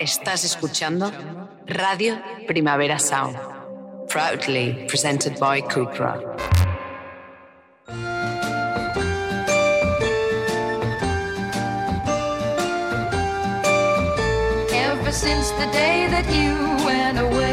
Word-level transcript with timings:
Estás 0.00 0.44
escuchando 0.44 1.12
Radio 1.66 2.18
Primavera 2.46 2.98
Sound, 2.98 3.36
proudly 4.08 4.86
presented 4.88 5.38
by 5.38 5.60
Cupra. 5.60 6.18
Ever 14.72 15.12
since 15.12 15.50
the 15.50 15.66
day 15.70 16.08
that 16.08 16.24
you 16.32 16.56
went 16.86 17.18
away, 17.18 17.49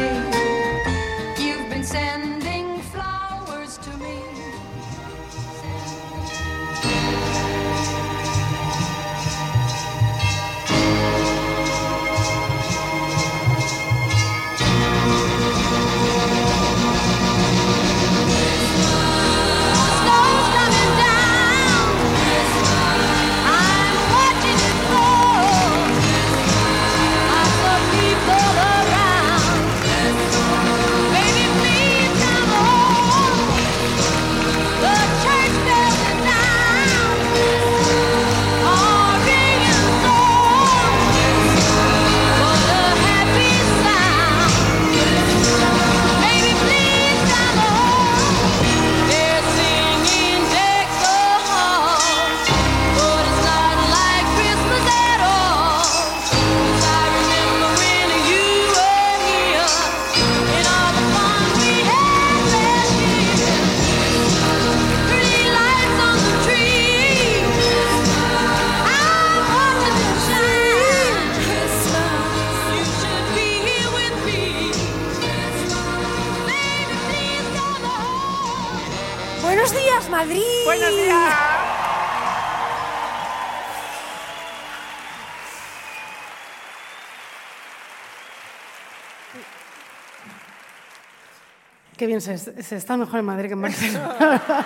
Qué 91.98 92.06
bien, 92.06 92.20
se, 92.20 92.38
se 92.38 92.76
está 92.76 92.96
mejor 92.96 93.18
en 93.18 93.26
Madrid 93.26 93.48
que 93.48 93.52
en 93.54 93.62
Barcelona. 93.62 94.64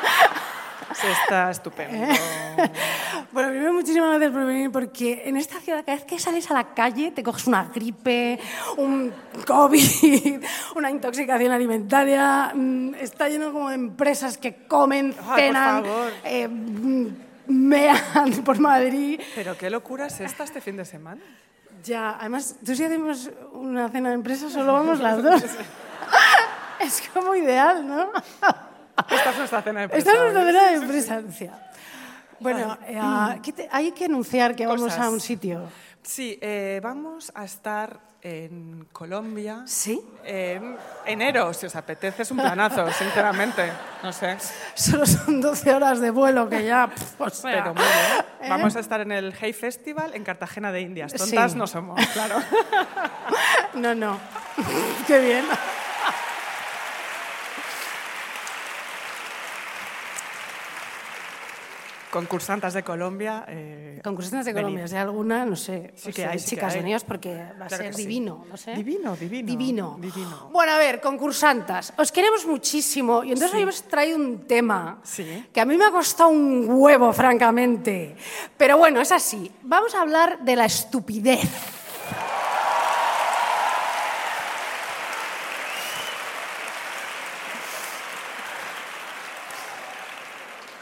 Se 0.95 1.11
está 1.11 1.51
estupendo. 1.51 2.07
bueno, 3.33 3.49
primero, 3.49 3.73
muchísimas 3.73 4.11
gracias 4.11 4.31
por 4.31 4.45
venir, 4.45 4.71
porque 4.71 5.23
en 5.25 5.39
esta 5.39 5.59
ciudad, 5.59 5.83
cada 5.87 5.97
vez 5.97 6.05
que 6.05 6.19
sales 6.19 6.51
a 6.51 6.55
la 6.55 6.75
calle, 6.75 7.11
te 7.13 7.23
coges 7.23 7.47
una 7.47 7.65
gripe, 7.75 8.39
un 8.77 9.11
COVID, 9.47 10.45
una 10.77 10.91
intoxicación 10.91 11.51
alimentaria. 11.51 12.53
mm, 12.55 12.95
Está 13.01 13.31
lleno 13.31 13.51
como 13.53 13.71
de 13.71 13.77
empresas 13.77 14.37
que 14.37 14.67
comen, 14.67 15.15
por 15.15 15.37
cenan, 15.37 15.83
favor. 15.83 16.13
eh, 16.25 16.47
mm, 16.49 17.07
mean 17.47 17.97
por 18.45 18.59
Madrid. 18.59 19.19
Pero 19.35 19.57
qué 19.57 19.71
locura 19.71 20.09
es 20.09 20.21
esta 20.21 20.45
este 20.45 20.61
fin 20.61 20.77
de 20.77 20.85
semana. 20.85 21.23
Ya, 21.83 22.19
además, 22.21 22.57
tú 22.65 22.77
si 22.77 22.85
hacemos 22.85 23.31
una 23.55 23.89
cena 23.89 24.11
de 24.11 24.17
empresa, 24.17 24.51
solo 24.51 24.75
vamos 24.75 25.01
las 25.01 25.23
dos. 25.23 25.43
es 26.87 27.03
como 27.13 27.35
ideal, 27.35 27.87
¿no? 27.87 28.11
Esta 29.11 29.31
es 29.31 29.39
nuestra 29.39 29.63
cena 29.63 29.87
de 29.87 29.99
Esta 29.99 30.13
es 30.13 30.19
nuestra 30.21 30.45
cena 30.45 30.71
de 30.81 30.87
presencia. 30.87 31.69
Bueno, 32.41 32.77
eh, 32.87 32.99
ah, 33.01 33.37
¿qué 33.43 33.53
te- 33.53 33.69
hay 33.71 33.93
que 33.93 34.07
anunciar 34.07 34.55
que 34.57 34.67
vamos 34.67 34.83
Cosas. 34.83 35.01
a 35.07 35.11
un 35.11 35.21
sitio. 35.21 35.63
Sí, 36.03 36.39
eh, 36.43 36.81
vamos 36.83 37.31
a 37.35 37.45
estar 37.45 38.01
en 38.21 38.87
Colombia. 38.93 39.63
¿Sí? 39.67 40.01
En 40.25 40.77
enero, 41.07 41.53
si 41.55 41.67
os 41.67 41.75
apetece, 41.77 42.23
es 42.23 42.31
un 42.33 42.39
planazo, 42.39 42.91
sinceramente. 42.99 43.73
No 44.03 44.13
sé. 44.13 44.37
Solo 44.75 45.07
son 45.07 45.41
12 45.41 45.73
horas 45.75 46.01
de 46.01 46.11
vuelo 46.11 46.49
que 46.49 46.65
ya... 46.65 46.89
pf, 46.89 47.21
o 47.23 47.31
sea, 47.31 47.51
Pero 47.53 47.75
muy 47.75 47.83
bien. 47.85 48.25
¿eh? 48.43 48.47
Vamos 48.49 48.75
a 48.77 48.81
estar 48.81 49.01
en 49.01 49.13
el 49.13 49.33
Hey 49.41 49.53
Festival 49.53 50.15
en 50.15 50.23
Cartagena 50.25 50.71
de 50.73 50.81
Indias. 50.83 51.13
Tontas 51.13 51.53
Sí. 51.53 51.59
no 51.59 51.67
somos, 51.67 52.05
claro. 52.09 52.37
No, 53.75 53.95
no. 53.95 54.19
Qué 55.07 55.19
bien. 55.21 55.45
Concursantes 62.13 62.75
de 62.75 62.83
Colombia. 62.85 63.45
eh, 63.49 63.99
Concursantes 64.05 64.45
de. 64.47 64.53
Colombia, 64.53 64.87
si 64.87 64.95
hay 64.95 65.01
alguna, 65.01 65.47
no 65.47 65.57
sé. 65.57 65.93
Sí 65.97 66.09
no 66.09 66.15
que 66.15 66.27
hay, 66.27 66.39
sí 66.39 66.45
que 66.45 66.51
chicas, 66.51 66.75
hay. 66.75 66.81
venidos 66.81 67.05
porque 67.05 67.35
va 67.35 67.65
a 67.65 67.69
Claro 67.69 67.77
ser 67.85 67.95
sí. 67.95 68.03
divino, 68.03 68.45
no 68.49 68.57
sé. 68.57 68.75
Divino, 68.75 69.17
divino. 69.17 69.47
Divino. 69.47 69.97
Divino. 69.99 70.51
Bueno, 70.53 70.73
a 70.73 70.79
ver, 70.79 71.01
concursantas, 71.01 71.95
os 71.97 72.13
queremos 72.13 72.45
muchísimo 72.47 73.25
y 73.25 73.33
entonces 73.33 73.55
hoy 73.57 73.63
hemos 73.63 73.83
traído 73.85 74.17
un 74.19 74.47
tema 74.47 75.01
Sí. 75.03 75.47
que 75.53 75.61
a 75.61 75.65
mí 75.65 75.77
me 75.79 75.87
ha 75.87 75.91
costado 75.91 76.29
un 76.29 76.67
huevo, 76.69 77.13
francamente. 77.15 78.15
Pero 78.59 78.77
bueno, 78.77 79.01
es 79.01 79.11
así. 79.11 79.51
Vamos 79.63 79.95
a 79.95 80.03
hablar 80.03 80.41
de 80.45 80.55
la 80.57 80.67
estupidez. 80.67 81.41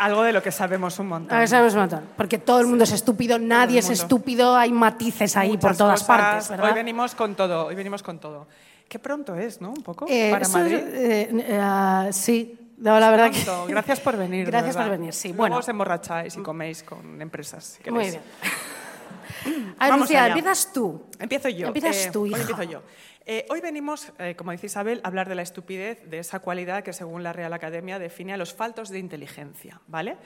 Algo 0.00 0.22
de 0.22 0.32
lo 0.32 0.42
que 0.42 0.50
sabemos 0.50 0.98
un 0.98 1.08
montón. 1.08 1.36
A 1.36 1.40
ver, 1.40 1.48
sabemos 1.48 1.74
un 1.74 1.80
montón. 1.80 2.04
Porque 2.16 2.38
todo 2.38 2.60
el 2.60 2.66
mundo 2.66 2.84
es 2.84 2.92
estúpido, 2.92 3.38
nadie 3.38 3.78
es 3.80 3.90
estúpido, 3.90 4.56
hay 4.56 4.72
matices 4.72 5.36
ahí 5.36 5.56
por 5.58 5.76
todas 5.76 6.00
cosas. 6.00 6.16
partes, 6.16 6.48
¿verdad? 6.48 6.68
Hoy 6.68 6.74
venimos 6.74 7.14
con 7.14 7.34
todo, 7.34 7.66
hoy 7.66 7.74
venimos 7.74 8.02
con 8.02 8.18
todo. 8.18 8.46
Qué 8.88 8.98
pronto 8.98 9.34
es, 9.36 9.60
¿no? 9.60 9.68
Un 9.70 9.82
poco 9.82 10.06
Eh, 10.08 10.30
para 10.32 10.48
Madrid. 10.48 10.74
eh, 10.76 11.28
eh, 11.48 11.58
ah, 11.62 12.08
sí, 12.12 12.58
no, 12.78 12.98
la 12.98 13.10
verdad 13.10 13.30
que... 13.30 13.44
Gracias 13.72 14.00
por 14.00 14.16
venir. 14.16 14.46
Gracias 14.46 14.74
por 14.76 14.88
venir, 14.88 15.12
sí. 15.12 15.28
Luego 15.28 15.42
Bueno, 15.42 15.56
os 15.58 15.68
emborracháis 15.68 16.34
y 16.36 16.40
coméis 16.42 16.82
con 16.82 17.20
empresas. 17.20 17.78
si 17.84 17.90
muy 17.90 18.04
bien. 18.10 18.20
A 19.78 19.88
ver, 19.90 19.98
Lucía, 19.98 20.26
empiezas 20.28 20.72
tú. 20.72 21.02
Empiezo 21.18 21.48
yo. 21.50 21.68
Empiezas 21.68 21.96
Eh, 22.06 22.10
tú, 22.12 22.22
hoy 22.22 22.30
hija. 22.30 22.40
empiezo 22.40 22.62
yo. 22.64 22.82
Eh, 23.26 23.47
hoy 23.50 23.60
venimos, 23.60 24.12
eh, 24.19 24.34
como 24.36 24.53
dice 24.53 24.66
Isabel, 24.66 25.00
a 25.04 25.08
hablar 25.08 25.28
de 25.28 25.34
la 25.34 25.42
estupidez, 25.42 26.08
de 26.08 26.19
esa 26.19 26.41
cualidad 26.41 26.82
que 26.82 26.92
según 26.92 27.22
la 27.22 27.32
Real 27.32 27.53
Academia 27.53 27.98
define 27.98 28.32
a 28.32 28.36
los 28.36 28.54
faltos 28.54 28.88
de 28.88 28.98
inteligencia, 28.98 29.81
¿vale? 29.86 30.16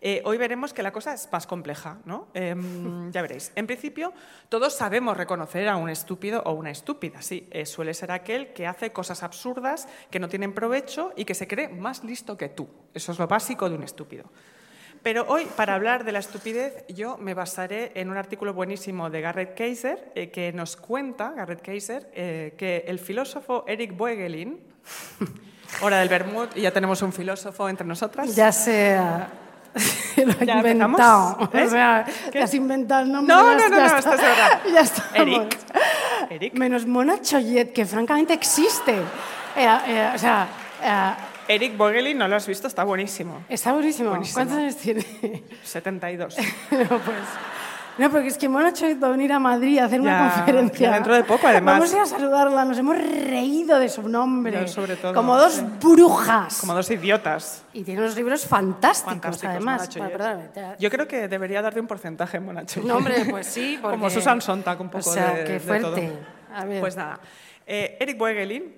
Eh, 0.00 0.20
hoy 0.26 0.36
veremos 0.36 0.74
que 0.74 0.82
la 0.82 0.92
cosa 0.92 1.14
es 1.14 1.28
más 1.32 1.46
compleja, 1.46 1.98
¿no? 2.04 2.28
Em, 2.34 3.10
ya 3.12 3.22
veréis. 3.22 3.52
En 3.54 3.66
principio, 3.66 4.12
todos 4.50 4.74
sabemos 4.74 5.16
reconocer 5.16 5.68
a 5.68 5.76
un 5.76 5.88
estúpido 5.88 6.42
o 6.44 6.52
una 6.52 6.70
estúpida, 6.70 7.22
sí. 7.22 7.48
Suele 7.64 7.94
ser 7.94 8.12
aquel 8.12 8.52
que 8.52 8.66
hace 8.66 8.92
cosas 8.92 9.22
absurdas, 9.22 9.88
que 10.10 10.20
no 10.20 10.28
tienen 10.28 10.52
provecho 10.52 11.12
y 11.16 11.24
que 11.24 11.34
se 11.34 11.48
cree 11.48 11.68
más 11.68 12.04
listo 12.04 12.36
que 12.36 12.50
tú. 12.50 12.68
Eso 12.92 13.12
es 13.12 13.18
lo 13.18 13.26
básico 13.26 13.70
de 13.70 13.76
un 13.76 13.82
estúpido. 13.82 14.24
Pero 15.04 15.26
hoy, 15.28 15.44
para 15.44 15.74
hablar 15.74 16.04
de 16.04 16.12
la 16.12 16.18
estupidez, 16.18 16.82
yo 16.88 17.18
me 17.18 17.34
basaré 17.34 17.92
en 17.94 18.08
un 18.08 18.16
artículo 18.16 18.54
buenísimo 18.54 19.10
de 19.10 19.20
Garrett 19.20 19.54
Kaiser 19.54 20.10
eh, 20.14 20.30
que 20.30 20.50
nos 20.54 20.76
cuenta, 20.76 21.30
Garrett 21.36 21.60
Kaiser, 21.60 22.10
eh, 22.14 22.54
que 22.56 22.84
el 22.86 22.98
filósofo 22.98 23.66
Eric 23.68 23.94
Boegelin, 23.94 24.58
hora 25.82 25.98
del 25.98 26.08
Bermud, 26.08 26.48
y 26.54 26.62
ya 26.62 26.70
tenemos 26.70 27.02
un 27.02 27.12
filósofo 27.12 27.68
entre 27.68 27.86
nosotras. 27.86 28.34
Ya 28.34 28.50
sea... 28.50 29.28
Lo 30.16 30.32
he 30.40 30.46
¿Ya 30.46 30.56
inventado. 30.56 31.50
¿Eh? 31.52 31.64
O 31.64 31.68
sea, 31.68 32.06
¿Qué? 32.06 32.30
te 32.30 32.42
has 32.42 32.54
inventado 32.54 33.02
el 33.02 33.12
nombre. 33.12 33.34
No, 33.34 33.42
no, 33.42 33.68
no, 33.68 33.68
no, 33.68 33.76
verdad. 33.76 34.60
Ya. 34.72 34.84
Eric. 35.20 35.58
Eric. 36.30 36.54
Menos 36.54 36.86
Mona 36.86 37.20
Choyet, 37.20 37.72
que 37.74 37.84
francamente 37.84 38.32
existe. 38.32 39.00
O 39.00 40.18
sea, 40.18 40.48
Eric 41.48 41.76
Boegelin, 41.76 42.16
¿no 42.18 42.28
lo 42.28 42.36
has 42.36 42.46
visto? 42.46 42.66
Está 42.66 42.84
buenísimo. 42.84 43.44
está 43.48 43.72
buenísimo. 43.72 44.10
Buenísimo. 44.10 44.34
¿Cuántos 44.36 44.56
años 44.56 44.76
tiene? 44.76 45.04
72. 45.62 46.34
pues, 46.70 46.90
No, 47.98 48.10
porque 48.10 48.28
es 48.28 48.38
que 48.38 48.48
va 48.48 48.60
a 48.68 49.10
venir 49.10 49.32
a 49.32 49.38
Madrid 49.38 49.78
a 49.78 49.84
hacer 49.84 50.00
una 50.00 50.28
Ya, 50.28 50.34
conferencia. 50.34 50.88
ya 50.88 50.94
dentro 50.94 51.14
de 51.14 51.22
poco, 51.24 51.46
además. 51.46 51.74
Vamos 51.78 51.92
a 51.92 51.96
ir 51.96 52.02
a 52.02 52.06
saludarla, 52.06 52.64
nos 52.64 52.78
hemos 52.78 52.96
reído 52.96 53.78
de 53.78 53.88
su 53.88 54.08
nombre. 54.08 54.52
Yo 54.62 54.66
sobre 54.68 54.96
todo, 54.96 55.14
Como 55.14 55.36
dos 55.36 55.62
brujas. 55.80 56.58
Como 56.60 56.74
dos 56.74 56.90
idiotas. 56.90 57.62
Y 57.72 57.82
tiene 57.84 58.00
unos 58.00 58.16
libros 58.16 58.46
fantásticos, 58.46 59.12
Fantásticos, 59.40 59.50
además. 59.50 59.88
Te- 60.52 60.76
Yo 60.80 60.90
creo 60.90 61.06
que 61.06 61.28
debería 61.28 61.62
darte 61.62 61.78
un 61.78 61.86
porcentaje 61.86 62.38
en 62.38 62.46
Monacho. 62.46 62.80
No, 62.84 62.96
hombre, 62.96 63.26
pues 63.30 63.46
sí. 63.46 63.78
Como 63.82 63.98
porque- 63.98 64.14
Susan 64.14 64.40
Sontag, 64.40 64.80
un 64.80 64.88
poco 64.90 65.10
o 65.10 65.12
sea, 65.12 65.32
de, 65.34 65.44
qué 65.44 65.52
de 65.52 65.60
fuerte. 65.60 65.84
todo. 65.84 66.56
A 66.56 66.64
ver. 66.64 66.80
Pues 66.80 66.96
nada. 66.96 67.20
Eh, 67.66 67.96
Eric 68.00 68.18
Boegelin, 68.18 68.74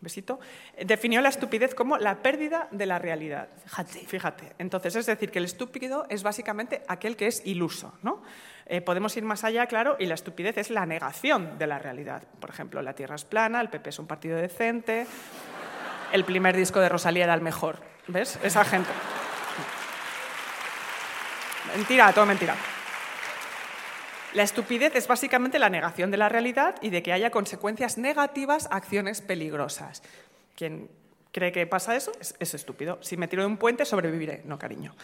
besito, 0.00 0.40
definió 0.84 1.20
la 1.20 1.28
estupidez 1.28 1.74
como 1.74 1.98
la 1.98 2.22
pérdida 2.22 2.68
de 2.70 2.86
la 2.86 2.98
realidad. 2.98 3.48
Fíjate. 3.64 3.98
Fíjate. 4.06 4.52
Entonces, 4.58 4.96
es 4.96 5.06
decir, 5.06 5.30
que 5.30 5.38
el 5.38 5.44
estúpido 5.44 6.06
es 6.08 6.22
básicamente 6.22 6.82
aquel 6.88 7.16
que 7.16 7.26
es 7.26 7.42
iluso, 7.44 7.94
¿no? 8.02 8.22
Eh, 8.66 8.80
podemos 8.80 9.16
ir 9.16 9.24
más 9.24 9.44
allá, 9.44 9.66
claro, 9.66 9.96
y 9.98 10.06
la 10.06 10.14
estupidez 10.14 10.58
es 10.58 10.70
la 10.70 10.84
negación 10.84 11.58
de 11.58 11.66
la 11.66 11.78
realidad. 11.78 12.22
Por 12.38 12.50
ejemplo, 12.50 12.82
la 12.82 12.94
Tierra 12.94 13.16
es 13.16 13.24
plana, 13.24 13.60
el 13.60 13.70
PP 13.70 13.90
es 13.90 13.98
un 13.98 14.06
partido 14.06 14.36
decente, 14.36 15.06
el 16.12 16.24
primer 16.24 16.56
disco 16.56 16.78
de 16.80 16.88
Rosalía 16.88 17.24
era 17.24 17.34
el 17.34 17.40
mejor. 17.40 17.78
¿Ves? 18.06 18.38
Esa 18.42 18.64
gente. 18.64 18.90
Mentira, 21.76 22.12
todo 22.12 22.26
mentira. 22.26 22.54
La 24.34 24.42
estupidez 24.42 24.94
es 24.94 25.08
básicamente 25.08 25.58
la 25.58 25.70
negación 25.70 26.10
de 26.10 26.16
la 26.16 26.28
realidad 26.28 26.76
y 26.82 26.90
de 26.90 27.02
que 27.02 27.12
haya 27.12 27.30
consecuencias 27.30 27.98
negativas 27.98 28.66
a 28.70 28.76
acciones 28.76 29.20
peligrosas. 29.20 30.02
Quien 30.54 30.88
cree 31.32 31.52
que 31.52 31.66
pasa 31.66 31.96
eso 31.96 32.12
es, 32.20 32.34
es 32.38 32.54
estúpido. 32.54 32.98
Si 33.00 33.16
me 33.16 33.28
tiro 33.28 33.42
de 33.42 33.48
un 33.48 33.56
puente, 33.56 33.84
sobreviviré. 33.84 34.42
No, 34.44 34.58
cariño. 34.58 34.94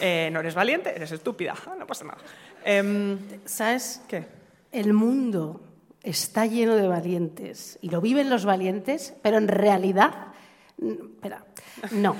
Eh, 0.00 0.30
no 0.32 0.40
eres 0.40 0.54
valiente, 0.54 0.94
eres 0.94 1.10
estúpida. 1.12 1.54
Ah, 1.66 1.74
no 1.78 1.86
pasa 1.86 2.04
nada. 2.04 2.18
Em, 2.64 3.18
¿Sabes? 3.44 4.02
¿Qué? 4.08 4.26
El 4.70 4.92
mundo 4.92 5.62
está 6.02 6.46
lleno 6.46 6.76
de 6.76 6.86
valientes 6.86 7.78
y 7.82 7.90
lo 7.90 8.00
viven 8.00 8.30
los 8.30 8.44
valientes, 8.44 9.14
pero 9.22 9.38
en 9.38 9.48
realidad. 9.48 10.28
Espera, 10.80 11.44
no. 11.90 12.14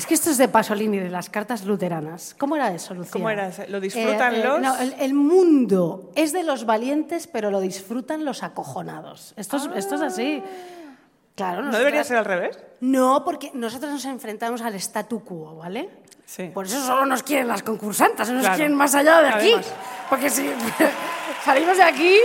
Es 0.00 0.06
que 0.06 0.14
esto 0.14 0.30
es 0.30 0.38
de 0.38 0.48
Pasolini, 0.48 0.98
de 0.98 1.10
las 1.10 1.28
cartas 1.28 1.66
luteranas. 1.66 2.34
¿Cómo 2.38 2.56
era 2.56 2.72
eso, 2.72 2.94
Lucía? 2.94 3.12
¿Cómo 3.12 3.28
era 3.28 3.48
ese? 3.48 3.68
¿Lo 3.68 3.80
disfrutan 3.80 4.34
Eh, 4.34 4.40
eh, 4.40 4.44
los- 4.44 4.60
no, 4.62 4.76
el, 4.78 4.94
el 4.98 5.12
mundo 5.12 6.10
es 6.14 6.32
de 6.32 6.42
los 6.42 6.64
valientes, 6.64 7.26
pero 7.26 7.50
lo 7.50 7.60
disfrutan 7.60 8.24
los 8.24 8.42
acojonados. 8.42 9.34
Esto 9.36 9.58
es, 9.58 9.68
esto 9.76 9.96
es 9.96 10.00
así. 10.00 10.42
Claro, 11.34 11.60
¿No 11.60 11.70
debería 11.76 12.00
nosotras- 12.00 12.06
ser 12.06 12.16
al 12.16 12.24
revés? 12.24 12.58
No, 12.80 13.22
porque 13.26 13.50
nosotros 13.52 13.92
nos 13.92 14.04
enfrentamos 14.06 14.62
al 14.62 14.74
statu 14.76 15.22
quo, 15.22 15.56
¿vale? 15.56 15.90
Sí. 16.24 16.44
Por 16.54 16.64
eso 16.64 16.80
solo 16.82 17.04
nos 17.04 17.22
quieren 17.22 17.46
las 17.46 17.62
concursantes, 17.62 18.26
no 18.28 18.36
nos 18.36 18.42
Claro. 18.44 18.56
quieren 18.56 18.74
más 18.74 18.94
allá 18.94 19.20
de 19.20 19.28
aquí. 19.28 19.48
Además. 19.52 19.74
Porque 20.08 20.30
si 20.30 20.48
salimos 21.44 21.76
de 21.76 21.82
aquí 21.82 22.16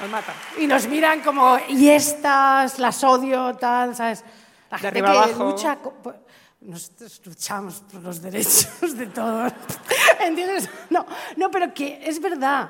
Nos 0.00 0.08
matan. 0.10 0.34
y 0.58 0.66
nos 0.66 0.86
miran 0.88 1.20
como, 1.20 1.58
y 1.68 1.90
estas 1.90 2.78
las 2.78 3.04
odio, 3.04 3.54
tal, 3.56 3.94
¿sabes? 3.94 4.24
La 4.70 4.78
gente 4.78 5.02
que 5.02 5.06
abajo. 5.06 5.44
lucha... 5.50 5.76
co- 5.76 5.92
po- 6.02 6.14
Nosotros 6.60 7.22
luchamos 7.24 7.82
por 7.90 8.02
los 8.02 8.20
derechos 8.20 8.96
de 8.96 9.06
todos. 9.06 9.50
¿Entiendes? 10.20 10.68
No, 10.90 11.06
no, 11.36 11.50
pero 11.50 11.72
que 11.72 12.00
es 12.06 12.20
verdad. 12.20 12.68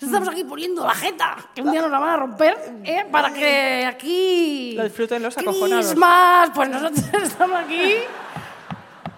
Estamos 0.00 0.28
aquí 0.28 0.44
poniendo 0.44 0.86
la 0.86 0.94
jeta, 0.94 1.36
que 1.54 1.62
un 1.62 1.72
día 1.72 1.80
nos 1.82 1.90
la 1.90 1.98
van 1.98 2.10
a 2.10 2.16
romper, 2.16 2.56
¿eh? 2.84 3.06
para 3.10 3.32
que 3.32 3.86
aquí... 3.86 4.74
Lo 4.76 4.84
disfruten 4.84 5.22
los 5.22 5.36
acojonados. 5.36 5.86
Crismas, 5.86 6.50
pues 6.54 6.68
nosotros 6.68 7.04
estamos 7.22 7.60
aquí... 7.60 7.94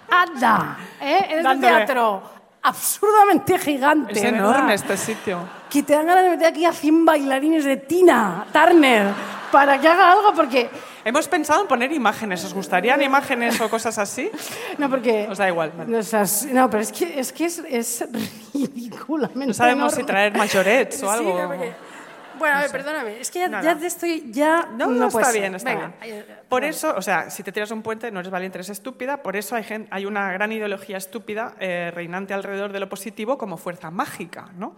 Anda, 0.08 0.78
¿eh? 1.00 1.26
En 1.30 1.46
este 1.46 1.58
teatro 1.58 2.22
absurdamente 2.62 3.58
gigante. 3.58 4.12
Es 4.12 4.22
¿verdad? 4.22 4.38
enorme 4.38 4.74
este 4.74 4.96
sitio. 4.96 5.40
que 5.70 5.82
te 5.82 5.92
dan 5.92 6.06
ganas 6.06 6.24
de 6.24 6.30
meter 6.30 6.46
aquí 6.48 6.64
a 6.64 6.72
100 6.72 7.04
bailarines 7.04 7.64
de 7.64 7.76
Tina 7.76 8.46
Turner 8.52 9.12
para 9.52 9.80
que 9.80 9.88
haga 9.88 10.12
algo 10.12 10.32
porque... 10.34 10.70
Hemos 11.06 11.29
pensado 11.29 11.62
en 11.62 11.69
poner 11.69 11.93
imágenes. 11.93 12.44
¿Os 12.44 12.53
gustarían 12.53 13.00
imágenes 13.00 13.61
o 13.61 13.70
cosas 13.70 13.97
así? 13.99 14.31
No, 14.79 14.91
porque... 14.91 15.26
Os 15.31 15.38
da 15.38 15.49
igual, 15.49 15.73
vale. 15.76 15.91
No, 15.91 15.99
o 15.99 16.03
sea, 16.03 16.25
no, 16.53 16.69
pero 16.69 16.82
es 16.82 16.91
que 16.93 17.19
es, 17.19 17.32
que 17.32 17.44
es, 17.47 17.58
es 17.61 18.05
ridículamente 18.53 19.47
No 19.47 19.55
sabemos 19.55 19.93
si 19.94 20.00
enorme. 20.00 20.12
traer 20.12 20.37
majorets 20.37 21.03
o 21.03 21.06
Sí, 21.12 21.19
algo. 21.19 21.41
no, 21.43 21.49
porque- 21.49 21.73
Bueno, 22.38 22.56
a 22.56 22.61
ver, 22.61 22.70
perdóname. 22.70 23.20
Es 23.20 23.31
que 23.31 23.38
ya, 23.38 23.62
ya 23.62 23.79
te 23.79 23.87
estoy... 23.87 24.31
Ya 24.32 24.69
No, 24.76 24.88
no, 24.88 25.06
está 25.06 25.25
ser. 25.25 25.41
bien, 25.41 25.55
está 25.55 25.70
Venga, 25.73 25.93
bien. 26.03 26.14
eh, 26.19 26.25
Por 26.49 26.61
bueno. 26.61 26.67
eso, 26.67 26.94
o 26.97 27.00
sea, 27.00 27.31
si 27.31 27.43
te 27.43 27.52
tiras 27.52 27.70
un 27.70 27.81
puente 27.82 28.11
no 28.11 28.20
eres 28.20 28.31
valiente, 28.31 28.59
eres 28.59 28.69
estúpida. 28.70 29.23
Por 29.23 29.37
eso 29.37 29.56
hay, 29.56 29.64
gen- 29.64 29.88
hay 29.91 30.05
una 30.05 30.31
gran 30.32 30.52
ideología 30.52 30.99
estúpida 30.99 31.55
eh, 31.61 31.91
reinante 31.94 32.35
alrededor 32.35 32.73
de 32.73 32.81
lo 32.81 32.88
positivo 32.91 33.38
como 33.38 33.56
fuerza 33.56 33.91
mágica, 33.91 34.50
¿no? 34.59 34.76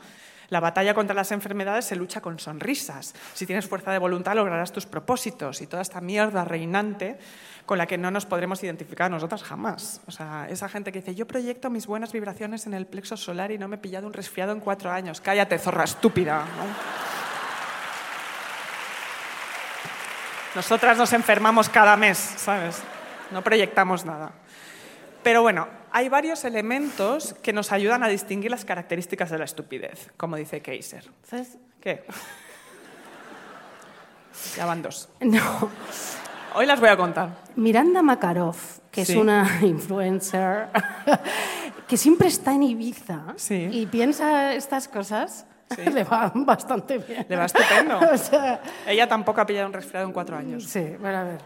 La 0.51 0.61
batalla 0.61 0.95
contra 0.95 1.15
las 1.15 1.31
enfermedades 1.31 1.85
se 1.85 1.97
lucha 1.97 2.23
con 2.23 2.39
sonrisas. 2.39 3.15
Si 3.35 3.45
tienes 3.45 3.69
fuerza 3.69 3.93
de 3.93 3.99
voluntad 3.99 4.35
lograrás 4.35 4.73
tus 4.73 4.87
propósitos 4.87 5.61
y 5.61 5.67
toda 5.67 5.83
esta 5.83 6.01
mierda 6.01 6.45
reinante 6.45 7.19
con 7.67 7.77
la 7.77 7.87
que 7.87 7.99
no 7.99 8.11
nos 8.11 8.25
podremos 8.25 8.63
identificar 8.63 9.11
nosotras 9.11 9.43
jamás. 9.43 10.01
O 10.07 10.11
sea, 10.11 10.47
esa 10.49 10.71
gente 10.71 10.91
que 10.91 11.01
dice, 11.01 11.15
yo 11.15 11.27
proyecto 11.27 11.69
mis 11.69 11.87
buenas 11.87 12.13
vibraciones 12.13 12.67
en 12.67 12.73
el 12.73 12.87
plexo 12.87 13.19
solar 13.19 13.53
y 13.53 13.59
no 13.59 13.69
me 13.69 13.77
he 13.77 13.79
pillado 13.79 14.07
un 14.07 14.15
resfriado 14.15 14.53
en 14.53 14.61
cuatro 14.61 14.91
años. 14.91 15.21
Cállate, 15.21 15.59
zorra 15.59 15.85
estúpida. 15.85 16.39
¿no? 16.39 17.09
Nosotras 20.55 20.97
nos 20.97 21.13
enfermamos 21.13 21.69
cada 21.69 21.95
mes, 21.97 22.17
¿sabes? 22.19 22.83
No 23.31 23.43
proyectamos 23.43 24.07
nada. 24.07 24.33
Pero 25.23 25.43
bueno, 25.43 25.69
hay 25.93 26.09
varios 26.09 26.45
elementos 26.45 27.35
que 27.43 27.53
nos 27.53 27.73
ayudan 27.73 28.03
a 28.03 28.09
distinguir 28.09 28.51
las 28.51 28.65
características 28.65 29.31
de 29.31 29.39
la 29.39 29.45
estupidez, 29.45 30.11
como 30.17 30.37
dice 30.37 30.61
Kaiser. 30.61 31.11
¿Sabes? 31.23 31.57
¿Qué? 31.81 32.05
Ya 34.57 34.67
van 34.67 34.83
dos. 34.83 35.09
No. 35.21 35.71
Hoy 36.55 36.67
las 36.67 36.81
voy 36.81 36.89
a 36.89 36.97
contar. 36.97 37.29
Miranda 37.57 38.03
Makarov, 38.03 38.57
que 38.91 39.05
Sí. 39.05 39.13
es 39.13 39.19
una 39.19 39.59
influencer 39.63 40.69
que 41.87 41.97
siempre 41.97 42.29
está 42.29 42.53
en 42.55 42.63
Ibiza 42.63 43.35
Sí. 43.37 43.69
y 43.71 43.87
piensa 43.87 44.55
estas 44.55 44.89
cosas, 44.89 45.47
Sí. 45.77 45.85
le 45.93 46.05
va 46.05 46.33
bastante 46.35 46.97
bien. 46.99 47.27
Le 47.29 47.37
va 47.37 47.45
estupendo. 47.45 47.99
o 47.99 48.17
sea, 48.17 48.61
Ella 48.87 49.07
tampoco 49.07 49.41
ha 49.43 49.47
pillado 49.47 49.67
un 49.67 49.73
resfriado 49.75 50.07
en 50.07 50.13
cuatro 50.13 50.37
años. 50.37 50.65
sí, 50.65 50.97
bueno, 50.99 51.19
a 51.19 51.25
ver. 51.25 51.41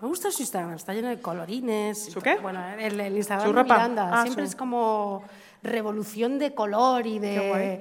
Me 0.00 0.08
gusta 0.08 0.30
su 0.30 0.42
Instagram, 0.42 0.74
está 0.74 0.94
lleno 0.94 1.08
de 1.08 1.20
colorines. 1.20 2.06
¿Su 2.06 2.20
qué? 2.20 2.36
Bueno, 2.36 2.62
el, 2.78 2.98
el 3.00 3.16
Instagram 3.16 3.46
¿Su 3.48 3.52
de 3.54 3.62
ropa? 3.62 3.74
Miranda 3.74 4.10
Ah, 4.12 4.22
siempre 4.22 4.44
su- 4.46 4.50
es 4.50 4.56
como 4.56 5.22
revolución 5.62 6.38
de 6.38 6.54
color 6.54 7.06
y 7.06 7.20
Qué 7.20 7.26
de 7.26 7.48
guay. 7.48 7.80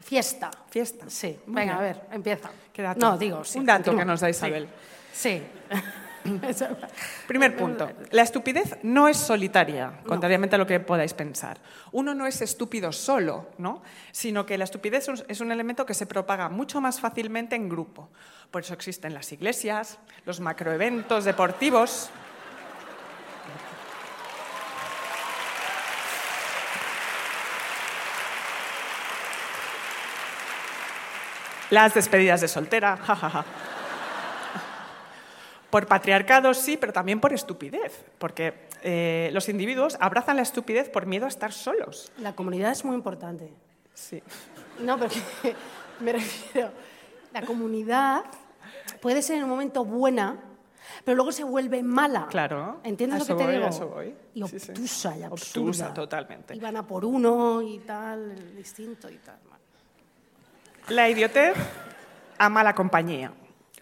fiesta. 0.00 0.50
Fiesta. 0.70 1.04
Sí, 1.08 1.38
venga, 1.46 1.76
a 1.76 1.80
ver, 1.80 2.00
empieza. 2.12 2.50
¿Qué 2.72 2.82
dato? 2.82 3.00
No, 3.00 3.18
digo, 3.18 3.44
sí. 3.44 3.58
Un 3.58 3.66
dato 3.66 3.84
continúa. 3.84 4.00
que 4.02 4.06
nos 4.06 4.20
da. 4.20 4.30
Isabel. 4.30 4.68
Sí. 5.12 5.42
Primer 7.26 7.56
punto. 7.56 7.90
La 8.10 8.22
estupidez 8.22 8.76
no 8.82 9.08
es 9.08 9.16
solitaria, 9.16 10.00
contrariamente 10.06 10.56
a 10.56 10.58
lo 10.58 10.66
que 10.66 10.80
podáis 10.80 11.14
pensar. 11.14 11.58
Uno 11.92 12.14
no 12.14 12.26
es 12.26 12.40
estúpido 12.42 12.92
solo, 12.92 13.50
¿no? 13.58 13.82
sino 14.12 14.44
que 14.44 14.58
la 14.58 14.64
estupidez 14.64 15.04
es 15.04 15.08
un- 15.20 15.24
es 15.28 15.40
un 15.40 15.52
elemento 15.52 15.86
que 15.86 15.94
se 15.94 16.06
propaga 16.06 16.48
mucho 16.48 16.80
más 16.80 17.00
fácilmente 17.00 17.56
en 17.56 17.68
grupo. 17.68 18.10
Por 18.50 18.62
eso 18.62 18.74
existen 18.74 19.14
las 19.14 19.30
iglesias, 19.32 19.98
los 20.24 20.40
macroeventos 20.40 21.24
deportivos. 21.24 22.10
Las 31.70 31.94
despedidas 31.94 32.40
de 32.40 32.48
soltera, 32.48 32.96
jajaja. 32.96 33.44
Por 35.70 35.86
patriarcado 35.86 36.54
sí, 36.54 36.76
pero 36.78 36.92
también 36.92 37.20
por 37.20 37.32
estupidez, 37.32 38.04
porque 38.18 38.54
eh, 38.82 39.28
los 39.34 39.48
individuos 39.50 39.96
abrazan 40.00 40.36
la 40.36 40.42
estupidez 40.42 40.88
por 40.88 41.04
miedo 41.06 41.26
a 41.26 41.28
estar 41.28 41.52
solos. 41.52 42.10
La 42.18 42.34
comunidad 42.34 42.72
es 42.72 42.84
muy 42.84 42.96
importante. 42.96 43.52
Sí. 43.92 44.22
No, 44.80 44.98
pero 44.98 45.10
me 46.00 46.12
refiero. 46.12 46.70
La 47.32 47.42
comunidad 47.42 48.24
puede 49.02 49.20
ser 49.20 49.36
en 49.36 49.44
un 49.44 49.50
momento 49.50 49.84
buena, 49.84 50.38
pero 51.04 51.16
luego 51.16 51.32
se 51.32 51.44
vuelve 51.44 51.82
mala. 51.82 52.28
Claro, 52.30 52.80
¿Entiendes 52.82 53.28
a 53.28 53.32
lo 53.32 53.38
que 53.38 53.44
te 53.44 53.52
digo? 53.52 53.66
a 53.66 53.68
eso 53.68 53.88
voy. 53.88 54.14
Y 54.34 54.42
Sí, 54.48 54.58
sí. 54.58 54.70
obtusa 54.70 55.16
y 55.18 55.22
absurda. 55.22 55.60
Obtusa, 55.68 55.94
totalmente. 55.94 56.54
Y 56.56 56.60
van 56.60 56.76
a 56.78 56.86
por 56.86 57.04
uno 57.04 57.60
y 57.60 57.80
tal, 57.80 58.30
el 58.30 58.56
distinto 58.56 59.10
y 59.10 59.16
tal. 59.18 59.36
La 60.88 61.06
idiotez 61.10 61.54
ama 62.38 62.64
la 62.64 62.74
compañía. 62.74 63.30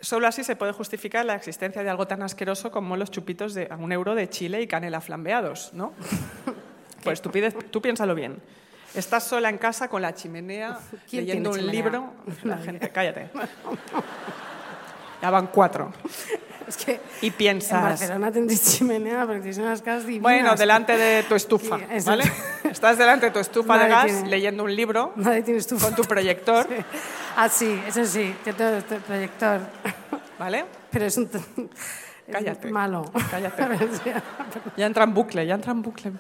Solo 0.01 0.27
así 0.27 0.45
se 0.45 0.57
puede 0.57 0.73
justificar 0.73 1.25
la 1.25 1.35
existencia 1.35 1.83
de 1.83 1.91
algo 1.91 2.07
tan 2.07 2.23
asqueroso 2.23 2.71
como 2.71 2.97
los 2.97 3.11
chupitos 3.11 3.55
de 3.55 3.69
a 3.71 3.77
un 3.77 3.93
euro 3.93 4.15
de 4.15 4.29
chile 4.29 4.61
y 4.63 4.67
canela 4.67 5.01
flambeados, 5.01 5.73
¿no? 5.73 5.93
Pues 7.03 7.21
estupidez, 7.21 7.55
tú 7.71 7.81
piénsalo 7.81 8.17
bien. 8.17 8.43
Estás 8.93 9.23
sola 9.25 9.49
en 9.49 9.59
casa 9.59 9.89
con 9.89 10.03
la 10.03 10.13
chimenea, 10.15 10.77
¿Quién 11.09 11.25
leyendo 11.25 11.51
un 11.51 11.57
chimenea? 11.57 11.83
libro. 11.83 12.13
La 12.43 12.59
gente, 12.59 12.89
cállate. 12.91 13.31
Ya 15.23 15.31
van 15.31 15.47
cuatro. 15.49 15.93
Es 16.67 16.77
que 16.79 17.01
Y 17.23 17.31
piensas- 17.31 17.79
En 17.79 17.83
Barcelona 17.85 18.33
tendréis 18.33 18.77
chimenea 18.77 19.25
porque 19.25 19.39
tienes 19.39 19.59
unas 19.59 19.83
casas 19.83 20.03
divinas. 20.05 20.23
Bueno, 20.25 20.57
delante 20.57 20.97
de 20.97 21.23
tu 21.23 21.37
estufa, 21.37 21.79
Sí. 21.99 22.05
¿vale? 22.05 22.25
Estás 22.65 22.99
delante 22.99 23.27
de 23.27 23.31
tu 23.33 23.39
estufa 23.39 23.75
de 23.75 23.89
Nadie 23.89 23.95
gas 23.95 24.05
tiene. 24.07 24.29
leyendo 24.29 24.65
un 24.65 24.75
libro 24.75 25.13
Nadie 25.15 25.43
tiene 25.43 25.61
estufa. 25.61 25.87
con 25.87 25.95
tu 25.95 26.03
proyector, 26.03 26.67
Sí. 26.69 26.75
Ah, 27.37 27.49
sí, 27.49 27.81
eso 27.87 28.05
sí, 28.05 28.35
que 28.45 28.53
todo 28.53 28.79
este 28.79 28.97
proyector. 28.97 29.61
¿vale? 30.41 30.65
Pero 30.91 31.05
es 31.05 31.17
un... 31.17 31.31
es 31.33 32.33
Cállate. 32.33 32.69
malo. 32.73 33.13
Cállate. 33.31 33.63
Ya 34.77 34.87
entra 34.87 35.05
en 35.05 35.15
bucle, 35.15 35.47
ya 35.47 35.55
entra 35.55 35.71
en 35.71 35.83
bucle. 35.83 36.13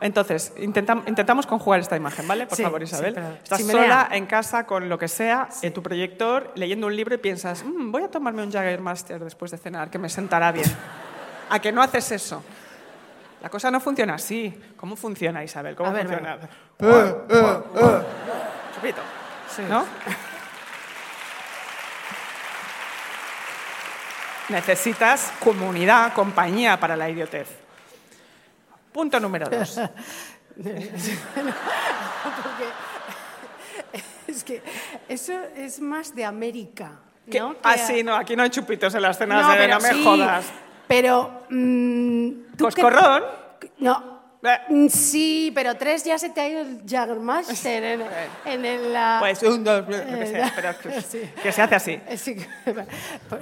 Entonces, 0.00 0.52
intentam- 0.58 1.02
intentamos 1.06 1.46
conjugar 1.46 1.80
esta 1.80 1.96
imagen, 1.96 2.28
¿vale? 2.28 2.46
Por 2.46 2.56
Sí, 2.56 2.62
favor, 2.62 2.80
sí, 2.80 2.84
Isabel. 2.94 3.14
pero 3.14 3.28
Estás 3.42 3.58
chimenea. 3.58 3.82
sola 3.82 4.08
en 4.12 4.26
casa 4.26 4.66
con 4.66 4.88
lo 4.90 4.98
que 4.98 5.08
sea, 5.08 5.48
en 5.62 5.72
tu 5.72 5.82
proyector, 5.82 6.52
leyendo 6.54 6.86
un 6.86 6.94
libro 6.94 7.14
y 7.14 7.18
piensas, 7.18 7.64
"Mm, 7.64 7.90
voy 7.90 8.02
a 8.02 8.10
tomarme 8.10 8.42
un 8.42 8.50
Master 8.82 9.24
después 9.24 9.50
de 9.52 9.56
cenar, 9.58 9.88
que 9.90 9.98
me 9.98 10.08
sentará 10.10 10.52
bien. 10.52 10.66
¿A 11.50 11.58
que 11.60 11.72
no 11.72 11.80
haces 11.82 12.12
eso? 12.12 12.42
La 13.42 13.48
cosa 13.48 13.70
no 13.70 13.80
funciona 13.80 14.14
así. 14.14 14.52
¿Cómo 14.76 14.96
funciona, 14.96 15.42
Isabel? 15.44 15.74
¿Cómo 15.76 15.88
A 15.90 15.92
ver, 15.92 16.06
funciona? 16.06 16.38
Chupito. 18.74 19.00
Sí. 19.54 19.62
¿No? 19.68 19.84
Necesitas 24.48 25.32
comunidad, 25.40 26.12
compañía 26.12 26.78
para 26.78 26.96
la 26.96 27.08
idiotez. 27.10 27.48
Punto 28.96 29.20
número 29.20 29.46
dos. 29.50 29.78
Es 34.26 34.42
que 34.42 34.62
eso 35.08 35.34
es 35.56 35.80
más 35.80 36.14
de 36.14 36.24
América. 36.24 36.92
¿no? 37.26 37.54
Ah, 37.62 37.74
Que- 37.74 37.78
sí, 37.80 38.02
no, 38.02 38.14
aquí 38.16 38.34
no 38.36 38.42
hay 38.42 38.50
chupitos 38.50 38.94
en 38.94 39.02
las 39.02 39.18
cenas 39.18 39.42
No, 39.46 39.52
de 39.52 39.68
no 39.68 39.78
me 39.80 39.90
sí, 39.90 40.02
jodas. 40.04 40.46
Pero... 40.88 41.42
mm, 41.50 42.30
¿tú 42.56 42.68
qué- 42.68 42.82
¿Coscorrón? 42.82 43.22
No. 43.78 44.16
Eh. 44.42 44.58
Mm, 44.68 44.88
Sí, 44.88 45.52
pero 45.54 45.74
tres 45.76 46.04
ya 46.04 46.18
se 46.18 46.30
te 46.30 46.40
ha 46.40 46.48
ido 46.48 46.60
el 46.62 46.82
Jaggermaster 46.88 47.84
en, 47.84 48.02
en 48.46 48.64
el... 48.64 48.92
la- 48.92 49.16
Pues 49.20 49.42
un, 49.42 49.62
dos, 49.62 49.80
lo 49.80 49.86
que 49.88 49.96
Eh, 50.22 50.26
sea, 50.26 50.52
pero 50.56 50.78
que, 50.78 51.00
sí. 51.02 51.30
que 51.42 51.52
se 51.52 51.62
hace 51.62 51.74
así. 51.74 52.00
Eh, 52.08 52.16
sí, 52.16 52.34
que- 52.36 52.46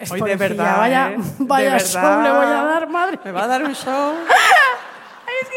es 0.01 0.11
Hoy 0.11 0.21
de 0.21 0.37
verdad, 0.37 0.79
Vaya, 0.79 1.11
¿eh? 1.13 1.17
vaya 1.39 1.75
De 1.75 1.81
show 1.81 2.03
verdad. 2.03 2.23
le 2.25 2.31
voy 2.31 2.47
a 2.47 2.65
dar, 2.65 2.89
madre. 2.89 3.19
Me 3.25 3.33
va 3.33 3.45
a 3.45 3.47
dar 3.47 3.63
un 3.65 3.75
show. 3.75 4.15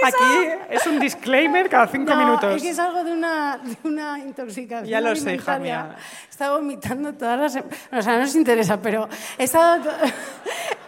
Aquí 0.03 0.50
es 0.69 0.86
un 0.88 1.00
disclaimer 1.00 1.69
cada 1.69 1.88
cinco 1.88 2.12
No, 2.13 2.17
minutos. 2.17 2.55
es 2.55 2.62
que 2.63 2.69
es 2.69 2.79
algo 2.79 3.03
de 3.03 3.12
una, 3.13 3.57
de 3.57 3.77
una 3.84 4.19
intoxicación 4.19 4.88
Ya 4.88 5.01
lo 5.01 5.15
sé, 5.15 5.36
hija 5.36 5.60
mía. 5.60 5.96
He 6.27 6.29
estado 6.29 6.57
vomitando 6.57 7.13
todas 7.13 7.39
las... 7.53 7.63
O 7.91 8.01
sea, 8.01 8.17
no 8.17 8.24
os 8.24 8.36
interesa, 8.36 8.81
pero 8.81 9.07
he 9.38 9.43
estado... 9.43 9.84
to- 9.84 9.98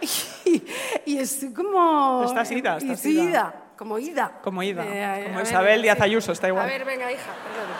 y, 0.46 0.62
y 1.06 1.18
estoy 1.18 1.52
como... 1.52 2.24
Estás 2.24 2.50
ida, 2.52 2.76
estás 2.78 3.04
ida. 3.06 3.22
ida, 3.22 3.54
como 3.76 3.98
ida. 3.98 4.32
Como 4.42 4.62
ida, 4.62 4.84
Eh, 4.86 5.24
como 5.24 5.36
ver, 5.38 5.46
Isabel 5.46 5.82
Díaz 5.82 5.96
sí. 5.98 6.04
Ayuso, 6.04 6.32
está 6.32 6.48
igual. 6.48 6.64
A 6.64 6.68
ver, 6.68 6.84
venga, 6.84 7.10
hija, 7.10 7.22
perdón. 7.44 7.76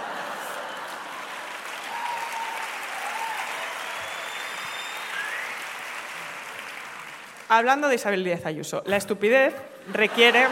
Hablando 7.48 7.88
de 7.88 7.96
Isabel 7.96 8.22
Díaz 8.24 8.46
Ayuso, 8.46 8.82
la 8.86 8.96
estupidez 8.96 9.54
requiere... 9.92 10.46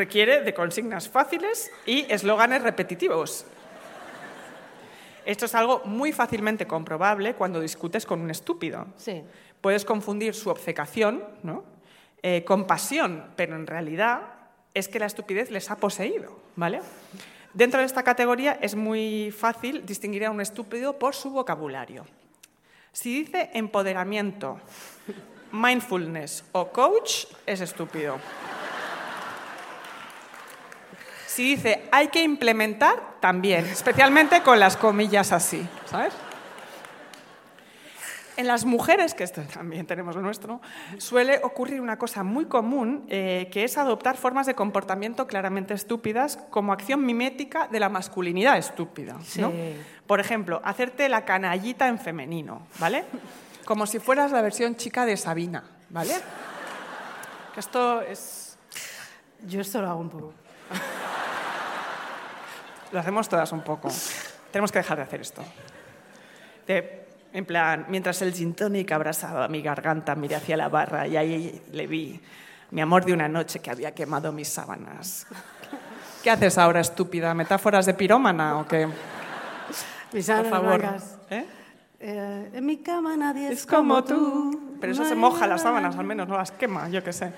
Requiere 0.00 0.40
de 0.40 0.54
consignas 0.54 1.10
fáciles 1.10 1.70
y 1.84 2.10
eslóganes 2.10 2.62
repetitivos. 2.62 3.44
Esto 5.26 5.44
es 5.44 5.54
algo 5.54 5.82
muy 5.84 6.10
fácilmente 6.10 6.66
comprobable 6.66 7.34
cuando 7.34 7.60
discutes 7.60 8.06
con 8.06 8.22
un 8.22 8.30
estúpido. 8.30 8.86
Sí. 8.96 9.22
Puedes 9.60 9.84
confundir 9.84 10.34
su 10.34 10.48
obcecación 10.48 11.22
¿no? 11.42 11.64
Eh, 12.22 12.44
con 12.46 12.66
pasión, 12.66 13.26
pero 13.36 13.56
en 13.56 13.66
realidad 13.66 14.22
es 14.72 14.88
que 14.88 14.98
la 14.98 15.04
estupidez 15.04 15.50
les 15.50 15.70
ha 15.70 15.76
poseído. 15.76 16.40
¿vale? 16.56 16.80
Dentro 17.52 17.80
de 17.80 17.84
esta 17.84 18.02
categoría 18.02 18.52
es 18.52 18.74
muy 18.74 19.30
fácil 19.30 19.84
distinguir 19.84 20.24
a 20.24 20.30
un 20.30 20.40
estúpido 20.40 20.98
por 20.98 21.14
su 21.14 21.28
vocabulario. 21.28 22.06
Si 22.90 23.22
dice 23.22 23.50
empoderamiento, 23.52 24.60
mindfulness 25.52 26.42
o 26.52 26.68
coach, 26.72 27.26
es 27.44 27.60
estúpido. 27.60 28.16
Si 31.40 31.46
dice 31.46 31.88
hay 31.90 32.08
que 32.08 32.22
implementar, 32.22 33.16
también, 33.18 33.64
especialmente 33.64 34.42
con 34.42 34.60
las 34.60 34.76
comillas 34.76 35.32
así, 35.32 35.66
¿sabes? 35.86 36.12
En 38.36 38.46
las 38.46 38.66
mujeres, 38.66 39.14
que 39.14 39.24
esto 39.24 39.40
también 39.44 39.86
tenemos 39.86 40.14
lo 40.14 40.20
nuestro, 40.20 40.60
suele 40.98 41.40
ocurrir 41.42 41.80
una 41.80 41.96
cosa 41.96 42.24
muy 42.24 42.44
común, 42.44 43.06
eh, 43.08 43.48
que 43.50 43.64
es 43.64 43.78
adoptar 43.78 44.18
formas 44.18 44.44
de 44.44 44.54
comportamiento 44.54 45.26
claramente 45.26 45.72
estúpidas 45.72 46.36
como 46.50 46.74
acción 46.74 47.06
mimética 47.06 47.68
de 47.68 47.80
la 47.80 47.88
masculinidad 47.88 48.58
estúpida. 48.58 49.14
¿no? 49.14 49.50
Sí. 49.50 49.76
Por 50.06 50.20
ejemplo, 50.20 50.60
hacerte 50.62 51.08
la 51.08 51.24
canallita 51.24 51.88
en 51.88 51.98
femenino, 51.98 52.66
¿vale? 52.78 53.06
Como 53.64 53.86
si 53.86 53.98
fueras 53.98 54.30
la 54.30 54.42
versión 54.42 54.76
chica 54.76 55.06
de 55.06 55.16
Sabina, 55.16 55.64
¿vale? 55.88 56.12
Que 57.54 57.60
esto 57.60 58.02
es... 58.02 58.58
Yo 59.46 59.62
esto 59.62 59.80
lo 59.80 59.88
hago 59.88 60.00
un 60.00 60.10
poco. 60.10 60.34
Lo 62.92 63.00
hacemos 63.00 63.28
todas 63.28 63.50
un 63.52 63.60
poco. 63.62 63.88
Tenemos 64.50 64.72
que 64.72 64.78
dejar 64.78 64.96
de 64.98 65.02
hacer 65.04 65.20
esto. 65.20 65.42
De- 66.66 67.00
en 67.32 67.44
plan, 67.44 67.86
mientras 67.88 68.20
el 68.22 68.32
gin 68.34 68.54
tonic 68.54 68.90
abrazaba 68.90 69.46
mi 69.46 69.62
garganta, 69.62 70.16
miré 70.16 70.34
hacia 70.34 70.56
la 70.56 70.68
barra 70.68 71.06
y 71.06 71.16
ahí 71.16 71.62
le 71.70 71.86
vi 71.86 72.20
mi 72.72 72.80
amor 72.80 73.04
de 73.04 73.12
una 73.12 73.28
noche 73.28 73.60
que 73.60 73.70
había 73.70 73.92
quemado 73.94 74.32
mis 74.32 74.48
sábanas. 74.48 75.26
¿Qué 76.24 76.30
haces 76.30 76.58
ahora, 76.58 76.80
estúpida? 76.80 77.32
¿Metáforas 77.34 77.86
de 77.86 77.94
pirómana 77.94 78.58
o 78.58 78.66
qué? 78.66 78.86
Mis 78.86 78.94
Por 80.12 80.22
sábanas 80.24 80.50
favor. 80.50 80.78
blancas. 80.80 81.18
¿Eh? 81.30 81.46
Eh, 82.00 82.50
en 82.54 82.66
mi 82.66 82.78
cama 82.78 83.16
nadie 83.16 83.46
es, 83.52 83.60
Es 83.60 83.66
como 83.66 84.02
tú. 84.02 84.76
Pero 84.80 84.92
eso 84.92 85.04
se 85.04 85.14
moja 85.14 85.46
las 85.46 85.62
sábanas, 85.62 85.96
al 85.96 86.04
menos, 86.06 86.26
no 86.26 86.36
las 86.36 86.50
quema, 86.50 86.88
yo 86.88 87.04
qué 87.04 87.12
sé. 87.12 87.32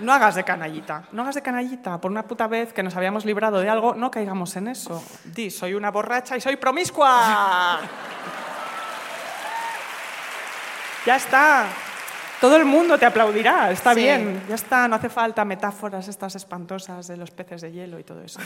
No 0.00 0.12
hagas 0.12 0.34
de 0.36 0.44
canallita, 0.44 1.04
no 1.12 1.22
hagas 1.22 1.34
de 1.34 1.42
canallita. 1.42 2.00
Por 2.00 2.10
una 2.10 2.22
puta 2.22 2.46
vez 2.46 2.72
que 2.72 2.82
nos 2.82 2.96
habíamos 2.96 3.24
librado 3.24 3.60
de 3.60 3.68
algo, 3.68 3.94
no 3.94 4.10
caigamos 4.10 4.54
en 4.56 4.68
eso. 4.68 5.02
Di, 5.24 5.50
soy 5.50 5.74
una 5.74 5.90
borracha 5.90 6.36
y 6.36 6.40
soy 6.40 6.56
promiscua. 6.56 7.80
ya 11.06 11.16
está. 11.16 11.66
Todo 12.40 12.56
el 12.56 12.64
mundo 12.64 12.96
te 12.98 13.04
aplaudirá, 13.06 13.70
está 13.72 13.94
Sí. 13.94 14.00
bien. 14.02 14.44
Ya 14.48 14.54
está, 14.54 14.86
no 14.86 14.94
hace 14.94 15.08
falta 15.08 15.44
metáforas 15.44 16.06
estas 16.06 16.36
espantosas 16.36 17.08
de 17.08 17.16
los 17.16 17.32
peces 17.32 17.60
de 17.62 17.72
hielo 17.72 17.98
y 17.98 18.04
todo 18.04 18.22
eso. 18.22 18.38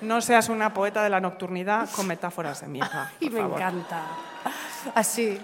No 0.00 0.22
seas 0.22 0.48
una 0.48 0.72
poeta 0.72 1.02
de 1.02 1.10
la 1.10 1.20
nocturnidad 1.20 1.90
con 1.90 2.06
metáforas 2.06 2.62
de 2.62 2.68
mierda. 2.68 3.12
Y 3.20 3.28
me 3.28 3.40
favor. 3.40 3.58
encanta. 3.60 4.02
Así. 4.94 5.38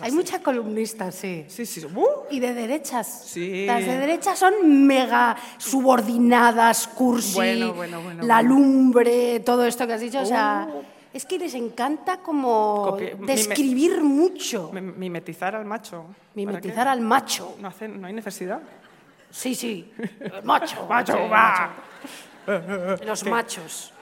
Hay 0.00 0.08
así. 0.08 0.12
mucha 0.16 0.40
columnista, 0.42 1.10
sí. 1.10 1.44
Sí, 1.48 1.64
sí. 1.66 1.84
¡Uh! 1.84 2.06
Y 2.30 2.38
de 2.40 2.52
derechas. 2.54 3.24
Sí. 3.26 3.66
Las 3.66 3.84
de 3.84 3.96
derechas 3.98 4.38
son 4.38 4.86
mega 4.86 5.36
subordinadas, 5.58 6.86
cursi, 6.88 7.34
Bueno, 7.34 7.72
bueno, 7.74 8.00
bueno, 8.02 8.22
la 8.22 8.42
lumbre, 8.42 9.40
todo 9.40 9.64
esto 9.64 9.86
que 9.86 9.94
has 9.94 10.00
dicho. 10.00 10.20
O 10.20 10.26
sea, 10.26 10.68
Uh. 10.70 10.82
es 11.12 11.24
que 11.24 11.38
les 11.38 11.54
encanta 11.54 12.18
como 12.18 12.96
mime- 12.98 13.26
describir 13.26 14.02
mucho, 14.02 14.70
Mi- 14.72 14.80
Mimetizar 14.80 15.56
al 15.56 15.64
macho. 15.64 16.02
¿Para 16.02 16.14
mimetizar 16.34 16.86
al 16.88 17.00
macho. 17.00 17.56
No, 17.58 17.68
hace- 17.68 17.88
no 17.88 18.06
hay 18.06 18.12
necesidad. 18.12 18.60
Sí, 19.30 19.54
sí. 19.54 19.92
El 20.20 20.42
macho. 20.44 20.86
Macho, 20.88 21.12
sí, 21.14 21.18
va. 21.30 21.70
macho. 22.46 23.04
Los 23.04 23.24
machos. 23.26 23.92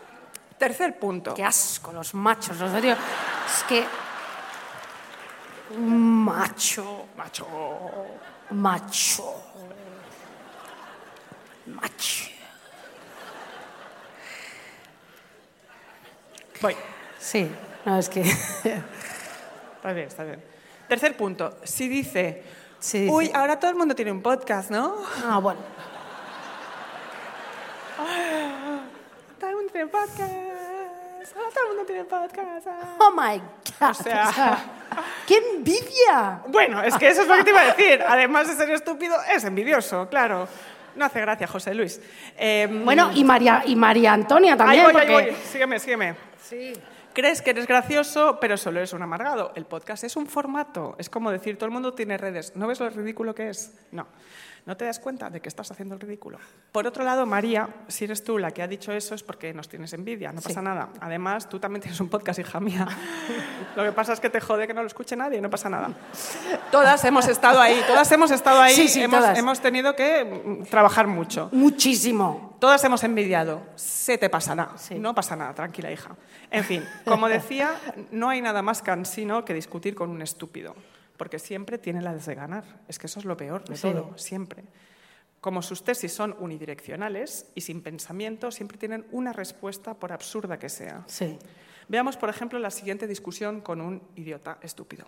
Tercer 0.58 0.98
punto. 0.98 1.34
Qué 1.34 1.44
asco, 1.44 1.92
los 1.92 2.14
machos. 2.14 2.60
En 2.60 2.72
serio. 2.72 2.92
Es 3.46 3.62
que. 3.64 3.84
Un 5.76 6.24
macho. 6.24 7.06
Macho. 7.16 7.46
Macho. 8.50 9.34
Macho. 11.66 12.24
Voy. 16.60 16.76
Sí, 17.18 17.50
no, 17.84 17.98
es 17.98 18.08
que. 18.08 18.22
Está 19.78 19.92
bien, 19.92 20.08
está 20.08 20.24
bien. 20.24 20.42
Tercer 20.88 21.16
punto. 21.16 21.58
Si 21.62 21.86
dice, 21.88 22.42
Sí, 22.80 23.00
dice- 23.02 23.12
uy, 23.12 23.30
ahora 23.32 23.58
todo 23.60 23.70
el 23.70 23.76
mundo 23.76 23.94
tiene 23.94 24.10
un 24.10 24.22
podcast, 24.22 24.70
¿no? 24.70 24.96
Ah, 25.24 25.38
bueno. 25.38 25.60
Todo 29.38 29.50
el 29.50 29.56
mundo 29.56 29.72
tiene 29.72 29.86
podcast. 29.88 30.32
Ahora 31.36 31.48
todo 31.54 31.64
el 31.64 31.68
mundo 31.70 31.84
tiene 31.86 32.04
podcast. 32.04 32.66
ah. 32.68 32.96
Oh 32.98 33.10
my 33.10 33.38
God. 33.80 33.90
O 33.90 33.94
sea- 33.94 34.58
¡Qué 35.26 35.36
envidia! 35.54 36.40
Bueno, 36.48 36.82
es 36.82 36.96
que 36.96 37.08
eso 37.08 37.22
es 37.22 37.28
lo 37.28 37.36
que 37.36 37.44
te 37.44 37.50
iba 37.50 37.60
a 37.60 37.64
decir. 37.74 38.02
Además 38.06 38.48
de 38.48 38.54
ser 38.54 38.70
estúpido, 38.70 39.16
es 39.30 39.44
envidioso, 39.44 40.08
claro. 40.08 40.48
No 40.96 41.04
hace 41.04 41.20
gracia, 41.20 41.46
José 41.46 41.74
Luis. 41.74 42.00
Eh, 42.36 42.66
Bueno, 42.84 43.10
y 43.14 43.22
María, 43.22 43.62
y 43.66 43.76
María 43.76 44.12
Antonia 44.14 44.52
ahí 44.54 44.58
también. 44.58 44.84
voy, 44.84 44.92
porque... 44.92 45.14
ahí 45.16 45.24
voy. 45.26 45.36
Sígueme, 45.44 45.78
sígueme. 45.78 46.16
Crees 47.12 47.42
que 47.42 47.50
eres 47.50 47.66
gracioso, 47.66 48.38
pero 48.40 48.56
solo 48.56 48.78
eres 48.78 48.92
un 48.92 49.02
amargado. 49.02 49.52
El 49.54 49.64
podcast 49.66 50.04
es 50.04 50.16
un 50.16 50.26
formato. 50.26 50.94
Es 50.98 51.08
como 51.10 51.30
decir, 51.30 51.56
todo 51.56 51.66
el 51.66 51.72
mundo 51.72 51.92
tiene 51.94 52.16
redes. 52.16 52.54
¿No 52.56 52.66
ves 52.66 52.80
lo 52.80 52.88
ridículo 52.90 53.34
que 53.34 53.50
es? 53.50 53.72
No. 53.92 54.06
¿No 54.66 54.76
te 54.76 54.84
das 54.84 54.98
cuenta 54.98 55.30
de 55.30 55.40
que 55.40 55.48
estás 55.48 55.70
haciendo 55.70 55.94
el 55.94 56.00
ridículo? 56.00 56.38
Por 56.72 56.86
otro 56.86 57.04
lado, 57.04 57.24
María, 57.26 57.68
si 57.88 58.04
eres 58.04 58.22
tú 58.22 58.38
la 58.38 58.50
que 58.50 58.62
ha 58.62 58.68
dicho 58.68 58.92
eso 58.92 59.14
es 59.14 59.22
porque 59.22 59.54
nos 59.54 59.68
tienes 59.68 59.92
envidia, 59.94 60.32
no 60.32 60.40
pasa 60.40 60.60
nada. 60.60 60.90
Además, 61.00 61.48
tú 61.48 61.58
también 61.58 61.80
tienes 61.82 61.98
un 62.00 62.08
podcast, 62.08 62.38
hija 62.38 62.60
mía. 62.60 62.86
Lo 63.76 63.84
que 63.84 63.92
pasa 63.92 64.12
es 64.12 64.20
que 64.20 64.28
te 64.30 64.40
jode 64.40 64.66
que 64.66 64.74
no 64.74 64.82
lo 64.82 64.86
escuche 64.86 65.16
nadie, 65.16 65.40
no 65.40 65.48
pasa 65.50 65.68
nada. 65.70 65.90
Todas 66.70 67.04
hemos 67.04 67.26
estado 67.28 67.60
ahí, 67.60 67.80
todas 67.86 68.10
hemos 68.12 68.30
estado 68.30 68.60
ahí, 68.60 68.74
Sí, 68.74 68.88
sí, 68.88 69.02
hemos, 69.02 69.20
todas. 69.20 69.38
hemos 69.38 69.60
tenido 69.60 69.96
que 69.96 70.24
mm, 70.24 70.64
trabajar 70.64 71.06
mucho. 71.06 71.48
Muchísimo. 71.52 72.56
Todas 72.60 72.82
hemos 72.84 73.04
envidiado. 73.04 73.62
Se 73.76 74.18
te 74.18 74.28
pasará. 74.28 74.70
No 74.96 75.14
pasa 75.14 75.36
nada, 75.36 75.54
tranquila, 75.54 75.90
hija. 75.90 76.16
En 76.50 76.64
fin, 76.64 76.84
como 77.04 77.28
decía, 77.28 77.70
no 78.10 78.28
hay 78.28 78.40
nada 78.40 78.62
más 78.62 78.82
cansino 78.82 79.44
que 79.44 79.54
discutir 79.54 79.94
con 79.94 80.10
un 80.10 80.22
estúpido. 80.22 80.74
Porque 81.18 81.38
siempre 81.38 81.76
tiene 81.76 82.00
las 82.00 82.24
de 82.24 82.34
ganar. 82.34 82.64
Es 82.88 82.98
que 82.98 83.06
eso 83.08 83.18
es 83.18 83.26
lo 83.26 83.36
peor 83.36 83.64
de 83.68 83.76
Sí. 83.76 83.82
todo, 83.92 84.16
siempre. 84.16 84.64
Como 85.42 85.60
sus 85.60 85.84
tesis 85.84 86.12
son 86.12 86.34
unidireccionales 86.38 87.46
y 87.54 87.60
sin 87.60 87.82
pensamiento, 87.82 88.50
siempre 88.50 88.78
tienen 88.78 89.06
una 89.12 89.32
respuesta, 89.34 89.92
por 89.94 90.12
absurda 90.12 90.58
que 90.58 90.70
sea. 90.70 91.04
Sí. 91.06 91.38
Veamos, 91.88 92.16
por 92.16 92.28
ejemplo, 92.30 92.58
la 92.58 92.70
siguiente 92.70 93.06
discusión 93.06 93.60
con 93.60 93.80
un 93.80 94.02
idiota 94.16 94.58
estúpido. 94.62 95.06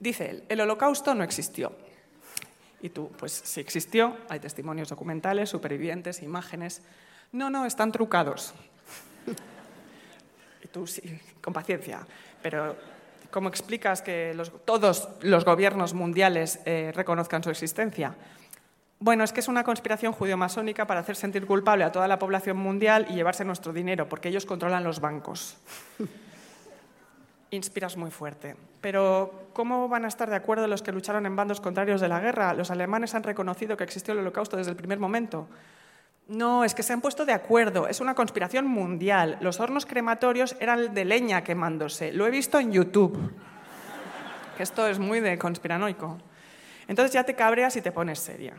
Dice 0.00 0.28
él, 0.30 0.44
el 0.48 0.60
holocausto 0.60 1.14
no 1.14 1.22
existió. 1.24 1.72
Y 2.82 2.90
tú, 2.90 3.10
pues 3.18 3.32
sí 3.44 3.60
existió, 3.60 4.16
hay 4.28 4.40
testimonios 4.40 4.88
documentales, 4.90 5.48
supervivientes, 5.48 6.22
imágenes. 6.22 6.82
No, 7.32 7.48
no, 7.50 7.64
están 7.66 7.92
trucados. 7.92 8.52
Y 10.62 10.68
tú, 10.68 10.86
sí, 10.86 11.02
con 11.42 11.52
paciencia. 11.52 12.06
Pero, 12.42 12.76
¿cómo 13.34 13.48
explicas 13.48 14.00
que 14.00 14.32
todos 14.64 15.08
los 15.22 15.44
gobiernos 15.44 15.92
mundiales 15.92 16.60
eh, 16.66 16.92
reconozcan 16.94 17.42
su 17.42 17.50
existencia? 17.50 18.14
Bueno, 19.00 19.24
es 19.24 19.32
que 19.32 19.40
es 19.40 19.48
una 19.48 19.64
conspiración 19.64 20.12
judeo-masónica 20.12 20.86
para 20.86 21.00
hacer 21.00 21.16
sentir 21.16 21.44
culpable 21.44 21.82
a 21.82 21.90
toda 21.90 22.06
la 22.06 22.20
población 22.20 22.56
mundial 22.56 23.08
y 23.10 23.14
llevarse 23.14 23.44
nuestro 23.44 23.72
dinero, 23.72 24.08
porque 24.08 24.28
ellos 24.28 24.46
controlan 24.46 24.84
los 24.84 25.00
bancos. 25.00 25.56
Inspiras 27.50 27.96
muy 27.96 28.12
fuerte. 28.12 28.54
Pero, 28.80 29.48
¿cómo 29.52 29.88
van 29.88 30.04
a 30.04 30.08
estar 30.08 30.30
de 30.30 30.36
acuerdo 30.36 30.68
los 30.68 30.82
que 30.82 30.92
lucharon 30.92 31.26
en 31.26 31.34
bandos 31.34 31.60
contrarios 31.60 32.00
de 32.00 32.06
la 32.06 32.20
guerra? 32.20 32.54
Los 32.54 32.70
alemanes 32.70 33.16
han 33.16 33.24
reconocido 33.24 33.76
que 33.76 33.82
existió 33.82 34.14
el 34.14 34.20
holocausto 34.20 34.56
desde 34.56 34.70
el 34.70 34.76
primer 34.76 35.00
momento. 35.00 35.48
No, 36.26 36.64
es 36.64 36.74
que 36.74 36.82
se 36.82 36.92
han 36.92 37.02
puesto 37.02 37.26
de 37.26 37.32
acuerdo. 37.32 37.86
Es 37.86 38.00
una 38.00 38.14
conspiración 38.14 38.66
mundial. 38.66 39.36
Los 39.40 39.60
hornos 39.60 39.84
crematorios 39.84 40.56
eran 40.58 40.94
de 40.94 41.04
leña 41.04 41.44
quemándose. 41.44 42.12
Lo 42.12 42.26
he 42.26 42.30
visto 42.30 42.58
en 42.58 42.72
YouTube. 42.72 43.18
Esto 44.58 44.86
es 44.86 44.98
muy 44.98 45.20
de 45.20 45.38
conspiranoico. 45.38 46.18
Entonces 46.88 47.12
ya 47.12 47.24
te 47.24 47.34
cabreas 47.34 47.76
y 47.76 47.82
te 47.82 47.92
pones 47.92 48.20
seria. 48.20 48.54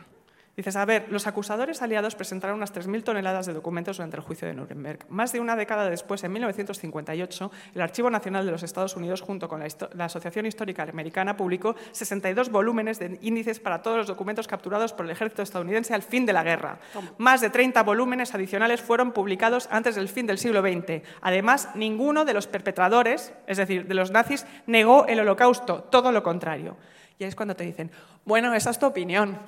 Dices, 0.56 0.74
a 0.76 0.86
ver, 0.86 1.08
los 1.10 1.26
acusadores 1.26 1.82
aliados 1.82 2.14
presentaron 2.14 2.56
unas 2.56 2.72
3.000 2.72 3.04
toneladas 3.04 3.44
de 3.44 3.52
documentos 3.52 3.98
durante 3.98 4.16
el 4.16 4.22
juicio 4.22 4.48
de 4.48 4.54
Nuremberg. 4.54 5.00
Más 5.10 5.30
de 5.32 5.40
una 5.40 5.54
década 5.54 5.90
después, 5.90 6.24
en 6.24 6.32
1958, 6.32 7.50
el 7.74 7.80
Archivo 7.82 8.08
Nacional 8.08 8.46
de 8.46 8.52
los 8.52 8.62
Estados 8.62 8.96
Unidos, 8.96 9.20
junto 9.20 9.50
con 9.50 9.60
la, 9.60 9.68
la 9.92 10.06
Asociación 10.06 10.46
Histórica 10.46 10.84
Americana, 10.84 11.36
publicó 11.36 11.76
62 11.92 12.50
volúmenes 12.50 12.98
de 12.98 13.18
índices 13.20 13.60
para 13.60 13.82
todos 13.82 13.98
los 13.98 14.06
documentos 14.06 14.48
capturados 14.48 14.94
por 14.94 15.04
el 15.04 15.12
ejército 15.12 15.42
estadounidense 15.42 15.92
al 15.92 16.02
fin 16.02 16.24
de 16.24 16.32
la 16.32 16.42
guerra. 16.42 16.78
Más 17.18 17.42
de 17.42 17.50
30 17.50 17.82
volúmenes 17.82 18.34
adicionales 18.34 18.80
fueron 18.80 19.12
publicados 19.12 19.68
antes 19.70 19.94
del 19.94 20.08
fin 20.08 20.26
del 20.26 20.38
siglo 20.38 20.62
XX. 20.62 21.02
Además, 21.20 21.68
ninguno 21.74 22.24
de 22.24 22.32
los 22.32 22.46
perpetradores, 22.46 23.34
es 23.46 23.58
decir, 23.58 23.86
de 23.86 23.94
los 23.94 24.10
nazis, 24.10 24.46
negó 24.66 25.06
el 25.06 25.20
holocausto, 25.20 25.82
todo 25.82 26.12
lo 26.12 26.22
contrario. 26.22 26.78
Y 27.18 27.24
ahí 27.24 27.28
es 27.28 27.36
cuando 27.36 27.56
te 27.56 27.64
dicen, 27.64 27.90
bueno, 28.24 28.54
esa 28.54 28.70
es 28.70 28.78
tu 28.78 28.86
opinión. 28.86 29.38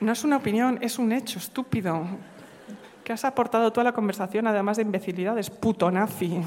No 0.00 0.12
es 0.12 0.24
una 0.24 0.36
opinión, 0.36 0.78
es 0.80 0.98
un 0.98 1.12
hecho 1.12 1.38
estúpido. 1.38 2.06
Que 3.02 3.12
has 3.12 3.24
aportado 3.24 3.72
toda 3.72 3.84
la 3.84 3.92
conversación, 3.92 4.46
además 4.46 4.76
de 4.76 4.82
imbecilidades, 4.82 5.50
puto 5.50 5.90
nazi. 5.90 6.40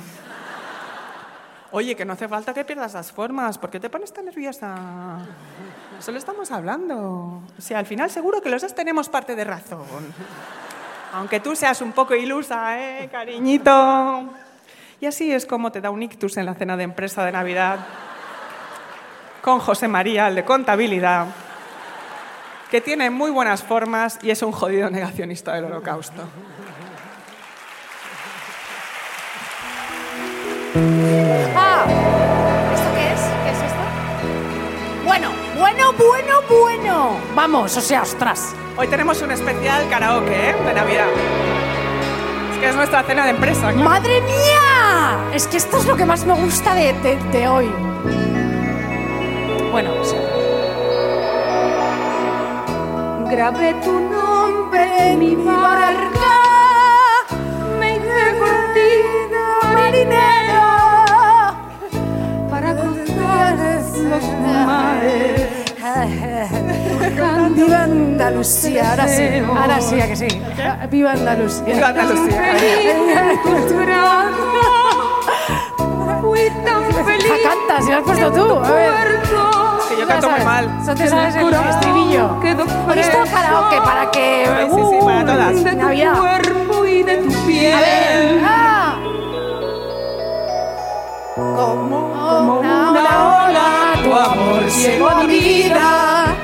Oye, 1.72 1.96
que 1.96 2.06
no 2.06 2.14
hace 2.14 2.28
falta 2.28 2.54
que 2.54 2.64
pierdas 2.64 2.94
las 2.94 3.12
formas. 3.12 3.58
¿Por 3.58 3.70
qué 3.70 3.80
te 3.80 3.90
pones 3.90 4.14
tan 4.14 4.26
nerviosa? 4.26 4.76
Solo 6.00 6.18
estamos 6.18 6.52
hablando. 6.52 6.98
O 6.98 7.76
al 7.76 7.86
final 7.86 8.10
seguro 8.10 8.42
que 8.42 8.50
los 8.50 8.62
dos 8.62 8.74
tenemos 8.74 9.10
parte 9.10 9.36
de 9.36 9.44
razón. 9.44 9.86
Aunque 11.14 11.40
tú 11.40 11.56
seas 11.56 11.82
un 11.82 11.92
poco 11.92 12.16
ilusa, 12.16 12.80
¿eh, 12.80 13.10
cariñito? 13.12 14.24
Y 15.00 15.06
así 15.06 15.32
es 15.32 15.46
como 15.46 15.72
te 15.72 15.82
da 15.82 15.90
un 15.90 16.02
ictus 16.02 16.38
en 16.38 16.46
la 16.46 16.56
cena 16.56 16.78
de 16.78 16.84
empresa 16.84 17.24
de 17.26 17.32
Navidad 17.32 17.80
con 19.42 19.60
José 19.60 19.88
María, 19.88 20.28
el 20.28 20.36
de 20.36 20.44
contabilidad, 20.44 21.28
que 22.70 22.82
tiene 22.82 23.10
muy 23.10 23.32
buenas 23.32 23.64
formas 23.64 24.20
y 24.22 24.30
es 24.32 24.42
un 24.42 24.52
jodido 24.52 24.90
negacionista 24.90 25.54
del 25.54 25.66
holocausto. 25.66 26.24
Ah, 31.56 31.86
¿esto 32.74 32.90
qué 32.96 33.14
es? 33.14 33.22
¿Qué 33.44 33.52
es 33.52 33.58
esto? 33.72 35.04
Bueno, 35.06 35.30
bueno, 35.58 35.94
bueno, 35.94 36.34
bueno. 36.50 37.18
Vamos, 37.36 37.76
o 37.78 37.82
sea, 37.82 38.02
ostras. 38.04 38.54
Hoy 38.78 38.88
tenemos 38.88 39.22
un 39.22 39.32
especial 39.32 39.90
karaoke 39.90 40.50
¿eh? 40.50 40.54
de 40.66 40.74
Navidad. 40.74 41.08
Es 42.54 42.60
que 42.60 42.70
es 42.70 42.76
nuestra 42.76 43.04
cena 43.04 43.24
de 43.26 43.32
empresa. 43.32 43.72
claro. 43.72 43.78
¡Madre 43.90 44.22
mía! 44.22 45.20
Es 45.34 45.48
que 45.48 45.58
esto 45.58 45.78
es 45.78 45.86
lo 45.86 45.96
que 45.96 46.06
más 46.06 46.26
me 46.26 46.34
gusta 46.34 46.74
de, 46.76 46.94
de- 46.94 47.16
de 47.32 47.48
hoy. 47.48 47.70
Bueno, 49.72 49.92
sí. 50.04 50.16
Grabé 53.30 53.74
tu 53.84 53.92
nombre 53.92 55.12
en 55.12 55.20
mi 55.20 55.36
barca, 55.36 56.36
me 57.78 57.98
hice 57.98 58.38
cortina 58.40 59.44
marinero 59.74 60.70
para 62.50 62.74
cruzar 62.74 63.58
los 64.10 64.24
mares. 64.66 65.48
Viva 67.54 67.84
Andalucía, 67.84 68.92
ahora 68.92 69.08
sí, 69.08 69.24
ahora 69.46 69.82
sí, 69.82 70.00
a 70.00 70.08
que 70.08 70.16
sí. 70.16 70.28
Viva 70.90 71.12
Andalucía. 71.12 71.66
Viva 71.76 71.88
Andalucía. 71.90 72.42
Fui 76.22 76.50
tan 76.66 76.84
feliz. 77.06 77.32
Ah, 77.32 77.38
canta, 77.44 77.82
si 77.82 77.92
lo 77.92 77.98
has 77.98 78.04
puesto 78.04 78.32
tú. 78.32 78.54
A 78.64 78.72
ver. 78.72 79.67
Yo 79.98 80.08
canto 80.08 80.30
muy 80.30 80.42
mal. 80.42 80.78
Eso 80.82 80.94
te 80.96 81.08
sabes 81.08 81.36
el 81.36 81.54
estribillo. 81.54 82.38
Hoy 82.40 82.50
esto 82.50 82.66
preso 82.88 83.18
karaoke 83.34 83.82
para 83.82 84.12
que. 84.12 84.46
Sí, 84.46 84.76
sí, 84.76 84.82
sí, 84.92 85.06
para 85.06 85.26
todas. 85.26 85.64
de 85.64 85.72
tu 85.72 85.78
Navidad. 85.78 86.18
cuerpo 86.18 86.86
y 86.86 87.04
de 87.04 87.18
tu 87.18 87.34
piel. 87.46 87.74
A 87.74 87.80
ver. 87.80 88.42
Ah. 88.44 88.96
Como 91.36 92.60
una 92.60 93.46
ola, 93.46 93.94
tu 94.04 94.14
amor 94.14 94.66
llegó 94.68 95.10
a 95.10 95.24
mi 95.24 95.28
vida. 95.28 96.36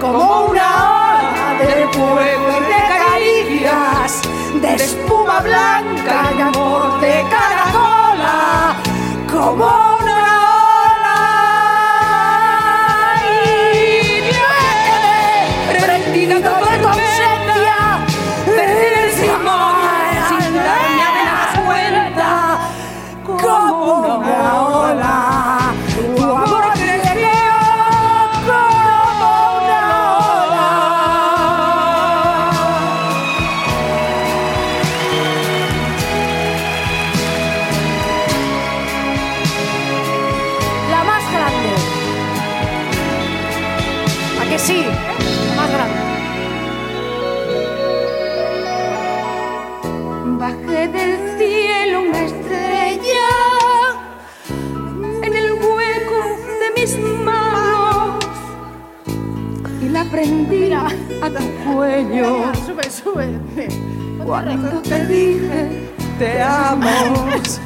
Como 0.00 0.46
una 0.46 0.68
ola 0.90 1.58
de 1.60 1.88
fuego 1.92 2.48
y 2.50 2.64
de 2.64 2.82
caricias, 2.98 4.22
de 4.60 4.74
espuma 4.74 5.40
blanca 5.40 6.30
y 6.36 6.40
amor 6.40 7.00
de 7.00 7.24
caracola. 7.30 8.76
Como 9.30 9.93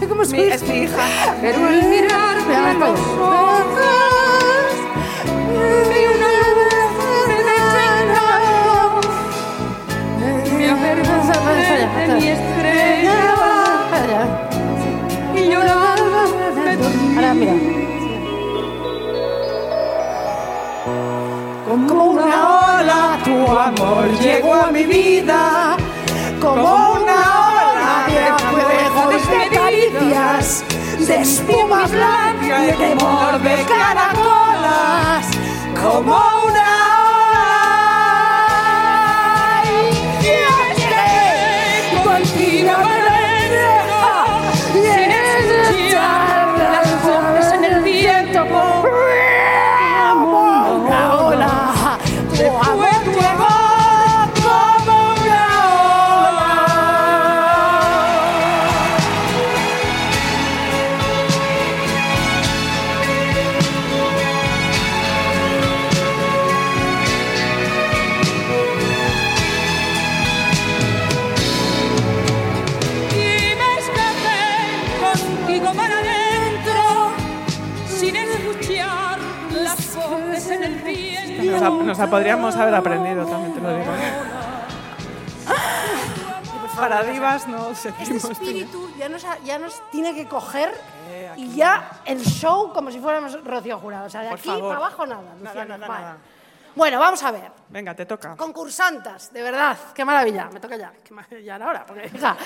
¿Cómo 0.09 0.23
Mi- 0.23 0.41
es 0.43 0.63
mi 0.63 0.79
hija. 0.85 1.05
Pero 1.41 1.59
al 1.67 1.83
mirarme 1.85 2.55
a 2.57 2.73
los 2.75 3.01
ojos 3.01 4.75
vi 5.91 6.03
una 6.15 6.31
luz 6.41 7.29
de. 7.29 7.39
Me 10.81 12.07
de 12.07 12.15
mi 12.15 12.29
estrella 12.29 13.19
y 15.35 15.37
lloraba 15.51 15.97
dormir. 16.77 17.17
Ahora, 17.17 17.35
mira. 17.35 17.55
Como 21.69 22.05
una 22.05 22.81
ola, 22.81 23.19
tu 23.25 23.37
amor 23.59 24.07
llegó 24.21 24.55
a 24.55 24.71
mi 24.71 24.85
vida. 24.85 25.77
Como 26.41 26.93
caricias, 30.09 30.65
de 31.07 31.17
espuma 31.21 31.87
blanca 31.87 32.65
y 32.65 32.77
de 32.77 32.93
amor 32.93 33.41
de 33.41 33.65
caracolas. 33.65 35.27
Como 35.81 36.17
una 36.47 36.71
ola. 37.21 37.53
Y 39.65 39.73
yo 40.25 40.49
llegué 40.77 42.03
contigo 42.05 42.98
La 81.99 82.07
podríamos 82.09 82.55
haber 82.57 82.75
aprendido, 82.75 83.27
también 83.27 83.55
te 83.55 83.61
lo 83.61 83.77
digo. 83.77 83.93
Para 86.77 87.03
divas 87.03 87.49
no 87.49 87.71
Este 87.71 87.91
seguimos. 87.91 88.25
espíritu 88.31 88.89
ya 88.97 89.09
nos, 89.09 89.25
ha- 89.25 89.39
ya 89.45 89.59
nos 89.59 89.83
tiene 89.91 90.15
que 90.15 90.29
coger 90.29 90.73
y 91.37 91.57
ya 91.57 91.91
el 92.05 92.21
show 92.21 92.73
como 92.73 92.93
si 92.93 93.01
fuéramos 93.01 93.43
Rocío 93.45 93.79
Jurado. 93.81 94.07
O 94.07 94.11
sea, 94.11 94.21
de 94.21 94.29
Por 94.31 94.39
aquí 94.39 94.49
favor. 94.49 94.75
para 94.75 94.87
abajo 94.87 95.07
nada. 95.07 95.23
Nada, 95.23 95.35
Luciana. 95.55 95.77
nada, 95.79 95.89
Vale. 95.89 96.05
nada. 96.05 96.17
Bueno, 96.77 97.01
vamos 97.01 97.21
a 97.25 97.33
ver. 97.33 97.51
Venga, 97.69 97.95
te 97.97 98.07
toca. 98.07 98.37
Concursantas, 98.37 99.33
de 99.33 99.43
verdad, 99.43 99.77
qué 99.93 100.05
maravilla. 100.05 100.49
Me 100.53 100.61
toca 100.61 100.77
ya, 100.77 100.93
qué 101.03 101.13
ma- 101.13 101.27
ya 101.45 101.57
era 101.57 101.67
hora, 101.67 101.85
porque 101.85 102.09
hija, 102.15 102.37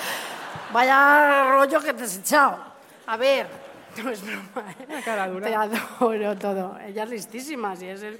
vaya 0.71 1.43
rollo 1.51 1.79
que 1.79 1.93
te 1.93 2.03
has 2.03 2.17
echado. 2.17 2.57
A 3.05 3.15
ver, 3.17 3.47
no 4.03 4.09
es 4.09 4.25
broma, 4.25 4.71
¿eh? 4.79 5.01
Cara 5.03 5.27
dura. 5.27 5.47
Te 5.47 5.55
adoro 5.55 6.35
todo. 6.37 6.77
Ella 6.79 7.03
es 7.03 7.09
listísima. 7.09 7.75
sí, 7.75 7.87
es 7.87 8.01
el- 8.03 8.19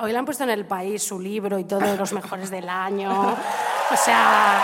hoy, 0.00 0.12
le 0.12 0.18
han 0.18 0.24
puesto 0.24 0.44
en 0.44 0.50
el 0.50 0.64
país 0.66 1.02
su 1.02 1.20
libro 1.20 1.58
y 1.58 1.64
todo 1.64 1.80
de 1.80 1.96
los 1.96 2.12
mejores 2.12 2.50
del 2.50 2.68
año. 2.68 3.36
O 3.92 3.96
sea. 3.96 4.62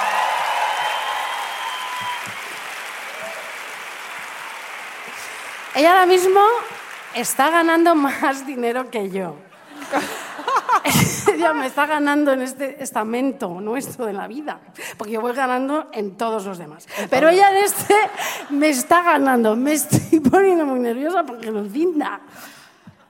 Ella 5.74 5.90
ahora 5.92 6.06
mismo 6.06 6.40
está 7.14 7.50
ganando 7.50 7.94
más 7.94 8.46
dinero 8.46 8.90
que 8.90 9.10
yo. 9.10 9.36
Ella 11.28 11.52
me 11.52 11.66
está 11.66 11.86
ganando 11.86 12.32
en 12.32 12.42
este 12.42 12.82
estamento 12.82 13.60
nuestro 13.60 14.06
de 14.06 14.12
la 14.12 14.26
vida, 14.26 14.60
porque 14.96 15.12
yo 15.12 15.20
voy 15.20 15.34
ganando 15.34 15.88
en 15.92 16.16
todos 16.16 16.44
los 16.44 16.58
demás. 16.58 16.86
Pero 17.10 17.28
ella 17.28 17.50
en 17.50 17.64
este 17.64 17.94
me 18.50 18.68
está 18.68 19.02
ganando. 19.02 19.56
Me 19.56 19.72
estoy 19.74 20.20
poniendo 20.20 20.64
muy 20.64 20.80
nerviosa 20.80 21.24
porque 21.24 21.50
Lucinda, 21.50 22.20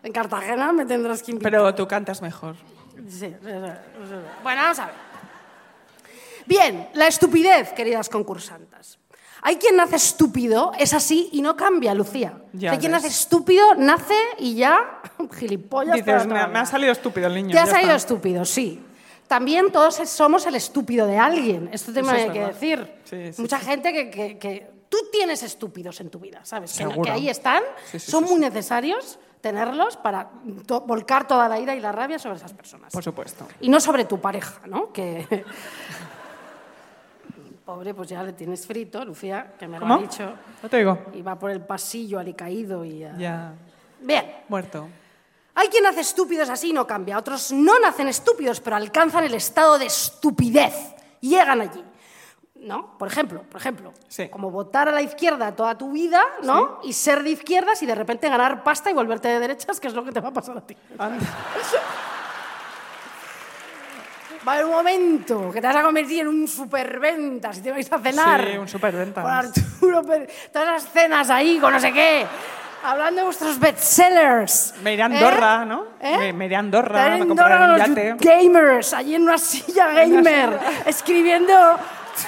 en 0.02 0.12
Cartagena 0.12 0.72
me 0.72 0.86
tendrás 0.86 1.22
que 1.22 1.32
invitar. 1.32 1.50
Pero 1.50 1.74
tú 1.74 1.86
cantas 1.86 2.22
mejor. 2.22 2.56
Sí, 3.08 3.34
Bueno, 4.42 4.62
vamos 4.62 4.78
a 4.78 4.86
ver. 4.86 4.94
Bien, 6.46 6.88
la 6.94 7.06
estupidez, 7.06 7.72
queridas 7.72 8.08
concursantes. 8.08 8.98
Hay 9.44 9.56
quien 9.56 9.76
nace 9.76 9.96
estúpido, 9.96 10.72
es 10.78 10.94
así 10.94 11.28
y 11.32 11.42
no 11.42 11.56
cambia, 11.56 11.94
Lucía. 11.94 12.42
Ya 12.52 12.70
Hay 12.72 12.78
quien 12.78 12.92
ves. 12.92 13.02
nace 13.02 13.12
estúpido, 13.12 13.74
nace 13.76 14.14
y 14.38 14.54
ya 14.54 15.00
gilipollas. 15.38 15.96
Dices, 15.96 16.26
me, 16.26 16.34
me 16.34 16.40
ha 16.40 16.46
vida". 16.46 16.66
salido 16.66 16.92
estúpido 16.92 17.26
el 17.26 17.34
niño. 17.34 17.50
Te 17.50 17.58
ha 17.58 17.66
salido 17.66 17.94
está. 17.94 17.96
estúpido, 18.14 18.44
sí. 18.44 18.80
También 19.26 19.72
todos 19.72 19.96
somos 20.08 20.46
el 20.46 20.54
estúpido 20.54 21.06
de 21.06 21.18
alguien. 21.18 21.70
Esto 21.72 21.92
te 21.92 22.02
me 22.02 22.12
es 22.26 22.30
que 22.32 22.38
verdad. 22.38 22.52
decir. 22.54 22.92
Sí, 23.04 23.32
sí, 23.32 23.42
Mucha 23.42 23.58
gente 23.58 23.92
que, 23.92 24.10
que- 24.10 24.38
que- 24.38 24.72
Tú 24.92 24.98
tienes 25.10 25.42
estúpidos 25.42 25.98
en 26.02 26.10
tu 26.10 26.18
vida, 26.18 26.40
¿sabes? 26.44 26.76
Que, 26.76 26.86
que 27.00 27.10
ahí 27.10 27.30
están. 27.30 27.62
Sí, 27.90 27.98
sí, 27.98 28.10
son 28.10 28.24
sí, 28.24 28.30
muy 28.30 28.40
sí. 28.42 28.44
necesarios 28.50 29.18
tenerlos 29.40 29.96
para 29.96 30.30
to- 30.66 30.82
volcar 30.82 31.26
toda 31.26 31.48
la 31.48 31.58
ira 31.58 31.74
y 31.74 31.80
la 31.80 31.92
rabia 31.92 32.18
sobre 32.18 32.36
esas 32.36 32.52
personas. 32.52 32.92
Por 32.92 33.02
supuesto. 33.02 33.48
Y 33.62 33.70
no 33.70 33.80
sobre 33.80 34.04
tu 34.04 34.20
pareja, 34.20 34.60
¿no? 34.66 34.92
Que... 34.92 35.44
Pobre, 37.72 37.94
pues 37.94 38.10
ya 38.10 38.22
le 38.22 38.34
tienes 38.34 38.66
frito, 38.66 39.02
Lucía, 39.02 39.54
que 39.58 39.66
me 39.66 39.78
lo 39.78 39.86
¿Cómo? 39.86 39.94
ha 39.94 39.98
dicho. 40.02 40.30
No 40.62 40.68
te 40.68 40.76
digo. 40.76 40.98
Y 41.14 41.22
va 41.22 41.38
por 41.38 41.50
el 41.50 41.62
pasillo 41.62 42.18
alicaído 42.18 42.84
y 42.84 42.98
ya. 42.98 43.16
Ya. 43.16 43.54
Bien. 43.98 44.30
Muerto. 44.48 44.88
Hay 45.54 45.68
quien 45.68 45.82
nace 45.84 46.00
estúpidos 46.02 46.50
así 46.50 46.68
y 46.68 46.72
no 46.74 46.86
cambia. 46.86 47.16
Otros 47.16 47.50
no 47.50 47.78
nacen 47.80 48.08
estúpidos, 48.08 48.60
pero 48.60 48.76
alcanzan 48.76 49.24
el 49.24 49.32
estado 49.32 49.78
de 49.78 49.86
estupidez. 49.86 50.74
Llegan 51.22 51.62
allí. 51.62 51.82
¿No? 52.56 52.98
Por 52.98 53.08
ejemplo, 53.08 53.42
por 53.44 53.58
ejemplo, 53.58 53.94
Sí. 54.06 54.28
como 54.28 54.50
votar 54.50 54.90
a 54.90 54.92
la 54.92 55.00
izquierda 55.00 55.56
toda 55.56 55.78
tu 55.78 55.92
vida, 55.92 56.22
¿no? 56.42 56.78
Y 56.82 56.92
ser 56.92 57.22
de 57.22 57.30
izquierdas 57.30 57.82
y 57.82 57.86
de 57.86 57.94
repente 57.94 58.28
ganar 58.28 58.62
pasta 58.62 58.90
y 58.90 58.92
volverte 58.94 59.28
de 59.28 59.40
derechas, 59.40 59.80
que 59.80 59.88
es 59.88 59.94
lo 59.94 60.04
que 60.04 60.12
te 60.12 60.20
va 60.20 60.28
a 60.28 60.32
pasar 60.32 60.58
a 60.58 60.60
ti. 60.60 60.76
Anda. 60.98 61.18
Va 64.46 64.52
a 64.52 64.54
haber 64.56 64.64
un 64.66 64.72
momento 64.72 65.50
que 65.52 65.60
te 65.60 65.66
vas 65.68 65.76
a 65.76 65.82
convertir 65.82 66.20
en 66.22 66.28
un 66.28 66.48
superventas 66.48 67.58
y 67.58 67.60
te 67.62 67.70
vais 67.70 67.92
a 67.92 67.98
cenar. 67.98 68.44
Sí, 68.50 68.58
un 68.58 68.66
superventas. 68.68 69.22
Con 69.22 69.32
Arturo. 69.32 70.02
Todas 70.52 70.68
las 70.68 70.92
cenas 70.92 71.30
ahí, 71.30 71.58
con 71.60 71.72
no 71.72 71.78
sé 71.80 71.92
qué. 71.92 72.26
Hablando 72.84 73.20
de 73.20 73.24
vuestros 73.26 73.60
bestsellers. 73.60 74.74
Me 74.82 74.94
iré 74.94 75.04
a 75.04 75.06
¿Eh? 75.06 75.14
Andorra, 75.14 75.64
¿no? 75.64 75.84
¿Eh? 76.00 76.18
Me- 76.18 76.32
me 76.32 76.46
iré 76.46 76.56
a 76.56 76.58
Andorra, 76.58 77.16
me 77.16 77.26
compraré 77.28 77.72
un 77.72 77.78
yate. 77.78 78.10
los 78.10 78.18
gamers, 78.18 78.92
allí 78.94 79.14
en 79.14 79.22
una 79.22 79.38
silla 79.38 79.92
gamer, 79.92 80.58
escribiendo 80.86 81.54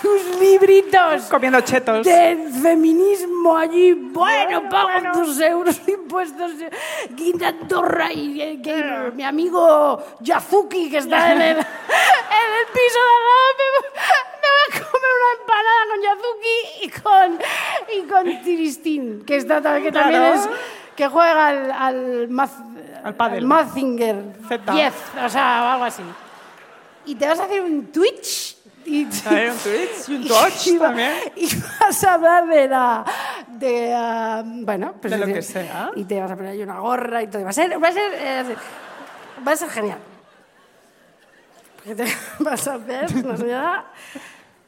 tus 0.03 0.39
libritos. 0.41 1.23
Comiendo 1.25 1.61
chetos. 1.61 2.05
De 2.05 2.49
feminismo 2.63 3.57
allí, 3.57 3.93
bueno, 3.95 4.69
pago 4.69 5.13
tus 5.13 5.41
euros 5.41 5.85
de 5.85 5.93
impuestos. 5.93 6.53
Guinda 7.11 7.49
Andorra 7.49 8.13
y 8.13 8.41
eh, 8.41 8.59
Gamer, 8.61 9.13
mi 9.13 9.23
amigo 9.25 10.03
Yazuki, 10.21 10.91
que 10.91 10.99
está 10.99 11.33
en 11.33 11.41
el, 11.43 11.57
en 11.59 11.59
el 11.59 12.67
piso 12.73 12.99
de 13.01 13.15
al 13.15 13.25
lado, 13.31 13.65
me, 13.83 13.89
me 14.43 14.49
voy 14.55 14.65
a 14.69 14.91
comer 14.91 15.11
una 15.21 15.33
empanada 15.41 15.83
con 15.91 15.99
Yazuki 16.03 16.57
y 16.83 16.89
con, 17.01 17.39
y 17.99 18.09
con 18.37 18.43
Tiristín, 18.45 19.25
que, 19.25 19.37
está, 19.37 19.61
que 19.61 19.93
también 19.93 20.21
Claro. 20.23 20.35
es, 20.35 20.49
que 20.97 21.09
juega 21.09 21.49
al, 21.49 21.71
al, 21.73 22.29
Maz- 22.31 22.63
Al 23.05 23.15
al 23.19 23.43
Mazinger 23.43 24.17
Z. 24.49 24.73
10, 24.73 24.95
o 25.25 25.29
sea, 25.29 25.73
algo 25.75 25.85
así. 25.85 26.03
Y 27.07 27.17
te 27.17 27.27
vas 27.27 27.39
a 27.41 27.45
hacer 27.45 27.61
un 27.63 27.91
Twitch. 27.93 28.54
Y, 28.87 29.05
Twitch 29.07 30.09
y 30.09 30.15
un 30.17 30.23
y 30.75 30.79
va- 30.79 30.87
también. 30.89 31.13
Y 31.37 31.49
vas 31.81 32.05
a 32.05 32.15
hablar 32.15 32.47
de 32.47 32.69
la. 32.69 33.05
De, 33.49 33.95
ah, 33.95 34.43
bueno, 34.45 34.95
pues 35.01 35.13
De 35.13 35.19
lo 35.19 35.27
que 35.27 35.43
sea. 35.43 35.91
Y 35.97 36.05
te 36.05 36.21
vas 36.21 36.31
a 36.31 36.37
poner 36.37 36.53
ahí 36.53 36.63
una 36.63 36.79
gorra 36.81 37.23
y 37.23 37.27
todo. 37.29 37.41
y 37.41 37.45
Va 37.45 37.51
a 37.51 37.53
ser, 37.53 37.83
va 37.83 37.89
a 37.89 37.93
ser, 37.93 38.13
eh, 38.15 38.57
va 39.47 39.53
a 39.53 39.57
ser 39.57 39.69
genial. 39.71 39.99
Porque 41.77 41.95
te 41.95 42.13
vas 42.41 42.67
a 42.69 42.75
hacer 42.75 43.07
una 43.25 43.37
señora, 43.37 43.87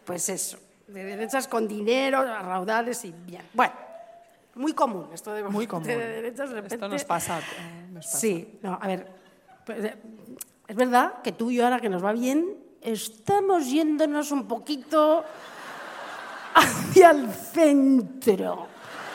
pues 0.04 0.28
eso, 0.28 0.58
de 0.86 1.04
derechas 1.04 1.48
con 1.48 1.66
dinero, 1.66 2.18
a 2.20 2.40
raudales 2.42 3.04
y 3.04 3.12
bien. 3.12 3.42
Bueno, 3.52 3.72
muy 4.54 4.72
común 4.72 5.08
esto 5.12 5.32
de 5.32 5.42
Muy 5.44 5.66
común. 5.66 5.86
de 5.86 5.96
derechas. 5.96 6.48
De 6.50 6.56
repente, 6.56 6.74
Esto 6.76 6.88
nos 6.88 7.04
pasa. 7.04 7.38
eh, 7.38 7.88
nos 7.92 8.06
pasa. 8.06 8.18
Sí, 8.18 8.58
no, 8.62 8.78
a 8.80 8.86
ver. 8.86 9.06
pues, 9.64 9.84
eh, 9.84 9.96
Es 10.68 10.76
verdad 10.76 11.22
que 11.22 11.32
tú 11.32 11.50
y 11.50 11.56
yo, 11.56 11.64
ahora 11.64 11.80
que 11.80 11.88
nos 11.88 12.04
va 12.04 12.12
bien, 12.12 12.56
estamos 12.86 13.66
yéndonos 13.68 14.30
un 14.30 14.46
poquito 14.46 15.24
hacia 16.54 17.10
el 17.10 17.32
centro. 17.32 18.68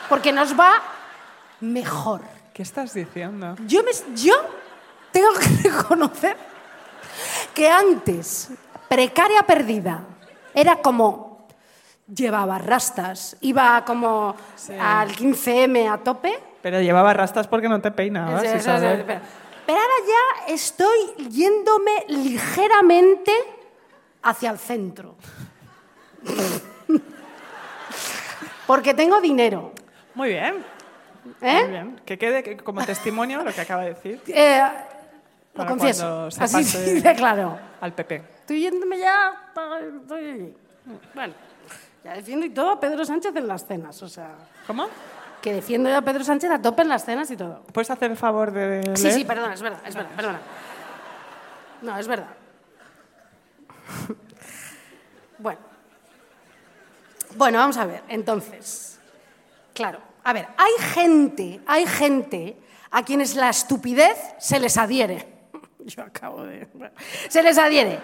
Porque 0.08 0.32
nos 0.32 0.58
va 0.58 0.72
mejor. 1.60 2.20
¿Qué 2.52 2.62
estás 2.62 2.92
diciendo? 2.92 3.56
Yo, 3.66 3.82
me, 3.82 3.90
yo 4.14 4.34
tengo 5.10 5.28
que 5.34 5.68
reconocer 5.70 6.36
que 7.54 7.68
antes, 7.70 8.50
precaria 8.88 9.42
perdida, 9.42 10.04
era 10.54 10.76
como 10.76 11.46
llevaba 12.14 12.58
rastas, 12.58 13.36
iba 13.40 13.82
como 13.86 14.36
al 14.78 15.08
15M 15.16 15.90
a 15.90 15.98
tope. 15.98 16.38
Pero 16.60 16.80
llevaba 16.82 17.14
rastas 17.14 17.48
porque 17.48 17.68
no 17.70 17.80
te 17.80 17.90
peinabas, 17.90 18.42
eso, 18.44 18.70
pero- 18.78 19.20
Pero 19.64 19.78
ahora 19.78 19.94
ya 20.06 20.52
estoy 20.52 20.98
yéndome 21.30 22.04
ligeramente 22.08 23.32
hacia 24.22 24.50
el 24.50 24.58
centro. 24.58 25.16
Porque 28.66 28.94
tengo 28.94 29.20
dinero. 29.20 29.72
Muy 30.14 30.28
bien, 30.30 30.64
¿eh? 31.40 31.60
muy 31.62 31.70
bien. 31.70 32.00
Que 32.04 32.18
quede 32.18 32.42
que- 32.42 32.56
como 32.58 32.84
testimonio 32.84 33.42
lo 33.42 33.52
que 33.52 33.60
acaba 33.60 33.82
de 33.82 33.90
decir 33.94 34.20
Eh, 34.28 34.62
lo 35.54 35.66
confieso. 35.66 36.30
se 36.30 36.42
Así 36.44 37.00
de 37.00 37.14
claro. 37.14 37.58
al 37.80 37.92
PP. 37.92 38.16
Estoy 38.40 38.60
yéndome 38.60 38.98
ya. 38.98 39.32
Estoy. 40.02 40.54
Bueno, 41.14 41.34
ya 42.04 42.14
defiendo 42.14 42.46
y 42.46 42.50
todo 42.50 42.70
a 42.70 42.80
Pedro 42.80 43.04
Sánchez 43.04 43.34
en 43.36 43.48
las 43.48 43.66
cenas. 43.66 44.02
O 44.02 44.08
sea, 44.08 44.30
¿Cómo? 44.66 44.86
que 45.40 45.52
defiendo 45.52 45.90
yo 45.90 45.96
a 45.96 46.02
Pedro 46.02 46.22
Sánchez 46.24 46.50
a 46.50 46.62
tope 46.62 46.82
en 46.82 46.88
las 46.88 47.04
cenas 47.04 47.30
y 47.30 47.36
todo. 47.36 47.62
¿Puedes 47.72 47.90
hacer 47.90 48.10
el 48.12 48.16
favor 48.16 48.52
de 48.52 48.82
leer? 48.82 48.96
Sí, 48.98 49.10
sí, 49.10 49.24
perdona, 49.24 49.54
es 49.54 49.60
verdad, 49.62 49.80
es 49.84 49.94
verdad, 49.94 50.10
perdona. 50.16 50.40
No, 51.82 51.98
es 51.98 52.06
verdad. 52.06 52.28
Bueno. 55.38 55.58
Bueno, 57.34 57.58
vamos 57.58 57.76
a 57.76 57.86
ver, 57.86 58.02
entonces. 58.08 58.98
Claro, 59.74 59.98
a 60.22 60.32
ver, 60.32 60.46
hay 60.56 60.72
gente, 60.94 61.60
hay 61.66 61.86
gente 61.86 62.56
a 62.90 63.02
quienes 63.02 63.34
la 63.34 63.48
estupidez 63.48 64.16
se 64.38 64.60
les 64.60 64.76
adhiere. 64.76 65.26
Yo 65.84 66.02
acabo 66.02 66.44
de. 66.44 66.68
Se 67.28 67.42
les 67.42 67.58
adhiere. 67.58 67.98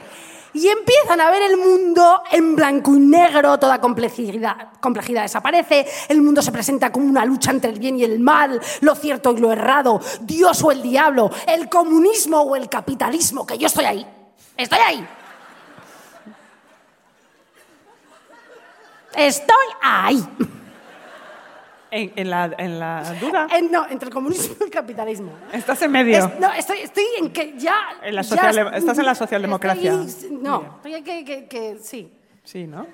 Y 0.54 0.66
empiezan 0.66 1.20
a 1.20 1.30
ver 1.30 1.42
el 1.42 1.58
mundo 1.58 2.22
en 2.32 2.56
blanco 2.56 2.94
y 2.96 3.00
negro, 3.00 3.58
toda 3.58 3.80
complejidad, 3.80 4.72
complejidad 4.80 5.22
desaparece, 5.22 5.86
el 6.08 6.22
mundo 6.22 6.40
se 6.40 6.50
presenta 6.50 6.90
como 6.90 7.06
una 7.06 7.24
lucha 7.26 7.50
entre 7.50 7.70
el 7.70 7.78
bien 7.78 7.98
y 7.98 8.04
el 8.04 8.18
mal, 8.18 8.58
lo 8.80 8.94
cierto 8.94 9.32
y 9.32 9.40
lo 9.40 9.52
errado, 9.52 10.00
Dios 10.22 10.64
o 10.64 10.72
el 10.72 10.80
diablo, 10.80 11.30
el 11.46 11.68
comunismo 11.68 12.40
o 12.40 12.56
el 12.56 12.70
capitalismo, 12.70 13.46
que 13.46 13.58
yo 13.58 13.66
estoy 13.66 13.84
ahí, 13.84 14.06
estoy 14.56 14.78
ahí. 14.78 15.06
Estoy 19.16 19.66
ahí. 19.82 20.24
En, 21.90 22.12
en 22.16 22.28
la, 22.30 22.54
en 22.58 22.78
la 22.78 23.14
duda. 23.18 23.46
Eh, 23.50 23.62
no, 23.62 23.86
entre 23.88 24.08
el 24.08 24.14
comunismo 24.14 24.56
y 24.60 24.64
el 24.64 24.70
capitalismo. 24.70 25.32
Estás 25.52 25.80
en 25.82 25.90
medio. 25.90 26.18
Es- 26.18 26.38
no, 26.38 26.52
estoy, 26.52 26.80
estoy 26.80 27.04
en 27.18 27.32
que 27.32 27.54
ya. 27.58 27.74
En 28.02 28.14
la 28.14 28.22
social- 28.22 28.58
es- 28.58 28.78
estás 28.80 28.98
en 28.98 29.06
la 29.06 29.14
socialdemocracia. 29.14 29.94
estoy- 29.94 30.30
no, 30.32 30.74
estoy 30.76 31.02
que, 31.02 31.24
que, 31.24 31.48
que- 31.48 31.78
sí, 31.82 32.12
Sí, 32.44 32.66
¿no? 32.66 32.86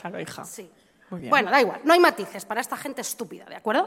Claro, 0.00 0.18
hija. 0.20 0.44
sí. 0.44 0.70
Muy 1.10 1.20
bien. 1.20 1.30
Bueno, 1.30 1.50
da 1.50 1.60
igual, 1.60 1.80
no 1.84 1.92
hay 1.92 2.00
matices 2.00 2.44
para 2.46 2.62
esta 2.62 2.76
gente 2.76 3.02
estúpida, 3.02 3.44
¿de 3.44 3.56
acuerdo? 3.56 3.86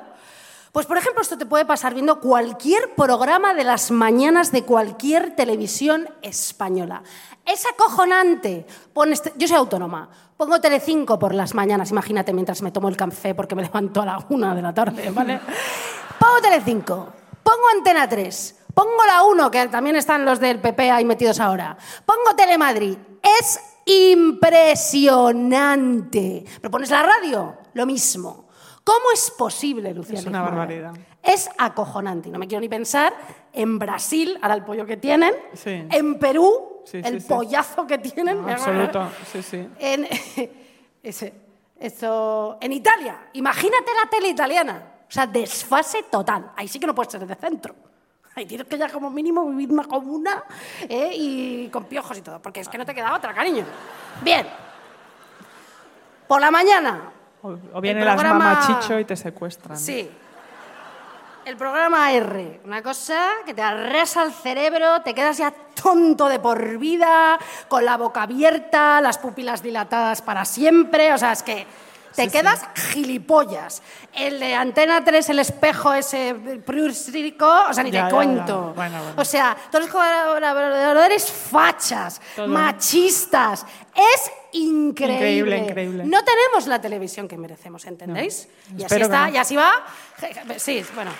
Pues, 0.75 0.85
por 0.87 0.97
ejemplo, 0.97 1.21
esto 1.21 1.37
te 1.37 1.45
puede 1.45 1.63
pasar 1.63 1.93
viendo 1.93 2.19
cualquier 2.19 2.95
programa 2.95 3.53
de 3.53 3.63
las 3.63 3.91
mañanas 3.91 4.51
de 4.51 4.63
cualquier 4.63 5.33
televisión 5.33 6.09
española. 6.21 7.01
Es 7.45 7.65
acojonante. 7.65 8.67
Pones 8.91 9.21
te- 9.21 9.31
yo 9.37 9.47
soy 9.47 9.55
autónoma. 9.55 10.09
Pongo 10.35 10.59
Telecinco 10.59 11.17
por 11.17 11.33
las 11.33 11.53
mañanas, 11.53 11.91
imagínate, 11.91 12.33
mientras 12.33 12.61
me 12.61 12.73
tomo 12.73 12.89
el 12.89 12.97
café 12.97 13.33
porque 13.33 13.55
me 13.55 13.61
levanto 13.63 14.01
a 14.01 14.05
la 14.05 14.25
una 14.27 14.53
de 14.53 14.61
la 14.61 14.73
tarde, 14.73 15.09
¿vale? 15.11 15.39
Pongo 16.19 16.41
Telecinco, 16.41 17.07
pongo 17.41 17.67
Antena 17.73 18.09
3, 18.09 18.55
pongo 18.73 19.05
la 19.07 19.23
1, 19.23 19.49
que 19.51 19.69
también 19.69 19.95
están 19.95 20.25
los 20.25 20.41
del 20.41 20.59
PP 20.59 20.91
ahí 20.91 21.05
metidos 21.05 21.39
ahora, 21.39 21.77
pongo 22.05 22.35
Telemadrid. 22.35 22.97
Es 23.39 23.61
impresionante. 23.85 26.43
Pero 26.59 26.69
pones 26.69 26.89
la 26.89 27.01
radio, 27.01 27.55
lo 27.73 27.85
mismo. 27.85 28.44
¿Cómo 28.85 29.11
es 29.13 29.31
posible, 29.31 29.93
Lucía? 29.95 30.19
Es 30.19 30.25
una 30.27 30.43
barbaridad. 30.43 30.93
Es 31.23 31.49
acojonante. 31.57 32.29
Y 32.29 32.31
No 32.31 32.37
me 32.37 32.47
quiero 32.47 32.61
ni 32.61 32.69
pensar 32.69 33.13
en 33.51 33.79
Brasil, 33.79 34.37
ahora 34.43 34.53
el 34.53 34.63
pollo 34.63 34.85
que 34.85 34.95
tienen, 34.95 35.33
Sí. 35.53 35.71
en 35.89 36.19
Perú, 36.19 36.83
Sí, 36.85 37.01
el 37.03 37.19
sí, 37.19 37.27
pollazo 37.27 37.87
que 37.87 37.97
tienen. 37.97 38.47
Absoluto, 38.47 39.09
sí, 39.31 39.41
sí. 39.41 39.67
En, 39.79 40.07
ese, 41.03 41.33
en 42.61 42.71
Italia, 42.71 43.29
imagínate 43.33 43.91
la 44.03 44.07
tele 44.07 44.29
italiana. 44.29 44.91
O 45.09 45.11
sea, 45.11 45.25
desfase 45.25 46.03
total. 46.03 46.51
Ahí 46.55 46.67
sí 46.67 46.79
que 46.79 46.85
no 46.85 46.93
puedes 46.93 47.11
ser 47.11 47.25
de 47.25 47.33
centro. 47.33 47.73
Ahí 48.35 48.45
tienes 48.45 48.67
que 48.67 48.77
ya 48.77 48.87
como 48.89 49.09
mínimo 49.09 49.47
vivir 49.49 49.71
una 49.71 49.85
comuna 49.85 50.43
¿eh? 50.87 51.09
y 51.15 51.69
con 51.69 51.85
piojos 51.85 52.17
y 52.19 52.21
todo, 52.21 52.39
porque 52.39 52.59
es 52.59 52.69
que 52.69 52.77
no 52.77 52.85
te 52.85 52.93
queda 52.93 53.15
otra, 53.15 53.33
cariño. 53.33 53.65
Bien. 54.21 54.45
Por 56.27 56.39
la 56.39 56.51
mañana. 56.51 57.13
O, 57.45 57.57
o 57.73 57.81
viene 57.81 57.99
El 57.99 58.05
las 58.05 58.15
programa- 58.15 58.53
mamachicho 58.55 58.99
y 58.99 59.05
te 59.05 59.15
secuestran. 59.15 59.77
Sí. 59.77 60.09
El 61.45 61.57
programa 61.57 62.11
R, 62.11 62.61
una 62.65 62.81
cosa 62.81 63.29
que 63.45 63.53
te 63.53 63.61
arrasa 63.61 64.23
el 64.23 64.31
cerebro, 64.33 65.01
te 65.03 65.13
quedas 65.13 65.37
ya 65.37 65.51
tonto 65.51 66.27
de 66.27 66.39
por 66.39 66.79
vida, 66.79 67.37
con 67.67 67.85
la 67.85 67.97
boca 67.97 68.23
abierta, 68.23 68.99
las 68.99 69.19
pupilas 69.19 69.61
dilatadas 69.61 70.23
para 70.23 70.43
siempre, 70.43 71.13
o 71.13 71.17
sea, 71.19 71.33
es 71.33 71.43
que 71.43 71.67
te 72.15 72.29
quedas 72.29 72.61
gilipollas. 72.91 73.81
El 74.13 74.39
de 74.39 74.53
Antena 74.55 75.03
3, 75.03 75.29
el 75.29 75.39
espejo 75.39 75.93
ese 75.93 76.33
prúsico, 76.65 77.47
o 77.69 77.73
sea, 77.73 77.83
ni 77.83 77.91
Ya, 77.91 77.99
te 77.99 78.03
ya, 78.03 78.09
ya. 78.09 78.15
cuento. 78.15 78.73
Bueno, 78.75 78.97
bueno. 79.03 79.13
O 79.21 79.25
sea, 79.25 79.55
todos 79.71 79.85
los 79.85 79.91
colaboradores 79.93 81.29
fachas, 81.31 82.21
Todo. 82.35 82.47
machistas, 82.47 83.65
es 83.95 84.31
increíble. 84.53 85.15
Increíble, 85.15 85.57
increíble. 85.57 86.03
No 86.05 86.23
tenemos 86.23 86.67
la 86.67 86.79
televisión 86.79 87.27
que 87.27 87.37
merecemos, 87.37 87.85
¿entendéis? 87.85 88.47
Y 88.71 88.75
así 88.75 88.83
Espero 88.83 89.05
está, 89.05 89.27
no. 89.27 89.33
y 89.33 89.37
así 89.37 89.55
va. 89.55 89.71
Sí, 90.57 90.83
bueno. 90.95 91.11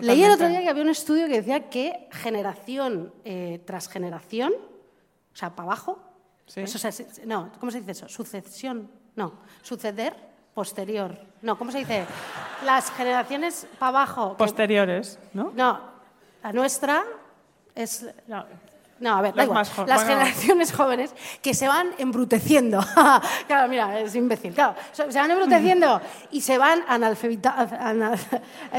Leí 0.00 0.24
el 0.24 0.30
otro 0.32 0.48
día 0.48 0.60
que 0.60 0.68
había 0.68 0.82
un 0.82 0.88
estudio 0.88 1.26
que 1.26 1.34
decía 1.42 1.68
que 1.68 2.08
generación 2.12 3.12
eh, 3.24 3.60
tras 3.66 3.88
generación, 3.88 4.52
o 4.54 5.36
sea, 5.36 5.50
para 5.54 5.66
abajo, 5.68 5.98
Sí. 6.46 6.60
eso, 6.60 6.76
o 6.76 6.80
sea, 6.80 6.92
si- 6.92 7.06
no, 7.24 7.50
¿cómo 7.60 7.70
se 7.72 7.78
dice 7.80 7.92
eso? 7.92 8.08
Sucesión, 8.08 8.90
no, 9.16 9.34
suceder, 9.62 10.14
posterior, 10.54 11.18
no, 11.40 11.56
¿cómo 11.56 11.70
se 11.72 11.78
dice? 11.78 12.04
Las 12.64 12.90
generaciones 12.90 13.66
para 13.78 13.88
abajo. 13.90 14.32
que- 14.32 14.38
Posteriores, 14.38 15.18
¿no? 15.34 15.52
no, 15.54 15.80
la 16.42 16.52
nuestra 16.52 17.04
es... 17.74 18.06
No. 18.26 18.44
No, 19.00 19.16
a 19.16 19.20
ver, 19.20 19.34
Las 19.34 19.48
da 19.48 19.50
igual. 19.62 19.66
Las 19.88 20.04
bueno. 20.04 20.20
generaciones 20.22 20.72
jóvenes 20.72 21.12
que 21.42 21.54
se 21.54 21.66
van 21.66 21.90
embruteciendo. 21.98 22.78
claro, 23.48 23.68
mira, 23.68 23.98
es 23.98 24.14
imbécil. 24.14 24.54
Claro, 24.54 24.76
se 24.92 25.04
van 25.18 25.28
embruteciendo 25.28 26.00
y 26.30 26.40
se 26.40 26.56
van 26.56 26.84
analfabetando. 26.86 28.12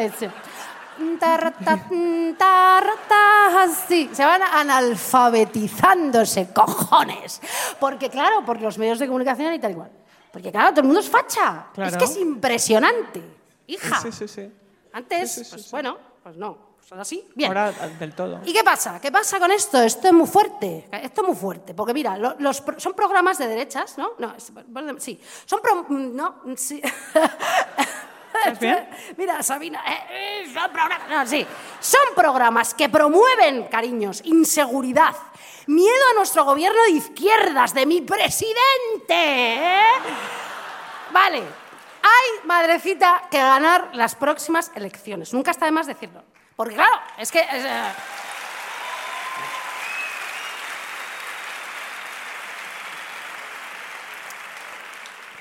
Sí, 3.87 4.09
se 4.13 4.25
van 4.25 4.41
analfabetizándose, 4.41 6.49
cojones. 6.53 7.41
Porque, 7.79 8.09
claro, 8.09 8.43
por 8.45 8.59
los 8.61 8.77
medios 8.77 8.99
de 8.99 9.07
comunicación 9.07 9.53
y 9.53 9.59
tal 9.59 9.71
igual. 9.71 9.91
Porque, 10.31 10.51
claro, 10.51 10.69
todo 10.71 10.81
el 10.81 10.85
mundo 10.87 10.99
es 10.99 11.09
facha. 11.09 11.67
Es 11.77 11.97
que 11.97 12.03
es 12.05 12.17
impresionante. 12.17 13.21
Hija. 13.67 13.99
Sí, 14.01 14.11
sí, 14.11 14.27
sí. 14.27 14.51
Antes, 14.93 15.47
pues 15.49 15.71
bueno, 15.71 15.97
pues 16.23 16.35
no. 16.37 16.73
Pues 16.77 16.91
ahora 16.91 17.05
sí. 17.05 17.27
Bien. 17.33 17.49
Ahora 17.49 17.71
del 17.71 18.13
todo. 18.13 18.41
¿Y 18.43 18.51
qué 18.51 18.61
pasa? 18.63 18.99
¿Qué 18.99 19.09
pasa 19.11 19.39
con 19.39 19.51
esto? 19.51 19.81
Esto 19.81 20.07
es 20.07 20.13
muy 20.13 20.27
fuerte. 20.27 20.89
Esto 20.91 21.21
es 21.21 21.27
muy 21.29 21.37
fuerte. 21.37 21.73
Porque 21.73 21.93
mira, 21.93 22.17
lo- 22.17 22.35
los, 22.39 22.61
son 22.77 22.93
programas 22.93 23.37
de 23.37 23.47
derechas, 23.47 23.97
¿no? 23.97 24.11
No, 24.19 24.33
es- 24.35 24.51
sí. 25.01 25.21
Son 25.45 25.61
pro- 25.61 25.85
no, 25.89 26.41
sí. 26.57 26.81
Mira, 29.17 29.41
Sabina, 29.43 29.83
eh, 29.87 30.43
eh, 30.43 30.51
son 30.53 30.71
programas. 30.71 31.29
Son 31.79 32.15
programas 32.15 32.73
que 32.73 32.89
promueven, 32.89 33.63
cariños, 33.65 34.21
inseguridad, 34.25 35.15
miedo 35.67 36.03
a 36.11 36.15
nuestro 36.15 36.45
gobierno 36.45 36.81
de 36.83 36.91
izquierdas, 36.91 37.73
de 37.73 37.85
mi 37.85 38.01
presidente. 38.01 38.55
¿eh? 39.09 39.81
Vale, 41.11 41.37
hay, 41.39 42.45
madrecita, 42.45 43.23
que 43.29 43.37
ganar 43.37 43.89
las 43.93 44.15
próximas 44.15 44.71
elecciones. 44.75 45.33
Nunca 45.33 45.51
está 45.51 45.65
de 45.65 45.71
más 45.71 45.87
decirlo. 45.87 46.23
Porque 46.55 46.75
claro, 46.75 46.99
es 47.17 47.31
que... 47.31 47.41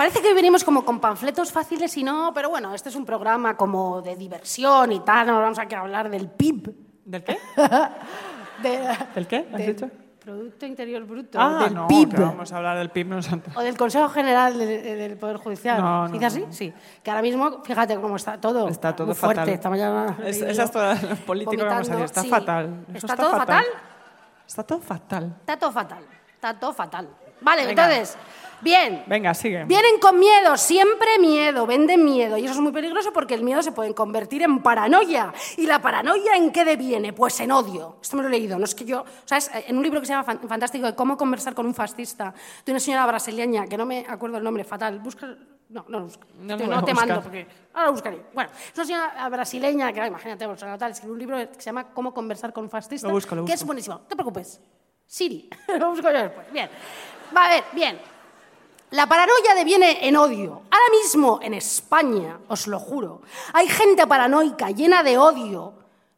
Parece 0.03 0.21
que 0.21 0.27
hoy 0.31 0.35
venimos 0.35 0.65
como 0.65 0.85
con 0.85 0.99
panfletos 0.99 1.53
fáciles 1.53 1.97
y 1.97 2.03
no, 2.03 2.33
pero 2.35 2.51
bueno, 2.51 2.75
este 2.75 2.89
es 2.89 2.97
un 2.97 3.07
programa 3.07 3.57
como 3.57 4.03
de 4.03 4.17
diversión 4.17 4.91
y 4.91 4.99
tal, 4.99 5.29
no 5.29 5.41
vamos 5.41 5.61
aquí 5.61 5.77
a 5.77 5.81
hablar 5.81 6.11
del 6.11 6.29
PIB. 6.29 6.75
¿Del 7.05 7.23
qué? 7.23 7.39
De- 8.65 8.97
¿Del 9.15 9.27
qué? 9.29 9.47
¿Has 9.53 9.59
de- 9.59 9.67
dicho? 9.75 9.91
Producto 10.19 10.67
Interior 10.67 11.05
Bruto, 11.05 11.39
Ah, 11.41 11.61
del 11.63 11.75
no, 11.75 11.87
PIB. 11.87 12.17
que 12.17 12.21
vamos 12.21 12.53
a 12.53 12.57
hablar 12.57 12.79
del 12.79 12.91
PIB 12.91 13.07
nosotros. 13.11 13.57
O 13.57 13.61
del 13.61 13.77
Consejo 13.79 14.09
General 14.09 14.59
de- 14.59 14.67
de- 14.83 14.97
del 14.97 15.17
Poder 15.17 15.37
Judicial. 15.37 15.81
No, 15.81 16.07
¿Se 16.07 16.09
no, 16.09 16.15
dice 16.15 16.27
así? 16.27 16.41
no. 16.41 16.53
Sí. 16.53 16.75
Que 17.05 17.11
ahora 17.13 17.23
mismo, 17.23 17.63
fíjate 17.63 17.95
cómo 18.01 18.17
está 18.17 18.41
todo. 18.41 18.67
Está 18.67 18.97
todo 18.97 19.07
muy 19.07 19.15
fatal. 19.15 19.35
fuerte. 19.37 19.53
Esta 19.55 19.71
mañana 19.71 20.17
Es- 20.25 20.43
esa 20.43 20.65
es 20.65 20.71
toda 20.73 20.95
la 20.97 21.15
política 21.27 21.63
que 21.63 21.69
vamos 21.69 21.89
a 21.89 21.93
decir. 21.93 22.05
Está 22.07 22.23
Sí. 22.23 22.29
fatal. 22.29 22.87
Eso 22.93 23.07
¿Está, 23.07 23.17
todo 23.17 23.31
fatal? 23.37 23.65
Está 24.49 24.63
todo 24.65 24.81
fatal. 24.81 25.25
Está 25.39 25.57
todo 25.57 25.71
fatal. 25.71 26.05
Está 26.35 26.55
todo 26.59 26.73
fatal. 26.73 27.09
Vale, 27.41 27.67
Venga. 27.67 27.85
entonces, 27.93 28.17
bien. 28.63 29.03
Venga, 29.07 29.35
sigue. 29.35 29.65
Vienen 29.65 29.99
con 30.01 30.19
miedo, 30.19 30.57
siempre 30.57 31.19
miedo, 31.21 31.67
venden 31.67 32.05
miedo. 32.05 32.39
Y 32.39 32.45
eso 32.45 32.55
es 32.55 32.61
muy 32.61 32.73
peligroso 32.73 33.13
porque 33.13 33.35
el 33.35 33.43
miedo 33.43 33.63
se 33.63 33.73
puede 33.73 33.95
convertir 33.95 34.43
en 34.43 34.63
paranoia. 34.63 35.33
¿Y 35.57 35.67
la 35.67 35.81
paranoia 35.83 36.37
en 36.37 36.51
qué 36.53 36.65
deviene? 36.65 37.13
Pues 37.13 37.39
en 37.41 37.53
odio. 37.53 37.97
Esto 38.01 38.17
me 38.17 38.23
lo 38.23 38.29
he 38.29 38.33
leído, 38.33 38.59
no 38.59 38.65
es 38.65 38.75
que 38.75 38.85
yo... 38.85 39.05
¿Sabes? 39.25 39.51
En 39.67 39.77
un 39.77 39.83
libro 39.83 40.01
que 40.01 40.07
se 40.07 40.13
llama 40.13 40.25
Fan- 40.25 40.41
Fantástico 40.49 40.87
de 40.87 40.95
cómo 40.95 41.17
conversar 41.17 41.55
con 41.55 41.67
un 41.67 41.75
fascista, 41.75 42.33
de 42.65 42.73
una 42.73 42.81
señora 42.81 43.07
brasileña, 43.07 43.67
que 43.67 43.77
no 43.77 43.85
me 43.85 44.07
acuerdo 44.09 44.39
el 44.39 44.45
nombre, 44.45 44.65
fatal. 44.65 44.99
Busca... 45.01 45.27
No, 45.69 45.87
no 45.89 46.01
lo 46.01 46.05
busco. 46.05 46.25
No 46.39 46.57
voy 46.59 46.67
a 46.67 46.69
te 46.69 46.93
buscar. 46.93 46.95
mando 46.95 47.23
porque... 47.23 47.47
Ahora 47.73 47.87
lo 47.87 47.93
buscaré. 47.93 48.23
Bueno, 48.35 48.51
es 48.55 48.77
una 48.77 48.85
señora 48.85 49.29
brasileña 49.31 49.93
que, 49.93 50.07
imagínate, 50.07 50.47
tal, 50.79 50.91
escribió 50.91 51.15
un 51.15 51.19
libro 51.19 51.37
que 51.39 51.55
se 51.55 51.63
llama 51.63 51.89
Cómo 51.95 52.13
conversar 52.13 52.53
con 52.53 52.65
un 52.65 52.71
fascista, 52.71 53.07
Lo 53.09 53.15
busco, 53.15 53.35
lo 53.35 53.45
que 53.47 53.55
es 53.55 53.65
buenísimo. 53.65 53.95
No 53.97 54.01
te 54.03 54.15
preocupes. 54.15 54.61
Siri. 55.07 55.49
lo 55.79 55.91
busco 55.91 56.11
yo 56.11 56.19
después. 56.25 56.53
Bien. 56.53 56.69
Va 57.35 57.47
a 57.47 57.49
ver, 57.49 57.65
bien. 57.73 58.12
La 58.93 59.07
paranoia 59.07 59.55
deviene 59.57 60.07
en 60.07 60.17
odio. 60.17 60.63
Ahora 60.71 60.91
mismo 60.91 61.41
en 61.43 61.55
España, 61.55 62.39
os 62.49 62.67
lo 62.67 62.79
juro, 62.79 63.23
hay 63.55 63.67
gente 63.67 64.07
paranoica 64.07 64.71
llena 64.71 65.03
de 65.03 65.17
odio 65.17 65.73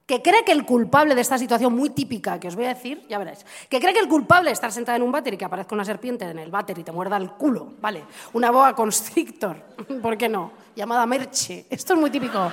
que 0.05 0.21
cree 0.21 0.45
que 0.45 0.51
el 0.51 0.67
culpable 0.67 1.15
de 1.15 1.21
esta 1.21 1.39
situación 1.39 1.73
muy 1.73 1.91
típica 1.91 2.41
que 2.41 2.49
os 2.49 2.57
voy 2.57 2.65
a 2.65 2.75
decir, 2.75 3.07
ya 3.09 3.19
veréis, 3.19 3.47
que 3.69 3.79
cree 3.79 3.95
que 3.95 4.01
el 4.01 4.09
culpable 4.09 4.51
de 4.51 4.55
estar 4.55 4.73
sentada 4.73 4.97
en 4.97 5.05
un 5.05 5.13
váter 5.13 5.35
y 5.35 5.37
que 5.37 5.45
aparezca 5.45 5.73
una 5.73 5.85
serpiente 5.85 6.25
en 6.25 6.37
el 6.37 6.51
váter 6.51 6.77
y 6.77 6.83
te 6.83 6.91
muerda 6.91 7.17
el 7.17 7.31
culo, 7.31 7.75
¿vale? 7.81 8.03
Una 8.33 8.51
boa 8.51 8.75
constrictor, 8.75 9.57
¿por 10.03 10.19
qué 10.19 10.29
no? 10.29 10.51
Llamada 10.75 11.07
merche. 11.07 11.67
Esto 11.71 11.95
es 11.95 12.01
muy 12.01 12.11
típico. 12.11 12.51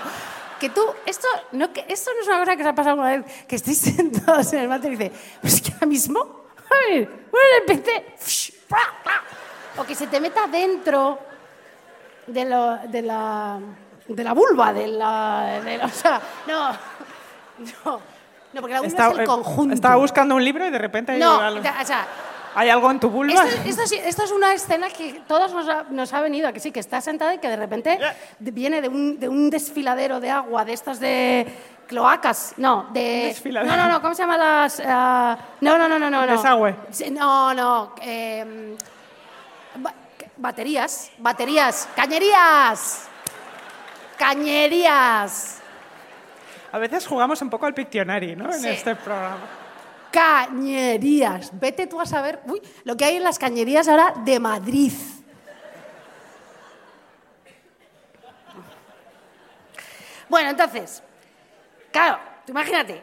Que 0.60 0.70
tú, 0.70 0.82
esto 1.04 1.28
no, 1.54 1.74
que 1.74 1.84
esto 1.90 2.12
no 2.14 2.22
es 2.22 2.28
una 2.28 2.40
cosa 2.42 2.56
que 2.56 2.62
se 2.62 2.70
ha 2.70 2.76
pasado 2.76 3.02
alguna 3.02 3.24
vez, 3.24 3.46
que 3.48 3.56
estéis 3.56 3.78
sentados 3.96 4.54
en 4.54 4.60
el 4.60 4.68
váter 4.68 4.94
y 4.94 4.98
dice, 4.98 5.12
pues 5.42 5.60
que 5.62 5.74
ahora 5.74 5.88
mismo, 5.88 6.20
a 6.20 6.90
ver, 6.92 7.10
empecé, 7.68 8.06
o 9.78 9.84
que 9.84 9.96
se 9.96 10.08
te 10.08 10.20
meta 10.20 10.48
dentro 10.48 11.20
de, 12.28 12.46
lo- 12.46 12.78
de, 12.88 13.02
la, 13.02 13.60
de 14.08 14.24
la 14.24 14.34
vulva, 14.34 14.74
de 14.74 14.88
la, 14.88 15.60
de 15.64 15.78
la- 15.78 15.86
o 15.86 15.90
sea, 15.90 16.22
no, 16.48 16.70
no, 17.60 18.00
no, 18.54 18.62
porque 18.62 18.74
la 18.74 18.82
vulva 18.82 18.88
Está- 18.88 19.08
es 19.08 19.14
el 19.16 19.20
eh, 19.22 19.26
conjunto. 19.26 19.74
Estaba 19.74 19.96
buscando 19.96 20.36
un 20.36 20.44
libro 20.44 20.66
y 20.66 20.70
de 20.72 20.78
repente 20.78 21.14
hay, 21.14 21.20
no, 21.20 21.40
algo, 21.40 21.60
o 21.60 21.86
sea, 21.86 22.06
hay 22.54 22.70
algo 22.70 22.92
en 22.92 23.00
tu 23.00 23.10
vulva. 23.10 23.34
esto, 23.34 23.48
esto 23.66 23.88
sí- 23.88 24.00
esto 24.04 24.24
es 24.24 24.32
una 24.32 24.54
escena 24.54 24.90
que 24.90 25.22
todos 25.28 25.54
nos 25.54 25.68
ha, 25.70 25.84
nos 25.90 26.14
ha 26.14 26.22
venido, 26.22 26.48
a 26.50 26.54
que 26.54 26.60
sí, 26.60 26.72
que 26.72 26.82
está 26.82 27.00
sentada 27.02 27.34
y 27.34 27.38
que 27.40 27.48
de 27.48 27.56
repente 27.56 27.98
viene 28.40 28.82
de 28.82 28.90
un, 28.90 29.20
de 29.20 29.30
un 29.30 29.50
desfiladero 29.50 30.20
de 30.20 30.30
agua, 30.32 30.66
de 30.66 30.74
estos 30.74 31.00
de 31.00 31.48
cloacas, 31.88 32.54
no, 32.58 32.88
de... 32.94 33.26
desfiladero. 33.28 33.76
No, 33.76 33.82
no, 33.84 33.90
no, 33.94 34.02
¿cómo 34.02 34.14
se 34.16 34.22
llama 34.24 34.38
las...? 34.38 34.82
ah, 34.86 35.38
no, 35.62 35.78
no, 35.78 35.88
no, 35.90 35.98
no, 36.00 36.10
no. 36.10 36.26
no. 36.26 36.32
Desagüe. 36.32 36.76
Sí, 36.92 37.10
No, 37.12 37.54
no, 37.54 37.94
em, 38.02 38.76
ba- 39.76 39.94
baterías, 40.38 41.12
baterías, 41.18 41.88
cañerías, 41.96 43.04
cañerías. 44.18 45.58
A 46.72 46.78
veces 46.78 47.06
jugamos 47.06 47.42
un 47.42 47.50
poco 47.50 47.66
al 47.66 47.74
Pictionary, 47.74 48.36
¿no? 48.36 48.52
En 48.54 48.66
este 48.66 48.96
programa. 48.96 49.40
Cañerías. 50.12 51.52
Vete 51.60 51.88
tú 51.88 52.00
a 52.02 52.06
saber 52.06 52.42
uy, 52.46 52.62
lo 52.84 52.96
que 52.98 53.06
hay 53.06 53.16
en 53.18 53.24
las 53.24 53.40
cañerías 53.40 53.88
ahora 53.88 54.14
de 54.26 54.40
Madrid. 54.40 54.94
Bueno, 60.30 60.50
entonces, 60.50 61.04
claro, 61.92 62.20
tú 62.46 62.52
imagínate. 62.54 63.02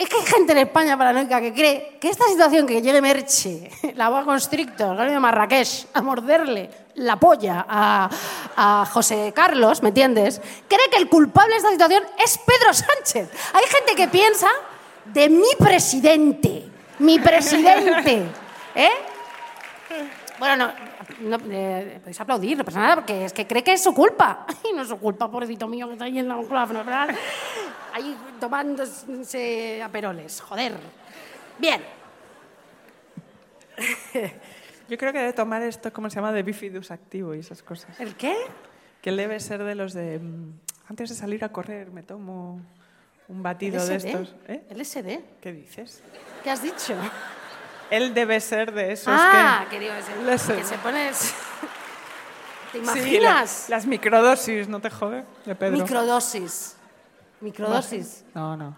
Es 0.00 0.08
que 0.08 0.16
hay 0.16 0.24
gente 0.24 0.52
en 0.52 0.58
España 0.60 0.96
paranoica 0.96 1.42
que 1.42 1.52
cree 1.52 1.98
que 2.00 2.08
esta 2.08 2.24
situación 2.24 2.66
que 2.66 2.80
llegue 2.80 3.02
Merche, 3.02 3.70
la 3.96 4.08
boa 4.08 4.24
constrictor, 4.24 4.98
el 4.98 5.10
de 5.10 5.20
Marrakech, 5.20 5.88
a 5.92 6.00
morderle 6.00 6.70
la 6.94 7.16
polla 7.16 7.66
a, 7.68 8.08
a 8.56 8.86
José 8.86 9.34
Carlos, 9.36 9.82
¿me 9.82 9.90
entiendes? 9.90 10.40
Cree 10.66 10.88
que 10.90 10.96
el 10.96 11.06
culpable 11.06 11.52
de 11.52 11.58
esta 11.58 11.70
situación 11.72 12.02
es 12.16 12.38
Pedro 12.38 12.72
Sánchez. 12.72 13.28
Hay 13.52 13.64
gente 13.66 13.94
que 13.94 14.08
piensa 14.08 14.48
de 15.04 15.28
mi 15.28 15.54
presidente, 15.58 16.64
mi 16.98 17.18
presidente, 17.18 18.22
¿eh? 18.74 18.90
Bueno, 20.38 20.56
no, 20.56 20.89
no 21.20 21.38
eh, 21.50 21.98
podéis 22.00 22.20
aplaudir, 22.20 22.56
no 22.58 22.64
pasa 22.64 22.80
nada, 22.80 22.94
porque 22.96 23.24
es 23.24 23.32
que 23.32 23.46
cree 23.46 23.62
que 23.62 23.72
es 23.72 23.82
su 23.82 23.94
culpa. 23.94 24.46
Ay, 24.64 24.72
no 24.74 24.82
es 24.82 24.88
su 24.88 24.98
culpa, 24.98 25.30
pobrecito 25.30 25.66
mío, 25.68 25.86
que 25.86 25.92
está 25.94 26.06
ahí 26.06 26.18
en 26.18 26.28
la 26.28 26.42
fenomenal. 26.66 27.16
Ahí 27.92 28.16
tomándose 28.38 29.82
aperoles, 29.82 30.40
joder. 30.40 30.74
Bien, 31.58 31.82
Yo 34.88 34.98
creo 34.98 35.12
que 35.12 35.18
debe 35.20 35.32
tomar 35.32 35.62
esto, 35.62 35.92
¿cómo 35.92 36.10
se 36.10 36.16
llama? 36.16 36.32
De 36.32 36.42
bifidus 36.42 36.90
activo 36.90 37.34
y 37.34 37.40
esas 37.40 37.62
cosas. 37.62 37.98
¿el 38.00 38.14
qué? 38.16 38.36
Que 39.00 39.10
él 39.10 39.16
debe 39.16 39.38
ser 39.40 39.62
de 39.62 39.74
los 39.74 39.92
de... 39.92 40.18
mm, 40.18 40.52
Antes 40.88 41.10
de 41.10 41.14
salir 41.14 41.44
a 41.44 41.50
correr 41.50 41.90
me 41.90 42.02
tomo 42.02 42.60
un 43.28 43.42
batido 43.42 43.84
de 43.86 43.96
estos. 43.96 44.34
¿Eh? 44.48 44.62
LSD. 44.74 45.20
¿Qué 45.40 45.52
dices? 45.52 46.02
¿Qué 46.42 46.50
has 46.50 46.62
dicho? 46.62 46.94
Él 47.90 48.14
debe 48.14 48.40
ser 48.40 48.72
de 48.72 48.92
esos 48.92 49.12
ah, 49.16 49.64
que... 49.68 49.76
que 49.76 49.80
digo, 49.80 49.94
ese- 49.94 50.14
LSD. 50.22 50.56
que 50.58 50.64
se 50.64 50.78
pone... 50.78 51.10
¿Te 52.72 52.78
Sí, 52.78 52.78
imaginas? 52.78 53.66
la- 53.68 53.76
las 53.76 53.86
microdosis, 53.86 54.68
¿no 54.68 54.78
te 54.80 54.90
jode? 54.90 55.24
De 55.44 55.54
Pedro. 55.56 55.76
Microdosis. 55.78 56.76
Microdosis. 57.40 58.24
No, 58.34 58.56
no. 58.56 58.76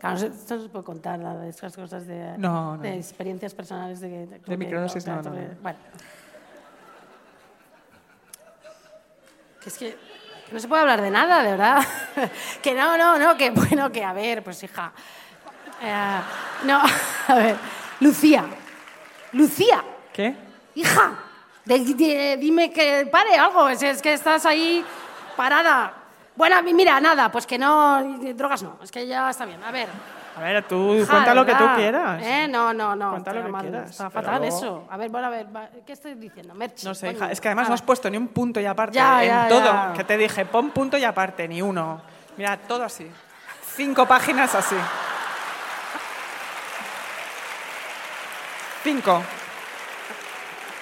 Claro, 0.00 0.14
no 0.14 0.20
se- 0.20 0.26
esto 0.26 0.56
no 0.56 0.62
se 0.62 0.68
puede 0.68 0.84
contar, 0.84 1.18
la 1.20 1.36
de 1.36 1.50
esas 1.50 1.76
cosas 1.76 2.06
de, 2.08 2.36
No, 2.38 2.76
no. 2.76 2.82
de 2.82 2.96
experiencias 2.96 3.54
personales 3.54 4.00
de, 4.00 4.26
de, 4.26 4.56
microdosis, 4.56 4.96
o 4.96 5.00
sea, 5.06 5.16
no, 5.22 5.30
no. 5.30 5.36
Bueno. 5.62 5.78
Que 9.62 9.68
es 9.68 9.78
que, 9.78 9.96
que 10.48 10.52
no 10.52 10.58
se 10.58 10.66
puede 10.66 10.82
hablar 10.82 11.00
de 11.02 11.10
nada, 11.10 11.42
de 11.44 11.50
verdad. 11.52 11.82
que 12.62 12.74
no, 12.74 12.98
no, 12.98 13.16
no, 13.18 13.36
que 13.36 13.50
bueno, 13.50 13.92
que 13.92 14.02
a 14.04 14.12
ver, 14.12 14.42
pues 14.42 14.60
hija. 14.64 14.92
Eh, 15.80 16.20
no, 16.64 16.80
a 17.28 17.34
ver. 17.36 17.56
Lucía. 18.02 18.44
Lucía, 19.32 19.82
¿Qué? 20.12 20.34
hija. 20.74 21.12
de- 21.64 21.78
de- 21.94 22.36
dime 22.38 22.70
que 22.72 23.06
pare 23.10 23.36
algo, 23.36 23.68
es, 23.68 23.82
es 23.82 24.02
que 24.02 24.12
estás 24.12 24.44
ahí 24.44 24.84
parada. 25.36 25.94
Bueno, 26.34 26.60
mira, 26.62 26.98
nada, 27.00 27.30
pues 27.30 27.46
que 27.46 27.56
no, 27.58 28.02
drogas 28.34 28.62
no, 28.62 28.78
es 28.82 28.90
que 28.90 29.06
ya 29.06 29.30
está 29.30 29.44
bien. 29.46 29.62
A 29.62 29.70
ver. 29.70 29.88
A 30.36 30.40
ver, 30.40 30.64
tú 30.66 30.94
Hija, 30.94 31.10
cuenta 31.12 31.34
lo 31.34 31.44
que 31.44 31.54
tú 31.54 31.64
quieras. 31.76 32.20
¿Eh? 32.22 32.48
No, 32.48 32.72
no, 32.72 32.96
no. 32.96 33.10
Cuenta 33.10 33.32
lo 33.34 33.42
que 33.44 33.48
mal, 33.50 33.62
quieras, 33.62 33.90
Está 33.90 34.08
fatal 34.10 34.40
luego- 34.40 34.56
eso. 34.56 34.88
A 34.90 34.96
ver, 34.96 35.10
bueno, 35.10 35.26
a 35.26 35.30
ver, 35.30 35.46
¿qué 35.86 35.92
estoy 35.92 36.14
diciendo? 36.14 36.54
Merche. 36.54 36.86
No 36.88 36.94
sé, 36.94 37.06
coño. 37.08 37.18
hija. 37.18 37.30
Es 37.32 37.40
que 37.40 37.48
además 37.48 37.64
no 37.64 37.68
Nada. 37.68 37.74
has 37.74 37.82
puesto 37.82 38.08
ni 38.10 38.16
un 38.16 38.28
punto 38.28 38.58
y 38.58 38.64
aparte 38.64 38.94
Ya, 38.96 39.22
en 39.22 39.28
ya, 39.28 39.48
todo. 39.48 39.64
ya. 39.64 39.92
Que 39.94 40.04
te 40.04 40.16
dije, 40.16 40.46
pon 40.46 40.70
punto 40.70 40.96
y 40.96 41.04
aparte, 41.04 41.46
ni 41.46 41.60
uno. 41.62 42.00
Mira, 42.38 42.56
todo 42.56 42.82
así. 42.82 43.08
Cinco 43.76 44.06
páginas 44.06 44.54
así. 44.54 44.76
Cinco. 48.82 49.22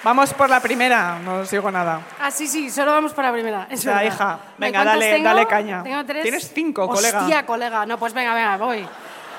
Vamos 0.03 0.33
por 0.33 0.49
la 0.49 0.59
primera, 0.59 1.19
no 1.19 1.41
os 1.41 1.51
digo 1.51 1.69
nada. 1.69 2.01
Ah, 2.19 2.31
sí, 2.31 2.47
sí, 2.47 2.71
solo 2.71 2.91
vamos 2.91 3.13
para 3.13 3.27
la 3.27 3.33
primera. 3.33 3.67
Es 3.69 3.81
O 3.81 3.83
sea, 3.83 3.97
verdad. 3.97 4.11
hija, 4.13 4.39
¿Me 4.57 4.67
venga, 4.67 4.83
dale- 4.83 5.11
tengo? 5.11 5.25
dale 5.25 5.45
caña. 5.47 5.83
Tengo 5.83 6.03
tres. 6.05 6.23
Tienes 6.23 6.51
cinco, 6.53 6.87
colega. 6.87 7.19
Hostia, 7.21 7.45
colega. 7.45 7.85
No, 7.85 7.99
pues 7.99 8.11
venga, 8.13 8.33
venga, 8.33 8.57
voy. 8.57 8.87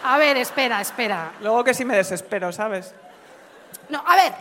A 0.04 0.18
ver, 0.18 0.36
espera, 0.36 0.80
espera. 0.80 1.32
Luego 1.40 1.64
que 1.64 1.74
sí 1.74 1.84
me 1.84 1.96
desespero, 1.96 2.52
¿sabes? 2.52 2.94
No, 3.88 4.04
a 4.06 4.14
ver. 4.14 4.32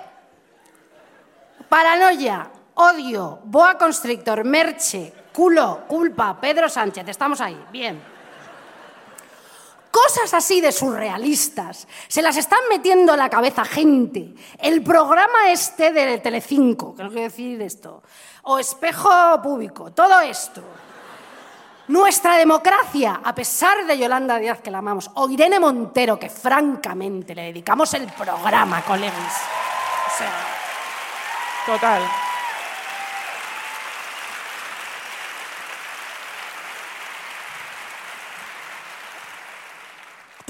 Paranoia, 1.67 2.47
odio, 2.75 3.39
boa 3.45 3.77
constrictor, 3.77 4.43
merche, 4.43 5.11
culo, 5.33 5.85
culpa, 5.87 6.39
Pedro 6.39 6.69
Sánchez. 6.69 7.07
Estamos 7.07 7.41
ahí. 7.41 7.59
Bien. 7.71 7.99
Cosas 9.91 10.33
así 10.33 10.61
de 10.61 10.71
surrealistas. 10.71 11.87
Se 12.07 12.21
las 12.21 12.37
están 12.37 12.59
metiendo 12.69 13.11
a 13.11 13.17
la 13.17 13.29
cabeza 13.29 13.65
gente. 13.65 14.33
El 14.57 14.81
programa 14.83 15.51
este 15.51 15.91
de 15.91 16.17
Telecinco, 16.19 16.95
que 16.95 17.03
no 17.03 17.09
quiero 17.09 17.23
decir 17.23 17.61
esto. 17.61 18.01
O 18.43 18.57
espejo 18.57 19.41
público. 19.43 19.91
Todo 19.91 20.21
esto. 20.21 20.61
Nuestra 21.89 22.37
democracia, 22.37 23.19
a 23.21 23.35
pesar 23.35 23.85
de 23.85 23.97
Yolanda 23.97 24.37
Díaz, 24.37 24.61
que 24.61 24.71
la 24.71 24.77
amamos, 24.77 25.11
o 25.15 25.29
Irene 25.29 25.59
Montero, 25.59 26.17
que 26.17 26.29
francamente 26.29 27.35
le 27.35 27.43
dedicamos 27.43 27.93
el 27.95 28.07
programa, 28.13 28.81
colegas. 28.83 29.41
O 30.07 30.17
sea, 30.17 30.61
Total. 31.65 32.30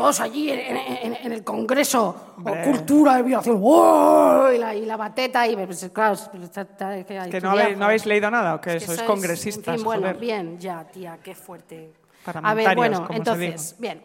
Todos 0.01 0.19
allí 0.19 0.49
en, 0.49 0.59
en- 0.77 1.15
en 1.25 1.31
el 1.31 1.43
Congreso, 1.43 2.33
o 2.35 2.39
Hombre. 2.39 2.63
cultura 2.63 3.17
de 3.17 3.23
violación, 3.23 3.61
y, 3.61 4.57
la, 4.57 4.73
y 4.75 4.85
la 4.85 4.97
bateta, 4.97 5.47
y 5.47 5.55
pues, 5.55 5.89
claro, 5.93 6.13
está- 6.15 6.65
que, 7.05 7.29
¿Que 7.29 7.41
no 7.41 7.51
habéis, 7.51 7.77
no 7.77 7.85
habéis 7.85 8.05
leído 8.07 8.31
nada 8.31 8.55
o 8.55 8.61
que 8.61 8.71
que 8.73 8.79
sois 8.79 8.97
sois, 8.97 9.07
congresistas? 9.07 9.75
fin, 9.75 9.83
bueno, 9.85 10.01
joder? 10.01 10.17
bien, 10.17 10.57
ya, 10.59 10.83
tía, 10.85 11.19
qué 11.23 11.35
fuerte. 11.35 11.93
A 12.25 12.53
ver, 12.55 12.75
bueno, 12.75 13.07
entonces, 13.11 13.75
bien. 13.77 14.03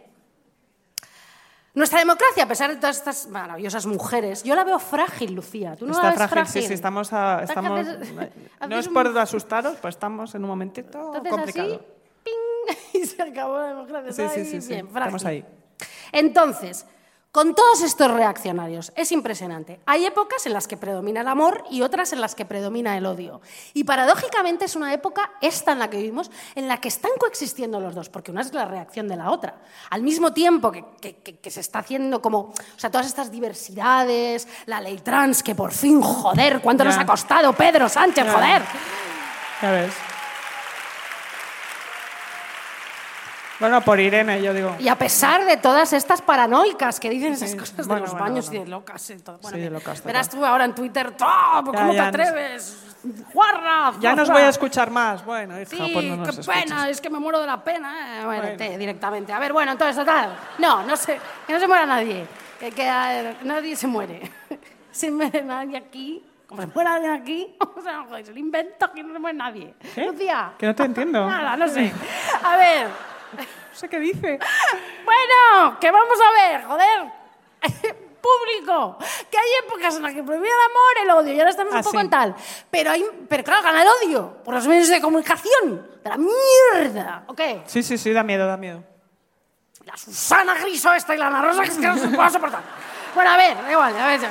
Nuestra 1.75 1.99
democracia, 1.99 2.45
a 2.45 2.49
pesar 2.49 2.71
de 2.71 2.77
todas 2.77 2.97
estas 2.97 3.27
maravillosas 3.29 3.85
mujeres, 3.87 4.43
yo 4.43 4.55
la 4.55 4.65
veo 4.65 4.79
frágil, 4.79 5.33
Lucía. 5.35 5.77
¿Tú 5.77 5.85
no 5.87 5.93
Está 5.93 6.05
la 6.05 6.11
ves 6.17 6.31
frágil, 6.31 6.63
sí, 6.63 6.69
sí, 6.69 6.75
estamos... 6.75 7.13
a- 7.13 7.43
estamos 7.43 7.87
no 8.69 8.79
es 8.79 8.87
un- 8.87 8.95
por 8.95 9.19
asustaros, 9.19 9.77
pues 9.83 9.95
estamos 9.95 10.35
en 10.35 10.43
un 10.45 10.49
momentito 10.51 10.99
Entonces 11.15 11.31
complicado. 11.33 11.75
así, 11.75 11.85
¡ping! 12.25 12.77
y 13.03 13.07
se 13.07 13.23
acabó 13.23 13.59
la 13.59 13.67
democracia. 13.69 14.13
Sí, 14.13 14.23
sí, 14.35 14.45
sí, 14.51 14.61
sí, 14.63 14.69
bien, 14.69 14.87
estamos 14.87 15.23
frágil. 15.23 15.45
ahí. 15.45 15.57
Entonces, 16.13 16.87
con 17.33 17.55
todos 17.55 17.83
estos 17.83 18.11
reaccionarios, 18.11 18.93
es 18.97 19.13
impresionante. 19.13 19.79
Hay 19.85 20.07
épocas 20.07 20.47
en 20.47 20.55
las 20.55 20.67
que 20.67 20.79
predomina 20.79 21.21
el 21.21 21.29
amor 21.29 21.65
y 21.71 21.83
otras 21.83 22.15
en 22.15 22.23
las 22.23 22.35
que 22.35 22.47
predomina 22.47 22.97
el 22.97 23.05
odio. 23.05 23.43
Y 23.75 23.85
paradójicamente 23.85 24.65
es 24.65 24.75
una 24.75 24.95
época, 24.95 25.33
esta 25.43 25.73
en 25.73 25.81
la 25.81 25.91
que 25.91 25.99
vivimos, 25.99 26.31
en 26.55 26.67
la 26.67 26.81
que 26.81 26.89
están 26.89 27.11
coexistiendo 27.19 27.79
los 27.79 27.95
dos, 27.95 28.09
porque 28.09 28.31
una 28.31 28.41
es 28.41 28.55
la 28.55 28.65
reacción 28.65 29.07
de 29.07 29.17
la 29.17 29.31
otra. 29.31 29.57
Al 29.91 30.01
mismo 30.03 30.33
tiempo 30.33 30.73
que, 30.73 30.83
que- 30.99 31.17
que- 31.19 31.39
que 31.39 31.51
se 31.51 31.61
está 31.61 31.81
haciendo 31.81 32.23
como, 32.23 32.39
o 32.39 32.55
sea, 32.79 32.91
todas 32.91 33.07
estas 33.07 33.31
diversidades, 33.31 34.49
la 34.65 34.81
ley 34.81 34.97
trans, 35.01 35.43
que 35.43 35.55
por 35.55 35.73
fin, 35.73 36.01
joder, 36.01 36.61
¿cuánto 36.63 36.85
Ya. 36.85 36.91
nos 36.91 36.99
ha 36.99 37.05
costado 37.05 37.53
Pedro 37.53 37.87
Sánchez, 37.91 38.25
Ya. 38.25 38.33
joder? 38.33 38.63
Ya 39.61 39.71
ves. 39.73 39.93
Bueno, 43.59 43.81
por 43.81 43.99
Irene, 43.99 44.43
yo 44.43 44.53
digo. 44.53 44.77
Y 44.79 44.89
a 44.89 44.97
pesar 44.97 45.45
de 45.47 45.57
todas 45.57 45.93
estas 45.93 46.21
paranoicas 46.21 47.01
que 47.01 47.09
dicen 47.09 47.33
esas 47.33 47.51
Sí, 47.51 47.57
cosas 47.57 47.77
de 47.77 47.83
bueno, 47.85 48.03
los 48.03 48.11
bueno, 48.11 48.25
baños 48.27 48.47
bueno. 48.47 48.61
y 48.61 48.65
de 48.65 48.71
locas. 48.71 49.11
y 49.11 49.17
todo. 49.19 49.39
Sí, 49.51 49.59
de 49.59 49.71
locas. 49.71 50.05
Verás 50.05 50.29
tú 50.29 50.45
ahora 50.45 50.65
en 50.67 50.75
Twitter, 50.75 51.13
¡oh, 51.21 51.63
¿cómo 51.65 51.93
Ya, 51.93 52.11
te 52.11 52.23
atreves? 52.23 52.83
¡Guarra! 53.33 53.93
Ya 54.01 54.15
no 54.15 54.23
os 54.23 54.29
zorra! 54.29 54.39
voy 54.41 54.47
a 54.47 54.51
escuchar 54.51 54.91
más. 54.91 55.25
Bueno, 55.25 55.61
hija, 55.61 55.71
Sí, 55.71 55.91
pues 55.93 56.05
no 56.05 56.17
nos 56.17 56.37
qué 56.37 56.53
pena, 56.53 56.89
es 56.91 57.01
que 57.01 57.09
me 57.09 57.19
muero 57.19 57.41
de 57.41 57.47
la 57.47 57.63
pena. 57.63 58.21
Eh, 58.21 58.25
muérete 58.25 58.77
directamente. 58.77 59.33
A 59.33 59.39
ver, 59.39 59.53
bueno, 59.53 59.73
entonces, 59.73 59.97
total. 59.97 60.37
No, 60.59 60.83
no 60.83 60.97
sé, 60.97 61.19
que 61.47 61.53
no 61.53 61.61
se 61.61 61.67
muera 61.69 61.87
nadie. 61.87 62.27
Que, 62.61 62.73
que, 62.73 62.87
eh, 62.89 63.37
nadie 63.45 63.75
se 63.77 63.87
muere. 63.87 64.31
Se 64.91 65.11
muere 65.11 65.43
nadie 65.43 65.77
aquí. 65.77 66.25
Como 66.47 66.63
se 66.63 66.69
muera 66.69 66.95
alguien 66.95 67.13
aquí, 67.13 67.55
o 67.77 67.83
sea, 67.83 68.05
joder, 68.09 68.23
es 68.23 68.29
el 68.31 68.39
invento 68.39 68.91
que 68.93 69.03
no 69.03 69.13
se 69.13 69.19
muere 69.19 69.37
nadie. 69.37 69.75
¿Qué? 69.95 70.07
Lucía. 70.07 70.53
Que 70.57 70.65
no 70.67 70.75
te 70.75 70.85
entiendo. 70.85 71.27
Nada, 71.29 71.55
no 71.55 71.69
sé. 71.69 71.93
A 72.43 72.57
ver. 72.57 72.89
No 73.77 73.79
sé 73.81 73.89
qué 73.91 73.99
dice. 74.01 74.39
Bueno, 75.05 75.79
que 75.79 75.91
vamos 75.91 76.19
a 76.21 76.31
ver, 76.51 76.65
joder. 76.65 77.13
Público, 78.27 78.97
que 79.31 79.39
hay 79.39 79.49
épocas 79.65 79.95
en 79.97 80.03
las 80.03 80.13
que 80.15 80.23
prohibía 80.23 80.51
el 80.51 80.61
amor, 80.71 81.03
el 81.03 81.11
odio, 81.27 81.35
y 81.35 81.39
ahora 81.39 81.51
estamos 81.51 81.73
Ah, 81.75 81.77
un 81.79 81.83
poco 81.85 81.99
sí. 81.99 82.05
en 82.05 82.11
tal. 82.11 82.35
Pero, 82.71 82.91
hay, 82.91 83.05
pero 83.29 83.45
claro, 83.45 83.63
gana 83.63 83.83
el 83.83 83.89
odio 83.89 84.39
por 84.45 84.55
los 84.55 84.67
medios 84.67 84.89
de 84.89 85.01
comunicación. 85.01 85.87
De 86.03 86.11
la 86.11 86.17
mierda. 86.17 87.23
¿Ok? 87.29 87.41
Sí, 87.67 87.83
sí, 87.85 87.97
sí, 87.99 88.13
da 88.13 88.25
miedo, 88.25 88.47
da 88.49 88.57
miedo. 88.57 88.83
La 89.85 89.97
Susana 89.97 90.55
Griso 90.55 90.93
esta 90.95 91.15
y 91.15 91.19
la 91.19 91.29
Ana 91.29 91.43
Rosa, 91.43 91.63
que 91.63 91.69
es 91.69 91.79
que 91.79 91.87
no 91.87 91.97
se 91.97 92.09
puede 92.09 92.31
soportar. 92.31 92.63
Bueno, 93.15 93.31
a 93.31 93.37
ver, 93.37 93.63
da 93.63 93.71
igual, 93.71 93.97
a 93.97 94.07
ver. 94.09 94.21
ya. 94.21 94.31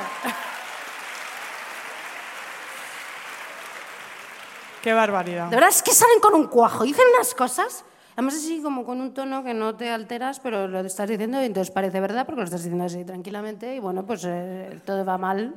Qué 4.82 4.92
barbaridad. 4.92 5.46
De 5.48 5.56
verdad 5.56 5.70
es 5.70 5.82
que 5.82 5.92
salen 5.92 6.20
con 6.20 6.34
un 6.34 6.48
cuajo, 6.48 6.84
dicen 6.84 7.04
unas 7.14 7.34
cosas, 7.34 7.85
además 8.16 8.34
así 8.34 8.60
como 8.62 8.84
con 8.84 9.00
un 9.00 9.14
tono 9.14 9.44
que 9.44 9.54
no 9.54 9.76
te 9.76 9.90
alteras, 9.90 10.40
pero 10.40 10.66
lo 10.66 10.80
estás 10.80 11.08
diciendo 11.08 11.40
y 11.40 11.44
entonces 11.46 11.70
parece 11.72 12.00
verdad 12.00 12.24
porque 12.26 12.40
lo 12.40 12.44
estás 12.46 12.62
diciendo 12.64 12.84
así 12.84 13.04
tranquilamente 13.04 13.76
y 13.76 13.78
bueno, 13.78 14.04
pues 14.04 14.24
eh, 14.26 14.80
todo 14.84 15.04
va 15.04 15.16
mal. 15.18 15.54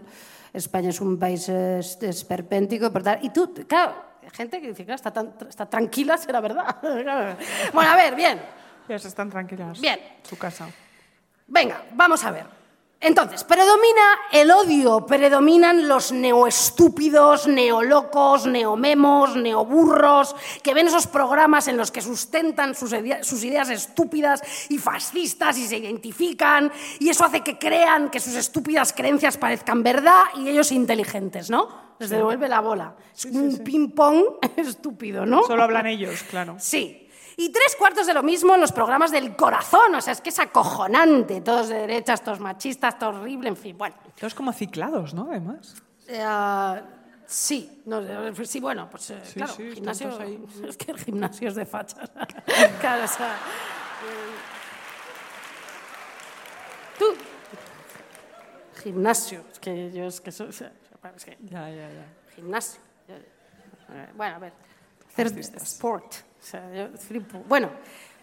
España 0.54 0.90
es 0.90 1.00
un 1.02 1.18
país 1.18 1.48
eh, 1.50 1.80
es- 1.80 1.98
esperpéntico, 2.04 2.92
por 2.92 3.04
tal. 3.04 3.20
Y 3.24 3.30
tú, 3.30 3.54
claro, 3.68 3.94
gente 4.34 4.60
que 4.62 4.68
dice, 4.68 4.84
claro, 4.86 4.96
está, 4.96 5.12
tan- 5.12 5.34
está 5.48 5.66
tranquila, 5.68 6.18
será 6.20 6.42
verdad. 6.42 6.76
bueno, 7.74 7.92
a 7.92 7.96
ver, 7.96 8.16
bien. 8.16 8.40
Ellos 8.88 9.06
están 9.06 9.30
tranquilas. 9.30 9.80
Bien. 9.80 10.00
Su 10.24 10.38
casa. 10.38 10.68
Venga, 11.48 11.84
vamos 11.94 12.24
a 12.26 12.32
ver. 12.32 12.59
Entonces, 13.02 13.46
predomina 13.46 14.02
el 14.34 14.52
odio, 14.52 15.06
predominan 15.06 15.88
los 15.88 16.12
neoestúpidos, 16.12 17.48
neolocos, 17.48 18.46
neomemos, 18.46 19.38
neoburros, 19.38 20.36
que 20.62 20.74
ven 20.74 20.88
esos 20.88 21.08
programas 21.08 21.70
en 21.70 21.78
los 21.78 21.92
que 21.92 22.02
sustentan 22.02 22.76
sus, 22.76 22.92
idea- 22.92 23.24
sus 23.24 23.42
ideas 23.46 23.70
estúpidas 23.70 24.42
y 24.68 24.78
fascistas 24.80 25.58
y 25.58 25.66
se 25.68 25.78
identifican, 25.78 26.72
y 27.00 27.08
eso 27.10 27.24
hace 27.24 27.42
que 27.42 27.58
crean 27.58 28.10
que 28.10 28.20
sus 28.20 28.36
estúpidas 28.36 28.92
creencias 28.92 29.38
parezcan 29.38 29.82
verdad 29.82 30.24
y 30.36 30.50
ellos 30.50 30.72
inteligentes, 30.74 31.50
¿no? 31.50 31.70
Les 32.00 32.10
devuelve 32.10 32.48
la 32.50 32.60
bola. 32.62 32.96
Es 33.16 33.26
un 33.26 33.58
ping-pong 33.64 34.24
estúpido, 34.58 35.26
¿no? 35.26 35.44
Solo 35.44 35.64
hablan 35.64 35.88
ellos, 35.88 36.24
claro. 36.24 36.56
Sí. 36.60 37.09
Y 37.42 37.54
tres 37.54 37.74
cuartos 37.78 38.06
de 38.06 38.14
lo 38.14 38.22
mismo 38.22 38.54
en 38.54 38.60
los 38.60 38.74
programas 38.74 39.12
del 39.12 39.34
corazón. 39.38 39.96
O 39.96 40.02
sea, 40.02 40.12
es 40.12 40.20
que 40.20 40.28
es 40.28 40.40
acojonante. 40.40 41.40
Todos 41.40 41.70
de 41.70 41.76
derechas, 41.76 42.22
todos 42.22 42.42
machistas, 42.42 43.00
todo 43.00 43.12
horrible, 43.12 43.48
en 43.48 43.56
fin. 43.56 43.78
Bueno, 43.78 43.96
Todos 44.20 44.36
como 44.36 44.52
ciclados, 44.52 45.14
¿no? 45.14 45.30
Además. 45.32 45.74
eh, 46.08 46.82
sí. 47.26 47.82
No, 47.86 48.02
eh, 48.02 48.34
sí, 48.46 48.60
bueno, 48.60 48.90
pues 48.90 49.12
eh, 49.12 49.22
Sí, 49.24 49.36
claro, 49.36 49.54
sí, 49.54 49.72
gimnasio, 49.72 50.10
es 50.68 50.76
que 50.76 50.92
el 50.92 51.00
gimnasio 51.00 51.48
es 51.48 51.56
de 51.56 51.66
fachas. 51.66 52.12
claro, 52.82 53.06
o 53.06 53.08
sea, 53.08 53.34
eh, 53.36 54.36
tú, 57.00 57.06
gimnasio, 58.84 59.46
es 59.50 59.60
que 59.60 59.92
yo 59.94 60.08
es 60.08 60.20
que 60.20 60.34
soy, 60.34 60.48
o 60.48 60.52
sea, 60.52 60.74
es 61.16 61.24
que- 61.24 61.38
Ya, 61.44 61.70
ya, 61.70 61.90
ya. 61.90 62.06
gimnasio. 62.36 62.82
Bueno, 64.18 64.36
a 64.36 64.40
ver. 64.40 64.54
Hacer 65.14 65.28
sport. 65.40 66.29
O 66.42 66.46
sea, 66.46 66.74
yo 66.74 66.98
flipo. 66.98 67.40
Bueno, 67.48 67.70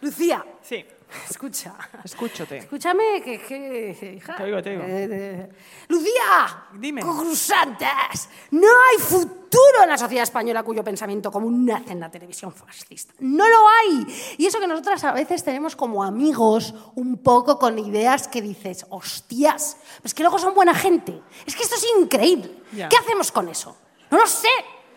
Lucía, 0.00 0.44
Sí, 0.62 0.84
escucha. 1.30 1.74
escúchote. 2.04 2.58
Escúchame, 2.58 3.22
que, 3.22 3.40
que 3.40 4.14
hija. 4.16 4.36
Te 4.36 4.42
oigo, 4.44 4.62
te 4.62 4.70
oigo. 4.70 4.82
Eh, 4.84 5.08
eh, 5.10 5.48
Lucía, 5.88 6.64
Dime. 6.74 7.02
concursantes, 7.02 8.28
no 8.50 8.66
hay 8.68 8.98
futuro 9.02 9.82
en 9.84 9.88
la 9.88 9.96
sociedad 9.98 10.22
española 10.24 10.62
cuyo 10.62 10.82
pensamiento 10.82 11.30
común 11.30 11.64
nace 11.64 11.92
en 11.92 12.00
la 12.00 12.10
televisión 12.10 12.52
fascista. 12.52 13.14
No 13.20 13.48
lo 13.48 13.68
hay. 13.68 14.06
Y 14.38 14.46
eso 14.46 14.58
que 14.60 14.66
nosotras 14.66 15.04
a 15.04 15.12
veces 15.12 15.44
tenemos 15.44 15.76
como 15.76 16.02
amigos 16.02 16.74
un 16.94 17.18
poco 17.22 17.58
con 17.58 17.78
ideas 17.78 18.28
que 18.28 18.42
dices, 18.42 18.84
hostias, 18.90 19.76
pues 20.02 20.12
que 20.14 20.22
luego 20.22 20.38
son 20.38 20.54
buena 20.54 20.74
gente. 20.74 21.20
Es 21.46 21.54
que 21.54 21.62
esto 21.62 21.76
es 21.76 21.86
increíble. 22.00 22.62
¿Qué 22.72 22.96
hacemos 22.96 23.30
con 23.30 23.48
eso? 23.48 23.76
No 24.10 24.18
lo 24.18 24.26
sé. 24.26 24.48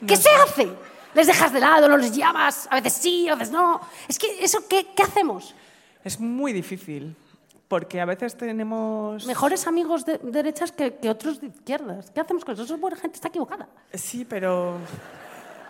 ¿Qué 0.08 0.16
se 0.16 0.30
hace? 0.30 0.70
¿Les 1.14 1.28
dejas 1.28 1.52
de 1.52 1.60
lado, 1.60 1.90
no 1.90 1.98
les 1.98 2.16
llamas? 2.16 2.68
A 2.72 2.76
veces 2.76 2.94
sí, 2.94 3.28
a 3.28 3.36
veces 3.36 3.52
no. 3.52 3.82
Es 4.08 4.20
que 4.20 4.44
eso, 4.44 4.68
¿qué, 4.68 4.88
qué 4.96 5.04
hacemos? 5.04 5.56
Es 6.04 6.20
muy 6.20 6.54
difícil, 6.54 7.16
porque 7.68 8.00
a 8.00 8.06
veces 8.06 8.38
tenemos... 8.38 9.26
Mejores 9.26 9.68
amigos 9.68 10.06
de 10.06 10.20
derechas 10.20 10.72
que, 10.72 10.96
que 10.96 11.10
otros 11.10 11.42
de 11.42 11.48
izquierdas. 11.48 12.12
¿Qué 12.12 12.22
hacemos 12.22 12.46
con 12.46 12.54
eso? 12.54 12.64
Eso 12.64 12.76
es 12.76 12.82
buena 12.82 12.98
gente, 12.98 13.16
está 13.16 13.30
equivocada. 13.30 13.68
Sí, 13.94 14.26
pero... 14.26 14.78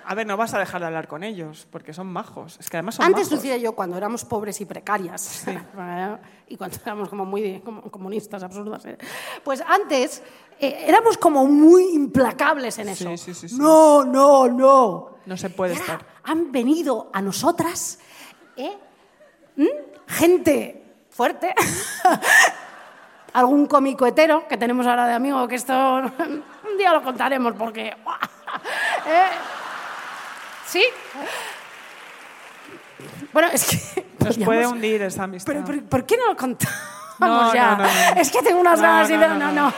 A 0.09 0.15
ver, 0.15 0.25
no 0.25 0.37
vas 0.37 0.55
a 0.55 0.57
dejar 0.57 0.81
de 0.81 0.87
hablar 0.87 1.07
con 1.07 1.23
ellos, 1.23 1.67
porque 1.69 1.93
son 1.93 2.07
majos. 2.07 2.57
Es 2.59 2.67
que 2.67 2.77
además 2.77 2.95
son 2.95 3.05
Antes, 3.05 3.27
majos. 3.27 3.33
Lucía 3.33 3.57
y 3.57 3.61
yo, 3.61 3.73
cuando 3.73 3.95
éramos 3.95 4.25
pobres 4.25 4.59
y 4.59 4.65
precarias, 4.65 5.47
eh, 5.47 6.17
y 6.47 6.57
cuando 6.57 6.77
éramos 6.81 7.09
como 7.09 7.25
muy 7.25 7.59
como 7.59 7.83
comunistas 7.83 8.41
absurdas, 8.41 8.85
eh, 8.85 8.97
pues 9.43 9.61
antes 9.61 10.23
eh, 10.59 10.85
éramos 10.87 11.15
como 11.19 11.45
muy 11.45 11.93
implacables 11.93 12.79
en 12.79 12.89
eso. 12.89 13.07
Sí, 13.11 13.17
sí, 13.19 13.33
sí, 13.35 13.49
sí. 13.49 13.57
No, 13.59 14.03
no, 14.03 14.47
no. 14.47 15.09
No 15.27 15.37
se 15.37 15.51
puede 15.51 15.73
ahora 15.73 15.83
estar. 15.83 16.05
Han 16.23 16.51
venido 16.51 17.11
a 17.13 17.21
nosotras 17.21 17.99
¿eh? 18.57 18.79
¿Mm? 19.57 19.67
gente 20.07 21.05
fuerte, 21.11 21.53
algún 23.33 23.67
cómico 23.67 24.07
hetero 24.07 24.47
que 24.47 24.57
tenemos 24.57 24.87
ahora 24.87 25.05
de 25.05 25.13
amigo, 25.13 25.47
que 25.47 25.53
esto 25.53 25.71
un 26.71 26.77
día 26.79 26.93
lo 26.93 27.03
contaremos 27.03 27.53
porque... 27.53 27.89
¿eh? 27.89 29.58
¿Sí? 30.69 30.83
Bueno, 33.33 33.47
es 33.51 33.65
que... 33.65 34.05
Nos 34.19 34.35
puede 34.37 34.45
podríamos- 34.45 34.73
hundir 34.73 35.01
esa 35.01 35.23
amistad. 35.23 35.51
pero, 35.53 35.65
pero, 35.65 35.81
¿por 35.83 36.05
qué 36.05 36.17
no 36.17 36.27
lo 36.27 36.35
contamos 36.37 36.77
No, 37.19 37.53
ya? 37.53 37.75
no, 37.75 37.83
no. 37.83 38.21
Es 38.21 38.29
que 38.31 38.41
tengo 38.41 38.59
unas 38.59 38.79
ganas 38.81 39.09
y 39.09 39.13
no, 39.13 39.19
de... 39.21 39.27
no, 39.35 39.51
No. 39.51 39.73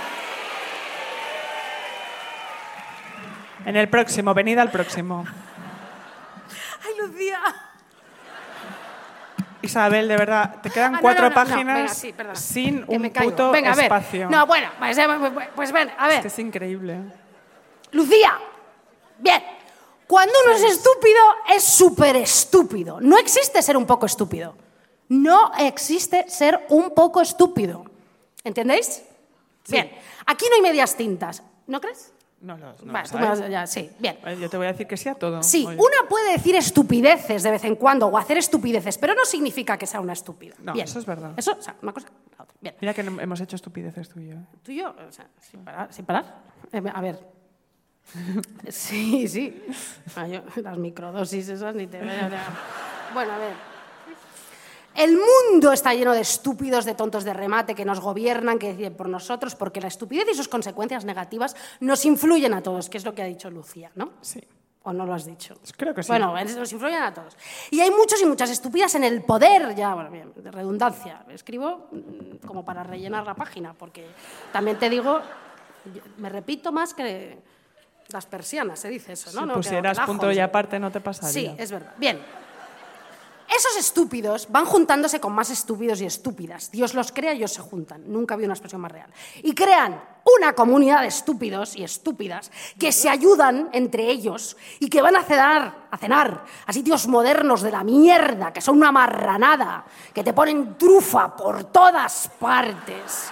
En 3.66 3.76
el 3.76 3.88
próximo, 3.90 4.34
venid 4.34 4.58
al 4.58 4.72
próximo. 4.72 5.24
Ay, 6.84 6.94
Lucía. 7.00 7.40
Isabel, 9.62 10.08
de 10.08 10.18
verdad, 10.18 10.56
te 10.64 10.72
quedan 10.72 10.96
Ah, 10.96 11.00
no, 11.04 11.08
no, 11.10 11.16
no, 11.22 11.30
no, 11.30 11.36
páginas 11.36 12.02
venga, 12.04 12.36
sí, 12.36 12.42
sin 12.42 12.84
un 12.88 13.12
puto 13.12 13.52
Venga, 13.52 13.74
espacio. 13.74 14.28
No, 14.32 14.48
bueno, 14.48 14.68
pues, 14.80 14.98
eh, 14.98 15.08
pues 15.56 15.72
ven, 15.72 15.92
a 15.96 16.08
ver. 16.08 16.16
Es 16.18 16.22
que 16.24 16.28
es 16.30 16.40
increíble. 16.40 16.98
Lucía, 17.92 18.40
bien. 19.20 19.44
Cuando 20.12 20.34
uno 20.46 20.56
es 20.58 20.64
estúpido, 20.64 21.22
es 21.56 21.64
súper 21.64 22.18
estúpido. 22.18 23.00
No 23.00 23.18
existe 23.18 23.62
ser 23.62 23.78
un 23.78 23.86
poco 23.86 24.06
estúpido. 24.06 24.58
No 25.08 25.54
existe 25.58 26.30
ser 26.30 26.66
un 26.68 26.90
poco 26.94 27.22
estúpido. 27.22 27.86
¿Entendéis? 28.44 29.04
Bien. 29.70 29.90
Aquí 30.26 30.46
no 30.50 30.56
hay 30.58 30.62
medias 30.62 30.98
tintas. 30.98 31.42
¿No 31.66 31.80
crees? 31.80 32.12
No, 32.42 32.58
lo- 32.58 32.74
no 32.84 32.92
Vale, 32.92 33.08
tú 33.08 33.18
me 33.20 33.26
vas- 33.26 33.50
ya, 33.50 33.66
sí, 33.66 33.90
bien. 34.00 34.20
Yo 34.38 34.50
te 34.50 34.58
voy 34.58 34.66
a 34.66 34.74
decir 34.74 34.86
que 34.86 34.98
sí 34.98 35.08
a 35.08 35.16
todo. 35.16 35.42
Sí, 35.44 35.66
Oye. 35.66 35.78
una 35.78 36.10
puede 36.10 36.34
decir 36.34 36.58
estupideces 36.58 37.44
de 37.44 37.52
vez 37.52 37.64
en 37.64 37.76
cuando 37.78 38.08
o 38.08 38.18
hacer 38.18 38.38
estupideces, 38.38 38.98
pero 38.98 39.14
no 39.14 39.24
significa 39.24 39.78
que 39.78 39.88
sea 39.88 40.02
una 40.02 40.12
estúpida. 40.12 40.56
No, 40.60 40.74
Bien. 40.74 40.84
eso 40.86 41.00
es 41.00 41.06
verdad. 41.06 41.32
Eso, 41.38 41.56
o 41.58 41.62
sea, 41.62 41.76
una 41.82 41.94
cosa, 41.94 42.08
la 42.38 42.44
otra. 42.44 42.56
Bien. 42.60 42.76
Mira 42.82 42.94
que 42.94 43.04
no- 43.04 43.22
hemos 43.22 43.40
hecho 43.40 43.56
estupideces 43.56 44.10
tú 44.10 44.20
y 44.20 44.28
yo. 44.28 44.34
¿eh? 44.36 44.46
Tú 44.62 44.72
y 44.74 44.78
yo, 44.80 44.90
o 44.90 45.12
sea, 45.14 45.28
sin 45.40 45.64
parar. 45.64 45.94
Sin 45.94 46.04
parar. 46.04 46.42
Eh, 46.74 46.82
a 46.94 47.00
ver. 47.02 47.41
Sí, 48.70 49.28
sí. 49.28 49.64
Ah, 50.16 50.28
las 50.58 50.78
microdosis 50.78 51.50
esas 51.50 51.76
ni 51.76 51.88
te 51.88 52.00
veo. 52.00 52.30
Bueno, 53.14 53.34
a 53.34 53.38
ver. 53.38 53.72
El 54.94 55.18
mundo 55.18 55.72
está 55.72 55.94
lleno 55.94 56.12
de 56.12 56.22
estúpidos, 56.22 56.84
de 56.84 56.96
tontos 56.96 57.24
de 57.24 57.34
remate 57.34 57.76
que 57.76 57.86
nos 57.86 58.02
gobiernan, 58.02 58.60
que 58.60 58.68
deciden 58.68 58.96
por 58.96 59.08
nosotros, 59.08 59.56
porque 59.56 59.80
la 59.80 59.88
estupidez 59.88 60.26
y 60.32 60.36
sus 60.36 60.50
consecuencias 60.50 61.06
negativas 61.06 61.56
nos 61.80 62.04
influyen 62.06 62.54
a 62.54 62.62
todos, 62.62 62.90
que 62.90 62.98
es 62.98 63.06
lo 63.06 63.16
que 63.16 63.22
ha 63.22 63.26
dicho 63.26 63.50
Lucía, 63.50 63.92
¿no? 63.96 64.12
Sí. 64.22 64.44
¿O 64.84 64.92
no 64.92 65.06
lo 65.06 65.14
has 65.14 65.26
dicho? 65.26 65.56
Creo 65.78 65.94
que 65.94 66.04
sí. 66.04 66.10
Bueno, 66.10 66.34
nos 66.34 66.74
influyen 66.74 67.04
a 67.04 67.14
todos. 67.14 67.38
Y 67.70 67.80
hay 67.80 67.92
muchos 67.92 68.22
y 68.22 68.26
muchas 68.26 68.50
estúpidas 68.50 68.94
en 68.96 69.04
el 69.04 69.24
poder, 69.24 69.76
ya, 69.76 69.94
bueno, 69.94 70.10
bien, 70.10 70.34
de 70.36 70.52
redundancia. 70.52 71.24
Escribo 71.30 71.88
mm, 71.92 72.46
como 72.46 72.66
para 72.66 72.84
rellenar 72.84 73.26
la 73.26 73.36
página, 73.36 73.74
porque 73.74 74.08
también 74.52 74.78
te 74.78 74.90
digo, 74.90 75.22
me 76.18 76.30
repito 76.30 76.72
más 76.72 76.94
que 76.94 77.38
las 78.14 78.26
persianas, 78.26 78.80
se 78.80 78.90
dice 78.90 79.14
eso, 79.14 79.32
¿no? 79.34 79.42
si 79.42 79.48
No, 79.48 79.54
pusieras 79.56 80.00
que 80.00 80.06
punto 80.06 80.32
y 80.32 80.40
aparte 80.40 80.80
no 80.80 80.92
te 80.92 81.02
pasaría. 81.02 81.32
Sí, 81.32 81.56
es 81.58 81.72
verdad. 81.72 81.94
Bien. 81.98 82.20
Esos 83.54 83.78
estúpidos 83.78 84.48
van 84.50 84.64
juntándose 84.64 85.20
con 85.20 85.34
más 85.34 85.50
estúpidos 85.50 86.00
y 86.00 86.06
estúpidas. 86.06 86.72
Dios 86.72 86.94
los 86.94 87.12
crea 87.12 87.34
y 87.34 87.38
ellos 87.38 87.52
se 87.52 87.62
juntan. 87.62 88.02
Nunca 88.08 88.34
había 88.34 88.46
una 88.46 88.54
expresión 88.54 88.80
más 88.80 88.94
real. 88.94 89.10
Y 89.44 89.54
crean 89.54 90.02
una 90.38 90.54
comunidad 90.54 91.02
de 91.02 91.08
estúpidos 91.08 91.76
y 91.76 91.84
estúpidas 91.84 92.50
que 92.80 92.94
se 92.94 93.10
ayudan 93.10 93.70
entre 93.74 94.10
ellos 94.10 94.56
y 94.80 94.88
que 94.88 95.02
van 95.02 95.18
a 95.18 95.24
cenar, 95.24 95.88
a 95.92 95.98
cenar 95.98 96.46
a 96.66 96.72
sitios 96.72 97.08
modernos 97.08 97.62
de 97.62 97.72
la 97.72 97.84
mierda, 97.84 98.54
que 98.54 98.62
son 98.62 98.78
una 98.78 98.94
marranada, 98.94 99.84
que 100.14 100.24
te 100.24 100.32
ponen 100.32 100.78
trufa 100.78 101.36
por 101.36 101.66
todas 101.66 102.30
partes 102.40 103.32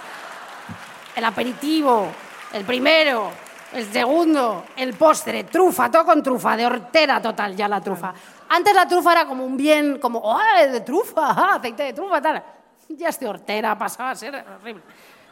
el 1.16 1.24
aperitivo, 1.24 2.08
el 2.52 2.64
primero, 2.64 3.30
el 3.72 3.92
segundo, 3.92 4.64
el 4.76 4.94
postre, 4.94 5.44
trufa, 5.44 5.90
todo 5.90 6.04
con 6.04 6.22
trufa, 6.22 6.56
de 6.56 6.66
hortera 6.66 7.20
total 7.22 7.54
ya 7.56 7.68
la 7.68 7.80
trufa. 7.80 8.12
Antes 8.48 8.74
la 8.74 8.86
trufa 8.88 9.12
era 9.12 9.26
como 9.26 9.44
un 9.44 9.56
bien, 9.56 9.98
como, 9.98 10.18
¡oh, 10.20 10.38
de 10.70 10.80
trufa! 10.80 11.22
ah, 11.36 11.54
aceite 11.56 11.84
de 11.84 11.92
trufa, 11.92 12.20
tal. 12.20 12.42
Ya 12.88 13.08
es 13.08 13.20
de 13.20 13.28
hortera, 13.28 13.78
pasaba 13.78 14.10
a 14.10 14.16
ser 14.16 14.44
horrible. 14.60 14.82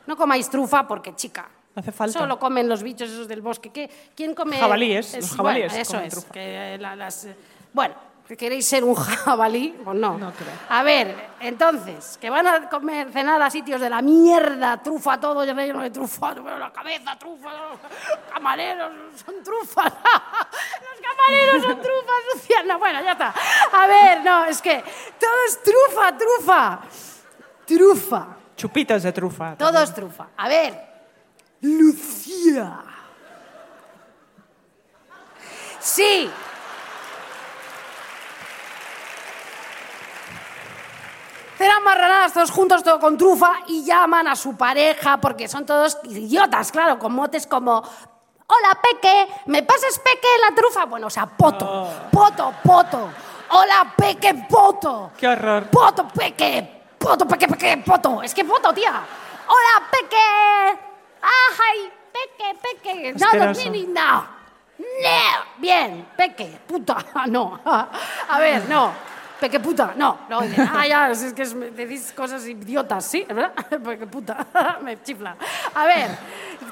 No 0.07 0.17
comáis 0.17 0.49
trufa 0.49 0.87
porque, 0.87 1.15
chica, 1.17 1.49
Hace 1.75 1.93
falta. 1.93 2.19
solo 2.21 2.39
comen 2.39 2.69
los 2.69 2.83
bichos 2.83 3.11
esos 3.11 3.27
del 3.29 3.41
bosque. 3.43 3.71
¿Qué- 3.71 3.91
¿Quién 4.15 4.35
come? 4.35 4.57
Jabalíes, 4.59 5.15
los 5.17 5.31
jabalíes 5.37 5.69
Bueno, 5.73 5.83
eso 5.83 5.93
comen 5.93 6.07
es. 6.07 6.25
que, 6.27 6.75
eh, 6.75 6.79
la- 6.79 6.97
las, 6.97 7.27
bueno, 7.73 7.95
¿que 7.95 8.08
queréis 8.37 8.67
ser 8.67 8.85
un 8.85 8.95
jabalí? 9.25 9.79
Pues 9.83 9.97
no. 9.97 10.19
No 10.19 10.33
creo. 10.33 10.53
A 10.69 10.83
ver, 10.83 11.31
entonces, 11.41 12.19
que 12.21 12.29
van 12.29 12.47
a 12.47 12.69
comer, 12.69 13.11
cenar 13.11 13.41
a 13.41 13.51
sitios 13.51 13.81
de 13.81 13.89
la 13.89 14.03
mierda, 14.03 14.83
trufa 14.83 15.19
todo 15.19 15.45
lleno 15.45 15.81
de 15.81 15.91
trufa, 15.91 16.35
la 16.59 16.73
cabeza, 16.73 17.17
trufa, 17.19 17.49
los 17.71 18.33
camareros 18.33 18.93
son 19.25 19.43
trufas, 19.43 19.93
los 19.93 21.01
camareros 21.01 21.63
son 21.63 21.77
trufas, 21.81 22.23
Luciana, 22.35 22.77
bueno, 22.77 23.03
ya 23.03 23.13
está. 23.13 23.35
A 23.73 23.87
ver, 23.87 24.25
no, 24.25 24.45
es 24.45 24.61
que 24.61 24.83
todo 25.19 25.45
es 25.47 25.63
trufa, 25.63 26.17
trufa, 26.19 26.81
trufa, 27.67 28.27
Chupitos 28.57 29.03
de 29.05 29.13
trufa. 29.13 29.57
todo 29.57 29.81
es 29.83 29.95
trufa. 29.95 30.29
A 30.37 30.49
ver, 30.49 30.89
Lucía. 31.61 32.83
Sí. 35.81 36.31
Cenan 41.59 41.83
marranadas 41.83 42.33
todos 42.33 42.53
juntos, 42.53 42.85
todo 42.85 43.01
con 43.01 43.19
trufa, 43.19 43.51
y 43.67 43.85
llaman 43.85 44.29
a 44.29 44.37
su 44.37 44.57
pareja, 44.57 45.17
porque 45.17 45.49
son 45.49 45.67
todos 45.67 45.99
idiotas, 46.05 46.71
claro, 46.71 47.01
con 47.01 47.13
motes 47.13 47.49
como... 47.49 47.83
Hola, 48.51 48.79
Peque, 48.81 49.27
¿me 49.47 49.65
pasas 49.65 49.99
Peque 49.99 50.29
la 50.49 50.55
trufa? 50.55 50.85
Bueno, 50.85 51.09
o 51.09 51.11
sea, 51.11 51.27
poto, 51.27 51.91
poto, 52.13 52.55
poto. 52.63 53.11
Hola, 53.51 53.93
Peque, 53.97 54.47
poto. 54.49 55.11
Qué 55.19 55.27
horror. 55.27 55.65
Poto, 55.67 56.07
Peque, 56.07 56.83
poto, 56.97 57.27
Peque, 57.27 57.49
Peque, 57.49 57.83
poto. 57.85 58.23
Es 58.23 58.33
que 58.33 58.45
poto, 58.45 58.73
tía. 58.73 59.03
Hola, 59.49 59.87
Peque. 59.91 60.81
Ay, 61.21 61.93
Peque, 62.13 62.59
Peque. 62.63 63.15
No, 63.15 63.33
no. 63.33 63.53
No. 64.79 65.45
Bien, 65.59 66.09
Peque, 66.17 66.61
puta. 66.69 66.97
No. 67.27 67.61
A 67.65 68.39
ver, 68.39 68.67
no. 68.69 69.18
Peque 69.41 69.61
puta, 69.61 69.95
no. 69.97 70.19
No, 70.29 70.41
dice, 70.41 70.61
ah, 70.63 70.87
ya, 70.87 71.11
es 71.11 71.33
que 71.33 71.43
es- 71.43 71.77
decís 71.77 72.13
cosas 72.15 72.45
idiotas, 72.47 73.05
¿sí? 73.05 73.25
¿Es 73.29 73.35
verdad? 73.35 73.53
Peque 73.85 74.07
puta. 74.07 74.47
Me 74.83 75.01
chifla. 75.03 75.37
A 75.75 75.85
ver, 75.87 76.11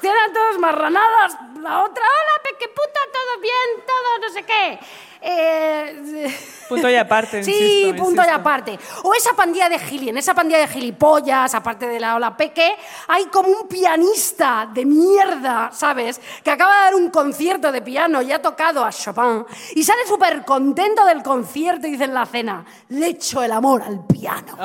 tienen 0.01 0.33
todos 0.33 0.57
marranadas. 0.59 1.33
La 1.61 1.83
otra, 1.83 2.03
hola, 2.03 2.43
Peque 2.43 2.67
puta, 2.69 2.99
todo 3.11 3.41
bien, 3.41 3.85
todo 3.85 4.27
no 4.27 4.33
sé 4.33 4.43
qué. 4.43 4.79
Eh, 5.19 6.37
Punto 6.69 6.89
y 6.89 6.95
aparte, 6.95 7.43
Sí, 7.43 7.51
insisto, 7.85 8.03
punto 8.03 8.21
y 8.21 8.25
insisto. 8.25 8.39
aparte. 8.39 8.79
O 9.03 9.13
esa 9.15 9.33
pandilla 9.33 9.67
de 9.67 9.79
gili, 9.79 10.09
en 10.09 10.17
esa 10.17 10.33
pandilla 10.35 10.59
de 10.59 10.67
gilipollas, 10.67 11.55
aparte 11.55 11.87
de 11.87 11.99
la 11.99 12.15
ola 12.15 12.37
peque, 12.37 12.75
hay 13.07 13.25
como 13.25 13.49
un 13.49 13.67
pianista 13.67 14.69
de 14.71 14.85
mierda, 14.85 15.71
¿sabes? 15.73 16.21
Que 16.43 16.51
acaba 16.51 16.75
de 16.77 16.81
dar 16.83 16.95
un 16.95 17.09
concierto 17.09 17.71
de 17.71 17.81
piano 17.81 18.21
y 18.21 18.31
ha 18.31 18.41
tocado 18.41 18.85
a 18.85 18.91
Chopin 18.91 19.45
y 19.75 19.83
sale 19.83 20.05
súper 20.07 20.45
contento 20.45 21.03
del 21.05 21.23
concierto 21.23 21.87
y 21.87 21.91
dice 21.91 22.03
en 22.03 22.13
la 22.13 22.25
cena, 22.25 22.63
le 22.89 23.07
echo 23.07 23.41
el 23.41 23.51
amor 23.51 23.81
al 23.81 24.05
piano. 24.05 24.55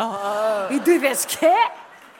Y 0.70 0.80
tú 0.80 0.90
dices, 0.90 1.26
¿qué? 1.40 1.52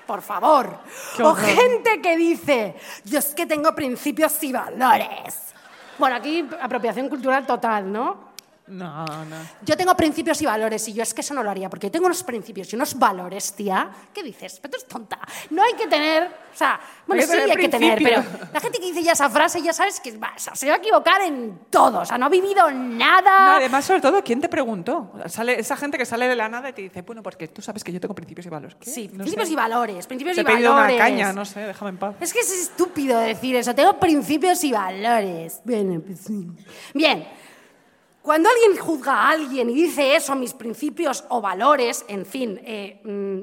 Por 0.06 0.22
favor. 0.22 0.78
O 1.22 1.34
gente 1.34 2.00
que 2.00 2.16
dice, 2.16 2.76
yo 3.04 3.18
es 3.18 3.34
que 3.34 3.46
tengo 3.46 3.74
principios 3.74 4.42
y 4.42 4.52
valores. 4.52 5.54
Bueno, 5.98 6.16
aquí 6.16 6.48
apropiación 6.60 7.08
cultural 7.08 7.46
total, 7.46 7.90
¿no? 7.90 8.31
No, 8.68 9.04
no. 9.06 9.36
Yo 9.62 9.76
tengo 9.76 9.94
principios 9.96 10.40
y 10.40 10.46
valores 10.46 10.86
y 10.88 10.92
yo 10.92 11.02
es 11.02 11.12
que 11.12 11.20
eso 11.20 11.34
no 11.34 11.42
lo 11.42 11.50
haría 11.50 11.68
porque 11.68 11.88
yo 11.88 11.90
tengo 11.90 12.06
unos 12.06 12.22
principios 12.22 12.72
y 12.72 12.76
unos 12.76 12.98
valores, 12.98 13.52
tía. 13.54 13.90
¿Qué 14.14 14.22
dices? 14.22 14.58
Pero 14.60 14.70
tú 14.72 14.76
eres 14.78 14.88
tonta. 14.88 15.18
No 15.50 15.62
hay 15.62 15.74
que 15.74 15.86
tener, 15.88 16.24
o 16.24 16.56
sea, 16.56 16.80
bueno, 17.06 17.22
sí 17.24 17.32
hay 17.32 17.56
que 17.56 17.68
tener, 17.68 17.98
pero 18.02 18.22
la 18.52 18.60
gente 18.60 18.78
que 18.78 18.86
dice 18.86 19.02
ya 19.02 19.12
esa 19.12 19.28
frase 19.28 19.60
ya 19.62 19.72
sabes 19.72 19.98
que 20.00 20.12
o 20.12 20.38
sea, 20.38 20.54
se 20.54 20.68
va 20.68 20.74
a 20.74 20.78
equivocar 20.78 21.20
en 21.22 21.58
todo, 21.70 22.00
o 22.00 22.04
sea, 22.04 22.16
no 22.18 22.26
ha 22.26 22.28
vivido 22.28 22.70
nada. 22.70 23.46
No, 23.46 23.52
además, 23.56 23.84
sobre 23.84 24.00
todo, 24.00 24.22
¿quién 24.22 24.40
te 24.40 24.48
preguntó? 24.48 25.12
Sale, 25.26 25.58
esa 25.58 25.76
gente 25.76 25.98
que 25.98 26.06
sale 26.06 26.28
de 26.28 26.36
la 26.36 26.48
nada 26.48 26.68
y 26.68 26.72
te 26.72 26.82
dice, 26.82 27.02
bueno, 27.02 27.22
porque 27.22 27.48
tú 27.48 27.62
sabes 27.62 27.82
que 27.82 27.92
yo 27.92 28.00
tengo 28.00 28.14
principios 28.14 28.46
y 28.46 28.48
valores. 28.48 28.76
¿Qué? 28.80 28.90
sí, 28.90 29.08
No 29.12 29.18
principios 29.18 29.48
sé. 29.48 29.52
y 29.52 29.56
valores, 29.56 30.06
principios 30.06 30.36
Te 30.36 30.42
he 30.42 30.44
y 30.44 30.46
pedido 30.46 30.72
valores. 30.72 30.96
una 30.96 31.04
caña, 31.04 31.32
no 31.32 31.44
sé, 31.44 31.60
déjame 31.60 31.90
en 31.90 31.98
paz. 31.98 32.14
Es 32.20 32.32
que 32.32 32.40
es 32.40 32.52
estúpido 32.52 33.18
decir 33.18 33.56
eso. 33.56 33.74
Tengo 33.74 33.98
principios 33.98 34.62
y 34.64 34.72
valores. 34.72 35.60
Bueno, 35.64 36.00
pues 36.00 36.20
sí. 36.20 36.46
Bien. 36.94 37.41
Cuando 38.22 38.48
alguien 38.48 38.76
juzga 38.84 39.14
a 39.14 39.30
alguien 39.30 39.68
y 39.70 39.74
dice 39.74 40.14
eso, 40.16 40.34
mis 40.36 40.54
principios 40.54 41.24
o 41.28 41.40
valores, 41.40 42.04
en 42.08 42.24
fin, 42.24 42.60
eh, 42.64 43.00
mm, 43.04 43.40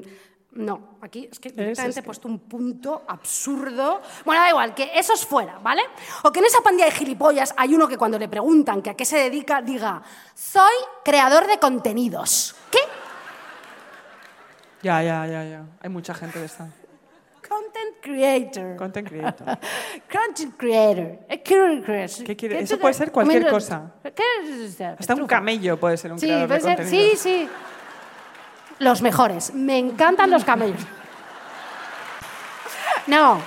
no, 0.64 0.96
aquí 1.02 1.28
es 1.30 1.38
que 1.38 1.50
directamente 1.50 2.00
he 2.00 2.02
que- 2.02 2.06
puesto 2.06 2.26
un 2.28 2.38
punto 2.40 3.02
absurdo. 3.06 4.00
Bueno, 4.24 4.40
da 4.42 4.48
igual, 4.48 4.74
que 4.74 4.90
eso 4.94 5.12
es 5.12 5.24
fuera, 5.26 5.58
¿vale? 5.58 5.82
O 6.24 6.32
que 6.32 6.40
en 6.40 6.46
esa 6.46 6.60
pandilla 6.62 6.86
de 6.86 6.92
gilipollas 6.92 7.54
hay 7.56 7.74
uno 7.74 7.86
que 7.86 7.96
cuando 7.98 8.18
le 8.18 8.28
preguntan 8.28 8.80
que 8.82 8.90
a 8.90 8.94
qué 8.94 9.04
se 9.04 9.18
dedica, 9.18 9.60
diga, 9.62 10.02
soy 10.34 10.72
creador 11.04 11.46
de 11.46 11.58
contenidos. 11.58 12.56
¿Qué? 12.70 12.78
Ya, 14.82 15.02
ya, 15.02 15.26
ya, 15.26 15.44
ya. 15.44 15.64
Hay 15.82 15.90
mucha 15.90 16.14
gente 16.14 16.38
de 16.38 16.46
esta. 16.46 16.68
Content 17.50 17.96
creator. 18.00 18.76
Content 18.76 19.08
creator. 19.10 19.58
Content 20.10 20.56
creator. 20.56 21.18
Eh. 21.28 21.42
¿Qué 21.42 22.36
quiere? 22.36 22.56
¿Qué 22.58 22.62
Eso 22.62 22.78
puede 22.78 22.94
ser 22.94 23.10
cualquier 23.10 23.48
cosa. 23.50 23.92
¿Qué 24.02 24.22
es 24.44 24.48
eso? 24.80 24.94
Hasta 24.98 25.14
un 25.16 25.26
camello 25.26 25.78
puede 25.78 25.96
ser 25.96 26.12
un 26.12 26.18
Sí, 26.20 26.26
creador 26.26 26.46
puede 26.46 26.60
de 26.60 26.64
ser- 26.64 26.76
contenido. 26.76 27.10
sí, 27.12 27.16
sí. 27.16 27.48
Los 28.78 29.02
mejores. 29.02 29.52
Me 29.52 29.78
encantan 29.78 30.30
los 30.30 30.44
camellos. 30.44 30.80
No, 33.06 33.40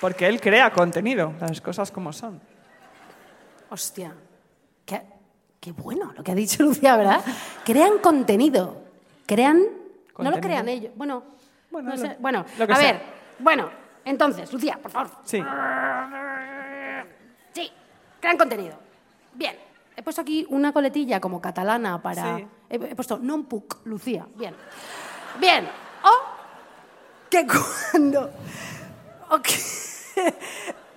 Porque 0.00 0.26
él 0.26 0.40
crea 0.40 0.70
contenido, 0.72 1.32
las 1.40 1.60
cosas 1.60 1.90
como 1.90 2.12
son. 2.12 2.40
hostia. 3.70 4.12
Qué, 4.84 5.00
qué 5.60 5.72
bueno 5.72 6.12
lo 6.14 6.22
que 6.24 6.32
ha 6.32 6.34
dicho 6.34 6.62
Lucía, 6.64 6.96
¿verdad? 6.96 7.20
Crean 7.64 7.98
contenido. 7.98 8.82
Crean. 9.26 9.62
No 10.18 10.30
lo 10.30 10.40
crean 10.40 10.68
ellos. 10.68 10.92
Bueno, 10.96 11.22
Bueno, 11.70 11.90
no 11.90 11.96
lo- 11.96 12.00
sé. 12.02 12.16
bueno 12.20 12.44
lo 12.58 12.66
que 12.66 12.72
a 12.72 12.76
sea. 12.76 12.92
ver. 12.92 13.02
Bueno, 13.38 13.70
entonces, 14.04 14.52
Lucía, 14.52 14.78
por 14.80 14.90
favor. 14.90 15.10
Sí. 15.24 15.42
Sí, 17.52 17.70
crean 18.20 18.36
contenido. 18.38 18.76
Bien, 19.34 19.56
he 19.96 20.02
puesto 20.02 20.20
aquí 20.22 20.46
una 20.50 20.72
coletilla 20.72 21.20
como 21.20 21.40
catalana 21.40 22.00
para... 22.00 22.36
Sí. 22.36 22.46
He, 22.70 22.76
he 22.76 22.94
puesto 22.96 23.18
non 23.18 23.44
puc, 23.44 23.84
Lucía. 23.84 24.26
Bien. 24.36 24.54
Bien. 25.40 25.68
O 26.04 26.14
que 27.28 27.46
cuando... 27.92 28.30
o 29.30 29.36
que- 29.40 30.34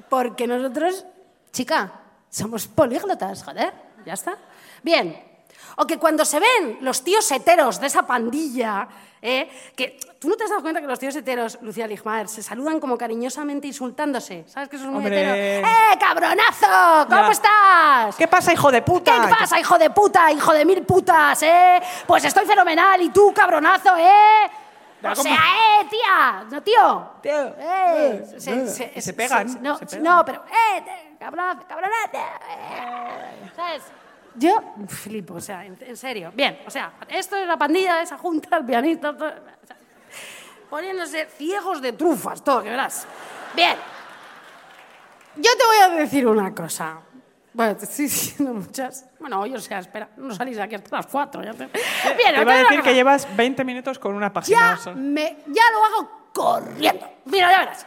porque 0.10 0.48
nosotros, 0.48 1.06
chica, 1.52 1.92
somos 2.30 2.68
políglotas, 2.68 3.44
joder. 3.44 3.74
Ya 4.06 4.14
está. 4.14 4.38
Bien. 4.84 5.16
O 5.78 5.86
que 5.86 5.98
cuando 5.98 6.24
se 6.26 6.40
ven 6.40 6.78
los 6.82 7.04
tíos 7.04 7.30
heteros 7.32 7.80
de 7.82 7.88
esa 7.88 8.04
pandilla, 8.08 8.88
¿eh? 9.22 9.50
que 9.76 10.00
tú 10.20 10.30
no 10.30 10.36
te 10.38 10.46
has 10.46 10.50
dado 10.50 10.62
cuenta 10.62 10.80
que 10.80 10.88
los 10.88 10.98
tíos 11.00 11.16
heteros, 11.16 11.58
Lucía 11.62 11.86
Ligmaer, 11.86 12.30
se 12.30 12.42
saludan 12.42 12.80
como 12.80 12.98
cariñosamente 12.98 13.68
insultándose. 13.68 14.46
¿Sabes 14.48 14.70
que 14.70 14.78
eso 14.78 14.86
es 14.86 14.92
muy 14.92 15.06
hetero? 15.06 15.32
¡Eh, 15.36 15.64
cabronazo! 16.00 17.08
¿Cómo 17.10 17.22
Ya. 17.26 17.32
estás? 17.32 18.16
¿Qué 18.16 18.28
pasa, 18.28 18.54
hijo 18.54 18.72
de 18.72 18.82
puta? 18.84 19.22
¿Qué 19.22 19.28
pasa, 19.28 19.60
hijo 19.60 19.78
de 19.78 19.90
puta, 19.90 20.32
hijo 20.32 20.54
de 20.54 20.64
mil 20.66 20.82
putas, 20.84 21.44
eh? 21.44 21.82
Pues 22.08 22.24
estoy 22.24 22.46
fenomenal 22.46 23.02
y 23.02 23.10
tú, 23.10 23.34
cabronazo, 23.34 23.98
eh. 23.98 24.50
O 25.08 25.14
sea, 25.14 25.34
eh, 25.36 25.88
tía, 25.90 26.46
no, 26.50 26.64
tío. 26.64 27.10
Tío. 27.22 27.48
Eh, 27.60 28.26
Eh, 28.34 28.40
se, 28.40 28.52
eh, 28.64 28.68
se- 28.68 28.86
y 28.96 28.96
se 28.96 29.02
se- 29.02 29.14
pegan, 29.14 29.62
no, 29.62 29.78
no, 30.00 30.26
pero, 30.26 30.44
eh, 30.46 31.16
cabronazo, 31.20 31.68
cabronazo. 31.68 32.10
eh, 32.14 33.52
¿Sabes? 33.56 33.84
Yo 34.38 34.76
flipo, 34.88 35.36
o 35.36 35.42
sea, 35.42 35.66
en, 35.66 35.78
en 35.82 35.98
serio. 35.98 36.32
Bien, 36.36 36.60
o 36.66 36.70
sea, 36.70 36.94
esto 37.08 37.36
es 37.38 37.48
la 37.48 37.58
pandilla, 37.58 38.02
esa 38.02 38.18
junta, 38.18 38.58
el 38.58 38.66
pianista, 38.66 39.16
todo, 39.16 39.30
o 39.30 39.68
sea, 39.68 39.78
poniéndose 40.70 41.28
ciegos 41.38 41.82
de 41.82 41.94
trufas, 41.94 42.44
todo, 42.44 42.64
que 42.64 42.70
verás. 42.70 43.08
Bien. 43.56 43.78
Yo 45.38 45.52
te 45.58 45.66
voy 45.66 45.78
a 45.84 46.02
decir 46.02 46.28
una 46.28 46.54
cosa. 46.54 47.00
Bueno, 47.54 47.78
te 47.78 47.86
estoy 47.86 48.06
diciendo 48.06 48.54
muchas. 48.54 49.06
Bueno, 49.20 49.42
hoy, 49.42 49.56
o 49.56 49.60
sea, 49.60 49.80
espera, 49.80 50.10
no 50.18 50.34
salís 50.36 50.58
de 50.58 50.64
aquí 50.64 50.76
hasta 50.76 50.98
las 50.98 51.08
cuatro. 51.08 51.44
Ya 51.44 51.54
te... 51.54 51.68
Bien, 51.68 52.36
Te 52.36 52.42
iba 52.42 52.54
a 52.54 52.58
decir 52.58 52.82
que 52.82 52.94
llevas 52.94 53.28
20 53.36 53.64
minutos 53.64 54.00
con 54.00 54.14
una 54.14 54.32
página. 54.32 54.78
Ya, 54.84 54.92
me, 54.92 55.38
ya 55.48 55.64
lo 55.72 55.86
hago 55.86 56.30
corriendo. 56.34 57.10
Mira, 57.26 57.50
ya 57.52 57.60
verás. 57.60 57.86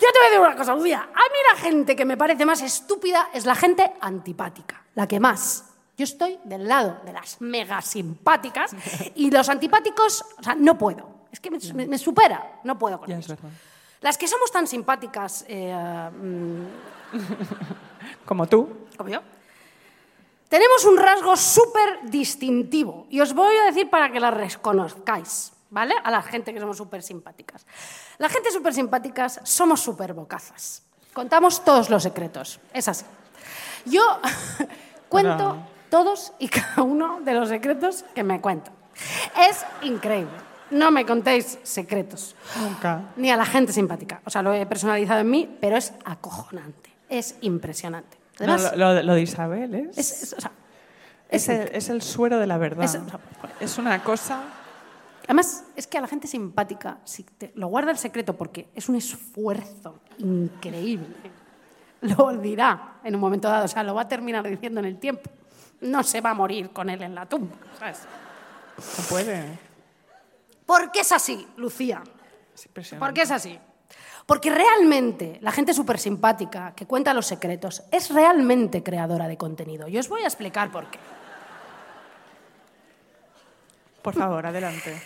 Yo 0.00 0.08
te 0.12 0.18
voy 0.18 0.26
a 0.26 0.30
decir 0.30 0.40
una 0.40 0.56
cosa, 0.56 0.74
Lucía. 0.74 0.98
A 1.02 1.04
mí 1.04 1.38
la 1.52 1.60
gente 1.60 1.94
que 1.94 2.04
me 2.04 2.16
parece 2.16 2.44
más 2.44 2.60
estúpida 2.62 3.28
es 3.32 3.46
la 3.46 3.54
gente 3.54 3.92
antipática. 4.00 4.82
La 4.94 5.06
que 5.06 5.20
más. 5.20 5.73
Yo 5.96 6.04
estoy 6.04 6.38
del 6.44 6.66
lado 6.66 7.00
de 7.04 7.12
las 7.12 7.40
mega 7.40 7.80
simpáticas 7.80 8.72
y 9.14 9.30
los 9.30 9.48
antipáticos, 9.48 10.24
o 10.38 10.42
sea, 10.42 10.54
no 10.54 10.76
puedo. 10.76 11.08
Es 11.30 11.40
que 11.40 11.50
me, 11.50 11.98
supera. 11.98 12.60
No 12.64 12.78
puedo 12.78 12.98
con 12.98 13.08
Ya 13.08 13.18
es 13.18 13.26
ellos. 13.26 13.40
verdad. 13.40 13.56
Las 14.00 14.18
que 14.18 14.28
somos 14.28 14.50
tan 14.52 14.66
simpáticas 14.66 15.44
eh, 15.48 15.72
mm, 16.12 16.64
Como 18.24 18.46
tú. 18.46 18.86
como 18.96 19.08
yo, 19.08 19.20
tenemos 20.48 20.84
un 20.84 20.96
rasgo 20.98 21.36
súper 21.36 22.00
distintivo 22.10 23.06
y 23.10 23.20
os 23.20 23.32
voy 23.32 23.56
a 23.56 23.64
decir 23.64 23.88
para 23.88 24.12
que 24.12 24.20
la 24.20 24.30
reconozcáis, 24.30 25.52
¿vale? 25.70 25.94
A 26.04 26.10
la 26.10 26.22
gente 26.22 26.52
que 26.52 26.60
somos 26.60 26.76
súper 26.76 27.02
simpáticas. 27.02 27.66
La 28.18 28.28
gente 28.28 28.50
súper 28.50 28.74
simpáticas 28.74 29.40
somos 29.42 29.80
súper 29.80 30.12
bocazas. 30.12 30.82
Contamos 31.12 31.64
todos 31.64 31.88
los 31.90 32.02
secretos, 32.02 32.60
es 32.72 32.88
así. 32.88 33.04
Yo 33.86 34.02
cuento. 35.08 35.56
Todos 35.94 36.32
y 36.40 36.48
cada 36.58 36.82
uno 36.82 37.20
de 37.20 37.34
los 37.34 37.48
secretos 37.48 38.04
que 38.16 38.24
me 38.24 38.40
cuento. 38.40 38.72
Es 39.48 39.64
increíble. 39.82 40.32
No 40.72 40.90
me 40.90 41.06
contéis 41.06 41.60
secretos. 41.62 42.34
Nunca. 42.60 43.02
Ni 43.16 43.30
a 43.30 43.36
la 43.36 43.44
gente 43.44 43.72
simpática. 43.72 44.20
O 44.24 44.30
sea, 44.30 44.42
lo 44.42 44.52
he 44.52 44.66
personalizado 44.66 45.20
en 45.20 45.30
mí, 45.30 45.56
pero 45.60 45.76
es 45.76 45.92
acojonante. 46.04 46.90
Es 47.08 47.36
impresionante. 47.42 48.16
No, 48.40 48.54
Además, 48.54 48.76
lo, 48.76 48.92
lo- 48.94 49.02
lo 49.04 49.14
de 49.14 49.22
Isabel 49.22 49.72
es, 49.74 49.98
es, 49.98 50.22
es- 50.24 50.32
o 50.32 50.40
sea, 50.40 50.50
es 51.28 51.48
el, 51.48 51.68
es 51.72 51.88
el 51.90 52.02
suero 52.02 52.40
de 52.40 52.48
la 52.48 52.58
verdad. 52.58 52.84
Es- 52.84 52.98
Es, 53.60 53.78
una 53.78 54.02
cosa. 54.02 54.40
además, 55.26 55.62
es 55.76 55.86
que 55.86 55.98
a 55.98 56.00
la 56.00 56.08
gente 56.08 56.26
simpática 56.26 56.98
si 57.04 57.22
te- 57.22 57.52
lo 57.54 57.68
guarda 57.68 57.92
el 57.92 57.98
secreto 57.98 58.34
porque 58.34 58.66
es 58.74 58.88
un 58.88 58.96
esfuerzo 58.96 60.00
increíble. 60.18 61.06
Lo 62.00 62.36
dirá 62.36 62.94
en 63.04 63.14
un 63.14 63.20
momento 63.20 63.48
dado, 63.48 63.66
o 63.66 63.68
sea, 63.68 63.84
lo 63.84 63.94
va 63.94 64.02
a 64.02 64.08
terminar 64.08 64.46
diciendo 64.48 64.80
en 64.80 64.86
el 64.86 64.98
tiempo. 64.98 65.30
No 65.84 66.02
se 66.02 66.20
va 66.20 66.30
a 66.30 66.34
morir 66.34 66.70
con 66.70 66.88
él 66.88 67.02
en 67.02 67.14
la 67.14 67.26
tumba, 67.26 67.56
¿sabes? 67.78 68.00
No 68.98 69.04
puede. 69.08 69.58
¿Por 70.64 70.90
qué 70.90 71.00
es 71.00 71.12
así, 71.12 71.46
Lucía? 71.56 72.02
Es. 72.54 72.94
¿Por 72.98 73.12
qué 73.12 73.22
es 73.22 73.30
así? 73.30 73.58
Porque 74.26 74.48
realmente 74.48 75.38
la 75.42 75.52
gente 75.52 75.74
súper 75.74 75.98
simpática 75.98 76.74
que 76.74 76.86
cuenta 76.86 77.12
los 77.12 77.26
secretos 77.26 77.82
es 77.90 78.08
realmente 78.10 78.82
creadora 78.82 79.28
de 79.28 79.36
contenido. 79.36 79.86
Y 79.86 79.98
os 79.98 80.08
voy 80.08 80.22
a 80.22 80.26
explicar 80.26 80.72
por 80.72 80.90
qué. 80.90 80.98
Por 84.00 84.14
favor, 84.14 84.46
adelante. 84.46 85.02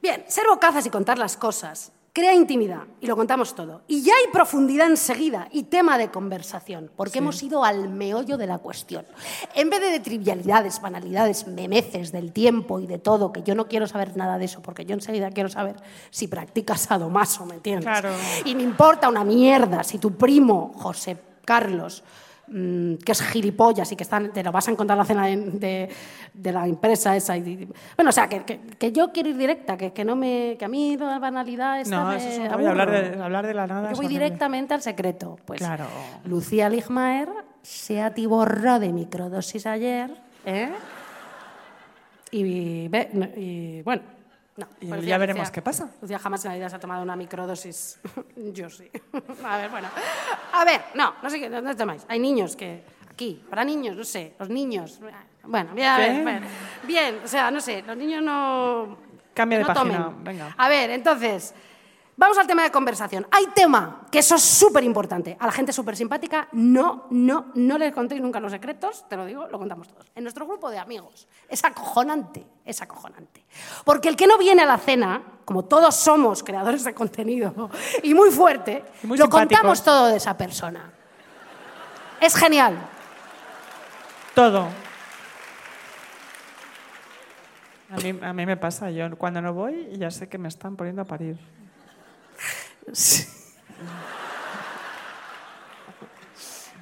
Bien, 0.00 0.24
ser 0.28 0.46
bocazas 0.46 0.86
y 0.86 0.90
contar 0.90 1.18
las 1.18 1.36
cosas 1.36 1.92
crea 2.12 2.34
intimidad 2.34 2.82
y 3.00 3.06
lo 3.06 3.16
contamos 3.16 3.54
todo. 3.54 3.82
Y 3.86 4.02
ya 4.02 4.12
hay 4.14 4.32
profundidad 4.32 4.88
enseguida 4.88 5.48
y 5.52 5.64
tema 5.64 5.98
de 5.98 6.10
conversación, 6.10 6.90
porque 6.96 7.18
hemos 7.18 7.42
ido 7.42 7.64
al 7.64 7.88
meollo 7.88 8.36
de 8.36 8.46
la 8.46 8.58
cuestión. 8.58 9.06
En 9.54 9.70
vez 9.70 9.80
de, 9.80 9.90
de 9.90 10.00
trivialidades, 10.00 10.80
banalidades, 10.80 11.46
memeces 11.46 12.12
del 12.12 12.32
tiempo 12.32 12.80
y 12.80 12.86
de 12.86 12.98
todo, 12.98 13.32
que 13.32 13.42
yo 13.42 13.54
no 13.54 13.68
quiero 13.68 13.86
saber 13.86 14.16
nada 14.16 14.38
de 14.38 14.46
eso, 14.46 14.62
porque 14.62 14.84
yo 14.84 14.94
enseguida 14.94 15.30
quiero 15.30 15.48
saber 15.48 15.76
si 16.10 16.28
practicas 16.28 16.82
sadomaso, 16.82 17.46
¿me 17.46 17.54
entiendes? 17.54 17.84
Claro. 17.84 18.10
Y 18.44 18.54
me 18.54 18.62
importa 18.62 19.08
una 19.08 19.24
mierda 19.24 19.84
si 19.84 19.98
tu 19.98 20.16
primo, 20.16 20.72
José 20.76 21.16
Carlos, 21.44 22.02
mm, 22.50 22.94
que 22.96 23.12
es 23.12 23.22
gilipollas 23.22 23.90
y 23.92 23.96
que 23.96 24.02
están, 24.02 24.32
te 24.32 24.42
lo 24.42 24.50
vas 24.52 24.66
a 24.68 24.72
encontrar 24.72 24.96
en 24.96 24.98
la 24.98 25.04
cena 25.04 25.26
de, 25.26 25.36
de- 25.36 25.88
de 26.34 26.52
la 26.52 26.66
empresa 26.66 27.16
esa. 27.16 27.36
y- 27.36 27.40
y- 27.48 27.68
bueno, 27.96 28.08
o 28.10 28.12
sea, 28.12 28.28
que, 28.28 28.42
que- 28.44 28.60
que 28.78 28.92
yo 28.92 29.12
quiero 29.12 29.28
ir 29.30 29.36
directa, 29.36 29.76
que, 29.76 29.92
que, 29.92 30.04
no 30.04 30.16
me, 30.16 30.56
que 30.58 30.64
a 30.64 30.68
mí 30.68 30.96
la 30.96 31.18
banalidad 31.18 31.80
esta 31.80 31.96
No, 32.04 32.08
me 32.10 32.16
eso 32.16 32.28
es 32.28 32.38
un 32.38 32.44
rollo, 32.50 32.54
aburre. 32.54 32.68
hablar 32.70 32.90
de- 33.16 33.22
hablar 33.22 33.46
de 33.46 33.54
la 33.54 33.66
nada 33.66 33.90
Yo 33.92 33.96
voy 33.96 34.06
directamente 34.08 34.74
al 34.74 34.82
secreto. 34.82 35.38
Pues 35.44 35.58
Claro. 35.58 35.86
Lucía 36.24 36.68
Ligmaer 36.68 37.28
se 37.62 38.00
atiborró 38.02 38.78
de 38.78 38.92
microdosis 38.92 39.66
ayer, 39.66 40.10
¿eh? 40.44 40.70
Y, 42.32 42.88
no, 43.12 43.26
y 43.36 43.82
bueno, 43.82 44.02
no. 44.60 44.88
Pues 44.88 45.04
ya 45.04 45.18
veremos 45.18 45.50
qué 45.50 45.62
pasa. 45.62 45.90
Lucía 46.00 46.18
jamás 46.18 46.44
en 46.44 46.50
la 46.52 46.56
vida 46.56 46.68
se 46.68 46.76
ha 46.76 46.80
tomado 46.80 47.02
una 47.02 47.16
microdosis. 47.16 47.98
Yo 48.36 48.70
sí. 48.70 48.90
A 49.44 49.56
ver, 49.56 49.70
bueno. 49.70 49.88
A 50.52 50.64
ver, 50.64 50.82
no, 50.94 51.14
no 51.22 51.30
sé 51.30 51.40
qué, 51.40 51.48
no, 51.48 51.60
no 51.60 51.74
temáis. 51.74 52.04
Hay 52.08 52.18
niños 52.18 52.56
que, 52.56 52.84
aquí, 53.10 53.42
para 53.48 53.64
niños, 53.64 53.96
no 53.96 54.04
sé, 54.04 54.34
los 54.38 54.48
niños. 54.48 55.00
Bueno, 55.44 55.74
bien, 55.74 55.88
a 55.88 55.98
ver, 55.98 56.22
bueno. 56.22 56.46
bien, 56.86 57.20
o 57.24 57.28
sea, 57.28 57.50
no 57.50 57.60
sé, 57.60 57.82
los 57.86 57.96
niños 57.96 58.22
no. 58.22 58.98
Cambia 59.34 59.58
de 59.58 59.64
no 59.64 59.72
página, 59.72 60.04
tomen. 60.04 60.24
venga. 60.24 60.54
A 60.56 60.68
ver, 60.68 60.90
entonces, 60.90 61.54
vamos 62.20 62.36
al 62.36 62.46
tema 62.46 62.62
de 62.62 62.70
conversación. 62.70 63.26
Hay 63.30 63.46
tema, 63.54 64.02
que 64.10 64.18
eso 64.18 64.34
es 64.34 64.42
súper 64.42 64.84
importante. 64.84 65.38
A 65.40 65.46
la 65.46 65.52
gente 65.52 65.72
súper 65.72 65.96
simpática, 65.96 66.48
no, 66.52 67.06
no, 67.08 67.46
no 67.54 67.78
les 67.78 67.94
contéis 67.94 68.20
nunca 68.20 68.38
los 68.40 68.52
secretos, 68.52 69.06
te 69.08 69.16
lo 69.16 69.24
digo, 69.24 69.46
lo 69.48 69.58
contamos 69.58 69.88
todos. 69.88 70.06
En 70.14 70.24
nuestro 70.24 70.46
grupo 70.46 70.70
de 70.70 70.78
amigos. 70.78 71.26
Es 71.48 71.64
acojonante, 71.64 72.46
es 72.66 72.82
acojonante. 72.82 73.42
Porque 73.86 74.10
el 74.10 74.16
que 74.16 74.26
no 74.26 74.36
viene 74.36 74.62
a 74.62 74.66
la 74.66 74.76
cena, 74.76 75.22
como 75.46 75.64
todos 75.64 75.96
somos 75.96 76.42
creadores 76.42 76.84
de 76.84 76.92
contenido 76.92 77.70
y 78.02 78.12
muy 78.12 78.30
fuerte, 78.30 78.84
Y 79.02 79.06
muy 79.06 79.16
lo 79.16 79.24
simpáticos. 79.24 79.56
contamos 79.58 79.82
todo 79.82 80.08
de 80.08 80.18
esa 80.18 80.36
persona. 80.36 80.92
Es 82.20 82.36
genial. 82.36 82.76
Todo. 84.34 84.68
A 87.90 87.96
mí, 87.96 88.18
a 88.22 88.32
mí 88.34 88.46
me 88.46 88.58
pasa, 88.58 88.90
yo 88.90 89.16
cuando 89.16 89.40
no 89.40 89.54
voy 89.54 89.96
ya 89.96 90.10
sé 90.10 90.28
que 90.28 90.36
me 90.36 90.48
están 90.48 90.76
poniendo 90.76 91.00
a 91.00 91.06
parir. 91.06 91.38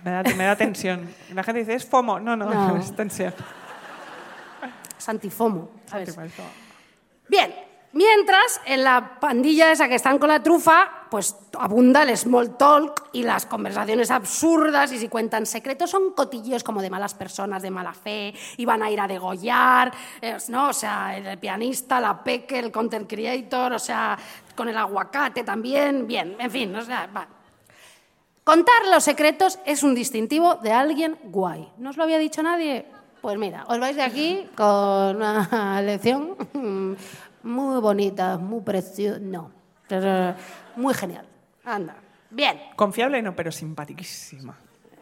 Me 0.05 0.13
da, 0.13 0.23
me 0.23 0.45
da 0.45 0.57
tensión. 0.57 1.13
La 1.35 1.43
gente 1.43 1.59
dice, 1.59 1.75
es 1.75 1.85
FOMO. 1.85 2.21
No, 2.21 2.37
no, 2.37 2.47
No. 2.47 2.77
es 2.81 2.95
tensión. 2.95 3.35
Es 4.97 5.09
antifomo. 5.09 5.71
Bien, 7.29 7.53
mientras 7.99 8.61
en 8.65 8.85
la 8.85 9.19
pandilla 9.19 9.73
esa 9.73 9.89
que 9.89 9.97
están 9.97 10.21
con 10.21 10.29
la 10.29 10.41
trufa, 10.41 11.09
pues 11.11 11.35
abunda 11.59 12.05
el 12.05 12.17
small 12.17 12.57
talk 12.57 13.09
y 13.13 13.25
las 13.25 13.45
conversaciones 13.45 14.13
absurdas 14.13 14.93
y 14.93 14.99
si 14.99 15.09
cuentan 15.09 15.47
secretos 15.47 15.91
son 15.91 16.13
cotillos 16.13 16.63
como 16.63 16.81
de 16.81 16.91
malas 16.91 17.15
personas, 17.15 17.61
de 17.61 17.73
mala 17.73 17.93
fe, 17.93 18.33
y 18.57 18.65
van 18.65 18.85
a 18.85 18.91
ir 18.91 19.01
a 19.01 19.09
degollar, 19.09 19.93
eh, 20.23 20.37
¿no? 20.47 20.69
O 20.69 20.73
sea, 20.73 21.17
el 21.17 21.39
pianista, 21.39 22.01
la 22.01 22.23
peque, 22.23 22.61
el 22.61 22.71
content 22.71 23.11
creator, 23.11 23.73
o 23.73 23.81
sea, 23.81 24.17
con 24.55 24.69
el 24.69 24.77
aguacate 24.77 25.43
también, 25.43 26.07
bien, 26.07 26.37
en 26.39 26.51
fin, 26.53 26.77
o 26.77 26.83
sea, 26.83 27.09
va. 27.15 27.27
Contar 28.45 28.87
los 28.93 29.03
secretos 29.03 29.59
es 29.67 29.83
un 29.83 29.97
distintivo 29.97 30.55
de 30.55 30.73
alguien 30.73 31.19
guay. 31.25 31.69
¿No 31.79 31.91
os 31.91 31.97
lo 31.97 32.05
había 32.05 32.19
dicho 32.19 32.45
nadie? 32.45 32.87
Pues 33.21 33.37
mira, 33.37 33.65
os 33.67 33.81
vais 33.81 33.97
de 33.97 34.03
aquí 34.03 34.47
con 34.55 35.17
una 35.17 35.83
lección 35.83 36.37
muy 37.49 37.81
bonita, 37.81 38.39
muy 38.39 38.61
preciosa. 38.63 39.19
No, 39.21 39.51
muy 40.77 40.95
genial. 40.95 41.27
Anda. 41.65 41.97
Bien. 42.31 42.61
Confiable 42.77 43.21
no, 43.23 43.35
pero 43.35 43.51
simpaticísima. 43.51 44.57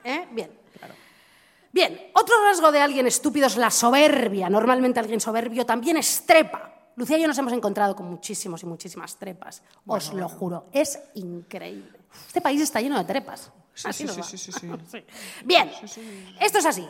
¿eh? 0.05 0.27
Bien. 0.31 0.51
Bien, 1.73 2.11
otro 2.15 2.35
rasgo 2.43 2.73
de 2.73 2.81
alguien 2.81 3.07
estúpido 3.07 3.49
es 3.49 3.59
la 3.59 3.71
soberbia. 3.71 4.49
Normalmente 4.49 4.99
alguien 4.99 5.21
soberbio 5.21 5.67
también 5.67 5.99
estrepa. 5.99 6.73
Lucía 6.97 7.19
y 7.19 7.21
yo 7.21 7.29
nos 7.29 7.37
hemos 7.37 7.53
encontrado 7.53 7.95
con 7.95 8.07
muchísimos 8.07 8.63
y 8.63 8.67
muchísimas 8.67 9.17
trepas. 9.17 9.63
Os 9.87 10.15
lo 10.15 10.27
juro, 10.27 10.69
es 10.73 10.99
increíble. 11.15 11.99
Este 12.27 12.41
país 12.41 12.63
está 12.63 12.81
lleno 12.81 12.97
de 12.97 13.05
trepas. 13.05 13.53
Sí, 13.75 13.89
Así 13.89 14.09
sí, 14.09 14.23
sí, 14.23 14.39
sí, 14.39 14.53
sí. 14.53 14.69
Bien, 15.45 15.71
esto 16.41 16.59
es 16.59 16.65
así. 16.65 16.89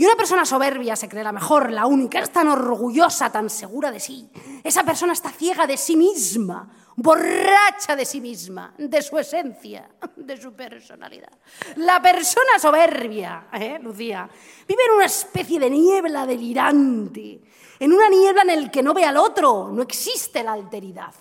Y 0.00 0.04
una 0.06 0.14
persona 0.14 0.44
soberbia 0.46 0.94
se 0.94 1.08
cree 1.08 1.24
la 1.24 1.32
mejor, 1.32 1.72
la 1.72 1.84
única, 1.86 2.20
es 2.20 2.30
tan 2.30 2.46
orgullosa, 2.46 3.32
tan 3.32 3.50
segura 3.50 3.90
de 3.90 3.98
sí. 3.98 4.30
Esa 4.62 4.84
persona 4.84 5.12
está 5.12 5.30
ciega 5.32 5.66
de 5.66 5.76
sí 5.76 5.96
misma, 5.96 6.70
borracha 6.94 7.96
de 7.96 8.04
sí 8.04 8.20
misma, 8.20 8.72
de 8.78 9.02
su 9.02 9.18
esencia, 9.18 9.88
de 10.14 10.36
su 10.36 10.52
personalidad. 10.52 11.32
La 11.76 12.00
persona 12.00 12.60
soberbia, 12.60 13.48
¿eh, 13.54 13.80
Lucía, 13.82 14.30
vive 14.68 14.82
en 14.88 14.94
una 14.94 15.06
especie 15.06 15.58
de 15.58 15.68
niebla 15.68 16.24
delirante, 16.26 17.40
en 17.80 17.92
una 17.92 18.08
niebla 18.08 18.42
en 18.42 18.50
el 18.50 18.70
que 18.70 18.84
no 18.84 18.94
ve 18.94 19.04
al 19.04 19.16
otro, 19.16 19.68
no 19.72 19.82
existe 19.82 20.44
la 20.44 20.52
alteridad. 20.52 21.12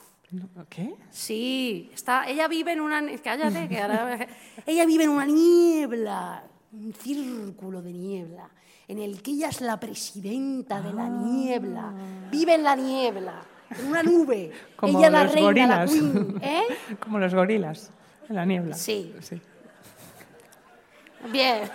¿Qué? 0.69 0.93
Sí, 1.09 1.89
está, 1.95 2.27
ella 2.27 2.47
vive 2.47 2.73
en 2.73 2.81
una... 2.81 3.01
Cállate, 3.23 3.67
que 3.69 3.81
ahora- 3.81 4.27
Ella 4.67 4.85
vive 4.85 5.05
en 5.05 5.09
una 5.09 5.25
niebla, 5.25 6.43
un 6.73 6.93
círculo 6.93 7.81
de 7.81 7.93
niebla, 7.93 8.49
en 8.87 8.99
el 8.99 9.21
que 9.21 9.31
ella 9.31 9.49
es 9.49 9.61
la 9.61 9.79
presidenta 9.79 10.81
de 10.81 10.93
la 10.93 11.09
niebla. 11.09 11.93
Vive 12.31 12.55
en 12.55 12.63
la 12.63 12.75
niebla, 12.75 13.41
en 13.77 13.87
una 13.87 14.03
nube. 14.03 14.51
Como 14.75 14.97
ella 14.97 15.09
la 15.09 15.23
los 15.23 15.33
reina, 15.33 15.67
la 15.67 15.85
gorilas. 15.85 15.91
queen. 15.91 16.39
¿Eh? 16.41 16.63
Como 16.99 17.19
los 17.19 17.33
gorilas 17.33 17.91
en 18.29 18.35
la 18.35 18.45
niebla. 18.45 18.75
Sí. 18.75 19.13
sí. 19.21 19.41
Bien. 21.31 21.69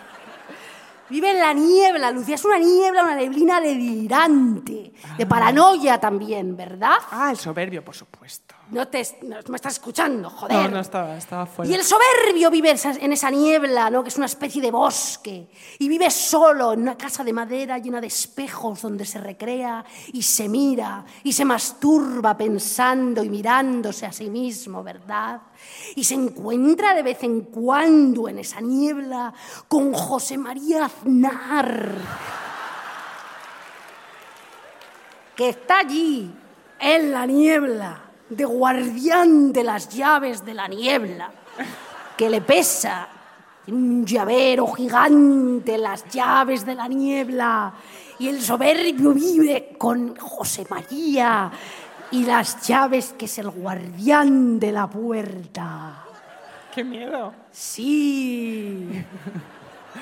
Vive 1.10 1.30
en 1.30 1.38
la 1.40 1.52
niebla, 1.52 2.10
Lucía. 2.10 2.36
Es 2.36 2.44
una 2.44 2.58
niebla, 2.58 3.02
una 3.02 3.14
neblina 3.14 3.60
delirante. 3.60 4.92
De 5.18 5.26
paranoia 5.26 6.00
también, 6.00 6.56
¿verdad? 6.56 6.96
Ah, 7.10 7.30
el 7.30 7.36
soberbio, 7.36 7.84
por 7.84 7.94
supuesto. 7.94 8.51
No, 8.72 8.88
te, 8.88 9.06
no 9.24 9.36
me 9.48 9.56
estás 9.56 9.74
escuchando, 9.74 10.30
joder. 10.30 10.56
No, 10.56 10.68
no 10.76 10.80
estaba, 10.80 11.14
estaba 11.18 11.44
fuera. 11.44 11.70
Y 11.70 11.74
el 11.74 11.84
soberbio 11.84 12.50
vive 12.50 12.74
en 13.00 13.12
esa 13.12 13.30
niebla, 13.30 13.90
¿no? 13.90 14.02
que 14.02 14.08
es 14.08 14.16
una 14.16 14.24
especie 14.24 14.62
de 14.62 14.70
bosque, 14.70 15.46
y 15.78 15.88
vive 15.90 16.10
solo 16.10 16.72
en 16.72 16.80
una 16.80 16.96
casa 16.96 17.22
de 17.22 17.34
madera 17.34 17.76
llena 17.76 18.00
de 18.00 18.06
espejos 18.06 18.80
donde 18.80 19.04
se 19.04 19.20
recrea 19.20 19.84
y 20.14 20.22
se 20.22 20.48
mira 20.48 21.04
y 21.22 21.34
se 21.34 21.44
masturba 21.44 22.34
pensando 22.34 23.22
y 23.22 23.28
mirándose 23.28 24.06
a 24.06 24.12
sí 24.12 24.30
mismo, 24.30 24.82
¿verdad? 24.82 25.42
Y 25.94 26.04
se 26.04 26.14
encuentra 26.14 26.94
de 26.94 27.02
vez 27.02 27.22
en 27.24 27.42
cuando 27.42 28.26
en 28.26 28.38
esa 28.38 28.62
niebla 28.62 29.34
con 29.68 29.92
José 29.92 30.38
María 30.38 30.86
Aznar, 30.86 31.92
que 35.36 35.50
está 35.50 35.80
allí, 35.80 36.32
en 36.80 37.12
la 37.12 37.26
niebla, 37.26 38.11
de 38.36 38.44
guardián 38.44 39.52
de 39.52 39.64
las 39.64 39.88
llaves 39.88 40.44
de 40.44 40.54
la 40.54 40.68
niebla, 40.68 41.30
que 42.16 42.30
le 42.30 42.40
pesa. 42.40 43.08
Tiene 43.64 43.78
un 43.78 44.06
llavero 44.06 44.66
gigante, 44.72 45.78
las 45.78 46.08
llaves 46.08 46.64
de 46.64 46.74
la 46.74 46.88
niebla. 46.88 47.72
Y 48.18 48.28
el 48.28 48.40
soberbio 48.40 49.12
vive 49.12 49.74
con 49.78 50.16
José 50.16 50.66
María 50.68 51.50
y 52.10 52.24
las 52.24 52.66
llaves, 52.66 53.14
que 53.16 53.26
es 53.26 53.38
el 53.38 53.50
guardián 53.50 54.58
de 54.58 54.72
la 54.72 54.88
puerta. 54.88 56.04
¡Qué 56.74 56.82
miedo! 56.82 57.32
Sí. 57.50 59.04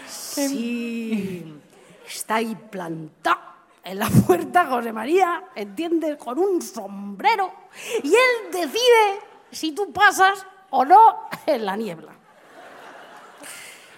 Sí. 0.07 1.61
Está 2.07 2.37
ahí 2.37 2.57
plantado 2.71 3.50
en 3.85 3.99
la 3.99 4.09
puerta 4.27 4.67
José 4.67 4.93
María, 4.93 5.45
¿entiendes? 5.55 6.17
Con 6.17 6.39
un 6.39 6.61
sombrero. 6.63 7.53
Y 8.03 8.09
él 8.09 8.53
decide 8.53 9.21
si 9.51 9.73
tú 9.73 9.93
pasas 9.93 10.47
o 10.71 10.85
no 10.85 11.29
en 11.47 11.65
la 11.65 11.77
niebla. 11.77 12.13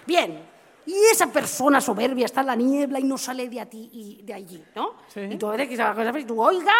Bien. 0.05 0.51
Y 0.85 0.95
esa 1.11 1.27
persona 1.27 1.79
soberbia 1.79 2.25
está 2.25 2.41
en 2.41 2.47
la 2.47 2.55
niebla 2.55 2.99
y 2.99 3.03
no 3.03 3.17
sale 3.17 3.47
de, 3.47 3.61
a 3.61 3.65
ti 3.65 3.89
y 3.93 4.21
de 4.21 4.33
allí, 4.33 4.63
¿no? 4.75 4.95
Sí. 5.07 5.21
Y 5.21 5.37
tú 5.37 5.47
ves 5.47 5.67
que 5.67 5.75
esa 5.75 5.93
cosa, 5.93 6.19
y 6.19 6.25
tú, 6.25 6.41
oiga, 6.41 6.73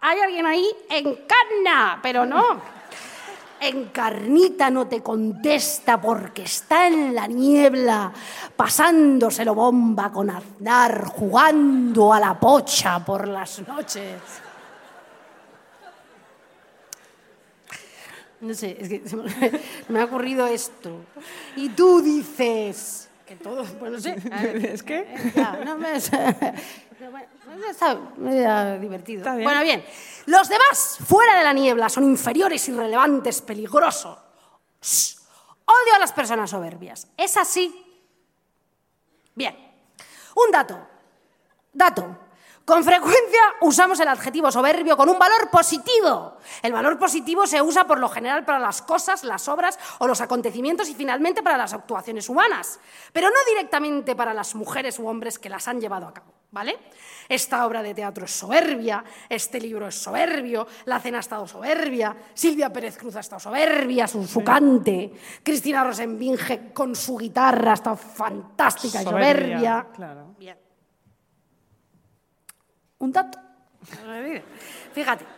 hay 0.00 0.20
alguien 0.20 0.46
ahí, 0.46 0.64
encarna, 0.88 1.98
pero 2.00 2.24
no. 2.24 2.77
Encarnita 3.60 4.70
no 4.70 4.86
te 4.86 5.02
contesta 5.02 6.00
porque 6.00 6.42
está 6.42 6.86
en 6.86 7.14
la 7.14 7.26
niebla, 7.26 8.12
pasándoselo 8.56 9.54
bomba 9.54 10.12
con 10.12 10.30
Aznar, 10.30 11.04
jugando 11.06 12.12
a 12.12 12.20
la 12.20 12.38
pocha 12.38 13.04
por 13.04 13.26
las 13.26 13.66
noches. 13.66 14.20
No 18.40 18.54
sé, 18.54 18.76
es 18.80 18.88
que 18.88 19.02
me, 19.88 20.00
ha 20.00 20.04
ocurrido 20.04 20.46
esto. 20.46 21.00
Y 21.56 21.70
tú 21.70 22.00
dices 22.00 23.08
que 23.26 23.34
todo, 23.34 23.64
bueno, 23.80 23.96
no 23.96 24.00
sé. 24.00 24.14
ver, 24.14 24.56
¿Es 24.66 24.82
que? 24.82 25.32
ya, 25.34 25.60
no 25.64 25.76
me- 25.76 25.98
pero 26.98 27.10
bueno, 27.10 27.28
está 27.68 27.98
está 28.28 28.78
divertido. 28.78 29.20
Está 29.20 29.34
bien. 29.34 29.44
Bueno, 29.44 29.62
bien. 29.62 29.84
Los 30.26 30.48
demás, 30.48 30.98
fuera 31.06 31.38
de 31.38 31.44
la 31.44 31.52
niebla, 31.52 31.88
son 31.88 32.04
inferiores, 32.04 32.68
irrelevantes, 32.68 33.40
peligrosos. 33.42 34.18
Shh. 34.82 35.16
Odio 35.64 35.94
a 35.96 35.98
las 35.98 36.12
personas 36.12 36.50
soberbias. 36.50 37.08
¿Es 37.16 37.36
así? 37.36 38.02
Bien. 39.34 39.56
Un 40.34 40.50
dato. 40.50 40.78
Dato. 41.72 42.18
Con 42.64 42.84
frecuencia 42.84 43.40
usamos 43.62 43.98
el 44.00 44.08
adjetivo 44.08 44.50
soberbio 44.50 44.96
con 44.96 45.08
un 45.08 45.18
valor 45.18 45.48
positivo. 45.50 46.36
El 46.62 46.72
valor 46.72 46.98
positivo 46.98 47.46
se 47.46 47.62
usa 47.62 47.86
por 47.86 47.98
lo 47.98 48.08
general 48.08 48.44
para 48.44 48.58
las 48.58 48.82
cosas, 48.82 49.24
las 49.24 49.48
obras 49.48 49.78
o 49.98 50.06
los 50.06 50.20
acontecimientos 50.20 50.88
y 50.88 50.94
finalmente 50.94 51.42
para 51.42 51.56
las 51.56 51.72
actuaciones 51.72 52.28
humanas, 52.28 52.78
pero 53.12 53.30
no 53.30 53.36
directamente 53.48 54.14
para 54.14 54.34
las 54.34 54.54
mujeres 54.54 54.98
u 54.98 55.08
hombres 55.08 55.38
que 55.38 55.48
las 55.48 55.66
han 55.66 55.80
llevado 55.80 56.08
a 56.08 56.12
cabo. 56.12 56.37
¿Vale? 56.50 56.78
Esta 57.28 57.66
obra 57.66 57.82
de 57.82 57.92
teatro 57.92 58.24
es 58.24 58.30
soberbia, 58.30 59.04
este 59.28 59.60
libro 59.60 59.86
es 59.86 59.94
soberbio, 59.94 60.66
la 60.86 60.98
cena 60.98 61.18
ha 61.18 61.20
estado 61.20 61.46
soberbia, 61.46 62.16
Silvia 62.32 62.72
Pérez 62.72 62.96
Cruz 62.96 63.16
ha 63.16 63.20
estado 63.20 63.38
soberbia, 63.38 64.08
su, 64.08 64.26
su 64.26 64.42
cante, 64.42 65.12
Cristina 65.42 65.84
Rosenbinge 65.84 66.72
con 66.72 66.96
su 66.96 67.18
guitarra 67.18 67.72
ha 67.72 67.74
estado 67.74 67.96
fantástica 67.96 69.02
y 69.02 69.04
soberbia. 69.04 69.88
Claro. 69.94 70.34
Bien. 70.38 70.56
Un 72.98 73.12
dato. 73.12 73.38
Fíjate. 74.92 75.37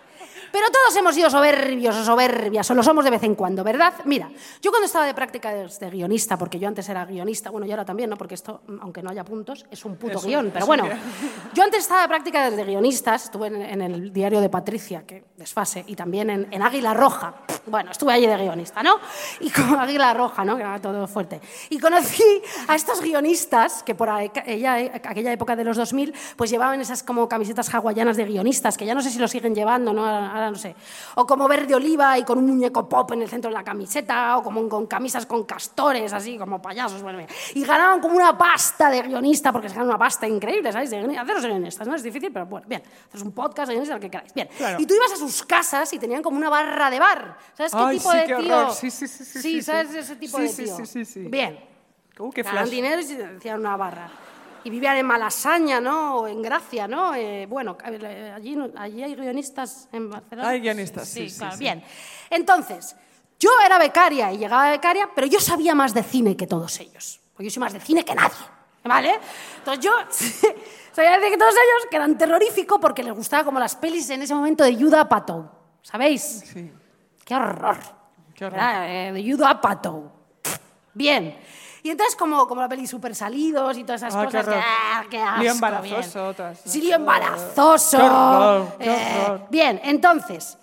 Pero 0.53 0.67
todos 0.71 0.97
hemos 0.97 1.15
sido 1.15 1.31
soberbios 1.31 1.95
o 1.97 2.05
soberbias, 2.05 2.71
o 2.71 2.75
lo 2.75 2.83
somos 2.83 3.05
de 3.05 3.11
vez 3.11 3.23
en 3.23 3.35
cuando, 3.35 3.63
¿verdad? 3.65 3.95
Mira, 4.05 4.31
yo 4.61 4.71
cuando 4.71 4.87
estaba 4.87 5.07
de 5.07 5.15
práctica 5.15 5.53
de, 5.55 5.69
de 5.69 5.91
guionista, 5.91 6.37
porque 6.37 6.59
yo 6.59 6.69
antes 6.69 6.89
era 6.89 7.05
guionista, 7.05 7.51
bueno, 7.51 7.67
y 7.67 7.71
ahora 7.71 7.85
también, 7.85 8.11
¿no? 8.11 8.17
Porque 8.17 8.35
esto, 8.35 8.63
mm, 8.67 8.77
aunque 8.83 9.03
no 9.03 9.11
haya 9.11 9.25
puntos, 9.25 9.67
es 9.71 9.85
un 9.85 9.97
puto 9.97 10.19
Es 10.19 10.25
un- 10.25 10.31
guion. 10.31 10.47
es 10.49 10.53
Pero 10.53 10.65
un 10.65 10.69
bueno, 10.69 10.85
guion. 10.85 10.99
yo 11.55 11.63
antes 11.63 11.81
estaba 11.81 12.03
de 12.03 12.09
práctica 12.09 12.51
de 12.51 12.65
guionistas, 12.65 13.25
estuve 13.25 13.47
en, 13.49 13.63
en 13.63 13.83
el 13.83 14.13
diario 14.13 14.41
de 14.41 14.49
Patricia, 14.49 15.05
que 15.07 15.25
desfase, 15.37 15.85
y 15.87 15.95
también 15.97 16.31
en, 16.31 16.49
en 16.51 16.63
Águila 16.63 16.95
Roja. 16.95 17.35
Bueno, 17.67 17.91
estuve 17.93 18.13
allí 18.13 18.27
de 18.27 18.37
guionista, 18.37 18.83
¿no? 18.83 18.97
Y 19.41 19.51
con 19.51 19.75
Águila 19.79 20.13
Roja, 20.15 20.45
¿no? 20.45 20.57
Que 20.57 20.63
era 20.63 20.81
todo 20.81 21.07
fuerte. 21.07 21.41
Y 21.71 21.79
conocí 21.79 22.23
a 22.69 22.75
estos 22.75 23.01
guionistas 23.01 23.83
que 23.83 23.95
por 23.95 24.09
aquella, 24.11 24.75
aquella 24.75 25.33
época 25.33 25.55
de 25.57 25.65
los 25.65 25.77
2000, 25.77 26.13
pues 26.37 26.51
llevaban 26.51 26.81
esas 26.81 27.03
como 27.03 27.29
camisetas 27.29 27.73
hawaianas 27.75 28.17
de 28.17 28.25
guionistas, 28.25 28.77
que 28.77 28.85
ya 28.87 28.95
no 28.95 29.03
sé 29.03 29.11
si 29.11 29.19
lo 29.19 29.29
siguen 29.29 29.55
llevando, 29.55 29.93
¿no? 29.93 30.05
Ahora, 30.41 30.51
no 30.51 30.59
sé. 30.59 30.75
O 31.17 31.27
como 31.27 31.47
verde 31.49 31.75
oliva 31.75 32.19
y 32.19 32.25
con 32.25 32.39
un 32.39 32.47
muñeco 32.47 32.89
pop 32.89 33.13
en 33.13 33.23
el 33.23 33.29
centro 33.29 33.51
de 33.51 33.55
la 33.57 33.63
camiseta, 33.65 34.37
o 34.39 34.43
como 34.43 34.69
con 34.69 34.87
camisas 34.87 35.27
con 35.27 35.45
castores, 35.45 36.13
así 36.13 36.37
como 36.39 36.61
payasos. 36.61 37.03
Bueno, 37.03 37.21
y 37.55 37.65
ganaban 37.65 38.01
como 38.01 38.17
una 38.17 38.37
pasta 38.37 38.91
de 38.91 39.03
guionista, 39.03 39.53
porque 39.53 39.69
se 39.69 39.75
ganan 39.75 39.89
una 39.89 39.99
pasta 39.99 40.27
increíble, 40.27 40.71
guioni- 40.71 41.19
haceros 41.19 41.45
guionistas, 41.45 41.87
no 41.87 41.95
es 41.95 42.03
difícil, 42.03 42.33
pero 42.33 42.47
bueno, 42.47 42.67
bien. 42.69 42.83
Haces 43.09 43.23
un 43.23 43.33
podcast 43.33 43.69
de 43.69 43.75
guionistas, 43.75 43.97
lo 43.97 44.01
que 44.01 44.11
queráis. 44.11 44.33
Bien. 44.35 44.49
Claro. 44.57 44.77
Y 44.81 44.87
tú 44.87 44.95
ibas 44.95 45.13
a 45.13 45.17
sus 45.17 45.43
casas 45.45 45.93
y 45.93 45.99
tenían 45.99 46.23
como 46.23 46.37
una 46.37 46.49
barra 46.49 46.91
de 46.91 46.99
bar. 46.99 47.37
¿Sabes 47.55 47.73
qué 47.73 47.79
Ay, 47.81 47.99
tipo 47.99 48.11
sí, 48.13 48.17
de 48.19 48.25
qué 48.25 48.35
tío? 48.37 48.57
horror. 48.59 48.73
Sí, 48.75 48.91
sí, 48.91 49.07
sí, 49.09 49.25
sí, 49.25 49.41
sí, 49.43 49.63
¿sabes 49.63 49.91
sí. 49.91 49.99
ese 49.99 50.17
tipo 50.17 50.37
Sí, 50.39 50.43
de 50.45 50.49
sí, 50.49 50.65
tío? 50.65 50.77
sí, 50.77 50.87
sí, 50.87 51.05
sí. 51.05 51.21
Bien. 51.21 51.59
Uh, 52.19 52.31
qué 52.31 52.45
flash. 52.45 52.69
dinero 52.69 53.01
y 53.01 53.05
se 53.05 53.25
hacían 53.25 53.61
una 53.61 53.77
barra. 53.77 54.11
Y 54.65 54.71
vivían 54.71 54.97
en 54.97 55.07
Malasaña, 55.07 55.81
¿no? 55.81 56.17
O 56.17 56.29
en 56.29 56.43
Gracia, 56.43 56.87
¿no? 56.87 57.15
Eh, 57.15 57.47
bueno, 57.47 57.77
a 57.83 57.91
eh, 57.91 58.33
allí, 58.33 58.57
allí 58.77 59.03
hay 59.03 59.15
guionistas 59.15 59.89
en 59.93 60.11
Barcelona. 60.11 60.49
Hay 60.49 60.61
guionistas, 60.61 61.09
sí, 61.09 61.29
sí, 61.29 61.39
claro, 61.39 61.57
sí. 61.57 61.59
Bien. 61.61 61.83
Entonces, 62.31 62.97
yo 63.39 63.51
era 63.65 63.79
becaria 63.79 64.33
y 64.33 64.39
llegaba 64.39 64.71
becaria, 64.71 65.09
pero 65.15 65.27
yo 65.27 65.41
sabía 65.41 65.75
más 65.75 65.95
de 65.95 66.03
cine 66.03 66.37
que 66.37 66.47
todos 66.47 66.79
ellos. 66.81 67.21
Porque 67.33 67.45
yo 67.45 67.51
soy 67.51 67.61
más 67.61 67.73
de 67.73 67.81
cine 67.81 68.05
que 68.05 68.15
nadie, 68.15 68.37
¿vale? 68.85 69.19
Entonces 69.59 69.85
yo 69.85 69.93
sabía 70.93 71.19
de 71.19 71.31
que 71.31 71.39
todos 71.39 71.55
ellos 71.55 71.89
que 71.91 71.97
eran 71.97 72.19
terroríficos 72.19 72.79
porque 72.79 73.03
les 73.03 73.15
gustaba 73.15 73.45
como 73.45 73.59
las 73.59 73.77
pelis 73.77 74.11
en 74.11 74.23
ese 74.23 74.35
momento 74.35 74.63
de 74.63 74.75
Judah 74.75 75.01
Apatow, 75.01 75.51
¿sabéis? 75.83 76.45
Sí. 76.53 76.71
¡Qué 77.25 77.35
horror! 77.35 77.79
Qué 78.35 78.47
horror. 78.47 78.61
Eh, 78.61 79.13
de 79.13 79.23
Judo 79.23 79.47
Apatow. 79.47 80.11
Bien. 80.95 81.37
Y 81.83 81.91
entonces, 81.91 82.15
como, 82.17 82.47
como 82.47 82.61
la 82.61 82.69
peli 82.69 82.87
Super 82.87 83.15
Salidos 83.15 83.77
y 83.79 83.85
todas 83.85 84.03
esas 84.03 84.15
Ah, 84.15 84.21
qué 84.21 84.27
cosas, 84.27 84.47
que, 84.47 84.55
ah, 84.63 85.05
qué 85.11 85.19
asco, 85.21 85.43
Lío 85.43 85.51
embarazoso, 85.53 86.21
bien. 86.25 86.35
todas 86.37 86.61
Sí, 86.65 86.81
lío 86.83 86.97
embarazoso. 86.97 87.97
Qué 87.97 88.03
horror, 88.05 88.77
qué 88.79 88.91
Eh, 88.91 89.39
bien, 89.51 89.81
entonces. 89.85 90.59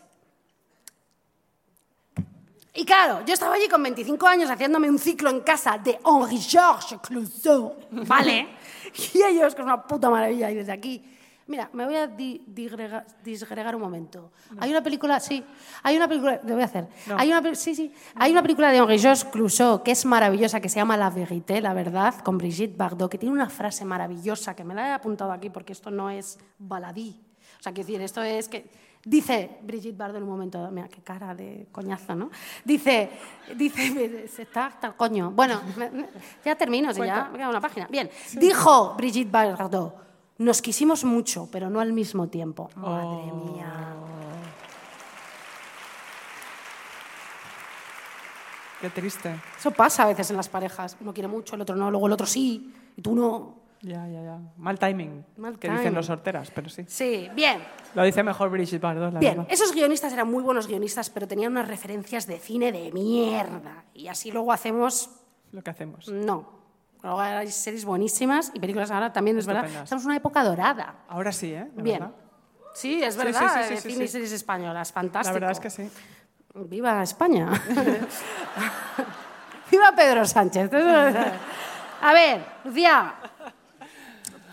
Y 2.74 2.86
claro, 2.86 3.26
yo 3.26 3.34
estaba 3.34 3.56
allí 3.56 3.68
con 3.68 3.82
25 3.82 4.28
años 4.28 4.52
haciéndome 4.52 4.88
un 4.90 5.00
ciclo 5.00 5.32
en 5.32 5.40
casa 5.42 5.80
de 5.80 6.00
Henri 6.06 6.38
Georges 6.38 7.00
Clouseau, 7.02 7.76
¿vale? 7.90 8.48
y 9.14 9.24
ellos, 9.24 9.56
que 9.56 9.62
es 9.62 9.66
una 9.66 9.82
puta 9.82 10.10
maravilla, 10.12 10.52
y 10.52 10.56
desde 10.56 10.72
aquí. 10.72 11.04
Mira, 11.48 11.70
me 11.74 11.86
voy 11.86 11.96
a 11.96 12.08
di- 12.08 12.42
digrega- 12.46 13.06
disgregar 13.24 13.74
un 13.76 13.82
momento. 13.82 14.32
Hay 14.60 14.70
una 14.70 14.84
película, 14.84 15.20
sí, 15.20 15.44
hay 15.82 15.96
una 15.96 16.08
película, 16.08 16.42
lo 16.44 16.54
voy 16.54 16.62
a 16.62 16.66
hacer. 16.66 16.88
Hay 17.18 17.32
una, 17.32 17.56
sí, 17.56 17.74
sí, 17.74 17.94
hay 18.16 18.32
una 18.32 18.42
película 18.42 18.70
de 18.72 18.78
Henri 18.80 19.00
Georges 19.00 19.24
Clouseau 19.26 19.82
que 19.82 19.92
es 19.92 20.06
maravillosa, 20.06 20.60
que 20.60 20.68
se 20.70 20.76
llama 20.76 20.98
La 20.98 21.10
Vérité, 21.10 21.62
la 21.62 21.74
verdad, 21.74 22.16
con 22.20 22.38
Brigitte 22.38 22.76
Bardot, 22.76 23.10
que 23.10 23.18
tiene 23.18 23.34
una 23.34 23.50
frase 23.50 23.86
maravillosa 23.86 24.56
que 24.56 24.64
me 24.66 24.74
la 24.76 24.90
he 24.90 24.92
apuntado 24.92 25.32
aquí 25.32 25.50
porque 25.50 25.72
esto 25.74 25.90
no 25.90 26.10
es 26.10 26.38
baladí. 26.60 27.20
O 27.60 27.64
sea, 27.64 27.72
quiero 27.74 27.88
decir, 27.88 28.02
esto 28.02 28.22
es 28.24 28.50
que 28.50 28.70
dice 29.06 29.58
Brigitte 29.62 29.98
Bardot 29.98 30.18
en 30.18 30.24
un 30.24 30.30
momento, 30.30 30.70
mira 30.70 30.90
qué 30.90 31.02
cara 31.02 31.34
de 31.34 31.68
coñazo, 31.72 32.14
¿no? 32.14 32.30
Dice, 32.66 33.10
dice, 33.56 34.28
se 34.36 34.42
está 34.42 34.66
hasta 34.66 34.88
el 34.88 34.96
coño. 34.96 35.32
Bueno, 35.32 35.62
me- 35.78 35.90
me- 35.92 36.10
ya 36.44 36.56
termino, 36.56 36.94
si 36.94 37.00
ya 37.00 37.30
me 37.32 37.38
queda 37.38 37.50
una 37.50 37.62
página. 37.62 37.88
Bien, 37.90 38.10
dijo 38.34 38.96
Brigitte 38.98 39.32
Bardot, 39.32 40.07
nos 40.38 40.62
quisimos 40.62 41.04
mucho, 41.04 41.50
pero 41.52 41.70
no 41.70 41.80
al 41.80 41.94
mismo 41.94 42.28
tiempo. 42.28 42.70
Madre 42.76 43.32
mía. 43.34 43.96
Qué 48.82 48.90
triste. 48.92 49.36
Eso 49.58 49.72
pasa 49.72 50.04
a 50.04 50.08
veces 50.08 50.30
en 50.30 50.38
las 50.38 50.50
parejas. 50.50 50.98
Uno 51.02 51.14
quiere 51.14 51.28
mucho, 51.28 51.56
el 51.56 51.62
otro 51.62 51.76
no, 51.76 51.90
luego 51.90 52.06
el 52.08 52.14
otro 52.14 52.28
sí, 52.28 52.74
y 52.96 53.02
tú 53.02 53.16
no. 53.16 53.56
Ya, 53.82 54.08
ya, 54.08 54.22
ya. 54.24 54.40
Mal 54.58 54.78
timing. 54.80 55.24
Mal 55.38 55.54
que 55.58 55.68
timing. 55.68 55.78
dicen 55.78 55.94
los 55.96 56.06
sorteras, 56.08 56.52
pero 56.54 56.70
sí. 56.70 56.84
Sí, 56.88 57.30
bien. 57.36 57.60
Lo 57.96 58.04
dice 58.04 58.24
mejor 58.24 58.50
Brigitte 58.50 58.82
Bardot, 58.82 59.14
la 59.14 59.20
Bien, 59.20 59.38
verdad. 59.38 59.52
esos 59.54 59.72
guionistas 59.74 60.14
eran 60.14 60.30
muy 60.30 60.44
buenos 60.44 60.68
guionistas, 60.68 61.10
pero 61.10 61.28
tenían 61.28 61.52
unas 61.52 61.68
referencias 61.68 62.28
de 62.28 62.38
cine 62.40 62.72
de 62.72 62.92
mierda. 62.92 63.86
Y 63.94 64.08
así 64.08 64.32
luego 64.32 64.52
hacemos 64.52 65.10
Lo 65.52 65.64
que 65.64 65.70
hacemos. 65.72 66.10
No. 66.10 66.57
Luego 67.04 67.20
hay 67.20 67.52
series 67.52 67.86
buenísimas 67.86 68.52
y 68.54 68.60
películas 68.60 68.90
ahora 68.92 69.14
también, 69.14 69.38
es 69.38 69.46
verdad. 69.46 69.66
Estamos 69.66 70.04
en 70.04 70.08
una 70.08 70.18
época 70.18 70.44
dorada. 70.44 70.96
Ahora 71.08 71.32
sí, 71.32 71.54
¿eh? 71.54 71.68
La 71.76 71.84
Bien. 71.84 72.00
verdad. 72.00 72.16
Sí, 72.74 73.04
es 73.04 73.16
verdad. 73.18 73.66
sí, 73.68 73.78
sí, 73.78 73.92
cine 73.94 74.06
y 74.06 74.08
series 74.08 74.32
españolas, 74.32 74.90
La 74.90 74.94
fantástico. 74.94 75.34
verdad 75.36 75.52
es 75.52 75.60
que 75.60 75.70
sí. 75.70 75.90
Viva 76.56 77.02
España. 77.04 77.50
Viva 79.72 79.92
Pedro 79.96 80.26
Sánchez. 80.26 80.72
A 82.02 82.14
ver, 82.14 82.44
Lucía. 82.64 83.14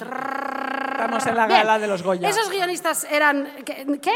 Estamos 0.01 1.27
en 1.27 1.37
la 1.37 1.47
Bien. 1.47 1.59
gala 1.61 1.79
de 1.79 1.87
los 1.87 2.03
Goya. 2.03 2.29
Esos 2.29 2.51
guionistas 2.51 3.05
eran... 3.05 3.49
¿Qué? 3.65 4.13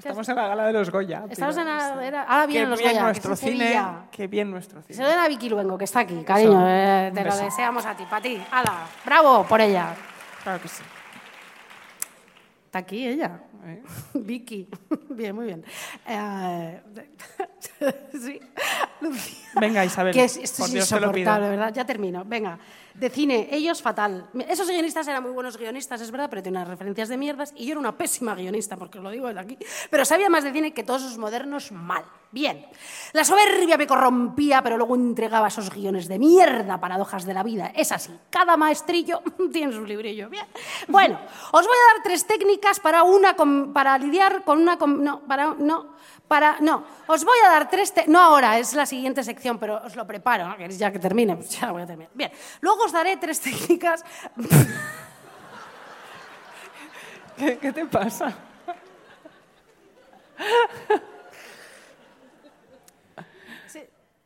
Estamos 0.00 0.28
en 0.28 0.36
la 0.36 0.48
gala 0.48 0.66
de 0.66 0.72
los 0.72 0.90
Goya. 0.90 1.24
Estamos 1.30 1.56
en 1.56 1.64
la... 1.66 2.04
era- 2.06 2.22
Ahora 2.24 2.46
Qué 2.46 2.52
vienen 2.52 2.70
los 2.70 2.78
bien 2.78 2.90
Goya, 2.90 3.00
que 3.00 3.04
nuestro 3.06 3.32
es 3.34 3.42
en 3.44 3.48
cine. 3.52 3.82
Qué 4.10 4.26
bien 4.26 4.50
nuestro 4.50 4.82
Se 4.82 4.92
cine. 4.94 5.04
lo 5.04 5.10
den 5.10 5.18
a 5.20 5.28
Vicky 5.28 5.48
Luengo, 5.48 5.78
que 5.78 5.84
está 5.84 6.00
aquí, 6.00 6.22
cariño. 6.24 6.62
eh, 6.66 7.10
te 7.14 7.24
lo 7.24 7.36
deseamos 7.36 7.84
a 7.86 7.94
ti, 7.96 8.04
para 8.08 8.22
ti. 8.22 8.42
Hala, 8.50 8.86
bravo 9.04 9.44
por 9.44 9.60
ella. 9.60 9.94
Claro 10.42 10.60
que 10.60 10.68
sí. 10.68 10.82
Está 12.66 12.78
aquí 12.80 13.06
ella. 13.06 13.40
¿eh? 13.66 13.82
Vicky. 14.14 14.68
Bien, 15.10 15.34
muy 15.34 15.46
bien. 15.46 15.64
Eh, 16.06 16.80
sí. 18.12 18.40
Venga, 19.54 19.84
Isabel, 19.84 20.14
Que 20.14 20.24
es, 20.24 20.36
esto 20.36 20.58
por 20.58 20.66
es 20.68 20.72
Dios 20.74 20.88
te 20.88 20.94
lo 21.00 21.12
pido. 21.12 21.18
insoportable, 21.20 21.50
¿verdad? 21.50 21.72
Ya 21.74 21.84
termino. 21.84 22.24
Venga. 22.24 22.58
De 22.94 23.10
cine, 23.10 23.48
ellos 23.50 23.82
fatal. 23.82 24.28
Esos 24.48 24.68
guionistas 24.68 25.06
eran 25.08 25.22
muy 25.22 25.32
buenos 25.32 25.56
guionistas, 25.56 26.00
es 26.00 26.10
verdad, 26.10 26.28
pero 26.28 26.42
tenían 26.42 26.62
unas 26.62 26.68
referencias 26.68 27.08
de 27.08 27.16
mierdas. 27.16 27.52
Y 27.56 27.66
yo 27.66 27.72
era 27.72 27.80
una 27.80 27.96
pésima 27.96 28.34
guionista, 28.34 28.76
porque 28.76 28.98
os 28.98 29.04
lo 29.04 29.10
digo 29.10 29.28
desde 29.28 29.40
aquí. 29.40 29.58
Pero 29.90 30.04
sabía 30.04 30.28
más 30.28 30.44
de 30.44 30.52
cine 30.52 30.72
que 30.72 30.82
todos 30.82 31.02
esos 31.02 31.18
modernos 31.18 31.72
mal. 31.72 32.04
Bien. 32.32 32.64
La 33.12 33.24
soberbia 33.24 33.76
me 33.76 33.88
corrompía, 33.88 34.62
pero 34.62 34.76
luego 34.76 34.94
entregaba 34.94 35.48
esos 35.48 35.68
guiones 35.68 36.06
de 36.06 36.18
mierda, 36.18 36.78
paradojas 36.78 37.24
de 37.24 37.34
la 37.34 37.42
vida. 37.42 37.72
Es 37.74 37.90
así. 37.90 38.16
Cada 38.30 38.56
maestrillo 38.56 39.22
tiene 39.52 39.72
su 39.72 39.84
librillo. 39.84 40.28
Bien. 40.28 40.46
Bueno, 40.86 41.18
os 41.50 41.66
voy 41.66 41.76
a 41.76 41.94
dar 41.94 42.02
tres 42.04 42.26
técnicas 42.26 42.78
para 42.78 43.02
una 43.02 43.34
para 43.72 43.98
lidiar 43.98 44.44
con 44.44 44.58
una 44.58 44.76
no, 44.76 45.20
para 45.22 45.54
no, 45.54 45.94
para 46.28 46.60
no. 46.60 46.84
Os 47.08 47.24
voy 47.24 47.38
a 47.44 47.48
dar 47.48 47.68
tres 47.68 47.92
no 48.06 48.20
ahora, 48.20 48.58
es 48.60 48.74
la 48.74 48.86
siguiente 48.86 49.24
sección, 49.24 49.58
pero 49.58 49.82
os 49.84 49.96
lo 49.96 50.06
preparo, 50.06 50.46
¿no? 50.46 50.56
Ya 50.68 50.92
que 50.92 51.00
termine, 51.00 51.34
pues 51.34 51.50
ya 51.60 51.72
voy 51.72 51.82
a 51.82 51.86
terminar. 51.86 52.12
Bien. 52.14 52.30
Luego 52.60 52.79
os 52.84 52.92
daré 52.92 53.16
tres 53.16 53.40
técnicas 53.40 54.04
¿Qué, 57.36 57.56
qué 57.58 57.72
te 57.72 57.86
pasa? 57.86 58.36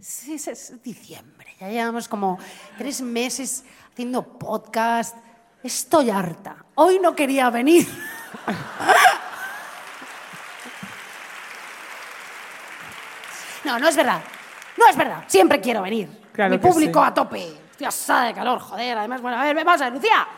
Sí, 0.01 0.35
es, 0.35 0.49
es 0.49 0.83
diciembre. 0.83 1.55
Ya 1.61 1.69
llevamos 1.69 2.09
como 2.09 2.39
tres 2.77 3.01
meses 3.01 3.65
haciendo 3.93 4.23
podcast. 4.23 5.17
Estoy 5.63 6.11
harta. 6.11 6.65
Hoy 6.75 6.99
no 6.99 7.15
quería 7.15 7.51
venir. 7.51 7.87
No, 13.65 13.79
no 13.79 13.89
es 13.89 13.97
verdad. 13.97 14.21
No 14.77 14.87
es 14.87 14.95
verdad. 14.95 15.25
Siempre 15.27 15.59
quiero 15.59 15.81
venir. 15.81 16.09
Claro 16.35 16.51
Mi 16.51 16.59
público 16.59 17.01
sí. 17.01 17.07
a 17.09 17.15
tope. 17.15 17.64
Estoy 17.75 17.89
asada 17.89 18.27
de 18.27 18.35
calor, 18.35 18.61
joder. 18.61 18.97
Además, 18.97 19.21
bueno, 19.21 19.37
a 19.37 19.43
ver, 19.43 19.65
vamos 19.65 19.81
a 19.81 19.87
ver, 19.87 19.95
Lucía. 19.95 20.29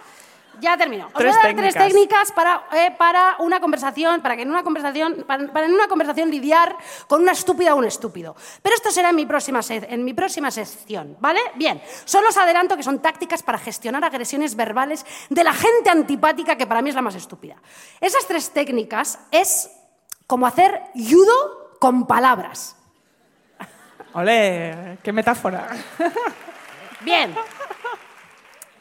Ya 0.59 0.75
termino. 0.75 1.09
Os 1.09 1.13
Tres 1.13 1.35
voy 1.35 1.39
a 1.39 1.47
dar 1.49 1.55
tres 1.55 1.75
técnicas. 1.75 2.33
para, 2.33 2.63
eh, 2.73 2.95
para 2.97 3.37
una 3.41 3.61
conversación, 3.61 4.23
para 4.23 4.37
que 4.37 4.43
en 4.43 4.51
una 4.51 4.63
conversación, 4.63 5.25
para, 5.27 5.47
para 5.53 5.67
en 5.67 5.75
una 5.75 5.87
conversación 5.87 6.31
lidiar 6.31 6.75
con 7.07 7.21
una 7.21 7.33
estúpida 7.33 7.75
o 7.75 7.77
un 7.77 7.85
estúpido. 7.85 8.35
Pero 8.63 8.75
esto 8.75 8.91
será 8.91 9.11
en 9.11 9.17
mi 9.17 9.27
próxima 9.27 9.61
en 9.69 10.03
mi 10.03 10.15
próxima 10.15 10.51
sección, 10.51 11.19
¿vale? 11.21 11.41
Bien. 11.57 11.83
Solo 12.07 12.31
os 12.31 12.37
adelanto 12.39 12.75
que 12.75 12.83
son 12.83 13.03
tácticas 13.03 13.43
para 13.43 13.59
gestionar 13.59 14.03
agresiones 14.03 14.57
verbales 14.57 15.05
de 15.29 15.45
la 15.45 15.53
gente 15.53 15.91
antipática, 15.91 16.57
que 16.57 16.67
para 16.67 16.81
mí 16.81 16.89
es 16.89 16.95
la 16.95 17.03
más 17.03 17.17
estúpida. 17.17 17.57
Esas 18.01 18.27
tres 18.27 18.49
técnicas 18.49 19.19
es 19.31 19.71
como 20.27 20.47
hacer 20.47 20.85
judo 20.95 21.77
con 21.81 22.07
palabras. 22.07 22.77
Ole, 24.15 24.97
qué 25.03 25.13
metáfora. 25.13 25.69
Bien. 27.01 27.35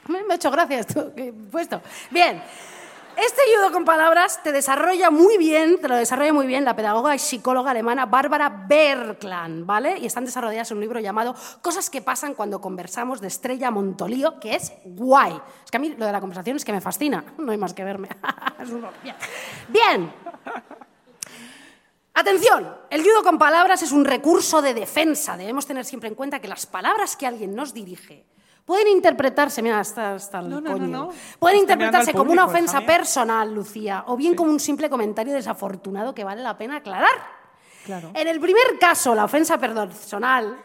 Me 0.08 0.20
ha 0.34 0.36
hecho 0.36 0.52
gracia 0.52 0.80
esto 0.80 1.14
que 1.16 1.30
he 1.30 1.34
puesto. 1.34 1.82
Bien. 2.12 2.42
Este 3.18 3.42
judo 3.56 3.72
con 3.72 3.86
palabras 3.86 4.44
te 4.44 4.52
desarrolla 4.52 5.10
muy 5.10 5.38
bien, 5.38 5.80
te 5.80 5.88
lo 5.88 5.96
desarrolla 5.96 6.34
muy 6.34 6.48
bien 6.48 6.66
la 6.66 6.76
pedagoga 6.76 7.16
y 7.16 7.20
psicóloga 7.20 7.72
alemana 7.72 8.06
Bárbara 8.06 8.50
Berkland, 8.68 9.66
¿vale? 9.66 9.98
Y 9.98 10.06
están 10.06 10.26
desarrolladas 10.26 10.70
en 10.72 10.78
un 10.78 10.82
libro 10.82 11.00
llamado 11.00 11.34
Cosas 11.62 11.90
que 11.90 12.02
pasan 12.02 12.34
cuando 12.34 12.60
conversamos 12.60 13.22
de 13.22 13.28
Estrella 13.28 13.72
Montolío, 13.72 14.38
que 14.42 14.56
es 14.56 14.74
guay. 14.84 15.40
Es 15.64 15.72
que 15.72 15.78
a 15.78 15.80
mí 15.80 15.96
lo 15.98 16.06
de 16.06 16.12
la 16.12 16.20
conversación 16.20 16.58
es 16.58 16.66
que 16.66 16.74
me 16.74 16.82
fascina. 16.82 17.24
No 17.38 17.54
hay 17.54 17.58
más 17.58 17.74
que 17.74 17.86
verme. 17.86 18.10
Bien. 19.70 20.12
Atención, 22.18 22.74
el 22.90 23.04
judo 23.04 23.24
con 23.24 23.38
palabras 23.38 23.82
es 23.84 23.92
un 23.92 24.06
recurso 24.06 24.62
de 24.62 24.74
defensa. 24.74 25.36
Debemos 25.36 25.66
tener 25.68 25.84
siempre 25.84 26.08
en 26.10 26.16
cuenta 26.16 26.40
que 26.40 26.48
las 26.48 26.66
palabras 26.66 27.16
que 27.18 27.28
alguien 27.28 27.54
nos 27.54 27.74
dirige 27.74 28.26
pueden 28.66 28.88
interpretarse, 28.88 29.62
mira, 29.62 29.80
hasta, 29.80 30.16
hasta 30.16 30.40
el 30.40 30.50
No, 30.50 30.62
no, 30.62 30.72
no, 30.72 30.78
coño. 30.80 30.88
no. 30.88 31.10
Pueden 31.38 31.58
interpretarse 31.60 32.14
como 32.14 32.32
una 32.32 32.46
ofensa 32.46 32.82
personal, 32.82 33.54
Lucía, 33.54 34.06
o 34.08 34.16
bien 34.18 34.34
como 34.34 34.50
un 34.50 34.60
simple 34.60 34.90
comentario 34.90 35.34
desafortunado 35.34 36.16
que 36.16 36.24
vale 36.24 36.42
la 36.42 36.58
pena 36.58 36.78
aclarar. 36.78 37.12
Claro. 37.86 38.12
En 38.16 38.28
el 38.28 38.40
primer 38.40 38.80
caso, 38.80 39.14
la 39.14 39.26
ofensa 39.26 39.58
personal, 39.60 40.58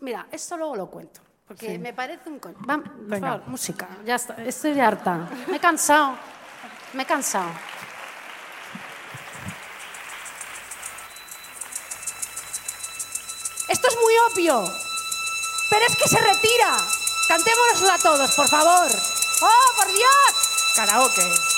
mira, 0.00 0.28
esto 0.30 0.56
luego 0.56 0.76
lo 0.76 0.86
cuento. 0.90 1.20
Porque 1.48 1.78
me 1.78 1.94
parece 1.94 2.28
un 2.28 2.38
coño. 2.38 2.58
Va, 2.68 2.76
por 2.76 2.96
Venga. 3.06 3.28
favor, 3.30 3.48
música. 3.48 3.88
Ya 4.04 4.16
está. 4.16 4.34
Estoy 4.44 4.78
harta. 4.78 5.30
Me 5.48 5.56
he 5.56 5.60
cansado. 5.60 6.12
Me 6.92 7.02
he 7.04 7.06
cansado. 7.06 7.48
Esto 13.68 13.88
es 13.88 13.96
muy 13.96 14.14
obvio. 14.30 14.72
Pero 15.70 15.84
es 15.86 15.96
que 15.96 16.08
se 16.08 16.18
retira. 16.18 16.76
Cantémonoslo 17.28 17.92
a 17.92 17.98
todos, 17.98 18.30
por 18.32 18.48
favor. 18.48 18.90
¡Oh, 19.42 19.76
por 19.76 19.86
Dios! 19.92 20.74
Karaoke. 20.74 21.57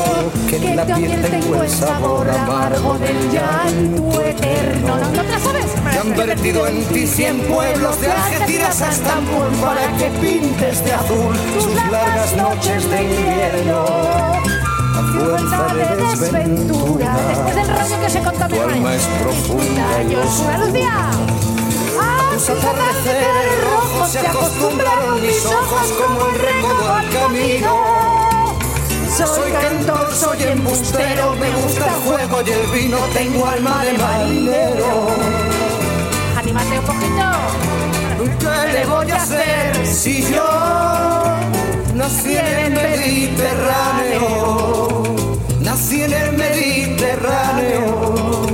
Que 0.51 0.57
en 0.57 0.75
la 0.75 0.85
piel 0.85 1.21
tengo 1.21 1.63
el 1.63 1.69
sabor 1.69 2.29
amargo 2.29 2.97
del 2.97 3.31
llanto 3.31 4.19
eterno. 4.19 4.97
¿No 4.97 5.21
te 5.21 5.31
la 5.31 5.39
sabes? 5.39 5.65
Te 5.73 5.97
han 5.97 6.13
vertido 6.13 6.67
en 6.67 6.83
ti 6.87 7.07
cien 7.07 7.39
pueblos 7.43 8.01
de 8.01 8.11
Algeciras 8.11 8.81
a 8.81 8.91
Estambul 8.91 9.47
para 9.61 9.87
que 9.97 10.09
pintes 10.19 10.83
de 10.83 10.91
azul 10.91 11.37
tus 11.53 11.73
largas 11.89 12.35
noches 12.35 12.89
de 12.89 13.01
invierno. 13.01 13.85
Fuerza 15.13 15.73
de 15.73 15.95
desventura, 15.95 17.17
Después 17.29 17.55
del 17.55 17.67
rollo 17.69 18.01
que 18.01 18.09
se 18.09 18.19
contó 18.19 18.49
mi 18.49 18.53
tu 18.57 18.61
alma 18.61 18.95
es 18.95 19.03
profunda 19.21 20.03
y 20.03 20.15
oscura. 20.15 20.57
Lucía. 20.57 21.11
A 22.01 22.33
tus 22.33 22.49
atardeceres 22.49 23.63
rojos 23.71 24.09
se 24.09 24.19
acostumbraron 24.19 25.21
mis 25.21 25.45
ojos 25.45 25.93
como 25.93 26.27
el 26.27 26.39
recodo 26.39 26.93
al 26.93 27.09
camino. 27.09 28.10
Soy 29.17 29.51
cantor, 29.51 30.15
soy 30.15 30.41
embustero, 30.43 31.35
me 31.35 31.51
gusta 31.51 31.85
el 31.85 31.95
juego 32.01 32.41
y 32.45 32.49
el 32.49 32.65
vino, 32.71 32.97
tengo 33.13 33.45
alma 33.45 33.83
de 33.83 33.97
marinero. 33.97 35.09
Anímate 36.37 36.79
un 36.79 36.85
poquito. 36.85 37.29
¿Qué 38.39 38.71
le 38.71 38.85
voy 38.85 39.11
a 39.11 39.17
hacer 39.17 39.85
si 39.85 40.23
yo 40.31 40.47
nací 41.93 42.37
en 42.37 42.47
el 42.47 42.71
Mediterráneo? 42.71 45.03
Nací 45.59 46.03
en 46.03 46.13
el 46.13 46.31
Mediterráneo. 46.37 48.45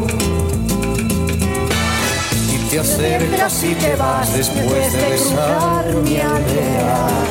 Y 2.51 2.57
te 2.69 2.79
acercas 2.79 3.63
y 3.63 3.75
te 3.75 3.95
vas 3.95 4.33
después 4.33 4.91
de 4.93 5.09
besar 5.09 5.85
mi 6.03 6.19
aldea. 6.19 7.26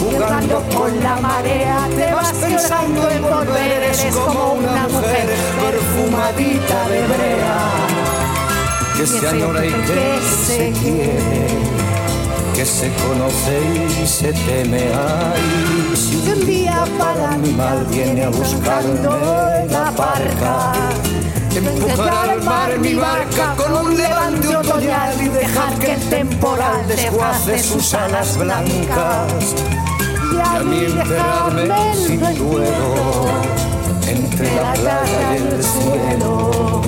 Jugando 0.00 0.64
con 0.74 0.98
la 1.02 1.16
marea, 1.16 1.86
te 1.94 2.14
vas 2.14 2.32
pensando 2.32 3.10
en 3.10 3.22
volver, 3.22 3.70
eres 3.70 4.16
como 4.16 4.54
una 4.54 4.88
mujer 4.88 5.28
perfumadita 5.60 6.88
de 6.88 7.06
brea. 7.06 7.58
Que 8.96 9.06
se 9.06 9.28
añora 9.28 9.66
y 9.66 9.70
que 9.70 10.18
se 10.46 10.72
quiere, 10.72 11.48
que 12.54 12.64
se 12.64 12.90
conoce 12.94 13.60
y 14.02 14.06
se 14.06 14.32
teme. 14.32 14.84
Ay, 14.88 15.94
si 15.94 16.30
un 16.30 16.46
día 16.46 16.84
para 16.98 17.36
mi 17.36 17.52
mal 17.52 17.84
viene 17.90 18.24
a 18.24 18.30
buscarme 18.30 19.00
la 19.68 19.90
barca, 19.90 20.72
empujar 21.58 22.30
al 22.30 22.42
mar 22.42 22.78
mi 22.78 22.94
barca 22.94 23.54
con 23.56 23.86
un 23.86 23.96
levante 23.96 24.56
otoñal 24.56 25.20
y 25.20 25.28
dejar 25.28 25.78
que 25.78 25.94
el 25.94 26.08
temporal 26.08 26.86
desguace 26.86 27.58
sus 27.58 27.94
alas 27.94 28.36
blancas. 28.36 29.54
Y 30.32 30.38
a 30.38 30.60
mí 30.60 30.84
enterrarme 30.84 31.94
sin 31.94 32.20
duelo 32.20 33.26
entre 34.06 34.54
la 34.54 34.72
playa 34.74 35.32
y 35.32 35.36
el 35.36 35.62
cielo. 35.62 36.82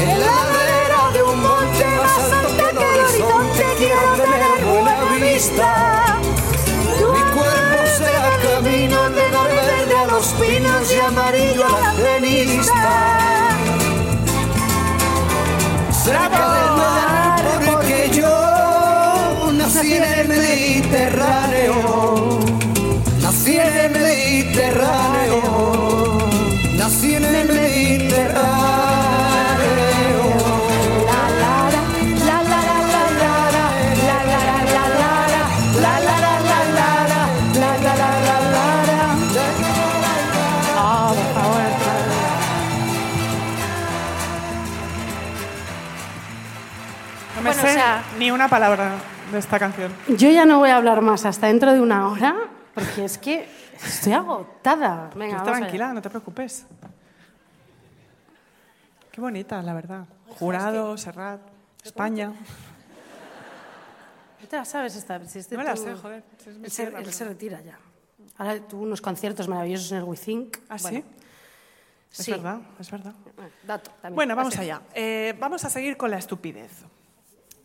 En 0.00 0.20
la 0.20 0.38
ladera 0.52 1.12
de 1.12 1.22
un 1.22 1.40
monte 1.40 1.86
más 1.96 2.32
alto 2.32 2.66
que 2.66 2.70
el 2.70 3.00
horizonte 3.00 3.64
quiero 3.78 4.12
tener 4.16 4.64
buena 4.64 5.14
vista. 5.20 6.18
Mi 7.14 7.22
cuerpo 7.34 7.80
será 7.98 8.30
camino 8.42 9.10
de 9.10 9.30
dar 9.30 9.48
verde 9.48 9.96
a 9.96 10.06
los 10.06 10.26
pinos 10.34 10.92
y 10.92 11.00
amarillo 11.00 11.66
a 11.66 11.80
la 11.80 11.92
cenista. 11.94 13.55
Mar 16.12 17.42
porque 17.66 18.10
yo 18.12 19.50
nací 19.52 19.94
en 19.94 20.04
el 20.04 20.28
Mediterráneo. 20.28 21.74
Nací 23.20 23.56
en 23.56 23.76
el 23.76 23.90
Mediterráneo. 23.90 25.40
Nací 26.76 27.14
en 27.14 27.24
el 27.24 27.48
Mediterráneo. 27.48 28.75
Una 48.36 48.48
palabra 48.48 48.94
de 49.32 49.38
esta 49.38 49.58
canción. 49.58 49.92
Yo 50.08 50.30
ya 50.30 50.44
no 50.44 50.58
voy 50.60 50.70
a 50.70 50.76
hablar 50.76 51.00
más 51.02 51.24
hasta 51.24 51.48
dentro 51.48 51.72
de 51.72 51.80
una 51.80 52.08
hora, 52.08 52.36
porque 52.74 53.04
es 53.04 53.18
que 53.18 53.48
estoy 53.84 54.12
agotada. 54.12 55.10
Venga, 55.16 55.40
allá. 55.42 55.52
tranquila, 55.58 55.92
no 55.92 56.00
te 56.02 56.08
preocupes. 56.10 56.66
Qué 59.10 59.20
bonita, 59.20 59.62
la 59.62 59.72
verdad. 59.74 60.04
Jurado, 60.38 60.96
Serrat, 60.98 61.40
España. 61.82 62.32
¿No 64.40 64.48
te 64.48 64.56
la 64.56 64.64
sabes 64.64 64.94
esta? 64.96 65.24
Si 65.26 65.38
este 65.38 65.56
No 65.56 65.62
me 65.62 65.68
la 65.70 65.76
sé, 65.76 65.94
joder, 65.94 66.22
si 66.38 66.50
es 66.50 66.56
Él 66.56 66.70
se, 66.70 66.82
tierra, 66.84 66.98
él 66.98 67.04
pero- 67.04 67.16
se 67.16 67.24
retira 67.24 67.60
ya. 67.62 67.78
Ahora 68.38 68.60
tuvo 68.60 68.82
unos 68.82 69.00
conciertos 69.00 69.48
maravillosos 69.48 69.90
en 69.92 69.98
el 69.98 70.04
We 70.04 70.16
Think. 70.16 70.58
¿Ah, 70.68 70.78
sí? 70.78 70.84
Bueno, 70.84 71.04
Es 72.12 72.16
sí. 72.18 72.30
verdad, 72.32 72.60
es 72.78 72.90
verdad. 72.90 73.14
Bueno, 73.34 73.50
dato 73.66 73.90
también. 74.02 74.14
Bueno, 74.14 74.36
vamos 74.36 74.56
allá. 74.58 74.82
Eh, 74.94 75.34
vamos 75.40 75.64
a 75.64 75.70
seguir 75.70 75.96
con 75.96 76.10
la 76.10 76.18
estupidez. 76.18 76.70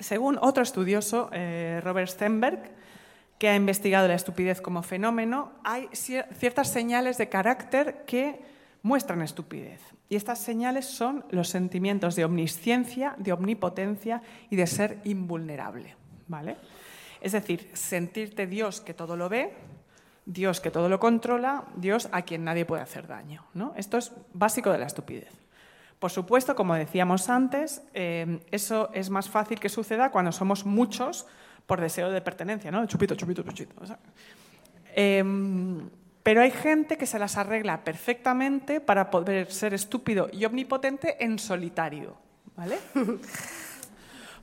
Según 0.02 0.38
otro 0.41 0.64
estudioso, 0.64 1.30
eh, 1.32 1.80
Robert 1.84 2.10
Stenberg, 2.10 2.60
que 3.38 3.49
ha 3.49 3.56
investigado 3.56 4.08
la 4.08 4.14
estupidez 4.16 4.62
como 4.62 4.84
fenómeno, 4.84 5.52
hay 5.64 5.86
cier- 5.93 6.28
ciertas 6.34 6.70
señales 6.72 7.18
de 7.18 7.30
carácter 7.30 8.04
que 8.06 8.41
muestran 8.84 9.22
estupidez. 9.22 9.82
Y 10.10 10.16
estas 10.16 10.39
señales 10.39 10.86
son 10.86 11.24
los 11.32 11.49
sentimientos 11.49 12.16
de 12.16 12.26
omnisciencia, 12.26 13.16
de 13.18 13.32
omnipotencia 13.32 14.22
y 14.49 14.56
de 14.58 14.68
ser 14.68 14.99
invulnerable. 15.06 15.95
¿vale? 16.28 16.58
Es 17.22 17.32
decir, 17.32 17.70
sentirte 17.74 18.45
Dios 18.47 18.82
que 18.82 18.93
todo 18.93 19.16
lo 19.16 19.30
ve, 19.30 19.54
Dios 20.26 20.60
que 20.62 20.70
todo 20.72 20.89
lo 20.89 20.99
controla, 20.99 21.64
Dios 21.76 22.10
a 22.12 22.24
quien 22.24 22.43
nadie 22.43 22.66
puede 22.66 22.84
hacer 22.84 23.08
daño. 23.08 23.45
¿no? 23.54 23.74
Esto 23.78 23.97
es 23.97 24.12
básico 24.34 24.72
de 24.72 24.80
la 24.80 24.86
estupidez. 24.88 25.32
Por 26.02 26.10
supuesto, 26.10 26.56
como 26.56 26.74
decíamos 26.74 27.30
antes, 27.30 27.84
eh, 27.93 28.39
eso 28.49 28.89
es 28.91 29.12
más 29.12 29.30
fácil 29.30 29.60
que 29.60 29.70
suceda 29.70 30.10
cuando 30.10 30.32
somos 30.32 30.66
muchos 30.66 31.28
por 31.68 31.80
deseo 31.80 32.10
de 32.10 32.20
pertenencia, 32.22 32.72
¿no? 32.72 32.84
Chupito, 32.88 33.14
chupito, 33.14 33.43
chupito. 33.43 33.76
o 33.80 33.86
sea. 33.86 33.99
Em, 34.95 35.91
pero 36.24 36.41
hay 36.41 36.49
gente 36.49 36.97
que 36.97 37.06
se 37.06 37.20
las 37.20 37.38
arregla 37.38 37.84
perfectamente 37.84 38.82
para 38.82 39.12
poder 39.12 39.52
ser 39.52 39.76
estúpido 39.76 40.28
y 40.34 40.43
omnipotente 40.43 41.24
en 41.24 41.38
solitario, 41.38 42.18
¿vale? 42.56 42.80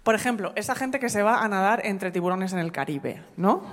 Por 0.05 0.15
ejemplo, 0.15 0.53
esa 0.55 0.77
gente 0.77 1.01
que 1.01 1.09
se 1.09 1.25
va 1.25 1.43
a 1.43 1.49
nadar 1.49 1.85
entre 1.85 2.13
tiburones 2.13 2.53
en 2.53 2.61
el 2.61 2.71
Caribe, 2.71 3.21
¿no? 3.37 3.65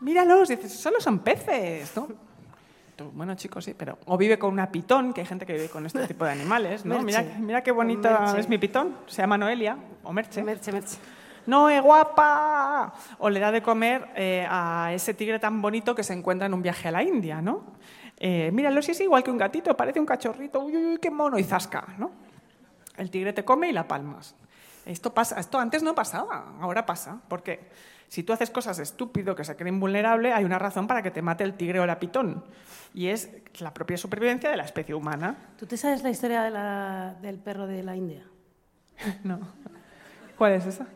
Míralos, 0.00 0.50
dices, 0.50 0.74
solo 0.74 1.00
son 1.00 1.20
peces, 1.20 1.96
¿no? 1.96 2.25
Tú, 2.96 3.10
bueno, 3.12 3.34
chicos, 3.34 3.64
sí, 3.64 3.74
pero... 3.76 3.98
O 4.06 4.16
vive 4.16 4.38
con 4.38 4.50
una 4.50 4.72
pitón, 4.72 5.12
que 5.12 5.20
hay 5.20 5.26
gente 5.26 5.44
que 5.44 5.52
vive 5.52 5.68
con 5.68 5.84
este 5.84 6.06
tipo 6.06 6.24
de 6.24 6.32
animales, 6.32 6.84
¿no? 6.84 7.00
Mira, 7.02 7.62
qué 7.62 7.70
bonita 7.70 8.34
es 8.38 8.48
mi 8.48 8.56
pitón, 8.58 8.96
se 9.06 9.20
llama 9.20 9.36
Noelia, 9.36 9.76
o 10.02 10.12
Merche. 10.12 10.42
Merche, 10.42 10.72
merche. 10.72 10.96
¡No, 11.46 11.68
es 11.68 11.80
guapa! 11.80 12.92
O 13.18 13.30
le 13.30 13.38
da 13.38 13.52
de 13.52 13.62
comer 13.62 14.08
eh, 14.16 14.46
a 14.50 14.90
ese 14.92 15.14
tigre 15.14 15.38
tan 15.38 15.62
bonito 15.62 15.94
que 15.94 16.02
se 16.02 16.12
encuentra 16.12 16.46
en 16.46 16.54
un 16.54 16.62
viaje 16.62 16.88
a 16.88 16.90
la 16.90 17.02
India, 17.02 17.40
¿no? 17.40 17.62
Eh, 18.16 18.50
míralo, 18.52 18.82
si 18.82 18.92
es 18.92 19.00
igual 19.00 19.22
que 19.22 19.30
un 19.30 19.38
gatito, 19.38 19.76
parece 19.76 20.00
un 20.00 20.06
cachorrito, 20.06 20.60
uy, 20.60 20.76
uy, 20.76 20.86
uy, 20.86 20.98
qué 20.98 21.10
mono, 21.10 21.38
y 21.38 21.44
zasca, 21.44 21.86
¿no? 21.98 22.10
El 22.96 23.10
tigre 23.10 23.32
te 23.32 23.44
come 23.44 23.68
y 23.68 23.72
la 23.72 23.86
palmas. 23.86 24.34
Esto, 24.86 25.12
pasa, 25.12 25.38
esto 25.38 25.58
antes 25.58 25.82
no 25.82 25.94
pasaba, 25.94 26.54
ahora 26.60 26.86
pasa. 26.86 27.20
Porque 27.28 27.68
si 28.08 28.22
tú 28.22 28.32
haces 28.32 28.50
cosas 28.50 28.78
estúpido 28.78 29.34
que 29.34 29.44
se 29.44 29.56
cree 29.56 29.72
invulnerable, 29.72 30.32
hay 30.32 30.44
una 30.44 30.58
razón 30.58 30.86
para 30.86 31.02
que 31.02 31.10
te 31.10 31.22
mate 31.22 31.44
el 31.44 31.54
tigre 31.54 31.80
o 31.80 31.86
la 31.86 31.98
pitón. 31.98 32.44
Y 32.94 33.08
es 33.08 33.30
la 33.60 33.74
propia 33.74 33.96
supervivencia 33.96 34.48
de 34.50 34.56
la 34.56 34.64
especie 34.64 34.94
humana. 34.94 35.36
¿Tú 35.58 35.66
te 35.66 35.76
sabes 35.76 36.02
la 36.02 36.10
historia 36.10 36.42
de 36.42 36.50
la- 36.50 37.14
del 37.20 37.38
perro 37.38 37.66
de 37.66 37.82
la 37.82 37.96
India? 37.96 38.24
No. 39.24 39.38
¿Cuál 40.38 40.52
es 40.52 40.66
esa? 40.66 40.86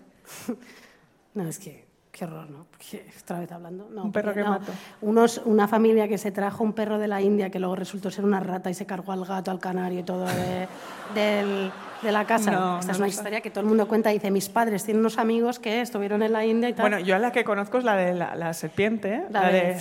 No, 1.35 1.45
es 1.47 1.59
que 1.61 1.87
qué 2.11 2.25
horror, 2.25 2.51
¿no? 2.51 2.67
Porque 2.71 3.07
otra 3.23 3.39
vez 3.39 3.53
hablando. 3.53 3.89
No, 3.89 4.03
Un 4.03 4.11
perro 4.13 4.35
que 4.35 4.41
no. 4.43 4.51
mató. 4.51 4.73
Unos, 5.01 5.39
una 5.45 5.69
familia 5.69 6.09
que 6.09 6.19
se 6.19 6.33
trajo 6.33 6.65
un 6.65 6.73
perro 6.73 6.99
de 6.99 7.07
la 7.07 7.21
India 7.21 7.51
que 7.51 7.61
luego 7.61 7.77
resultó 7.77 8.11
ser 8.11 8.25
una 8.25 8.41
rata 8.41 8.69
y 8.69 8.75
se 8.75 8.85
cargó 8.85 9.13
al 9.13 9.25
gato, 9.25 9.51
al 9.53 9.61
canario 9.61 10.01
y 10.01 10.03
todo 10.03 10.27
de- 10.27 10.67
del, 11.15 11.71
de 12.03 12.13
la 12.13 12.25
casa. 12.27 12.51
No, 12.51 12.79
Esta 12.81 12.87
no 12.89 12.93
es 12.93 12.99
una 12.99 13.09
sé. 13.09 13.15
historia 13.15 13.41
que 13.41 13.51
todo 13.51 13.61
el 13.61 13.67
mundo 13.67 13.87
cuenta. 13.89 14.11
Dice, 14.11 14.31
mis 14.31 14.49
padres 14.49 14.85
tienen 14.85 15.01
unos 15.01 15.19
amigos 15.19 15.59
que 15.59 15.81
estuvieron 15.81 16.23
en 16.23 16.33
la 16.33 16.45
India 16.45 16.69
y 16.69 16.73
tal. 16.73 16.83
Bueno, 16.85 16.99
yo 16.99 17.19
la 17.19 17.33
que 17.33 17.45
conozco 17.45 17.79
es 17.79 17.85
la 17.85 17.97
de 17.97 18.15
la, 18.15 18.35
la 18.35 18.53
serpiente. 18.55 19.25
La 19.31 19.43
La, 19.43 19.49
de- 19.49 19.61
de... 19.75 19.81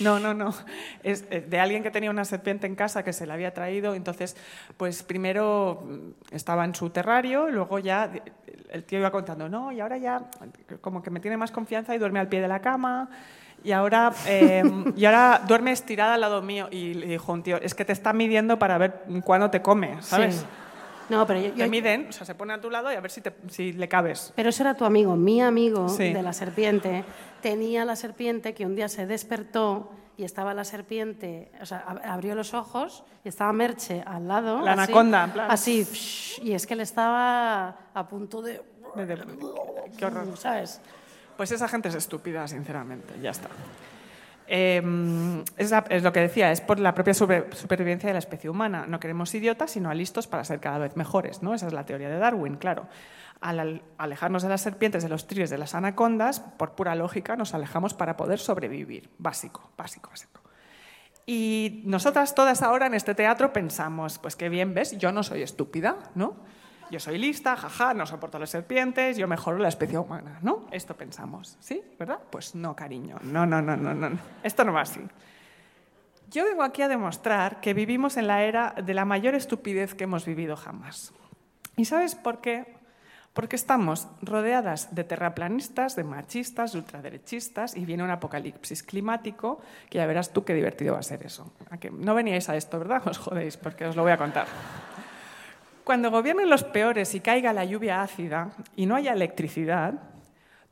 No, 0.00 0.18
no, 0.18 0.32
no. 0.32 0.54
Es 1.02 1.26
eh, 1.30 1.44
de 1.46 1.60
alguien 1.60 1.82
que 1.82 1.90
tenía 1.90 2.10
una 2.10 2.24
serpiente 2.24 2.66
en 2.66 2.74
casa 2.74 3.02
que 3.04 3.12
se 3.12 3.26
la 3.26 3.34
había 3.34 3.52
traído. 3.52 3.94
Entonces, 3.94 4.34
pues 4.78 5.02
primero 5.02 5.82
mm, 5.84 6.34
estaba 6.34 6.64
en 6.64 6.74
su 6.74 6.88
terrario, 6.88 7.48
luego 7.50 7.78
ya 7.78 8.10
el 8.70 8.84
tío 8.84 8.98
iba 8.98 9.10
contando, 9.10 9.48
no, 9.50 9.72
y 9.72 9.80
ahora 9.80 9.98
ya 9.98 10.22
como 10.80 11.02
que 11.02 11.10
me 11.10 11.20
tiene 11.20 11.36
más 11.36 11.50
confianza 11.50 11.94
y 11.94 11.98
duerme 11.98 12.18
al 12.20 12.28
pie 12.28 12.40
de 12.40 12.48
la 12.48 12.60
cama. 12.60 13.10
Y 13.62 13.72
ahora, 13.72 14.10
eh, 14.26 14.62
y 14.96 15.04
ahora 15.04 15.42
duerme 15.46 15.72
estirada 15.72 16.14
al 16.14 16.22
lado 16.22 16.40
mío. 16.40 16.68
Y 16.70 16.94
le 16.94 17.04
dijo 17.06 17.30
un 17.34 17.42
tío, 17.42 17.58
es 17.60 17.74
que 17.74 17.84
te 17.84 17.92
está 17.92 18.14
midiendo 18.14 18.58
para 18.58 18.78
ver 18.78 19.02
cuándo 19.22 19.50
te 19.50 19.60
come, 19.60 20.00
¿sabes? 20.00 20.36
Sí. 20.36 20.46
No, 21.10 21.26
pero 21.26 21.40
yo, 21.40 21.52
Te 21.52 21.58
yo- 21.58 21.68
miden, 21.68 22.06
o 22.08 22.12
sea, 22.12 22.24
se 22.24 22.34
pone 22.34 22.52
a 22.52 22.60
tu 22.60 22.70
lado 22.70 22.92
y 22.92 22.94
a 22.96 23.00
ver 23.00 23.10
si, 23.10 23.20
te- 23.20 23.34
si 23.48 23.72
le 23.72 23.88
cabes. 23.88 24.32
Pero 24.36 24.48
ese 24.50 24.62
era 24.62 24.74
tu 24.74 24.84
amigo. 24.84 25.16
Mi 25.16 25.40
amigo 25.42 25.88
Sí. 25.88 26.12
de 26.12 26.22
la 26.22 26.32
serpiente 26.32 27.04
tenía 27.42 27.84
la 27.84 27.96
serpiente 27.96 28.54
que 28.54 28.64
un 28.66 28.74
día 28.76 28.88
se 28.88 29.06
despertó 29.06 29.90
y 30.16 30.24
estaba 30.24 30.52
la 30.54 30.64
serpiente, 30.64 31.50
o 31.62 31.66
sea, 31.66 31.84
ab- 31.86 32.00
abrió 32.04 32.34
los 32.34 32.52
ojos 32.54 33.04
y 33.24 33.28
estaba 33.28 33.52
Merche 33.52 34.02
al 34.06 34.28
lado. 34.28 34.60
La 34.60 34.72
así, 34.72 34.82
anaconda, 34.82 35.24
en 35.24 35.30
plan. 35.30 35.50
Así, 35.50 35.86
y 36.42 36.52
es 36.52 36.66
que 36.66 36.74
él 36.74 36.80
estaba 36.80 37.76
a 37.94 38.08
punto 38.08 38.42
de... 38.42 38.62
De- 38.96 39.06
de- 39.06 39.16
qué 39.96 40.04
horror. 40.04 40.36
¿Sabes? 40.36 40.80
Pues 41.36 41.52
esa 41.52 41.68
gente 41.68 41.88
es 41.88 41.94
estúpida, 41.94 42.46
sinceramente, 42.48 43.14
ya 43.22 43.30
está. 43.30 43.48
Eh, 44.52 44.82
es, 45.58 46.02
lo 46.02 46.12
que 46.12 46.20
decía, 46.20 46.50
es 46.50 46.60
por 46.60 46.80
la 46.80 46.92
propia 46.92 47.14
supervivencia 47.14 48.08
de 48.08 48.14
la 48.14 48.18
especie 48.18 48.50
humana. 48.50 48.84
No 48.88 48.98
queremos 48.98 49.32
idiotas, 49.32 49.70
sino 49.70 49.90
a 49.90 49.94
listos 49.94 50.26
para 50.26 50.42
ser 50.42 50.58
cada 50.58 50.78
vez 50.78 50.96
mejores. 50.96 51.40
¿no? 51.40 51.54
Esa 51.54 51.68
es 51.68 51.72
la 51.72 51.86
teoría 51.86 52.08
de 52.08 52.18
Darwin, 52.18 52.56
claro. 52.56 52.88
Al 53.40 53.60
al 53.60 53.82
alejarnos 53.96 54.42
de 54.42 54.48
las 54.48 54.60
serpientes, 54.60 55.04
de 55.04 55.08
los 55.08 55.28
tríos, 55.28 55.50
de 55.50 55.56
las 55.56 55.76
anacondas, 55.76 56.40
por 56.40 56.72
pura 56.72 56.96
lógica 56.96 57.36
nos 57.36 57.54
alejamos 57.54 57.94
para 57.94 58.16
poder 58.16 58.40
sobrevivir. 58.40 59.08
Básico, 59.18 59.70
básico, 59.78 60.10
básico. 60.10 60.40
Y 61.26 61.82
nosotras 61.84 62.34
todas 62.34 62.60
ahora 62.62 62.86
en 62.86 62.94
este 62.94 63.14
teatro 63.14 63.52
pensamos, 63.52 64.18
pues 64.18 64.34
qué 64.34 64.48
bien, 64.48 64.74
¿ves? 64.74 64.98
Yo 64.98 65.12
no 65.12 65.22
soy 65.22 65.42
estúpida, 65.42 65.96
¿no? 66.16 66.34
Yo 66.90 66.98
soy 66.98 67.18
lista, 67.18 67.56
jaja, 67.56 67.94
no 67.94 68.04
soporto 68.06 68.38
las 68.38 68.50
serpientes, 68.50 69.16
yo 69.16 69.28
mejoro 69.28 69.58
la 69.58 69.68
especie 69.68 69.98
humana, 69.98 70.38
¿no? 70.42 70.66
Esto 70.72 70.96
pensamos, 70.96 71.56
¿sí? 71.60 71.82
¿Verdad? 71.98 72.18
Pues 72.30 72.54
no, 72.54 72.74
cariño, 72.74 73.16
no, 73.22 73.46
no, 73.46 73.62
no, 73.62 73.76
no, 73.76 73.94
no. 73.94 74.18
Esto 74.42 74.64
no 74.64 74.72
va 74.72 74.82
así. 74.82 75.00
Yo 76.30 76.44
vengo 76.44 76.62
aquí 76.62 76.82
a 76.82 76.88
demostrar 76.88 77.60
que 77.60 77.74
vivimos 77.74 78.16
en 78.16 78.26
la 78.26 78.44
era 78.44 78.74
de 78.84 78.94
la 78.94 79.04
mayor 79.04 79.34
estupidez 79.34 79.94
que 79.94 80.04
hemos 80.04 80.24
vivido 80.24 80.56
jamás. 80.56 81.12
¿Y 81.76 81.86
sabes 81.86 82.14
por 82.14 82.40
qué? 82.40 82.76
Porque 83.32 83.56
estamos 83.56 84.08
rodeadas 84.22 84.94
de 84.94 85.04
terraplanistas, 85.04 85.96
de 85.96 86.04
machistas, 86.04 86.72
de 86.72 86.78
ultraderechistas 86.78 87.76
y 87.76 87.84
viene 87.84 88.02
un 88.02 88.10
apocalipsis 88.10 88.82
climático 88.82 89.60
que 89.88 89.98
ya 89.98 90.06
verás 90.06 90.32
tú 90.32 90.44
qué 90.44 90.54
divertido 90.54 90.94
va 90.94 91.00
a 91.00 91.04
ser 91.04 91.24
eso. 91.24 91.52
¿A 91.70 91.78
que 91.78 91.90
no 91.90 92.14
veníais 92.14 92.48
a 92.48 92.56
esto, 92.56 92.78
¿verdad? 92.78 93.02
Os 93.06 93.18
jodéis 93.18 93.56
porque 93.56 93.86
os 93.86 93.96
lo 93.96 94.02
voy 94.02 94.12
a 94.12 94.16
contar. 94.16 94.46
Cuando 95.90 96.12
gobiernen 96.12 96.48
los 96.48 96.62
peores 96.62 97.16
y 97.16 97.20
caiga 97.20 97.52
la 97.52 97.64
lluvia 97.64 98.00
ácida 98.00 98.52
y 98.76 98.86
no 98.86 98.94
haya 98.94 99.12
electricidad, 99.12 99.94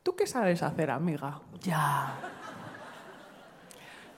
¿tú 0.01 0.15
qué 0.15 0.25
sabes 0.25 0.63
hacer, 0.63 0.89
amiga? 0.89 1.41
Ya. 1.59 2.15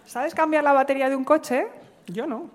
¿Sabes 0.06 0.36
cambiar 0.36 0.64
la 0.64 0.74
batería 0.74 1.10
de 1.10 1.16
un 1.16 1.24
coche? 1.24 1.66
Yo 2.06 2.28
no. 2.28 2.52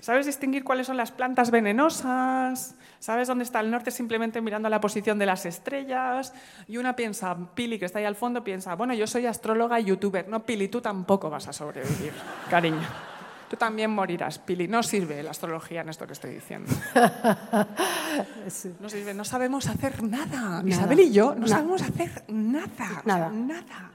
¿Sabes 0.00 0.24
distinguir 0.24 0.64
cuáles 0.64 0.86
son 0.86 0.96
las 0.96 1.12
plantas 1.12 1.50
venenosas? 1.50 2.74
¿Sabes 2.98 3.28
dónde 3.28 3.44
está 3.44 3.60
el 3.60 3.70
norte 3.70 3.90
simplemente 3.90 4.40
mirando 4.40 4.70
la 4.70 4.80
posición 4.80 5.18
de 5.18 5.26
las 5.26 5.44
estrellas? 5.44 6.32
Y 6.68 6.78
una 6.78 6.96
piensa, 6.96 7.36
Pili, 7.54 7.78
que 7.78 7.84
está 7.84 7.98
ahí 7.98 8.06
al 8.06 8.16
fondo, 8.16 8.42
piensa, 8.42 8.76
bueno, 8.76 8.94
yo 8.94 9.06
soy 9.06 9.26
astróloga 9.26 9.78
y 9.78 9.84
youtuber. 9.84 10.26
No, 10.26 10.42
Pili, 10.42 10.68
tú 10.68 10.80
tampoco 10.80 11.28
vas 11.28 11.48
a 11.48 11.52
sobrevivir, 11.52 12.14
cariño. 12.48 13.11
Tú 13.52 13.58
también 13.58 13.90
morirás, 13.90 14.38
Pili. 14.38 14.66
No 14.66 14.82
sirve 14.82 15.22
la 15.22 15.32
astrología 15.32 15.82
en 15.82 15.90
esto 15.90 16.06
que 16.06 16.14
estoy 16.14 16.32
diciendo. 16.32 16.72
No 18.80 18.88
sirve, 18.88 19.12
no 19.14 19.24
sabemos 19.24 19.66
hacer 19.68 20.02
nada. 20.02 20.62
Isabel 20.66 21.00
y 21.00 21.12
yo 21.12 21.34
no 21.34 21.40
Nada. 21.42 21.48
sabemos 21.48 21.82
hacer 21.82 22.24
nada. 22.28 22.68
o 22.78 22.86
sea, 22.88 23.02
Nada. 23.04 23.30
nada. 23.30 23.90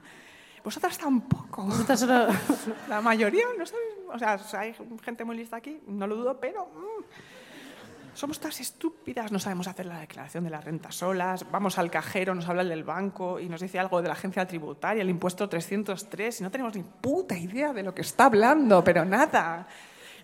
Vosotras 0.64 0.96
tampoco. 0.98 1.64
Vosotras 1.64 1.98
solo- 2.00 2.28
La 2.88 3.00
mayoría, 3.00 3.44
no 3.58 3.64
sea, 4.18 4.34
o 4.34 4.38
sea, 4.38 4.60
hay 4.60 4.74
gente 5.04 5.24
muy 5.24 5.36
lista 5.36 5.56
aquí, 5.56 5.80
no 5.88 6.06
lo 6.06 6.14
dudo, 6.16 6.38
pero 6.40 6.66
mm, 6.66 7.02
somos 8.18 8.40
todas 8.40 8.58
estúpidas, 8.58 9.30
no 9.30 9.38
sabemos 9.38 9.68
hacer 9.68 9.86
la 9.86 10.00
declaración 10.00 10.42
de 10.42 10.50
la 10.50 10.60
renta 10.60 10.90
solas, 10.90 11.46
vamos 11.52 11.78
al 11.78 11.88
cajero, 11.88 12.34
nos 12.34 12.48
habla 12.48 12.62
el 12.62 12.68
del 12.68 12.82
banco 12.82 13.38
y 13.38 13.48
nos 13.48 13.60
dice 13.60 13.78
algo 13.78 14.02
de 14.02 14.08
la 14.08 14.14
agencia 14.14 14.44
tributaria, 14.44 15.02
el 15.02 15.08
impuesto 15.08 15.48
303, 15.48 16.40
y 16.40 16.42
no 16.42 16.50
tenemos 16.50 16.74
ni 16.74 16.82
puta 16.82 17.38
idea 17.38 17.72
de 17.72 17.84
lo 17.84 17.94
que 17.94 18.02
está 18.02 18.24
hablando, 18.24 18.82
pero 18.82 19.04
nada. 19.04 19.68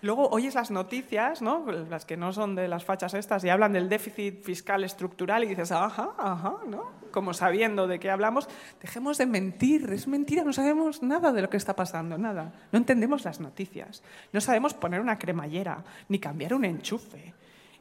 Luego 0.01 0.27
oyes 0.27 0.55
las 0.55 0.71
noticias, 0.71 1.41
¿no? 1.41 1.65
las 1.71 2.03
que 2.03 2.17
no 2.17 2.33
son 2.33 2.53
de 2.53 2.67
las 2.67 2.83
fachas 2.83 3.13
estas, 3.13 3.45
y 3.45 3.49
hablan 3.49 3.71
del 3.71 3.87
déficit 3.87 4.43
fiscal 4.43 4.83
estructural 4.83 5.45
y 5.45 5.47
dices, 5.47 5.71
ajá, 5.71 6.09
ajá, 6.17 6.55
¿no? 6.67 6.91
Como 7.11 7.33
sabiendo 7.33 7.87
de 7.87 7.97
qué 7.97 8.11
hablamos, 8.11 8.49
dejemos 8.81 9.17
de 9.17 9.25
mentir, 9.25 9.89
es 9.93 10.05
mentira, 10.05 10.43
no 10.43 10.51
sabemos 10.51 11.01
nada 11.01 11.31
de 11.31 11.43
lo 11.43 11.49
que 11.49 11.55
está 11.55 11.77
pasando, 11.77 12.17
nada. 12.17 12.51
No 12.73 12.77
entendemos 12.77 13.23
las 13.23 13.39
noticias, 13.39 14.03
no 14.33 14.41
sabemos 14.41 14.73
poner 14.73 14.99
una 14.99 15.17
cremallera, 15.17 15.81
ni 16.09 16.19
cambiar 16.19 16.53
un 16.53 16.65
enchufe. 16.65 17.33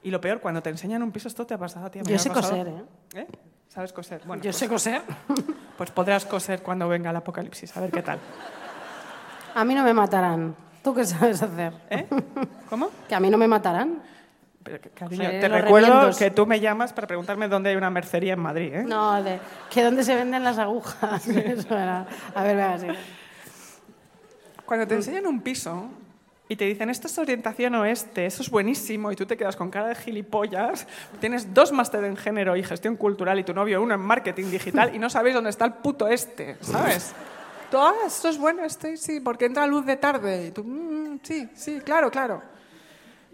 Y 0.04 0.10
lo 0.10 0.20
peor, 0.20 0.40
cuando 0.40 0.62
te 0.62 0.68
enseñan 0.68 1.02
un 1.02 1.10
piso, 1.10 1.28
esto 1.28 1.46
te 1.46 1.54
ha 1.54 1.58
pasado 1.58 1.86
a 1.86 1.90
ti. 1.90 1.98
Yo 2.04 2.18
sé 2.18 2.28
pasado. 2.28 2.58
coser, 2.58 2.68
¿eh? 2.68 3.20
¿Eh? 3.20 3.26
¿Sabes 3.68 3.92
coser? 3.92 4.20
Bueno, 4.26 4.42
Yo 4.42 4.50
pues, 4.50 4.56
sé 4.56 4.68
coser. 4.68 5.02
pues 5.78 5.90
podrás 5.90 6.26
coser 6.26 6.62
cuando 6.62 6.86
venga 6.86 7.08
el 7.08 7.16
apocalipsis, 7.16 7.74
a 7.74 7.80
ver 7.80 7.90
qué 7.90 8.02
tal. 8.02 8.20
A 9.54 9.64
mí 9.64 9.74
no 9.74 9.82
me 9.82 9.94
matarán. 9.94 10.54
¿Tú 10.82 10.94
qué 10.94 11.06
sabes 11.06 11.40
hacer? 11.42 11.72
¿Eh? 11.88 12.06
¿Cómo? 12.68 12.90
Que 13.08 13.14
a 13.14 13.20
mí 13.20 13.30
no 13.30 13.38
me 13.38 13.48
matarán. 13.48 14.02
Pero, 14.62 14.78
cariño, 14.94 15.28
te 15.28 15.48
recuerdo 15.48 16.10
que 16.18 16.30
tú 16.30 16.46
me 16.46 16.60
llamas 16.60 16.92
para 16.92 17.06
preguntarme 17.06 17.48
dónde 17.48 17.70
hay 17.70 17.76
una 17.76 17.90
mercería 17.90 18.34
en 18.34 18.40
Madrid, 18.40 18.74
¿eh? 18.74 18.84
No, 18.84 19.22
de 19.22 19.40
que 19.70 19.82
dónde 19.82 20.04
se 20.04 20.14
venden 20.14 20.44
las 20.44 20.58
agujas. 20.58 21.26
Eso 21.28 21.74
era. 21.74 22.06
A 22.34 22.42
ver, 22.42 22.56
venga, 22.56 22.78
sí. 22.78 22.88
Cuando 24.66 24.86
te 24.86 24.96
enseñan 24.96 25.26
un 25.26 25.40
piso 25.40 25.88
y 26.54 26.56
te 26.56 26.66
dicen, 26.66 26.88
esto 26.88 27.08
es 27.08 27.18
orientación 27.18 27.74
oeste, 27.74 28.26
eso 28.26 28.40
es 28.40 28.48
buenísimo, 28.48 29.10
y 29.10 29.16
tú 29.16 29.26
te 29.26 29.36
quedas 29.36 29.56
con 29.56 29.70
cara 29.72 29.88
de 29.88 29.96
gilipollas, 29.96 30.86
tienes 31.20 31.52
dos 31.52 31.72
máster 31.72 32.04
en 32.04 32.16
género 32.16 32.54
y 32.56 32.62
gestión 32.62 32.96
cultural 32.96 33.40
y 33.40 33.42
tu 33.44 33.52
novio 33.52 33.82
uno 33.82 33.94
en 33.94 34.00
marketing 34.00 34.50
digital 34.52 34.94
y 34.94 35.00
no 35.00 35.10
sabéis 35.10 35.34
dónde 35.34 35.50
está 35.50 35.64
el 35.64 35.72
puto 35.72 36.06
este, 36.06 36.56
¿sabes? 36.60 37.12
Tú, 37.72 37.78
ah, 37.78 37.92
esto 38.06 38.28
es 38.28 38.38
bueno, 38.38 38.64
este 38.64 38.96
sí, 38.96 39.18
porque 39.18 39.46
entra 39.46 39.66
luz 39.66 39.84
de 39.84 39.96
tarde. 39.96 40.46
Y 40.46 40.50
tú, 40.52 40.62
"Mm, 40.62 41.18
sí, 41.24 41.48
sí, 41.54 41.80
claro, 41.84 42.08
claro. 42.08 42.40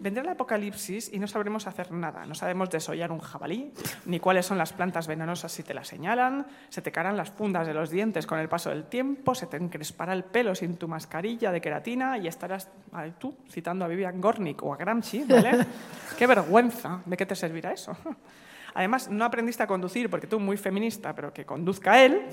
Vendrá 0.01 0.23
el 0.23 0.29
apocalipsis 0.29 1.13
y 1.13 1.19
no 1.19 1.27
sabremos 1.27 1.67
hacer 1.67 1.91
nada. 1.91 2.25
No 2.25 2.33
sabemos 2.33 2.71
desollar 2.71 3.11
un 3.11 3.19
jabalí, 3.19 3.71
ni 4.05 4.19
cuáles 4.19 4.47
son 4.47 4.57
las 4.57 4.73
plantas 4.73 5.05
venenosas 5.05 5.51
si 5.51 5.61
te 5.61 5.75
las 5.75 5.87
señalan. 5.87 6.47
Se 6.69 6.81
te 6.81 6.91
caerán 6.91 7.17
las 7.17 7.29
fundas 7.29 7.67
de 7.67 7.75
los 7.75 7.91
dientes 7.91 8.25
con 8.25 8.39
el 8.39 8.49
paso 8.49 8.71
del 8.71 8.85
tiempo, 8.85 9.35
se 9.35 9.45
te 9.45 9.57
encrespará 9.57 10.13
el 10.13 10.23
pelo 10.23 10.55
sin 10.55 10.77
tu 10.77 10.87
mascarilla 10.87 11.51
de 11.51 11.61
queratina 11.61 12.17
y 12.17 12.27
estarás 12.27 12.67
ay, 12.91 13.13
tú 13.19 13.37
citando 13.47 13.85
a 13.85 13.87
Vivian 13.87 14.19
Gornick 14.19 14.63
o 14.63 14.73
a 14.73 14.77
Gramsci, 14.77 15.23
¿vale? 15.25 15.67
¡Qué 16.17 16.25
vergüenza! 16.25 17.03
¿De 17.05 17.15
qué 17.15 17.27
te 17.27 17.35
servirá 17.35 17.71
eso? 17.71 17.95
Además, 18.73 19.07
no 19.07 19.23
aprendiste 19.23 19.61
a 19.61 19.67
conducir 19.67 20.09
porque 20.09 20.25
tú, 20.25 20.39
muy 20.39 20.57
feminista, 20.57 21.13
pero 21.13 21.31
que 21.31 21.45
conduzca 21.45 22.03
él. 22.03 22.23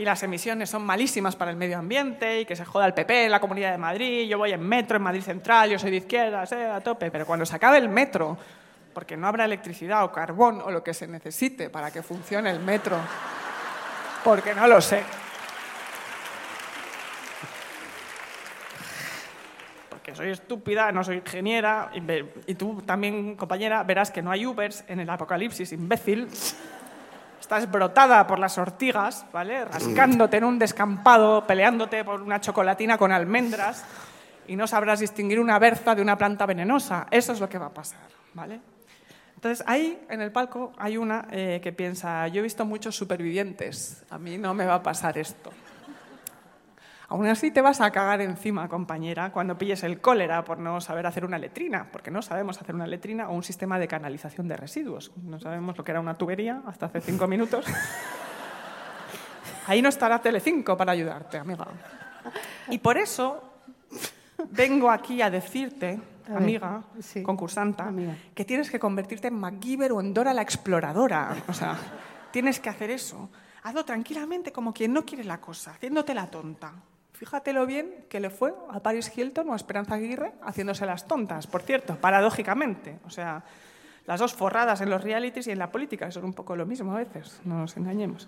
Y 0.00 0.04
las 0.06 0.22
emisiones 0.22 0.70
son 0.70 0.82
malísimas 0.86 1.36
para 1.36 1.50
el 1.50 1.58
medio 1.58 1.76
ambiente 1.76 2.40
y 2.40 2.46
que 2.46 2.56
se 2.56 2.64
joda 2.64 2.86
el 2.86 2.94
PP 2.94 3.26
en 3.26 3.30
la 3.30 3.38
Comunidad 3.38 3.70
de 3.70 3.76
Madrid. 3.76 4.26
Yo 4.26 4.38
voy 4.38 4.50
en 4.50 4.66
metro 4.66 4.96
en 4.96 5.02
Madrid 5.02 5.20
Central, 5.20 5.68
yo 5.68 5.78
soy 5.78 5.90
de 5.90 5.98
izquierdas, 5.98 6.50
eh, 6.52 6.64
a 6.64 6.80
tope. 6.80 7.10
Pero 7.10 7.26
cuando 7.26 7.44
se 7.44 7.54
acabe 7.54 7.76
el 7.76 7.90
metro, 7.90 8.38
porque 8.94 9.14
no 9.14 9.26
habrá 9.26 9.44
electricidad 9.44 10.02
o 10.04 10.10
carbón 10.10 10.62
o 10.64 10.70
lo 10.70 10.82
que 10.82 10.94
se 10.94 11.06
necesite 11.06 11.68
para 11.68 11.90
que 11.90 12.02
funcione 12.02 12.48
el 12.48 12.60
metro, 12.60 12.96
porque 14.24 14.54
no 14.54 14.66
lo 14.66 14.80
sé. 14.80 15.02
Porque 19.90 20.14
soy 20.14 20.30
estúpida, 20.30 20.92
no 20.92 21.04
soy 21.04 21.16
ingeniera, 21.16 21.90
y, 21.92 22.00
y 22.50 22.54
tú 22.54 22.80
también, 22.86 23.36
compañera, 23.36 23.82
verás 23.82 24.10
que 24.10 24.22
no 24.22 24.30
hay 24.30 24.46
Ubers 24.46 24.82
en 24.88 25.00
el 25.00 25.10
apocalipsis, 25.10 25.70
imbécil. 25.72 26.26
Estás 27.50 27.68
brotada 27.68 28.28
por 28.28 28.38
las 28.38 28.56
ortigas, 28.58 29.26
¿vale? 29.32 29.64
Rascándote 29.64 30.36
en 30.36 30.44
un 30.44 30.56
descampado, 30.56 31.44
peleándote 31.48 32.04
por 32.04 32.22
una 32.22 32.40
chocolatina 32.40 32.96
con 32.96 33.10
almendras 33.10 33.84
y 34.46 34.54
no 34.54 34.68
sabrás 34.68 35.00
distinguir 35.00 35.40
una 35.40 35.58
berza 35.58 35.96
de 35.96 36.00
una 36.00 36.16
planta 36.16 36.46
venenosa. 36.46 37.08
Eso 37.10 37.32
es 37.32 37.40
lo 37.40 37.48
que 37.48 37.58
va 37.58 37.66
a 37.66 37.74
pasar, 37.74 38.06
¿vale? 38.34 38.60
Entonces, 39.34 39.64
ahí 39.66 40.00
en 40.08 40.20
el 40.20 40.30
palco 40.30 40.72
hay 40.78 40.96
una 40.96 41.26
eh, 41.32 41.58
que 41.60 41.72
piensa, 41.72 42.28
yo 42.28 42.38
he 42.38 42.42
visto 42.42 42.64
muchos 42.64 42.94
supervivientes, 42.94 44.04
a 44.10 44.16
mí 44.16 44.38
no 44.38 44.54
me 44.54 44.64
va 44.64 44.76
a 44.76 44.82
pasar 44.84 45.18
esto. 45.18 45.50
Aún 47.10 47.26
así 47.26 47.50
te 47.50 47.60
vas 47.60 47.80
a 47.80 47.90
cagar 47.90 48.20
encima, 48.20 48.68
compañera, 48.68 49.32
cuando 49.32 49.58
pilles 49.58 49.82
el 49.82 50.00
cólera 50.00 50.44
por 50.44 50.58
no 50.58 50.80
saber 50.80 51.06
hacer 51.06 51.24
una 51.24 51.38
letrina, 51.38 51.88
porque 51.90 52.10
no 52.12 52.22
sabemos 52.22 52.60
hacer 52.62 52.72
una 52.74 52.86
letrina 52.86 53.28
o 53.28 53.32
un 53.34 53.42
sistema 53.42 53.80
de 53.80 53.88
canalización 53.88 54.46
de 54.46 54.56
residuos. 54.56 55.10
No 55.24 55.40
sabemos 55.40 55.76
lo 55.76 55.82
que 55.82 55.90
era 55.90 55.98
una 56.00 56.16
tubería 56.16 56.62
hasta 56.66 56.86
hace 56.86 57.00
cinco 57.00 57.26
minutos. 57.26 57.66
Ahí 59.66 59.82
no 59.82 59.88
estará 59.88 60.20
Telecinco 60.20 60.76
para 60.76 60.92
ayudarte, 60.92 61.38
amiga. 61.38 61.66
Y 62.68 62.78
por 62.78 62.96
eso 62.96 63.42
vengo 64.50 64.88
aquí 64.90 65.20
a 65.20 65.30
decirte, 65.30 65.98
A 66.26 66.34
ver, 66.34 66.36
amiga, 66.38 66.82
sí. 67.00 67.22
concursanta, 67.24 67.86
Amiga. 67.88 68.14
que 68.34 68.44
tienes 68.44 68.70
que 68.70 68.78
convertirte 68.78 69.28
en 69.28 69.34
MacGyver 69.34 69.92
o 69.92 70.00
en 70.00 70.14
Dora 70.14 70.32
la 70.32 70.42
exploradora. 70.42 71.34
O 71.48 71.52
sea, 71.52 71.76
tienes 72.30 72.60
que 72.60 72.68
hacer 72.68 72.90
eso. 72.90 73.30
Hazlo 73.64 73.84
tranquilamente, 73.84 74.52
como 74.52 74.72
quien 74.72 74.92
no 74.92 75.04
quiere 75.04 75.24
la 75.24 75.40
cosa, 75.40 75.72
haciéndote 75.72 76.14
la 76.14 76.28
tonta. 76.30 76.72
Fíjatelo 77.20 77.66
bien 77.66 78.06
que 78.08 78.18
le 78.18 78.30
fue 78.30 78.54
a 78.70 78.80
Paris 78.80 79.12
Hilton 79.14 79.50
o 79.50 79.52
a 79.52 79.56
Esperanza 79.56 79.96
Aguirre 79.96 80.32
haciéndose 80.40 80.86
las 80.86 81.06
tontas, 81.06 81.46
por 81.46 81.60
cierto, 81.60 81.96
paradójicamente. 81.96 82.98
O 83.04 83.10
sea, 83.10 83.44
las 84.06 84.20
dos 84.20 84.32
forradas 84.32 84.80
en 84.80 84.88
los 84.88 85.04
realities 85.04 85.46
y 85.46 85.50
en 85.50 85.58
la 85.58 85.70
política, 85.70 86.10
son 86.10 86.24
un 86.24 86.32
poco 86.32 86.56
lo 86.56 86.64
mismo 86.64 86.94
a 86.94 86.96
veces, 86.96 87.42
no 87.44 87.58
nos 87.58 87.76
engañemos. 87.76 88.26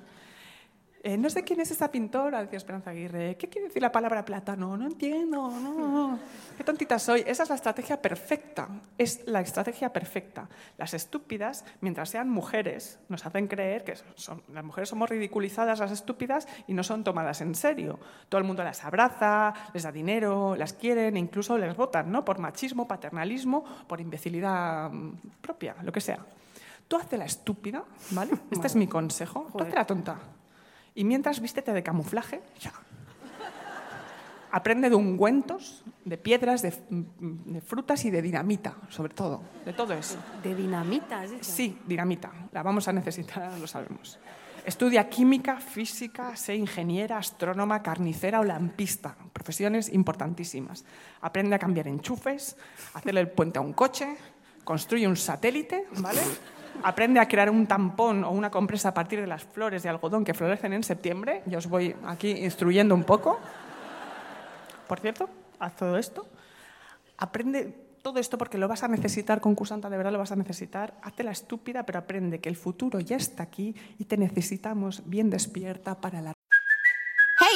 Eh, 1.04 1.16
no 1.16 1.28
sé 1.30 1.42
quién 1.42 1.60
es 1.60 1.68
esa 1.72 1.90
pintora, 1.90 2.40
decía 2.42 2.58
Esperanza 2.58 2.90
Aguirre. 2.90 3.36
¿Qué 3.36 3.48
quiere 3.48 3.66
decir 3.66 3.82
la 3.82 3.90
palabra 3.90 4.24
plátano? 4.24 4.76
No 4.76 4.86
entiendo, 4.86 5.50
no. 5.50 6.16
Qué 6.56 6.62
tontita 6.62 6.96
soy. 7.00 7.24
Esa 7.26 7.42
es 7.42 7.48
la 7.48 7.56
estrategia 7.56 8.00
perfecta. 8.00 8.68
Es 8.96 9.26
la 9.26 9.40
estrategia 9.40 9.92
perfecta. 9.92 10.48
Las 10.78 10.94
estúpidas, 10.94 11.64
mientras 11.80 12.08
sean 12.08 12.30
mujeres, 12.30 13.00
nos 13.08 13.26
hacen 13.26 13.48
creer 13.48 13.82
que 13.82 13.96
son, 14.14 14.42
las 14.52 14.62
mujeres 14.62 14.90
somos 14.90 15.10
ridiculizadas, 15.10 15.80
las 15.80 15.90
estúpidas, 15.90 16.46
y 16.68 16.74
no 16.74 16.84
son 16.84 17.02
tomadas 17.02 17.40
en 17.40 17.56
serio. 17.56 17.98
Todo 18.28 18.38
el 18.38 18.46
mundo 18.46 18.62
las 18.62 18.84
abraza, 18.84 19.54
les 19.74 19.82
da 19.82 19.90
dinero, 19.90 20.54
las 20.54 20.72
quieren, 20.72 21.16
e 21.16 21.18
incluso 21.18 21.58
les 21.58 21.76
votan, 21.76 22.12
¿no? 22.12 22.24
Por 22.24 22.38
machismo, 22.38 22.86
paternalismo, 22.86 23.64
por 23.88 24.00
imbecilidad 24.00 24.88
mm, 24.92 25.14
propia, 25.40 25.74
lo 25.82 25.90
que 25.90 26.00
sea. 26.00 26.20
Tú 26.86 26.96
hazte 26.96 27.18
la 27.18 27.24
estúpida, 27.24 27.82
¿vale? 28.12 28.32
Este 28.52 28.68
es 28.68 28.76
mi 28.76 28.86
consejo. 28.86 29.48
Tú 29.50 29.64
hazte 29.64 29.74
la 29.74 29.84
tonta. 29.84 30.20
Y 30.94 31.04
mientras 31.04 31.40
vístete 31.40 31.72
de 31.72 31.82
camuflaje, 31.82 32.42
ya. 32.60 32.72
Aprende 34.50 34.90
de 34.90 34.96
ungüentos, 34.96 35.82
de 36.04 36.18
piedras, 36.18 36.60
de, 36.60 36.74
de 36.90 37.60
frutas 37.62 38.04
y 38.04 38.10
de 38.10 38.20
dinamita, 38.20 38.76
sobre 38.90 39.14
todo. 39.14 39.40
De 39.64 39.72
todo 39.72 39.94
eso. 39.94 40.18
De 40.42 40.54
dinamita, 40.54 41.24
¿es 41.24 41.32
eso? 41.32 41.52
Sí, 41.52 41.78
dinamita. 41.86 42.30
La 42.52 42.62
vamos 42.62 42.86
a 42.86 42.92
necesitar, 42.92 43.58
lo 43.58 43.66
sabemos. 43.66 44.18
Estudia 44.64 45.08
química, 45.08 45.56
física, 45.56 46.36
sé 46.36 46.54
ingeniera, 46.54 47.18
astrónoma, 47.18 47.82
carnicera 47.82 48.40
o 48.40 48.44
lampista. 48.44 49.16
Profesiones 49.32 49.88
importantísimas. 49.92 50.84
Aprende 51.20 51.56
a 51.56 51.58
cambiar 51.58 51.88
enchufes, 51.88 52.56
hacerle 52.94 53.22
el 53.22 53.30
puente 53.30 53.58
a 53.58 53.62
un 53.62 53.72
coche, 53.72 54.16
construye 54.62 55.08
un 55.08 55.16
satélite, 55.16 55.86
¿vale? 55.98 56.20
Aprende 56.82 57.20
a 57.20 57.28
crear 57.28 57.50
un 57.50 57.66
tampón 57.66 58.24
o 58.24 58.30
una 58.30 58.50
compresa 58.50 58.90
a 58.90 58.94
partir 58.94 59.20
de 59.20 59.26
las 59.26 59.44
flores 59.44 59.82
de 59.82 59.88
algodón 59.88 60.24
que 60.24 60.34
florecen 60.34 60.72
en 60.72 60.82
septiembre. 60.82 61.42
Yo 61.46 61.58
os 61.58 61.68
voy 61.68 61.94
aquí 62.06 62.30
instruyendo 62.30 62.94
un 62.94 63.04
poco. 63.04 63.38
Por 64.88 65.00
cierto, 65.00 65.28
haz 65.58 65.76
todo 65.76 65.96
esto. 65.96 66.26
Aprende 67.18 67.72
todo 68.02 68.18
esto 68.18 68.36
porque 68.36 68.58
lo 68.58 68.66
vas 68.66 68.82
a 68.82 68.88
necesitar, 68.88 69.40
concursanta, 69.40 69.88
de 69.88 69.96
verdad 69.96 70.12
lo 70.12 70.18
vas 70.18 70.32
a 70.32 70.36
necesitar. 70.36 70.94
Hazte 71.02 71.22
la 71.22 71.30
estúpida, 71.30 71.84
pero 71.84 72.00
aprende 72.00 72.40
que 72.40 72.48
el 72.48 72.56
futuro 72.56 72.98
ya 72.98 73.16
está 73.16 73.44
aquí 73.44 73.74
y 73.98 74.04
te 74.04 74.16
necesitamos 74.16 75.02
bien 75.06 75.30
despierta 75.30 76.00
para 76.00 76.20
la 76.20 76.32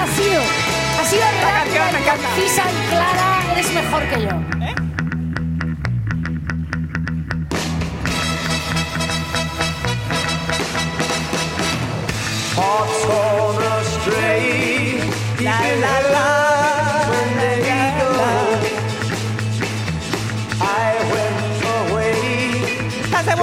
Ha 0.00 0.06
sido! 0.06 0.40
Ha 0.98 1.04
sido 1.04 1.22
me 1.22 1.38
y 1.38 2.00
encanta. 2.00 2.28
concisa 2.28 2.62
y 2.70 2.88
clara. 2.88 3.52
Eres 3.52 3.72
mejor 3.74 4.02
que 4.08 4.22
yo. 4.22 4.30
Hearts 12.56 13.02
torn 13.06 13.64
astray. 13.78 15.00
La 15.40 15.60
la 15.60 16.00
la. 16.12 16.39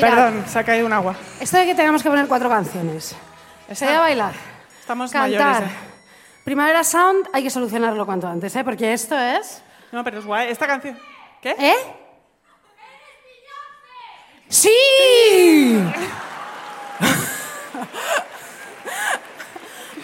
Perdón, 0.00 0.44
se 0.46 0.58
ha 0.58 0.64
caído 0.64 0.86
un 0.86 0.92
agua. 0.92 1.14
esto 1.40 1.56
de 1.56 1.66
que 1.66 1.74
tengamos 1.74 2.02
que 2.02 2.08
poner 2.08 2.26
cuatro 2.26 2.48
canciones. 2.48 3.14
Sería 3.72 4.00
bailar. 4.00 4.34
Estamos 4.80 5.12
Cantar. 5.12 5.30
mayores. 5.40 5.70
¿eh? 5.70 5.74
Primavera 6.44 6.82
Sound 6.82 7.28
hay 7.32 7.42
que 7.44 7.50
solucionarlo 7.50 8.04
cuanto 8.06 8.26
antes, 8.26 8.54
¿eh? 8.56 8.64
Porque 8.64 8.92
esto 8.92 9.16
es... 9.18 9.62
No, 9.92 10.02
pero 10.02 10.18
es 10.18 10.24
guay. 10.24 10.48
Esta 10.50 10.66
canción. 10.66 10.98
¿Qué? 11.40 11.54
¿Eh? 11.58 11.76
¡Sí! 14.48 14.70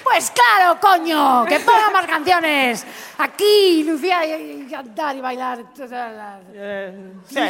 Pues 0.05 0.31
claro, 0.31 0.81
coño, 0.81 1.45
que 1.45 1.59
ponga 1.61 1.91
más 1.91 2.07
canciones. 2.07 2.87
Aquí, 3.19 3.85
Lucía, 3.85 4.25
y, 4.25 4.63
y 4.63 4.71
cantar 4.71 5.17
y 5.17 5.21
bailar. 5.21 5.59
Eh, 6.55 7.13
sí. 7.29 7.41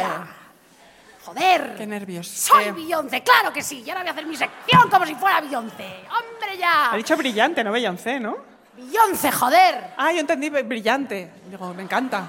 Joder. 1.27 1.75
Qué 1.75 1.85
nervios. 1.85 2.25
Soy 2.25 2.63
Eh, 2.65 2.71
Beyoncé, 2.71 3.21
claro 3.21 3.51
que 3.51 3.61
sí. 3.61 3.83
Y 3.85 3.89
ahora 3.89 3.99
voy 4.01 4.07
a 4.09 4.11
hacer 4.13 4.25
mi 4.25 4.37
sección 4.37 4.89
como 4.89 5.05
si 5.05 5.13
fuera 5.15 5.41
Beyoncé. 5.41 5.83
¡Hombre 6.09 6.57
ya! 6.57 6.91
Ha 6.93 6.95
dicho 6.95 7.17
brillante, 7.17 7.63
no 7.65 7.71
Beyoncé, 7.73 8.17
¿no? 8.21 8.37
Beyoncé, 8.77 9.29
joder. 9.33 9.93
Ah, 9.97 10.13
yo 10.13 10.19
entendí 10.21 10.49
brillante. 10.49 11.29
Digo, 11.49 11.73
me 11.73 11.83
encanta. 11.83 12.23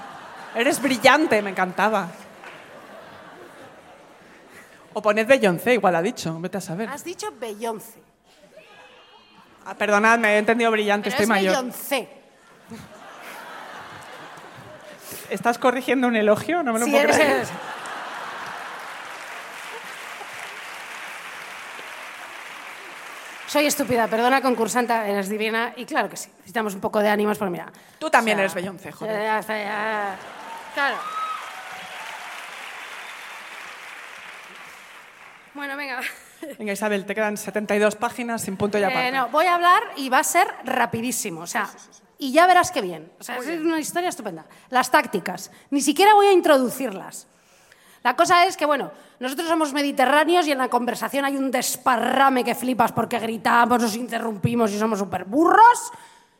Eres 0.53 0.83
brillante, 0.83 1.41
me 1.43 1.51
encantaba. 1.51 2.09
O 4.95 5.01
poned 5.01 5.29
Beyoncé, 5.29 5.75
igual 5.75 5.95
ha 5.95 6.03
dicho, 6.03 6.37
vete 6.41 6.59
a 6.59 6.61
saber. 6.61 6.89
Has 6.89 7.05
dicho 7.05 7.29
Beyoncé. 7.39 8.03
Ah, 9.65 9.75
perdonadme, 9.75 10.35
he 10.35 10.39
entendido 10.39 10.73
brillante, 10.73 11.05
Pero 11.11 11.13
estoy 11.13 11.23
es 11.25 11.29
mayor. 11.29 11.55
Beyoncé. 11.55 12.09
¿Estás 15.31 15.57
corrigiendo 15.59 16.09
un 16.09 16.17
elogio? 16.17 16.63
No 16.65 16.73
me 16.73 16.81
lo 16.81 16.87
Sí, 16.87 16.91
puedo 16.91 17.05
creer. 17.05 17.31
eres- 17.31 17.49
Soy 23.49 23.65
estúpida, 23.67 24.07
perdona, 24.09 24.43
concursanta, 24.43 25.09
eres 25.09 25.29
divina. 25.31 25.73
Y 25.77 25.87
claro 25.87 26.09
que 26.11 26.17
sí, 26.17 26.29
necesitamos 26.37 26.75
un 26.75 26.81
poco 26.81 27.01
de 27.01 27.09
ánimos, 27.09 27.39
porque 27.39 27.51
mira. 27.51 27.73
Tú 27.99 28.11
también 28.11 28.39
eres 28.39 28.53
Beyoncé, 28.55 28.93
joder. 28.93 29.23
ya- 29.23 29.41
ya 29.41 29.57
ya- 29.59 30.17
Claro. 30.75 30.97
Bueno, 35.55 35.77
venga. 35.77 36.01
Venga, 36.59 36.73
Isabel, 36.73 37.05
te 37.07 37.15
quedan 37.15 37.37
72 37.37 37.97
páginas 37.97 38.43
sin 38.43 38.57
punto 38.57 38.79
y 38.79 38.83
aparte. 38.85 39.09
Eh, 39.09 39.13
no, 39.13 39.29
voy 39.29 39.47
a 39.47 39.55
hablar 39.55 39.83
y 39.97 40.09
va 40.09 40.19
a 40.21 40.25
ser 40.25 40.47
rapidísimo. 40.65 41.41
O 41.41 41.47
sea, 41.47 41.69
y 42.19 42.33
ya 42.33 42.47
verás 42.47 42.71
qué 42.71 42.81
bien. 42.83 43.11
O 43.19 43.25
sea, 43.25 43.39
es 43.39 43.47
una 43.49 43.81
historia 43.81 44.11
estupenda. 44.11 44.45
Las 44.71 44.91
tácticas. 44.91 45.51
Ni 45.71 45.81
siquiera 45.81 46.15
voy 46.15 46.27
a 46.27 46.33
introducirlas. 46.33 47.27
La 48.03 48.15
cosa 48.15 48.47
es 48.47 48.57
que, 48.57 48.67
bueno, 48.67 48.91
nosotros 49.21 49.49
somos 49.49 49.73
mediterráneos 49.73 50.47
y 50.47 50.53
en 50.53 50.59
la 50.59 50.69
conversación 50.69 51.25
hay 51.25 51.37
un 51.37 51.51
desparrame 51.51 52.45
que 52.45 52.55
flipas 52.55 52.93
porque 52.93 53.19
gritamos, 53.19 53.81
nos 53.81 53.97
interrumpimos 53.97 54.73
y 54.73 54.79
somos 54.79 54.99
súper 54.99 55.25
burros 55.25 55.91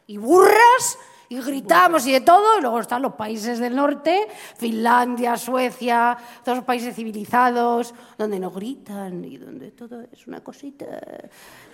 y 0.07 0.17
burras 0.17 0.99
y 1.29 1.41
gritamos 1.41 2.07
y 2.07 2.13
de 2.13 2.21
todo. 2.21 2.59
Y 2.59 2.63
luego 2.63 2.81
están 2.81 3.03
los 3.03 3.15
países 3.15 3.59
del 3.59 3.77
norte, 3.77 4.27
Finlandia, 4.57 5.37
Suecia, 5.37 6.17
todos 6.45 6.59
los 6.59 6.65
países 6.65 6.95
civilizados, 6.95 7.95
donde 8.17 8.41
no 8.41 8.51
gritan 8.51 9.25
y 9.25 9.37
donde 9.37 9.73
todo 9.73 10.03
es 10.13 10.27
una 10.27 10.41
cosita... 10.41 10.87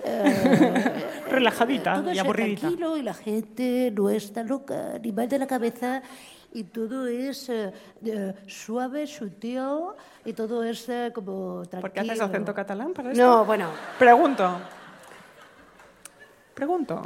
eh, 0.05 1.05
Relajadita 1.31 1.94
todo 1.94 2.12
y 2.12 2.19
aburridita. 2.19 2.61
tranquilo 2.62 2.97
y 2.97 3.02
la 3.02 3.15
gente 3.15 3.93
no 3.94 4.11
está 4.11 4.43
loca 4.43 4.98
ni 5.02 5.12
mal 5.12 5.28
de 5.28 5.39
la 5.39 5.47
cabeza 5.47 6.02
y 6.55 6.64
todo 6.64 7.06
es 7.06 7.48
eh, 7.51 7.72
eh, 8.05 8.35
suave, 8.47 9.06
sutil 9.06 9.60
y 10.24 10.32
todo 10.32 10.64
es 10.64 10.89
eh, 10.89 11.10
como 11.14 11.62
tranquilo. 11.68 11.81
¿Por 11.82 11.93
qué 11.93 12.01
haces 12.01 12.20
acento 12.20 12.55
catalán 12.55 12.93
para 12.94 13.12
esto? 13.12 13.22
No, 13.22 13.44
bueno, 13.44 13.68
Pregunto. 13.98 14.59
Pregunto. 16.55 17.02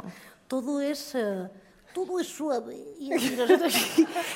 todo 0.47 0.79
es... 0.81 1.15
eh, 1.15 1.49
todo 1.93 2.19
es 2.19 2.27
suave. 2.27 2.75
Y, 2.99 3.11
y 3.13 3.35
nosotros- 3.35 3.73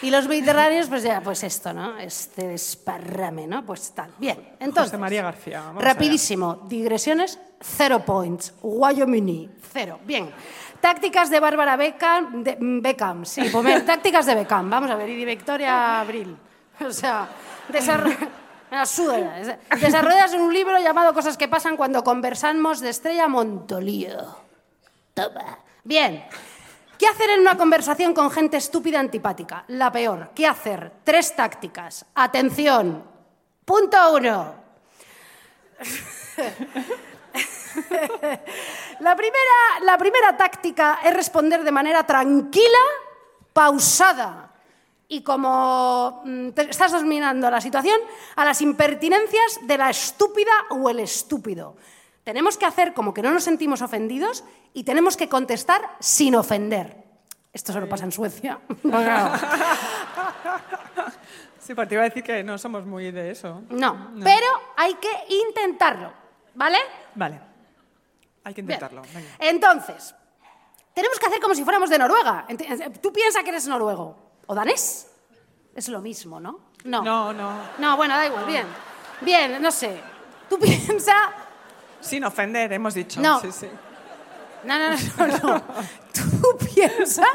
y 0.02 0.10
los 0.10 0.28
mediterráneos, 0.28 0.88
pues 0.88 1.04
ya, 1.04 1.22
pues 1.22 1.44
esto, 1.44 1.72
¿no? 1.72 1.98
Este 2.00 2.48
desparrame, 2.48 3.46
¿no? 3.46 3.64
Pues 3.64 3.92
tal. 3.94 4.10
Bien, 4.18 4.56
entonces... 4.60 4.92
José 4.92 4.98
María 4.98 5.22
García. 5.22 5.62
vamos 5.62 5.84
Rapidísimo. 5.84 6.66
Digresiones, 6.68 7.40
cero 7.62 8.02
points. 8.04 8.54
Wyoming, 8.64 9.52
cero. 9.72 10.00
Bien. 10.04 10.32
Tácticas 10.84 11.30
de 11.30 11.40
Bárbara 11.40 11.78
Beckham, 11.78 12.44
de, 12.44 12.58
mm, 12.60 12.82
Beckham, 12.82 13.24
sí, 13.26 13.48
pues 13.50 13.86
tácticas 13.92 14.26
de 14.26 14.36
Beckham. 14.36 14.70
Vamos 14.70 14.92
a 14.92 14.96
ver, 14.96 15.08
y 15.08 15.16
de 15.18 15.24
Victoria 15.26 16.02
Abril. 16.02 16.36
O 16.86 16.92
sea, 16.92 17.30
desarro- 17.70 18.10
Me 18.70 18.78
la 18.80 18.86
suda 18.86 19.18
ya. 19.18 19.40
Es- 19.40 19.80
desarrollas 19.80 20.34
un 20.34 20.52
libro 20.54 20.78
llamado 20.80 21.14
Cosas 21.14 21.38
que 21.38 21.48
pasan 21.48 21.78
cuando 21.78 22.04
conversamos 22.04 22.82
de 22.82 22.90
Estrella 22.90 23.30
Montolío. 23.30 24.36
Toma. 25.14 25.60
Bien. 25.86 26.26
¿Qué 26.98 27.08
hacer 27.08 27.30
en 27.30 27.40
una 27.40 27.56
conversación 27.56 28.14
con 28.14 28.30
gente 28.30 28.58
estúpida 28.58 29.00
antipática? 29.00 29.64
La 29.70 29.90
peor. 29.90 30.32
¿Qué 30.36 30.46
hacer? 30.46 30.92
Tres 31.06 31.34
tácticas. 31.34 32.06
Atención. 32.14 33.04
Punto 33.64 33.98
uno. 34.16 34.56
La 39.00 39.16
primera, 39.16 39.80
la 39.82 39.98
primera 39.98 40.38
táctica 40.38 41.00
es 41.04 41.14
responder 41.14 41.64
de 41.64 41.72
manera 41.72 42.06
tranquila, 42.06 42.78
pausada 43.52 44.52
y 45.08 45.22
como 45.24 46.22
mm, 46.26 46.50
te- 46.52 46.70
estás 46.70 46.92
dominando 46.92 47.50
la 47.52 47.60
situación, 47.62 48.00
a 48.36 48.46
las 48.46 48.62
impertinencias 48.62 49.60
de 49.64 49.78
la 49.78 49.90
estúpida 49.90 50.52
o 50.70 50.90
el 50.90 51.00
estúpido. 51.00 51.76
Tenemos 52.24 52.58
que 52.58 52.66
hacer 52.66 52.94
como 52.94 53.14
que 53.14 53.22
no 53.22 53.32
nos 53.32 53.44
sentimos 53.44 53.82
ofendidos 53.82 54.44
y 54.74 54.84
tenemos 54.84 55.18
que 55.18 55.28
contestar 55.30 55.82
sin 56.00 56.36
ofender. 56.36 56.98
Esto 57.52 57.74
solo 57.74 57.88
pasa 57.90 58.06
en 58.06 58.12
Suecia. 58.12 58.60
Sí, 61.60 61.74
porque 61.74 61.88
te 61.90 61.96
iba 61.96 62.02
a 62.04 62.10
decir 62.10 62.24
que 62.24 62.44
no 62.44 62.58
somos 62.58 62.86
muy 62.86 63.10
de 63.12 63.32
eso. 63.32 63.62
No, 63.70 64.12
pero 64.22 64.46
hay 64.76 64.96
que 64.96 65.10
intentarlo, 65.30 66.12
¿vale? 66.56 66.78
Vale. 67.16 67.40
Hay 68.44 68.54
que 68.54 68.62
intentarlo. 68.62 69.02
venga. 69.14 69.28
Entonces, 69.40 70.14
tenemos 70.94 71.18
que 71.20 71.26
hacer 71.28 71.40
como 71.40 71.56
si 71.56 71.64
fuéramos 71.64 71.90
de 71.90 71.98
Noruega. 71.98 72.46
Ent- 72.50 73.00
Tú 73.02 73.12
piensas 73.14 73.44
que 73.44 73.50
eres 73.50 73.68
noruego 73.68 74.18
o 74.48 74.54
danés. 74.56 75.08
Es 75.76 75.88
lo 75.88 76.02
mismo, 76.02 76.40
¿no? 76.40 76.60
No. 76.84 77.02
No, 77.02 77.34
no. 77.34 77.52
No, 77.80 77.98
bueno, 77.98 78.16
da 78.16 78.26
igual, 78.28 78.46
bien. 78.46 78.68
Bien, 79.22 79.62
no 79.62 79.72
sé. 79.72 80.00
Tú 80.50 80.60
piensas... 80.60 81.16
Sin 82.02 82.24
ofender, 82.26 82.72
hemos 82.74 82.94
dicho. 82.94 83.22
No. 83.22 83.40
Sí, 83.40 83.52
sí. 83.52 83.68
No, 84.66 84.78
no, 84.80 84.96
no, 85.18 85.28
no. 85.56 85.64
Tú 86.14 86.58
piensas 86.74 87.26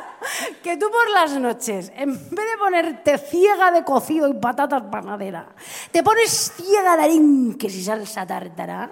que 0.62 0.76
tú 0.76 0.89
por 0.90 1.10
las 1.10 1.32
noches, 1.32 1.90
en 1.97 2.12
vez 2.12 2.30
de 2.51 2.56
ponerte 2.59 3.18
ciega 3.18 3.70
de 3.72 3.82
cocido 3.85 4.28
y 4.28 4.35
patatas 4.35 4.82
panadera, 4.90 5.48
te 5.90 6.02
pones 6.02 6.52
ciega 6.56 6.97
de 6.97 7.02
arenques 7.05 7.74
y 7.74 7.82
salsa 7.85 8.24
tártara, 8.26 8.90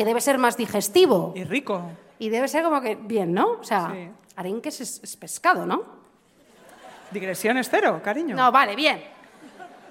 que 0.00 0.04
debe 0.06 0.22
ser 0.22 0.38
más 0.38 0.56
digestivo. 0.56 1.34
Y 1.36 1.44
rico. 1.44 1.82
Y 2.18 2.30
debe 2.30 2.48
ser 2.48 2.62
como 2.62 2.80
que 2.80 2.94
bien, 2.94 3.34
¿no? 3.34 3.58
O 3.60 3.64
sea, 3.64 3.90
Sí. 3.92 4.10
arenques 4.34 4.80
es, 4.80 4.98
es 5.02 5.14
pescado, 5.14 5.66
¿no? 5.66 5.82
Digresiones 7.10 7.68
cero, 7.70 8.00
cariño. 8.02 8.34
No, 8.34 8.50
vale, 8.50 8.74
bien. 8.76 9.04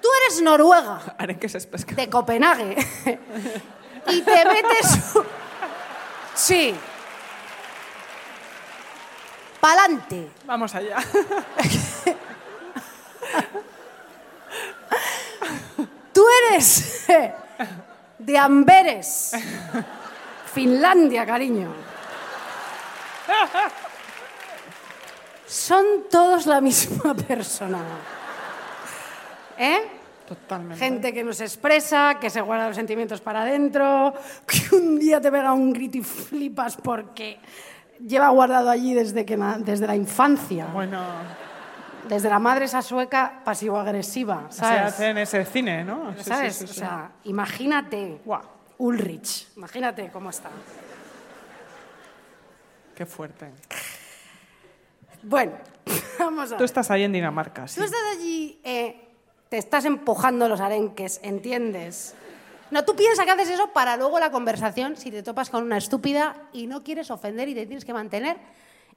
Tú 0.02 0.08
eres 0.24 0.42
noruega, 0.42 1.14
Arenques 1.16 1.54
es 1.54 1.64
pescado. 1.64 1.94
de 1.94 2.10
Copenhague, 2.10 2.76
y 4.08 4.20
te 4.22 4.44
metes... 4.46 5.12
Sí. 6.34 6.74
Pa'lante. 9.60 10.28
Vamos 10.44 10.74
allá. 10.74 10.96
Tú 16.12 16.24
eres 16.50 17.06
de 18.18 18.38
Amberes, 18.38 19.32
Finlandia, 20.52 21.24
cariño. 21.24 21.72
Son 25.46 25.84
todos 26.10 26.46
la 26.46 26.60
misma 26.60 27.14
persona. 27.28 27.78
¿Eh? 29.58 29.80
Totalmente. 30.26 30.76
Gente 30.82 31.12
que 31.12 31.24
no 31.24 31.32
se 31.32 31.44
expresa, 31.44 32.18
que 32.20 32.30
se 32.30 32.40
guarda 32.40 32.68
los 32.68 32.76
sentimientos 32.76 33.20
para 33.20 33.42
adentro, 33.42 34.14
que 34.46 34.76
un 34.76 34.98
día 34.98 35.20
te 35.20 35.30
pega 35.30 35.52
un 35.52 35.72
grito 35.72 35.98
y 35.98 36.02
flipas 36.02 36.76
porque 36.76 37.40
lleva 38.06 38.28
guardado 38.28 38.70
allí 38.70 38.94
desde, 38.94 39.24
que 39.24 39.36
desde 39.58 39.86
la 39.86 39.96
infancia. 39.96 40.66
Bueno, 40.72 41.02
Desde 42.08 42.28
la 42.30 42.38
madre 42.38 42.64
esa 42.66 42.80
sueca 42.80 43.42
pasivo-agresiva, 43.44 44.46
se 44.50 44.64
hace 44.64 45.10
en 45.10 45.18
ese 45.18 45.44
cine, 45.44 45.84
¿no? 45.84 46.12
Sí, 46.12 46.18
sí, 46.18 46.30
¿Sabes? 46.30 46.56
sí, 46.56 46.66
sí. 46.66 46.70
O 46.70 46.74
sea, 46.74 47.10
imagínate 47.24 48.20
Guau, 48.24 48.40
Ulrich, 48.80 49.46
imagínate 49.56 50.10
cómo 50.10 50.30
está. 50.30 50.48
qué 52.96 53.04
fuerte. 53.04 53.50
Bueno, 55.22 55.52
vamos 56.18 56.50
a 56.52 56.56
Tú 56.56 56.64
estás 56.64 56.90
ahí 56.90 57.02
en 57.02 57.12
Dinamarca, 57.12 57.68
sí. 57.68 57.78
Tú 57.78 57.84
estás 57.84 58.00
allí, 58.16 58.58
eh, 58.64 59.08
te 59.50 59.58
estás 59.58 59.84
empujando 59.84 60.48
los 60.48 60.62
arenques, 60.62 61.20
¿entiendes? 61.22 62.14
No, 62.70 62.82
tú 62.82 62.96
piensas 62.96 63.26
que 63.26 63.30
haces 63.32 63.50
eso 63.50 63.70
para 63.74 63.98
luego 63.98 64.18
la 64.18 64.30
conversación, 64.30 64.96
si 64.96 65.10
te 65.10 65.22
topas 65.22 65.50
con 65.50 65.62
una 65.62 65.76
estúpida 65.76 66.48
y 66.54 66.66
no 66.66 66.82
quieres 66.82 67.10
ofender 67.10 67.50
y 67.50 67.54
te 67.54 67.66
tienes 67.66 67.84
que 67.84 67.92
mantener 67.92 68.38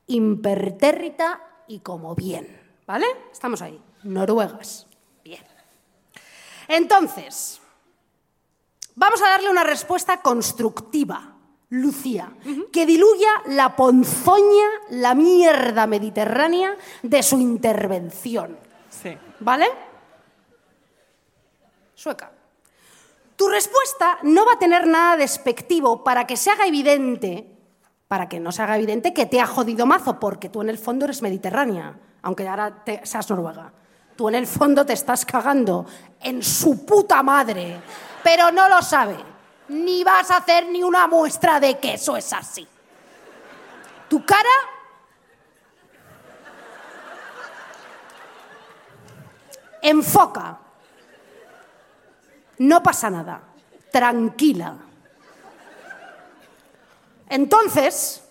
impertérrita 0.07 1.41
y 1.67 1.79
como 1.79 2.15
bien, 2.15 2.57
¿vale? 2.87 3.07
Estamos 3.33 3.61
ahí, 3.61 3.81
noruegas. 4.03 4.87
Bien. 5.25 5.43
Entonces, 6.69 7.59
Vamos 8.95 9.21
a 9.21 9.29
darle 9.29 9.49
una 9.49 9.63
respuesta 9.63 10.21
constructiva, 10.21 11.33
Lucía, 11.69 12.31
que 12.71 12.85
diluya 12.85 13.29
la 13.47 13.75
ponzoña, 13.75 14.67
la 14.91 15.15
mierda 15.15 15.87
mediterránea 15.87 16.75
de 17.01 17.23
su 17.23 17.39
intervención. 17.39 18.57
Sí. 18.89 19.17
¿Vale? 19.39 19.67
Sueca. 21.95 22.31
Tu 23.35 23.47
respuesta 23.49 24.19
no 24.23 24.45
va 24.45 24.53
a 24.53 24.59
tener 24.59 24.85
nada 24.87 25.17
despectivo 25.17 26.03
para 26.03 26.27
que 26.27 26.37
se 26.37 26.51
haga 26.51 26.67
evidente, 26.67 27.47
para 28.07 28.29
que 28.29 28.39
no 28.39 28.51
se 28.51 28.61
haga 28.61 28.77
evidente 28.77 29.13
que 29.13 29.25
te 29.25 29.41
ha 29.41 29.47
jodido 29.47 29.85
mazo, 29.85 30.19
porque 30.19 30.49
tú 30.49 30.61
en 30.61 30.69
el 30.69 30.77
fondo 30.77 31.05
eres 31.05 31.21
mediterránea, 31.21 31.97
aunque 32.21 32.47
ahora 32.47 32.83
te- 32.83 33.03
seas 33.05 33.29
noruega. 33.29 33.73
Tú 34.15 34.29
en 34.29 34.35
el 34.35 34.45
fondo 34.45 34.85
te 34.85 34.93
estás 34.93 35.25
cagando 35.25 35.87
en 36.21 36.43
su 36.43 36.85
puta 36.85 37.23
madre, 37.23 37.81
pero 38.23 38.51
no 38.51 38.69
lo 38.69 38.81
sabe. 38.81 39.17
Ni 39.69 40.03
vas 40.03 40.31
a 40.31 40.37
hacer 40.37 40.67
ni 40.67 40.83
una 40.83 41.07
muestra 41.07 41.59
de 41.59 41.79
que 41.79 41.95
eso 41.95 42.15
es 42.17 42.31
así. 42.33 42.67
Tu 44.09 44.25
cara 44.25 44.49
enfoca. 49.81 50.59
No 52.59 52.81
pasa 52.81 53.09
nada. 53.09 53.41
Tranquila. 53.91 54.75
Entonces, 57.29 58.23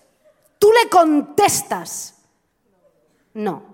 tú 0.59 0.71
le 0.73 0.89
contestas. 0.89 2.15
No. 3.35 3.73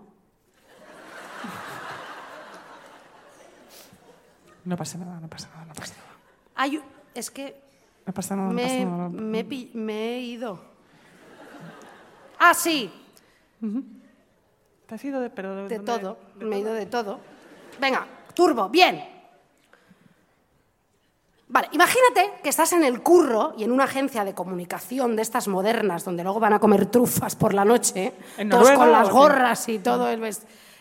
No 4.64 4.76
pasa 4.76 4.98
nada, 4.98 5.18
no 5.20 5.28
pasa 5.28 5.48
nada, 5.48 5.64
no 5.64 5.74
pasa 5.74 5.94
nada. 5.94 6.07
Hay- 6.58 6.82
es 7.14 7.30
que 7.30 7.56
No 8.04 8.12
pasa 8.12 8.34
nada, 8.36 8.50
no 8.50 8.56
pasa 8.60 8.74
me, 8.74 8.84
nada. 8.84 9.08
me 9.08 9.38
he 9.40 9.44
pi- 9.44 9.70
me 9.74 10.16
he 10.16 10.20
ido. 10.20 10.60
Ah, 12.38 12.52
sí, 12.52 12.90
Te 14.86 14.94
has 14.94 15.04
ido 15.04 15.20
de, 15.20 15.30
pero 15.30 15.54
de 15.54 15.76
¿dónde? 15.76 15.78
todo. 15.80 16.18
Me 16.40 16.56
he 16.56 16.58
ido 16.60 16.72
de 16.74 16.86
todo. 16.86 17.20
Venga, 17.80 18.06
turbo, 18.34 18.68
bien. 18.68 19.04
Vale, 21.50 21.68
imagínate 21.72 22.40
que 22.42 22.48
estás 22.50 22.72
en 22.74 22.84
el 22.84 23.02
curro 23.02 23.54
y 23.56 23.64
en 23.64 23.72
una 23.72 23.84
agencia 23.84 24.22
de 24.24 24.34
comunicación 24.34 25.16
de 25.16 25.22
estas 25.22 25.48
modernas, 25.48 26.04
donde 26.04 26.22
luego 26.22 26.40
van 26.40 26.52
a 26.52 26.58
comer 26.58 26.86
trufas 26.86 27.36
por 27.36 27.54
la 27.54 27.64
noche, 27.64 28.12
¿En 28.36 28.50
todos 28.50 28.70
con 28.72 28.92
las 28.92 29.08
gorras 29.10 29.68
y 29.68 29.78
todo 29.78 30.08
el 30.08 30.20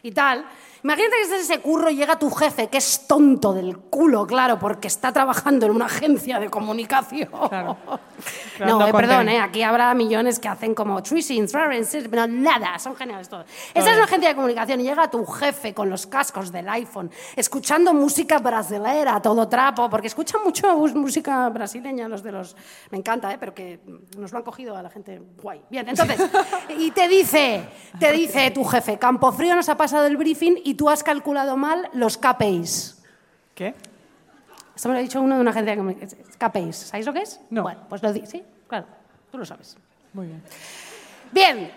y 0.03 0.11
tal. 0.11 0.45
Imagínate 0.87 1.17
que 1.17 1.23
estás 1.23 1.41
ese 1.41 1.59
curro 1.59 1.89
y 1.89 1.97
llega 1.97 2.17
tu 2.17 2.29
jefe, 2.29 2.69
que 2.69 2.77
es 2.77 3.07
tonto 3.07 3.51
del 3.51 3.77
culo, 3.77 4.25
claro, 4.25 4.57
porque 4.57 4.87
está 4.87 5.11
trabajando 5.11 5.65
en 5.65 5.73
una 5.73 5.87
agencia 5.87 6.39
de 6.39 6.49
comunicación. 6.49 7.27
Claro. 7.49 7.75
No, 8.65 8.87
eh, 8.87 8.91
perdón, 8.91 9.29
eh, 9.29 9.39
aquí 9.39 9.61
habrá 9.61 9.93
millones 9.93 10.39
que 10.39 10.47
hacen 10.47 10.73
como 10.73 10.99
Rarens, 10.99 11.97
pero 12.09 12.25
nada, 12.25 12.79
son 12.79 12.95
geniales 12.95 13.29
todos. 13.29 13.45
Esta 13.73 13.91
es 13.91 13.95
una 13.95 14.05
agencia 14.05 14.29
de 14.29 14.35
comunicación 14.35 14.81
y 14.81 14.83
llega 14.83 15.11
tu 15.11 15.23
jefe 15.23 15.75
con 15.75 15.87
los 15.91 16.07
cascos 16.07 16.51
del 16.51 16.67
iPhone, 16.67 17.11
escuchando 17.35 17.93
música 17.93 18.39
brasilera, 18.39 19.21
todo 19.21 19.47
trapo, 19.47 19.87
porque 19.87 20.07
escuchan 20.07 20.41
mucho 20.43 20.75
música 20.95 21.47
brasileña, 21.49 22.07
los 22.07 22.23
de 22.23 22.31
los... 22.31 22.55
Me 22.89 22.97
encanta, 22.97 23.31
eh, 23.31 23.37
pero 23.39 23.53
que 23.53 23.79
nos 24.17 24.31
lo 24.31 24.39
han 24.39 24.43
cogido 24.43 24.75
a 24.75 24.81
la 24.81 24.89
gente 24.89 25.21
guay. 25.39 25.61
Bien, 25.69 25.87
entonces, 25.87 26.19
y 26.79 26.89
te 26.89 27.07
dice, 27.07 27.69
te 27.99 28.11
dice 28.11 28.49
tu 28.49 28.63
jefe, 28.63 28.97
Campofrío 28.97 29.55
nos 29.55 29.69
ha 29.69 29.77
pasado 29.77 30.07
el 30.07 30.17
briefing 30.17 30.55
y 30.63 30.73
tú 30.77 30.89
has 30.89 31.03
calculado 31.03 31.57
mal 31.57 31.89
los 31.93 32.17
KPIs. 32.17 33.03
¿Qué? 33.55 33.75
Esto 34.75 34.89
me 34.89 34.93
lo 34.93 34.99
ha 34.99 35.01
dicho 35.01 35.19
uno 35.19 35.35
de 35.35 35.41
una 35.41 35.51
agencia 35.51 35.71
de 35.71 35.77
comunicación. 35.77 36.21
KPIs, 36.37 36.75
¿sabéis 36.75 37.05
lo 37.07 37.13
que 37.13 37.23
es? 37.23 37.39
No. 37.49 37.63
Bueno, 37.63 37.81
pues 37.89 38.03
lo 38.03 38.13
di, 38.13 38.25
sí, 38.27 38.43
claro, 38.67 38.85
tú 39.31 39.39
lo 39.39 39.45
sabes. 39.45 39.75
Muy 40.13 40.27
bien. 40.27 40.43
Bien, 41.31 41.71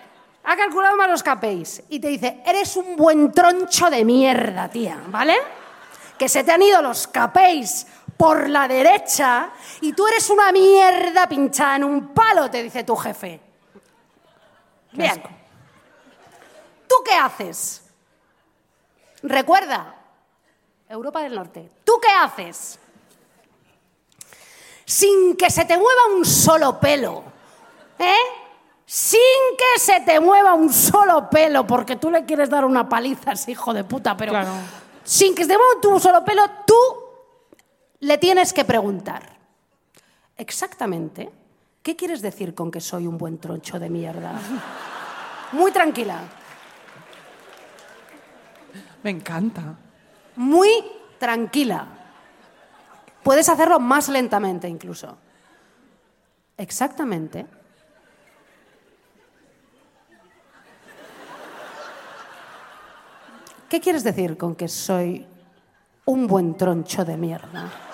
ha 0.45 0.57
calculado 0.57 0.97
mal 0.97 1.11
los 1.11 1.23
KPIs 1.23 1.85
y 1.89 1.99
te 1.99 2.09
dice, 2.09 2.43
eres 2.45 2.77
un 2.77 2.97
buen 2.97 3.33
troncho 3.33 3.89
de 3.89 4.05
mierda, 4.05 4.69
tía, 4.69 5.03
¿vale? 5.09 5.35
Que 6.19 6.29
se 6.29 6.45
te 6.45 6.53
han 6.53 6.63
ido 6.63 6.83
los 6.83 7.07
KPIs 7.09 7.87
por 8.19 8.51
la 8.51 8.69
derecha 8.69 9.51
y 9.81 9.95
tú 9.95 10.07
eres 10.07 10.29
una 10.29 10.53
mierda 10.53 11.27
pinchada 11.27 11.77
en 11.77 11.85
un 11.85 12.09
palo, 12.09 12.51
te 12.51 12.63
dice 12.63 12.85
tu 12.85 12.95
jefe. 12.97 13.41
Bien. 14.93 15.23
¿Tú 16.87 16.97
qué 17.03 17.15
haces? 17.15 17.90
Recuerda, 19.23 19.95
Europa 20.89 21.23
del 21.23 21.35
Norte, 21.35 21.71
¿tú 21.85 21.93
qué 22.01 22.09
haces? 22.09 22.79
Sin 24.85 25.37
que 25.37 25.51
se 25.51 25.65
te 25.65 25.77
mueva 25.77 26.07
un 26.17 26.25
solo 26.25 26.81
pelo, 26.81 27.23
¿eh? 27.99 28.15
Sin 28.85 29.21
que 29.57 29.79
se 29.81 30.01
te 30.01 30.19
mueva 30.19 30.55
un 30.55 30.73
solo 30.73 31.31
pelo, 31.31 31.65
porque 31.67 31.95
tú 31.97 32.11
le 32.11 32.25
quieres 32.25 32.51
dar 32.51 32.65
una 32.65 32.89
paliza 32.89 33.31
a 33.31 33.35
ese 33.35 33.53
hijo 33.53 33.73
de 33.73 33.85
puta, 33.85 34.17
pero 34.17 34.33
Claro. 34.33 34.51
sin 35.05 35.35
que 35.35 35.43
se 35.43 35.49
te 35.49 35.57
mueva 35.57 35.95
un 35.95 36.01
solo 36.01 36.25
pelo, 36.25 36.43
tú 36.67 36.75
le 38.01 38.19
tienes 38.19 38.53
que 38.53 38.65
preguntar, 38.65 39.23
exactamente, 40.37 41.31
¿qué 41.83 41.95
quieres 41.95 42.21
decir 42.21 42.53
con 42.55 42.71
que 42.73 42.81
soy 42.81 43.07
un 43.07 43.17
buen 43.17 43.39
troncho 43.39 43.79
de 43.79 43.89
mierda? 43.91 44.33
Muy 45.53 45.71
tranquila, 45.71 46.19
Me 49.03 49.11
encanta. 49.11 49.77
muy 50.37 50.69
tranquila. 51.19 51.87
Puedes 53.23 53.49
hacerlo 53.49 53.79
más 53.79 54.09
lentamente 54.09 54.69
incluso. 54.69 55.17
Exactamente. 56.57 57.47
¿Qué 63.69 63.81
quieres 63.81 64.03
decir 64.03 64.37
con 64.37 64.57
que 64.57 64.67
soy 64.67 65.27
un 66.07 66.27
buen 66.27 66.57
troncho 66.57 67.05
de 67.05 67.17
mierda? 67.17 67.90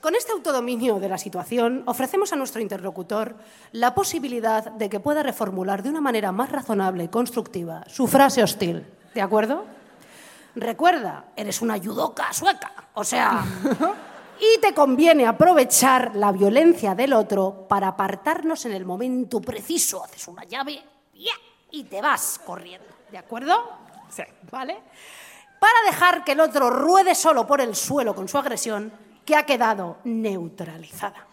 Con 0.00 0.14
este 0.14 0.32
autodominio 0.32 0.98
de 0.98 1.10
la 1.10 1.18
situación, 1.18 1.82
ofrecemos 1.86 2.32
a 2.32 2.36
nuestro 2.36 2.62
interlocutor 2.62 3.36
la 3.72 3.94
posibilidad 3.94 4.72
de 4.72 4.88
que 4.88 4.98
pueda 4.98 5.22
reformular 5.22 5.82
de 5.82 5.90
una 5.90 6.00
manera 6.00 6.32
más 6.32 6.50
razonable 6.50 7.04
y 7.04 7.08
constructiva 7.08 7.84
su 7.86 8.06
frase 8.06 8.42
hostil. 8.42 8.86
¿De 9.14 9.20
acuerdo? 9.20 9.66
Recuerda, 10.54 11.26
eres 11.36 11.60
una 11.60 11.76
yudoka 11.76 12.32
sueca. 12.32 12.72
O 12.94 13.04
sea, 13.04 13.44
y 14.40 14.60
te 14.60 14.72
conviene 14.72 15.26
aprovechar 15.26 16.16
la 16.16 16.32
violencia 16.32 16.94
del 16.94 17.12
otro 17.12 17.66
para 17.68 17.88
apartarnos 17.88 18.64
en 18.64 18.72
el 18.72 18.86
momento 18.86 19.40
preciso. 19.42 20.02
Haces 20.02 20.26
una 20.28 20.44
llave 20.44 20.82
y 21.72 21.84
te 21.84 22.00
vas 22.00 22.40
corriendo. 22.44 22.88
¿De 23.10 23.18
acuerdo? 23.18 23.70
Sí. 24.08 24.22
¿Vale? 24.50 24.80
Para 25.60 25.90
dejar 25.90 26.24
que 26.24 26.32
el 26.32 26.40
otro 26.40 26.70
ruede 26.70 27.14
solo 27.14 27.46
por 27.46 27.60
el 27.60 27.76
suelo 27.76 28.14
con 28.14 28.28
su 28.28 28.38
agresión, 28.38 28.90
que 29.30 29.36
ha 29.36 29.46
quedado 29.46 29.98
neutralizada. 30.02 31.24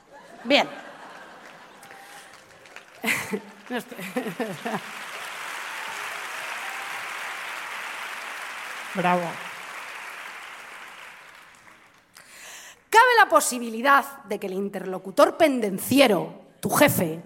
Bien. 0.44 0.70
Bravo. 8.94 9.24
Cabe 12.88 13.16
la 13.18 13.28
posibilidad 13.28 14.22
de 14.26 14.38
que 14.38 14.46
el 14.46 14.54
interlocutor 14.54 15.36
pendenciero, 15.36 16.42
tu 16.60 16.70
jefe, 16.70 17.24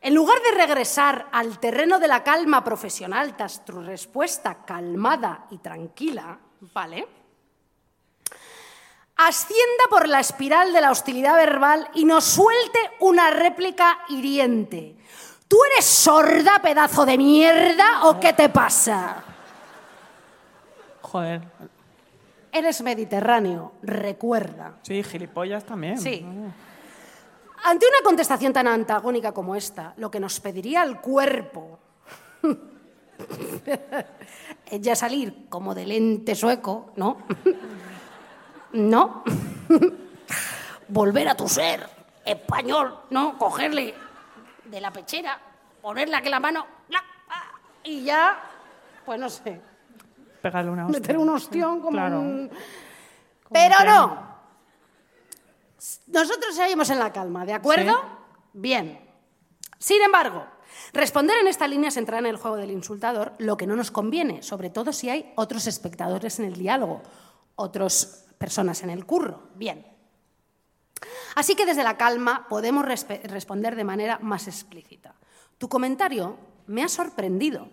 en 0.00 0.14
lugar 0.14 0.38
de 0.42 0.64
regresar 0.64 1.28
al 1.32 1.58
terreno 1.58 1.98
de 1.98 2.06
la 2.06 2.22
calma 2.22 2.62
profesional 2.62 3.36
tras 3.36 3.64
tu 3.64 3.80
respuesta 3.80 4.64
calmada 4.64 5.48
y 5.50 5.58
tranquila, 5.58 6.38
¿vale? 6.72 7.21
Ascienda 9.16 9.84
por 9.90 10.08
la 10.08 10.20
espiral 10.20 10.72
de 10.72 10.80
la 10.80 10.90
hostilidad 10.90 11.36
verbal 11.36 11.88
y 11.94 12.04
nos 12.04 12.24
suelte 12.24 12.78
una 13.00 13.30
réplica 13.30 14.00
hiriente. 14.08 14.96
¿Tú 15.46 15.58
eres 15.72 15.84
sorda, 15.84 16.60
pedazo 16.62 17.04
de 17.04 17.18
mierda, 17.18 18.06
o 18.06 18.18
qué 18.18 18.32
te 18.32 18.48
pasa? 18.48 19.22
Joder. 21.02 21.42
Eres 22.50 22.82
mediterráneo, 22.82 23.72
recuerda. 23.82 24.76
Sí, 24.82 25.02
gilipollas 25.02 25.64
también. 25.64 25.98
Sí. 25.98 26.24
Ante 27.64 27.86
una 27.86 28.02
contestación 28.02 28.52
tan 28.52 28.66
antagónica 28.66 29.32
como 29.32 29.54
esta, 29.54 29.92
lo 29.98 30.10
que 30.10 30.18
nos 30.18 30.40
pediría 30.40 30.82
el 30.82 31.00
cuerpo 31.00 31.78
es 34.66 34.80
ya 34.80 34.96
salir 34.96 35.46
como 35.48 35.74
del 35.74 35.92
ente 35.92 36.34
sueco, 36.34 36.92
¿no? 36.96 37.18
No. 38.72 39.22
Volver 40.88 41.28
a 41.28 41.34
tu 41.36 41.48
ser 41.48 41.88
español, 42.24 42.98
¿no? 43.10 43.38
Cogerle 43.38 43.94
de 44.64 44.80
la 44.80 44.90
pechera, 44.92 45.38
ponerle 45.80 46.16
aquí 46.16 46.28
la 46.28 46.40
mano 46.40 46.66
la- 46.88 47.02
ah, 47.30 47.50
y 47.82 48.04
ya, 48.04 48.38
pues 49.04 49.18
no 49.18 49.28
sé, 49.28 49.60
Pegarle 50.40 50.70
una 50.70 50.86
hostia. 50.86 51.00
meter 51.00 51.18
un 51.18 51.28
ostión 51.30 51.80
como 51.80 51.92
Claro. 51.92 52.20
un... 52.20 52.50
Pero 53.50 53.76
no. 53.84 54.32
Nosotros 56.08 56.54
seguimos 56.54 56.90
en 56.90 56.98
la 56.98 57.12
calma, 57.12 57.44
¿de 57.44 57.54
acuerdo? 57.54 57.92
Sí. 57.92 58.08
Bien. 58.54 59.00
Sin 59.78 60.00
embargo, 60.02 60.46
responder 60.92 61.36
en 61.38 61.48
esta 61.48 61.66
línea 61.66 61.88
es 61.88 61.96
entrar 61.96 62.20
en 62.20 62.26
el 62.26 62.36
juego 62.36 62.56
del 62.56 62.70
insultador, 62.70 63.32
lo 63.38 63.56
que 63.56 63.66
no 63.66 63.76
nos 63.76 63.90
conviene, 63.90 64.42
sobre 64.42 64.70
todo 64.70 64.92
si 64.92 65.10
hay 65.10 65.32
otros 65.36 65.66
espectadores 65.66 66.38
en 66.38 66.44
el 66.46 66.54
diálogo, 66.54 67.02
otras 67.56 68.21
personas 68.42 68.82
en 68.82 68.90
el 68.90 69.06
curro. 69.06 69.50
Bien. 69.54 69.86
Así 71.36 71.54
que 71.54 71.64
desde 71.64 71.84
la 71.84 71.96
calma 71.96 72.48
podemos 72.48 72.84
responder 72.84 73.76
de 73.76 73.84
manera 73.84 74.18
más 74.20 74.48
explícita. 74.48 75.14
Tu 75.58 75.68
comentario 75.68 76.36
me 76.66 76.82
ha 76.82 76.88
sorprendido. 76.88 77.68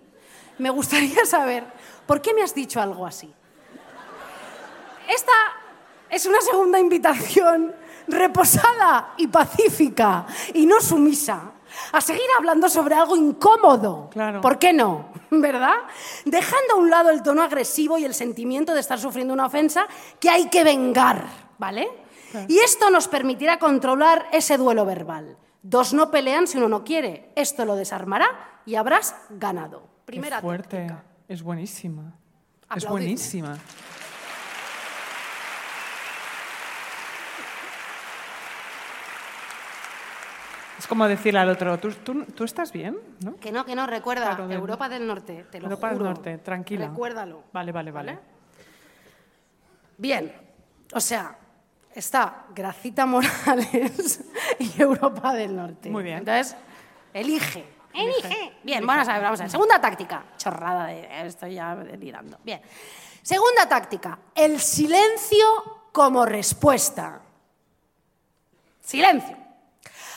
Me 0.60 0.70
gustaría 0.70 1.26
saber 1.26 1.66
por 2.06 2.22
qué 2.22 2.36
me 2.36 2.44
has 2.44 2.54
dicho 2.54 2.80
algo 2.80 3.08
así. 3.08 3.34
Esta 5.08 5.34
es 6.08 6.28
una 6.28 6.40
segunda 6.40 6.80
invitación 6.80 7.74
reposada 8.08 9.16
y 9.18 9.26
pacífica 9.26 10.28
y 10.54 10.68
no 10.68 10.80
sumisa 10.82 11.52
a 11.92 12.02
seguir 12.02 12.26
hablando 12.38 12.70
sobre 12.70 12.96
algo 12.96 13.16
incómodo. 13.16 14.10
Claro. 14.12 14.42
¿Por 14.42 14.60
qué 14.60 14.74
no? 14.74 15.10
¿Verdad? 15.30 15.76
Dejando 16.26 16.74
a 16.74 16.78
un 16.78 16.90
lado 16.90 17.10
el 17.10 17.24
tono 17.24 17.42
agresivo 17.42 17.98
y 17.98 18.06
el 18.06 18.14
sentimiento 18.14 18.74
de 18.74 18.80
estar 18.80 19.00
sufriendo 19.00 19.34
una 19.34 19.46
ofensa 19.46 19.86
que 20.20 20.30
hay 20.30 20.50
que 20.50 20.64
vengar, 20.64 21.26
¿vale? 21.58 21.90
Y 22.48 22.60
esto 22.60 22.90
nos 22.90 23.08
permitirá 23.08 23.58
controlar 23.58 24.28
ese 24.32 24.58
duelo 24.58 24.86
verbal. 24.86 25.38
Dos 25.62 25.94
no 25.94 26.12
pelean 26.12 26.48
si 26.48 26.58
uno 26.58 26.70
no 26.70 26.84
quiere. 26.84 27.32
Esto 27.36 27.66
lo 27.66 27.76
desarmará 27.76 28.62
y 28.66 28.76
habrás 28.76 29.16
ganado. 29.32 29.84
Primera 30.06 30.38
Qué 30.38 30.42
fuerte. 30.42 30.78
táctica. 30.78 31.04
Es 31.28 31.42
buenísima. 31.44 32.14
Es 32.76 32.88
buenísima. 32.88 33.58
Como 40.90 41.08
decirle 41.08 41.40
al 41.40 41.50
otro, 41.50 41.78
¿tú, 41.78 41.92
tú, 41.92 42.26
tú 42.26 42.44
estás 42.44 42.72
bien? 42.72 42.98
¿no? 43.24 43.36
Que 43.36 43.52
no, 43.52 43.64
que 43.64 43.76
no, 43.76 43.86
recuerda, 43.86 44.36
Claro, 44.36 44.52
Europa 44.52 44.90
del 44.90 45.06
Norte, 45.06 45.46
te 45.52 45.60
lo 45.60 45.66
Europa 45.66 45.90
del. 45.90 46.00
Norte, 46.00 46.38
tranquila. 46.40 46.88
Recuérdalo. 46.88 47.44
Vale, 47.54 47.72
vale, 47.72 47.92
vale. 47.92 48.20
Bien, 49.98 50.34
o 50.92 51.00
sea, 51.00 51.38
está 51.94 52.48
Gracita 52.56 53.06
Morales 53.06 54.24
y 54.60 54.82
Europa 54.82 55.32
del 55.34 55.56
Norte. 55.56 55.92
Muy 55.92 56.04
bien. 56.04 56.18
Entonces, 56.18 56.58
elige. 57.14 57.66
Elige. 57.94 58.54
Bien, 58.64 58.86
vamos 58.86 59.08
a 59.08 59.14
ver, 59.14 59.22
vamos 59.22 59.40
a 59.42 59.44
ver. 59.44 59.52
Segunda 59.52 59.80
táctica. 59.80 60.24
Chorrada 60.38 60.88
de 60.88 61.28
estoy 61.28 61.54
ya 61.54 61.76
delirando. 61.76 62.40
Bien. 62.44 62.62
Segunda 63.22 63.70
táctica. 63.70 64.18
El 64.34 64.60
silencio 64.60 65.46
como 65.92 66.26
respuesta. 66.26 67.22
Silencio. 68.82 69.49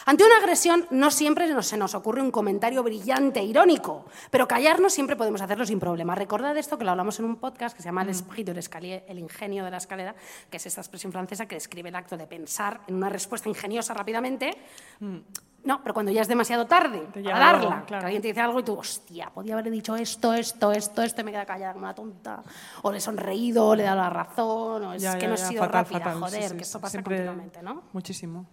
Ante 0.05 0.25
una 0.25 0.37
agresión 0.39 0.87
no 0.91 1.11
siempre 1.11 1.63
se 1.63 1.77
nos 1.77 1.95
ocurre 1.95 2.23
un 2.23 2.31
comentario 2.31 2.83
brillante, 2.83 3.43
irónico, 3.43 4.07
pero 4.31 4.49
callarnos 4.49 4.93
siempre 4.93 5.17
podemos 5.17 5.41
hacerlo 5.41 5.65
sin 5.65 5.79
problema. 5.79 6.15
Recordad 6.15 6.57
esto 6.57 6.77
que 6.77 6.85
lo 6.85 6.91
hablamos 6.91 7.19
en 7.21 7.27
un 7.27 7.37
podcast 7.37 7.77
que 7.77 7.83
se 7.83 7.89
llama 7.89 8.03
El 8.03 8.11
esprit 8.11 8.47
de 8.47 8.55
l'escalier, 8.55 9.05
el 9.07 9.19
ingenio 9.19 9.65
de 9.65 9.71
la 9.71 9.77
escalera, 9.77 10.15
que 10.51 10.57
es 10.57 10.67
esta 10.67 10.81
expresión 10.81 11.13
francesa 11.13 11.47
que 11.47 11.55
describe 11.55 11.89
el 11.89 11.95
acto 11.95 12.17
de 12.17 12.27
pensar 12.27 12.81
en 12.89 12.97
una 12.97 13.09
respuesta 13.09 13.49
ingeniosa 13.49 13.95
rápidamente. 13.95 14.57
No, 15.65 15.81
pero 15.81 15.95
cuando 15.95 16.11
ya 16.11 16.23
es 16.23 16.29
demasiado 16.29 16.67
tarde 16.67 17.07
para 17.15 17.39
darla, 17.39 17.47
algo, 17.51 17.87
claro. 17.87 17.87
que 17.87 18.07
alguien 18.07 18.23
te 18.23 18.29
dice 18.29 18.41
algo 18.41 18.59
y 18.59 18.65
tú, 18.65 18.75
hostia, 18.75 19.31
podía 19.31 19.53
haberle 19.53 19.71
dicho 19.71 19.95
esto, 19.95 20.35
esto, 20.35 20.73
esto, 20.73 21.03
esto, 21.03 21.21
y 21.21 21.25
me 21.25 21.31
queda 21.31 21.47
callada 21.47 21.75
como 21.75 21.85
una 21.85 21.95
tonta. 21.95 22.43
O 22.83 22.91
le 22.91 22.99
he 22.99 23.01
sonreído, 23.01 23.69
o 23.69 23.77
le 23.77 23.85
he 23.85 23.87
dado 23.87 23.99
la 23.99 24.11
razón, 24.11 24.83
o 24.83 24.95
es 24.95 25.03
Ya, 25.03 25.15
que 25.15 25.21
ya, 25.23 25.29
no 25.29 25.35
he 25.35 25.37
ya, 25.37 25.47
sido 25.47 25.63
fatal, 25.63 25.85
rápida, 25.85 25.99
fatal. 26.01 26.15
Sí, 26.15 26.21
joder, 26.21 26.51
sí, 26.51 26.57
que 26.57 26.63
esto 26.63 26.81
pasa 26.81 27.01
continuamente, 27.01 27.63
¿no? 27.63 27.85
Muchísimo. 27.93 28.47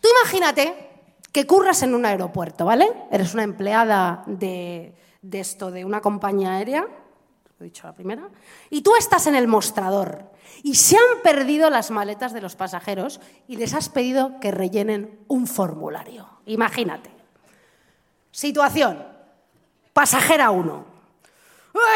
Tú 0.00 0.08
imagínate 0.20 0.88
que 1.32 1.46
curras 1.46 1.82
en 1.82 1.94
un 1.94 2.06
aeropuerto, 2.06 2.64
¿vale? 2.64 2.90
Eres 3.10 3.34
una 3.34 3.42
empleada 3.42 4.22
de, 4.26 4.94
esto, 5.32 5.70
de 5.70 5.84
una 5.84 6.00
compañía 6.00 6.54
aérea, 6.54 6.82
lo 6.82 7.64
he 7.64 7.64
dicho 7.64 7.86
la 7.86 7.94
primera, 7.94 8.28
y 8.70 8.82
tú 8.82 8.94
estás 8.96 9.26
en 9.26 9.34
el 9.34 9.48
mostrador 9.48 10.30
y 10.62 10.76
se 10.76 10.96
han 10.96 11.22
perdido 11.22 11.70
las 11.70 11.90
maletas 11.90 12.32
de 12.32 12.40
los 12.40 12.56
pasajeros 12.56 13.20
y 13.46 13.56
les 13.56 13.74
has 13.74 13.88
pedido 13.88 14.40
que 14.40 14.50
rellenen 14.50 15.18
un 15.28 15.46
formulario. 15.46 16.28
Imagínate. 16.46 17.10
Situación. 18.30 19.04
Pasajera 19.92 20.50
1. 20.50 20.84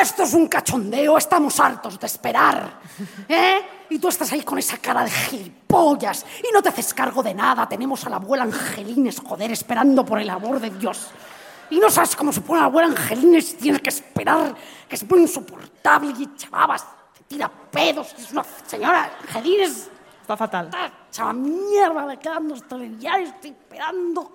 Esto 0.00 0.24
es 0.24 0.34
un 0.34 0.48
cachondeo, 0.48 1.16
estamos 1.16 1.58
hartos 1.60 1.98
de 1.98 2.06
esperar. 2.06 2.80
¿eh? 3.28 3.62
Y 3.90 3.98
tú 3.98 4.08
estás 4.08 4.32
ahí 4.32 4.42
con 4.42 4.58
esa 4.58 4.78
cara 4.78 5.04
de 5.04 5.10
gilipollas 5.10 6.24
y 6.42 6.52
no 6.52 6.62
te 6.62 6.68
haces 6.68 6.92
cargo 6.94 7.22
de 7.22 7.34
nada. 7.34 7.68
Tenemos 7.68 8.04
a 8.06 8.10
la 8.10 8.16
abuela 8.16 8.44
Angelines, 8.44 9.20
joder, 9.20 9.50
esperando 9.52 10.04
por 10.04 10.20
el 10.20 10.30
amor 10.30 10.60
de 10.60 10.70
Dios. 10.70 11.10
Y 11.70 11.78
no 11.78 11.90
sabes 11.90 12.14
cómo 12.16 12.32
se 12.32 12.40
pone 12.42 12.60
la 12.60 12.66
abuela 12.66 12.88
Angelines 12.88 13.52
y 13.52 13.56
tienes 13.56 13.80
que 13.80 13.90
esperar, 13.90 14.54
que 14.88 14.96
es 14.96 15.08
muy 15.08 15.20
insoportable 15.20 16.12
y 16.18 16.36
chavabas, 16.36 16.84
te 17.16 17.24
tira 17.24 17.48
pedos. 17.48 18.14
Es 18.18 18.30
una 18.32 18.44
señora 18.66 19.10
Angelines, 19.22 19.88
Está 20.20 20.36
fatal. 20.36 20.66
esta 20.66 20.92
chava 21.10 21.32
mierda, 21.32 22.06
me 22.06 22.88
día 22.96 23.20
y 23.20 23.24
estoy 23.24 23.50
esperando 23.50 24.30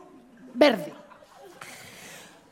verde. 0.53 0.93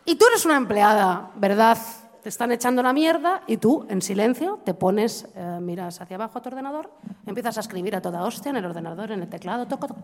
Y 0.05 0.15
tú 0.15 0.25
eres 0.27 0.45
una 0.45 0.55
empleada, 0.55 1.31
¿verdad? 1.35 1.77
Te 2.25 2.29
están 2.29 2.51
echando 2.51 2.81
la 2.81 2.91
mierda 2.91 3.43
y 3.45 3.57
tú, 3.57 3.85
en 3.87 4.01
silencio, 4.01 4.59
te 4.65 4.73
pones, 4.73 5.27
eh, 5.35 5.59
miras 5.61 6.01
hacia 6.01 6.15
abajo 6.15 6.39
a 6.39 6.41
tu 6.41 6.49
ordenador, 6.49 6.91
empiezas 7.23 7.55
a 7.57 7.59
escribir 7.59 7.95
a 7.95 8.01
toda 8.01 8.23
hostia 8.23 8.49
en 8.49 8.55
el 8.55 8.65
ordenador, 8.65 9.11
en 9.11 9.21
el 9.21 9.29
teclado, 9.29 9.67
toco, 9.67 9.89
toco. 9.89 10.01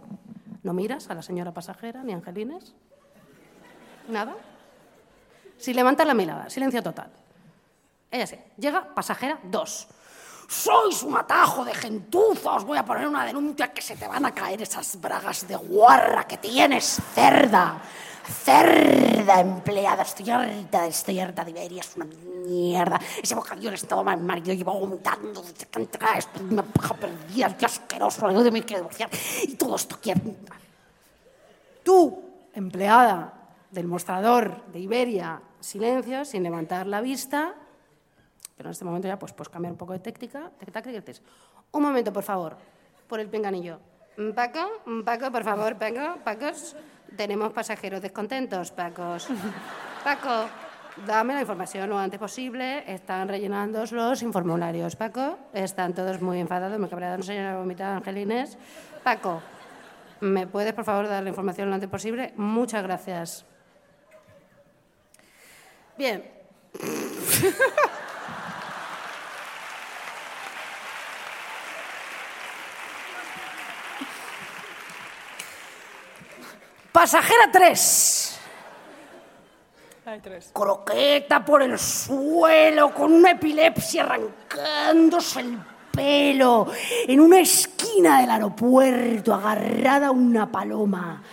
No 0.62 0.72
miras 0.72 1.10
a 1.10 1.16
la 1.16 1.24
señora 1.24 1.52
pasajera 1.52 2.04
ni 2.04 2.14
a 2.14 2.18
Angelines. 2.18 2.76
Nada. 4.08 4.36
Si 5.58 5.74
levantas 5.74 6.06
la 6.06 6.14
mirada, 6.14 6.48
silencio 6.48 6.84
total. 6.84 7.10
Ella 8.12 8.28
sí. 8.28 8.38
Llega 8.56 8.94
pasajera 8.94 9.40
2. 9.42 9.88
Sois 10.48 11.02
un 11.02 11.18
atajo 11.18 11.66
de 11.66 11.74
gentuza, 11.74 12.52
os 12.52 12.66
voy 12.66 12.78
a 12.78 12.86
poner 12.86 13.08
una 13.08 13.26
denuncia 13.26 13.74
que 13.74 13.82
se 13.82 13.96
te 13.96 14.08
van 14.08 14.28
a 14.28 14.32
caer 14.32 14.62
esas 14.62 15.02
bragas 15.02 15.48
de 15.48 15.56
guarra 15.56 16.28
que 16.28 16.38
tienes, 16.38 17.02
cerda. 17.16 17.82
Cerda 18.24 19.40
empleada, 19.40 20.04
estoy 20.04 20.30
harta, 20.30 20.88
estoy 20.88 21.20
harta 21.20 21.44
de 21.44 21.52
Iberia, 21.52 21.82
es 21.82 21.96
una 21.96 22.06
mierda. 22.06 23.00
Ese 23.22 23.36
bocadillo 23.36 23.70
en 23.70 23.76
estado 23.76 24.04
mal 24.04 24.22
marido 24.22 24.54
lleva 24.54 24.74
vomitando 24.74 25.42
desde 25.42 25.66
que 25.66 25.80
entra 25.80 26.18
esto, 26.18 26.42
una 26.44 26.64
paja 26.64 26.94
perdida, 26.96 27.56
qué 27.58 27.66
asqueroso, 27.66 28.30
yo 28.32 28.52
me 28.52 28.64
quiero 28.64 28.84
divorciar. 28.84 29.10
Y 29.44 29.56
todo 29.56 29.76
esto 29.76 29.98
quiero. 30.02 30.22
Tú, 31.84 32.24
empleada 32.54 33.34
del 33.72 33.88
mostrador 33.88 34.66
de 34.68 34.80
Iberia, 34.80 35.42
silencio, 35.60 36.26
sin 36.26 36.44
levantar 36.44 36.88
la 36.88 37.02
vista, 37.02 37.56
pero 38.56 38.70
en 38.70 38.72
este 38.72 38.86
momento 38.86 39.08
ya 39.08 39.18
pues, 39.18 39.34
puedes 39.34 39.50
cambiar 39.50 39.72
un 39.72 39.78
poco 39.78 39.94
de 39.94 40.00
técnica, 40.00 40.52
un 41.72 41.82
momento, 41.84 42.14
por 42.14 42.24
favor, 42.24 42.58
por 43.08 43.20
el 43.20 43.30
pinganillo. 43.30 43.80
Paco, 44.36 44.84
Paco, 45.06 45.32
por 45.32 45.44
favor, 45.44 45.78
Paco, 45.78 46.20
Pacos, 46.24 46.76
tenemos 47.16 47.52
pasajeros 47.54 48.02
descontentos, 48.02 48.72
Pacos. 48.72 49.28
Paco, 50.04 50.50
dame 51.06 51.34
la 51.34 51.42
información 51.42 51.90
lo 51.90 51.98
antes 51.98 52.20
posible, 52.20 52.84
están 52.92 53.28
rellenando 53.28 53.84
los 53.92 54.24
formularios. 54.32 54.96
Paco, 54.96 55.38
están 55.54 55.94
todos 55.94 56.22
muy 56.22 56.40
enfadados, 56.40 56.80
me 56.80 56.90
cabrearon 56.90 57.18
una 57.18 57.26
señora 57.26 57.58
vomitada, 57.58 57.98
Angelines. 57.98 58.58
Paco, 59.04 59.42
¿me 60.22 60.48
puedes, 60.48 60.74
por 60.74 60.86
favor, 60.86 61.08
dar 61.08 61.24
la 61.24 61.30
información 61.30 61.70
lo 61.70 61.76
antes 61.76 61.90
posible? 61.90 62.34
Muchas 62.38 62.84
gracias. 62.84 63.46
Bien, 65.98 66.24
Pasajera 77.02 77.50
3. 77.52 78.40
Hay 80.06 80.20
tres. 80.20 80.52
Croqueta 80.54 81.44
por 81.44 81.64
el 81.64 81.80
suelo, 81.80 82.94
con 82.94 83.12
una 83.12 83.32
epilepsia 83.32 84.04
arrancándose 84.04 85.40
el 85.40 85.58
pelo, 85.92 86.68
en 87.08 87.20
una 87.20 87.40
esquina 87.40 88.22
del 88.22 88.30
aeropuerto, 88.30 89.34
agarrada 89.34 90.10
a 90.10 90.12
una 90.12 90.52
paloma, 90.52 91.24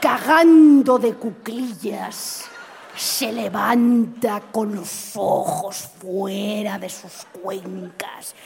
cagando 0.00 1.00
de 1.00 1.14
cuclillas. 1.14 2.44
Se 2.94 3.32
levanta 3.32 4.40
con 4.52 4.72
los 4.72 5.16
ojos 5.16 5.90
fuera 6.00 6.78
de 6.78 6.88
sus 6.88 7.26
cuencas, 7.42 8.36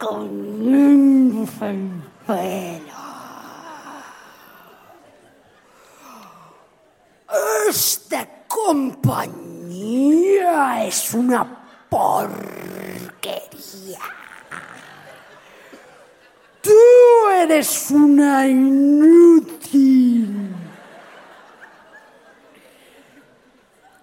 con 0.00 0.68
el 0.68 1.48
pelo. 2.26 3.07
Esta 7.68 8.26
compañía 8.46 9.26
es 10.86 11.12
una 11.14 11.86
porquería. 11.88 12.58
eres 17.42 17.90
una 17.90 18.46
inútil. 18.46 20.28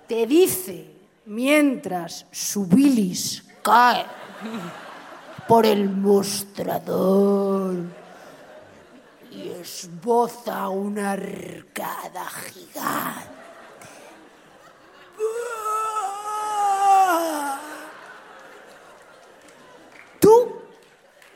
Te 0.07 0.25
dice 0.25 0.91
mientras 1.25 2.25
su 2.31 2.65
bilis 2.65 3.43
cae 3.61 4.05
por 5.47 5.65
el 5.65 5.89
mostrador 5.89 7.73
y 9.35 9.49
esboza 9.49 10.69
una 10.69 11.11
arcada 11.11 12.25
gigante. 12.25 13.29
Tú, 20.19 20.61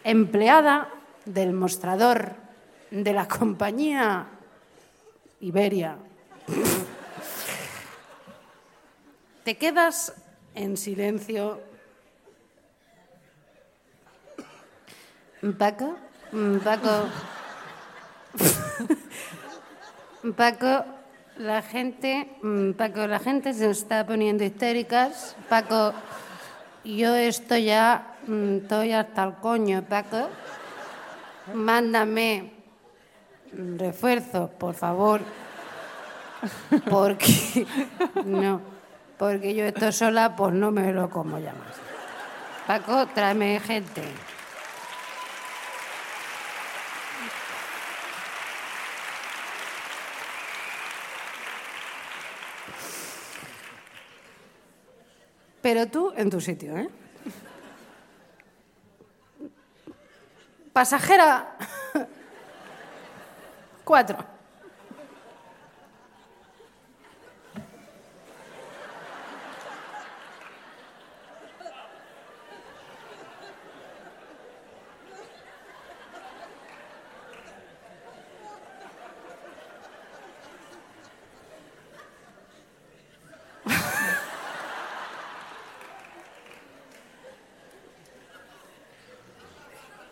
empleada 0.04 0.90
del 1.26 1.54
mostrador 1.54 2.36
de 2.90 3.14
la 3.14 3.28
compañía 3.28 4.28
Iberia, 5.42 5.98
te 9.44 9.58
quedas 9.58 10.14
en 10.56 10.78
silencio. 10.78 11.62
Paco, 15.58 15.96
Paco, 16.64 17.08
Paco, 20.36 20.86
la 21.38 21.62
gente, 21.62 22.28
Paco, 22.78 23.08
la 23.08 23.20
gente 23.20 23.54
se 23.54 23.70
está 23.70 24.06
poniendo 24.06 24.44
histéricas. 24.44 25.36
Paco, 25.48 25.94
yo 26.84 27.16
estoy 27.16 27.66
ya, 27.66 28.16
mm, 28.28 28.58
estoy 28.58 28.94
hasta 28.94 29.24
el 29.24 29.34
coño, 29.36 29.84
Paco. 29.84 30.28
Mándame 31.54 32.52
refuerzo, 33.54 34.50
por 34.58 34.76
favor. 34.76 35.22
Porque 36.90 37.68
no, 38.24 38.62
porque 39.18 39.54
yo 39.54 39.66
estoy 39.66 39.92
sola, 39.92 40.38
pues 40.38 40.54
no 40.54 40.72
me 40.72 40.94
lo 40.94 41.10
como 41.10 41.38
ya 41.38 41.52
más. 41.52 41.76
Paco, 42.66 43.08
tráeme 43.14 43.60
gente. 43.60 44.04
Pero 55.70 55.86
tú 55.86 56.12
en 56.18 56.32
tu 56.32 56.42
sitio, 56.42 56.76
¿eh? 56.76 56.90
Pasajera. 60.74 61.56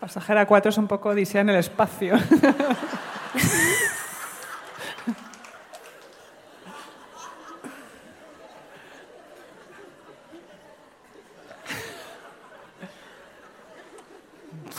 Cuatro. 0.08 0.20
Pasajera 0.20 0.46
4 0.46 0.70
es 0.70 0.78
un 0.78 0.88
poco 0.88 1.10
odisea 1.10 1.42
en 1.42 1.50
el 1.50 1.56
espacio. 1.56 2.16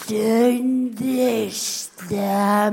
¿Dónde 0.09 1.45
está 1.45 2.69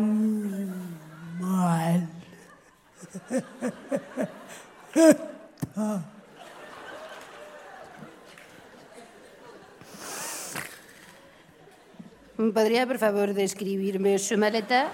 ¿Podría, 12.57 12.87
por 12.87 12.97
favor, 12.97 13.35
describirme 13.35 14.19
su 14.19 14.39
maleta? 14.39 14.89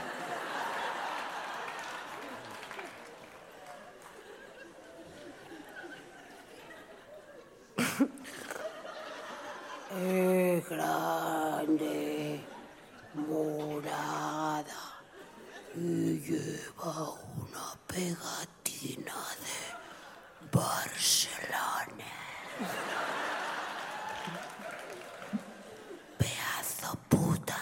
Es 9.97 10.69
grande, 10.69 12.41
morada 13.15 14.83
y 15.77 16.19
lleva 16.19 17.11
una 17.13 17.67
pegatina 17.87 19.21
de 19.45 19.57
Barcelona. 20.51 22.11
Pedazo 26.19 26.99
puta. 27.09 27.59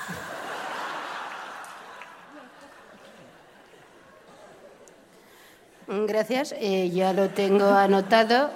Gracias, 6.31 6.55
eh, 6.61 6.91
ya 6.91 7.13
lo 7.13 7.31
tengo 7.31 7.65
anotado. 7.65 8.51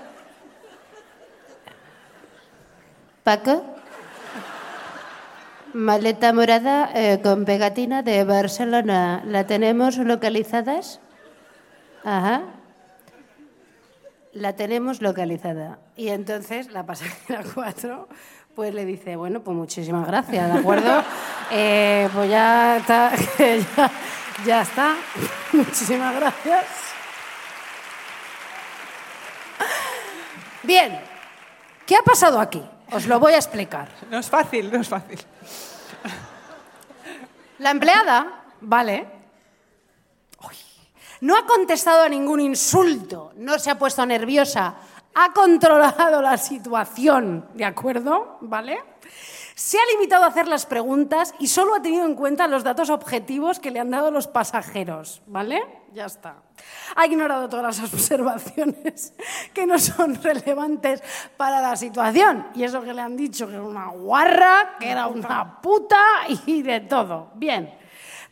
Paco. 3.25 3.65
Maleta 5.73 6.33
morada 6.33 6.89
eh, 6.95 7.19
con 7.21 7.45
pegatina 7.45 8.05
de 8.05 8.23
Barcelona. 8.23 9.25
¿La 9.27 9.49
tenemos 9.49 9.97
localizadas? 9.97 11.01
Ajá. 12.05 12.43
La 14.33 14.55
tenemos 14.55 15.03
localizada. 15.03 15.81
Y 15.97 16.11
entonces 16.11 16.71
la 16.71 16.87
pasajera 16.87 17.43
4 17.55 18.09
pues 18.55 18.73
le 18.73 18.85
dice, 18.85 19.17
bueno, 19.17 19.43
pues 19.43 19.57
muchísimas 19.57 20.07
gracias, 20.07 20.53
¿de 20.53 20.61
acuerdo? 20.61 21.03
Eh, 21.51 22.09
pues 22.15 22.31
ya 22.31 22.79
está, 22.79 23.13
ya, 23.39 23.91
ya 24.47 24.63
está. 24.63 24.95
Muchísimas 25.53 26.17
gracias. 26.17 26.84
Bien, 30.65 30.99
¿qué 31.87 31.95
ha 31.97 32.03
pasado 32.03 32.41
aquí? 32.41 32.63
Os 32.91 33.07
lo 33.07 33.21
voy 33.21 33.35
a 33.35 33.37
explicar. 33.37 33.89
No 34.11 34.19
es 34.19 34.29
fácil, 34.29 34.73
no 34.73 34.81
es 34.81 34.89
fácil. 34.89 35.21
La 37.59 37.71
empleada, 37.71 38.45
vale, 38.63 39.07
uy, 40.41 40.57
no 41.21 41.37
ha 41.37 41.47
contestado 41.47 42.03
a 42.03 42.09
ningún 42.09 42.41
insulto, 42.41 43.33
no 43.37 43.59
se 43.59 43.71
ha 43.71 43.79
puesto 43.79 44.05
nerviosa, 44.05 44.75
ha 45.15 45.33
controlado 45.33 46.21
la 46.21 46.37
situación, 46.37 47.49
¿de 47.55 47.65
acuerdo? 47.65 48.39
¿Vale? 48.41 48.83
Se 49.55 49.79
ha 49.79 49.83
limitado 49.93 50.25
a 50.25 50.29
hacer 50.29 50.49
las 50.49 50.67
preguntas 50.67 51.33
y 51.39 51.47
solo 51.47 51.77
ha 51.77 51.83
tenido 51.83 52.05
en 52.07 52.17
cuenta 52.17 52.49
los 52.49 52.65
datos 52.65 52.91
objetivos 52.91 53.61
que 53.61 53.71
le 53.71 53.79
han 53.79 53.91
dado 53.91 54.11
los 54.11 54.27
pasajeros, 54.27 55.23
¿vale? 55.27 55.63
Ya 55.93 56.07
está. 56.07 56.39
Ha 56.97 57.07
ignorado 57.07 57.49
todas 57.49 57.79
las 57.79 57.93
observaciones 57.93 59.15
que 59.53 59.65
no 59.65 59.79
son 59.79 60.21
relevantes 60.21 61.05
para 61.37 61.61
la 61.61 61.77
situación. 61.77 62.49
Y 62.55 62.65
eso 62.65 62.83
que 62.83 62.93
le 62.93 63.01
han 63.01 63.17
dicho 63.17 63.47
que 63.47 63.55
era 63.55 63.63
una 63.63 63.91
guarra, 63.91 64.75
que 64.81 64.91
era 64.91 65.07
una 65.07 65.61
puta 65.61 66.03
y 66.47 66.63
de 66.63 66.81
todo. 66.81 67.31
Bien. 67.35 67.79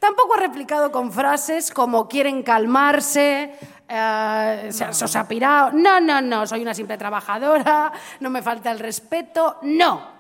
Tampoco 0.01 0.35
ha 0.35 0.39
replicado 0.39 0.91
con 0.91 1.13
frases 1.13 1.71
como 1.71 2.09
quieren 2.09 2.43
calmarse, 2.43 3.57
eh, 3.89 4.69
se, 4.73 4.93
se 4.93 5.05
os 5.05 5.15
ha 5.15 5.29
pirado. 5.29 5.71
No, 5.71 6.01
no, 6.01 6.21
no, 6.21 6.45
soy 6.49 6.63
una 6.63 6.75
simple 6.75 6.99
trabajadora, 6.99 7.93
no 8.19 8.29
me 8.29 8.43
falta 8.43 8.73
el 8.73 8.81
respeto. 8.81 9.59
No. 9.63 10.12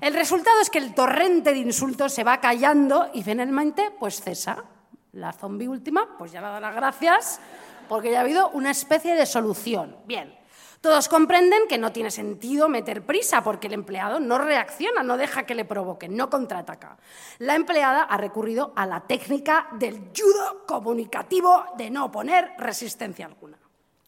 El 0.00 0.14
resultado 0.14 0.60
es 0.60 0.70
que 0.70 0.78
el 0.78 0.94
torrente 0.94 1.52
de 1.52 1.58
insultos 1.58 2.12
se 2.12 2.24
va 2.24 2.40
callando 2.40 3.10
y 3.12 3.22
finalmente 3.22 3.90
pues 3.98 4.22
cesa. 4.22 4.64
La 5.12 5.32
zombi 5.32 5.66
última 5.66 6.16
pues 6.16 6.32
ya 6.32 6.40
le 6.40 6.46
ha 6.46 6.50
dado 6.50 6.60
las 6.60 6.74
gracias 6.74 7.40
porque 7.88 8.10
ya 8.10 8.18
ha 8.18 8.20
habido 8.22 8.48
una 8.50 8.70
especie 8.70 9.14
de 9.14 9.26
solución. 9.26 9.96
Bien. 10.06 10.38
Todos 10.80 11.10
comprenden 11.10 11.68
que 11.68 11.76
no 11.76 11.92
tiene 11.92 12.10
sentido 12.10 12.70
meter 12.70 13.04
prisa 13.04 13.44
porque 13.44 13.66
el 13.66 13.74
empleado 13.74 14.18
no 14.18 14.38
reacciona, 14.38 15.02
no 15.02 15.18
deja 15.18 15.42
que 15.44 15.54
le 15.54 15.66
provoquen, 15.66 16.16
no 16.16 16.30
contraataca. 16.30 16.96
La 17.38 17.54
empleada 17.54 18.04
ha 18.04 18.16
recurrido 18.16 18.72
a 18.76 18.86
la 18.86 19.00
técnica 19.00 19.68
del 19.72 20.10
judo 20.16 20.64
comunicativo 20.66 21.64
de 21.76 21.90
no 21.90 22.10
poner 22.10 22.52
resistencia 22.56 23.26
alguna, 23.26 23.58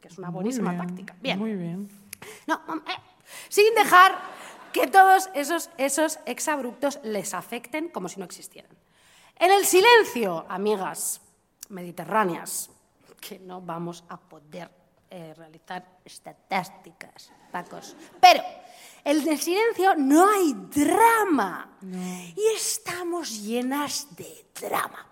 que 0.01 0.09
es 0.09 0.17
una 0.17 0.31
buenísima 0.31 0.71
Muy 0.71 0.77
bien, 0.77 0.87
táctica. 0.87 1.17
Bien. 1.21 1.39
Muy 1.39 1.55
bien. 1.55 1.91
No, 2.47 2.55
eh, 2.87 2.97
sin 3.51 3.75
dejar 3.75 4.15
que 4.73 4.87
todos 4.87 5.31
esos, 5.35 5.71
esos 5.79 6.19
exabruptos 6.27 7.01
les 7.03 7.35
afecten 7.35 7.89
como 7.89 8.09
si 8.09 8.19
no 8.19 8.25
existieran. 8.25 8.71
En 9.37 9.51
el 9.51 9.67
silencio, 9.67 10.47
amigas 10.49 11.21
mediterráneas, 11.69 12.71
que 13.21 13.39
no 13.39 13.61
vamos 13.61 14.05
a 14.09 14.17
poder 14.17 14.71
eh, 15.11 15.35
realizar 15.37 15.99
estadísticas, 16.05 17.31
Pacos. 17.51 17.95
Pero 18.21 18.43
en 19.05 19.29
el 19.29 19.39
silencio 19.39 19.95
no 19.97 20.29
hay 20.29 20.55
drama. 20.75 21.77
Y 21.83 22.57
estamos 22.57 23.43
llenas 23.43 24.07
de 24.17 24.47
drama. 24.59 25.07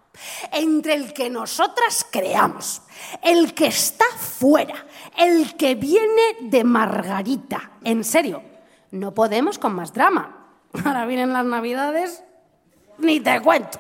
Entre 0.53 0.95
el 0.95 1.13
que 1.13 1.31
nosotras 1.31 2.07
creamos, 2.11 2.83
el 3.23 3.55
que 3.55 3.67
está 3.67 4.05
fuera, 4.17 4.87
el 5.17 5.57
que 5.57 5.75
viene 5.75 6.37
de 6.41 6.65
Margarita. 6.65 7.73
En 7.85 8.05
serio, 8.05 8.43
no 8.91 9.15
podemos 9.15 9.59
con 9.59 9.75
más 9.75 9.93
drama. 9.93 10.37
Ahora 10.85 11.07
vienen 11.07 11.33
las 11.33 11.45
navidades, 11.45 12.23
ni 12.99 13.21
te 13.21 13.41
cuento. 13.41 13.79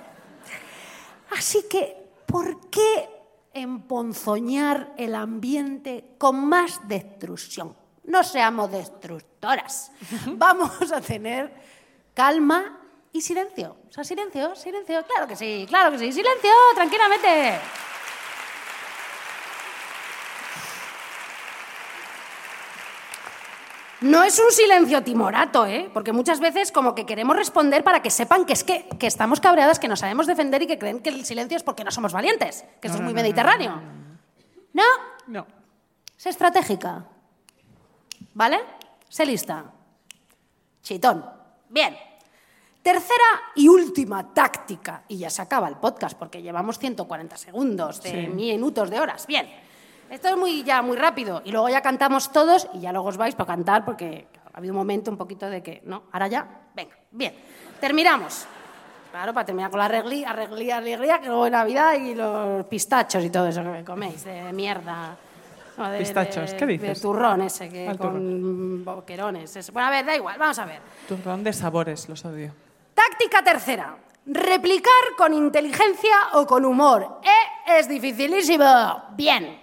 Así 1.30 1.66
que, 1.68 1.96
¿por 2.26 2.68
qué 2.70 3.08
emponzoñar 3.52 4.92
el 4.96 5.14
ambiente 5.14 6.14
con 6.18 6.44
más 6.44 6.86
destrucción? 6.88 7.76
No 8.04 8.24
seamos 8.24 8.70
destructoras. 8.72 9.92
Vamos 10.26 10.92
a 10.92 11.00
tener 11.00 11.52
calma 12.14 12.80
y 13.12 13.20
silencio. 13.20 13.76
O 13.88 13.92
sea, 13.92 14.04
silencio, 14.04 14.54
silencio. 14.56 15.04
Claro 15.06 15.26
que 15.28 15.36
sí, 15.36 15.64
claro 15.68 15.92
que 15.92 15.98
sí. 15.98 16.12
Silencio, 16.12 16.50
tranquilamente. 16.74 17.60
No 24.00 24.22
es 24.22 24.38
un 24.38 24.50
silencio 24.50 25.02
timorato, 25.02 25.66
¿eh? 25.66 25.90
Porque 25.92 26.12
muchas 26.12 26.40
veces 26.40 26.72
como 26.72 26.94
que 26.94 27.04
queremos 27.04 27.36
responder 27.36 27.84
para 27.84 28.00
que 28.00 28.10
sepan 28.10 28.46
que 28.46 28.54
es 28.54 28.64
que, 28.64 28.88
que 28.98 29.06
estamos 29.06 29.40
cabreadas, 29.40 29.78
que 29.78 29.88
nos 29.88 30.00
sabemos 30.00 30.26
defender 30.26 30.62
y 30.62 30.66
que 30.66 30.78
creen 30.78 31.00
que 31.00 31.10
el 31.10 31.24
silencio 31.26 31.56
es 31.56 31.62
porque 31.62 31.84
no 31.84 31.90
somos 31.90 32.12
valientes, 32.12 32.64
que 32.80 32.88
eso 32.88 32.96
es 32.96 33.02
muy 33.02 33.12
mediterráneo. 33.12 33.80
No, 34.72 34.84
No. 35.26 35.46
es 36.16 36.26
estratégica. 36.26 37.04
¿Vale? 38.34 38.60
Sé 39.08 39.26
lista. 39.26 39.64
Chitón. 40.82 41.24
Bien. 41.68 41.96
Tercera 42.82 43.24
y 43.56 43.68
última 43.68 44.32
táctica. 44.32 45.02
Y 45.08 45.18
ya 45.18 45.28
se 45.28 45.42
acaba 45.42 45.68
el 45.68 45.76
podcast 45.76 46.16
porque 46.16 46.40
llevamos 46.40 46.78
140 46.78 47.36
segundos 47.36 48.02
de 48.02 48.10
Sí. 48.10 48.16
minutos 48.28 48.88
de 48.88 48.98
horas. 49.00 49.26
Bien. 49.26 49.46
Esto 50.10 50.28
es 50.28 50.36
muy, 50.36 50.62
ya 50.64 50.82
muy 50.82 50.96
rápido. 50.96 51.40
Y 51.44 51.52
luego 51.52 51.68
ya 51.68 51.80
cantamos 51.80 52.32
todos 52.32 52.68
y 52.74 52.80
ya 52.80 52.92
luego 52.92 53.08
os 53.08 53.16
vais 53.16 53.34
para 53.34 53.46
cantar 53.46 53.84
porque 53.84 54.26
ha 54.52 54.58
habido 54.58 54.72
un 54.74 54.78
momento 54.78 55.10
un 55.10 55.16
poquito 55.16 55.48
de 55.48 55.62
que, 55.62 55.80
¿no? 55.84 56.02
Ahora 56.12 56.26
ya. 56.26 56.46
Venga. 56.74 56.96
Bien. 57.12 57.34
Terminamos. 57.80 58.46
Claro, 59.10 59.32
para 59.34 59.44
terminar 59.46 59.70
con 59.70 59.78
la 59.78 59.86
arreglía, 59.86 60.30
arreglía, 60.30 60.76
arreglía, 60.76 61.20
que 61.20 61.26
luego 61.26 61.46
es 61.46 61.52
Navidad 61.52 61.94
y 61.94 62.14
los 62.14 62.64
pistachos 62.66 63.24
y 63.24 63.30
todo 63.30 63.46
eso 63.48 63.62
que 63.62 63.82
coméis, 63.84 64.22
de 64.24 64.52
mierda. 64.52 65.16
De- 65.76 65.98
Pistachos, 65.98 66.50
de- 66.50 66.56
¿qué 66.58 66.66
De 66.66 66.72
dices? 66.74 67.00
turrón 67.00 67.40
ese, 67.42 67.68
que 67.68 67.88
Al 67.88 67.96
con 67.98 68.84
boquerones. 68.84 69.72
Bueno, 69.72 69.88
a 69.88 69.90
ver, 69.90 70.04
da 70.04 70.14
igual, 70.14 70.36
vamos 70.38 70.58
a 70.58 70.66
ver. 70.66 70.80
Turrón 71.08 71.42
de 71.42 71.52
sabores, 71.52 72.08
los 72.08 72.24
odio. 72.24 72.52
Táctica 72.94 73.42
tercera. 73.42 73.96
Replicar 74.26 74.92
con 75.16 75.32
inteligencia 75.32 76.14
o 76.34 76.46
con 76.46 76.64
humor. 76.66 77.20
Eh, 77.22 77.78
es 77.78 77.88
dificilísimo. 77.88 78.64
Bien. 79.16 79.59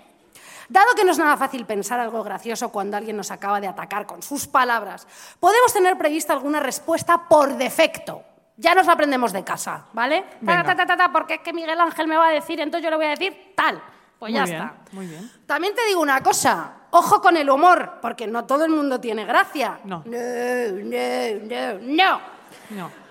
Dado 0.69 0.88
que 0.95 1.03
no 1.06 1.11
es 1.11 1.18
nada 1.18 1.38
fácil 1.38 1.65
pensar 1.65 1.99
algo 1.99 2.23
gracioso 2.23 2.69
cuando 2.69 2.98
alguien 2.98 3.15
nos 3.15 3.31
acaba 3.31 3.61
de 3.61 3.68
atacar 3.68 4.06
con 4.06 4.22
sus 4.22 4.48
palabras, 4.48 5.07
podemos 5.39 5.72
tener 5.73 5.98
prevista 5.98 6.34
alguna 6.34 6.60
respuesta 6.60 7.27
por 7.30 7.56
defecto. 7.57 8.23
Ya 8.57 8.73
nos 8.76 8.88
la 8.88 8.94
aprendemos 8.94 9.31
de 9.34 9.44
casa, 9.44 9.85
¿vale? 9.94 10.26
Ta, 10.45 10.64
ta, 10.64 10.76
ta, 10.76 10.98
ta, 10.98 11.11
porque 11.11 11.35
es 11.35 11.41
que 11.41 11.53
Miguel 11.53 11.80
Ángel 11.80 12.07
me 12.07 12.18
va 12.18 12.27
a 12.30 12.31
decir, 12.31 12.60
entonces 12.60 12.84
yo 12.84 12.89
le 12.89 12.95
voy 12.98 13.06
a 13.06 13.10
decir 13.10 13.53
tal. 13.56 13.81
Pues 14.19 14.34
ya 14.34 14.41
Muy 14.41 14.49
bien, 14.49 14.61
está. 14.64 14.76
muy 14.94 15.06
bien. 15.06 15.31
También 15.45 15.76
te 15.76 15.85
digo 15.85 16.02
una 16.02 16.23
cosa, 16.23 16.72
ojo 16.89 17.22
con 17.22 17.38
el 17.38 17.49
humor, 17.52 17.99
porque 18.02 18.26
no 18.26 18.45
todo 18.45 18.65
el 18.65 18.72
mundo 18.72 18.99
tiene 18.99 19.26
gracia. 19.26 19.80
No. 19.84 20.02
No, 20.06 20.18
no, 20.84 21.80
no, 21.80 21.80
no. 21.81 22.22
No. 22.72 23.07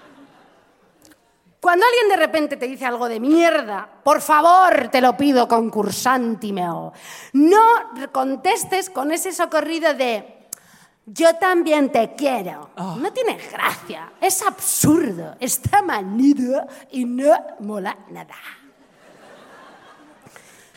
Cuando 1.66 1.84
alguien 1.84 2.08
de 2.10 2.24
repente 2.24 2.56
te 2.56 2.68
dice 2.68 2.86
algo 2.86 3.08
de 3.08 3.18
mierda, 3.18 3.88
por 4.04 4.20
favor, 4.20 4.86
te 4.88 5.00
lo 5.00 5.16
pido, 5.16 5.48
concursantimeo, 5.48 6.92
no 7.32 7.60
contestes 8.12 8.88
con 8.88 9.10
ese 9.10 9.32
socorrido 9.32 9.92
de 9.94 10.46
yo 11.06 11.34
también 11.34 11.90
te 11.90 12.14
quiero. 12.14 12.70
No 12.76 13.12
tiene 13.12 13.36
gracia, 13.50 14.12
es 14.20 14.46
absurdo, 14.46 15.34
está 15.40 15.82
manido 15.82 16.68
y 16.92 17.04
no 17.04 17.34
mola 17.58 17.98
nada. 18.10 18.36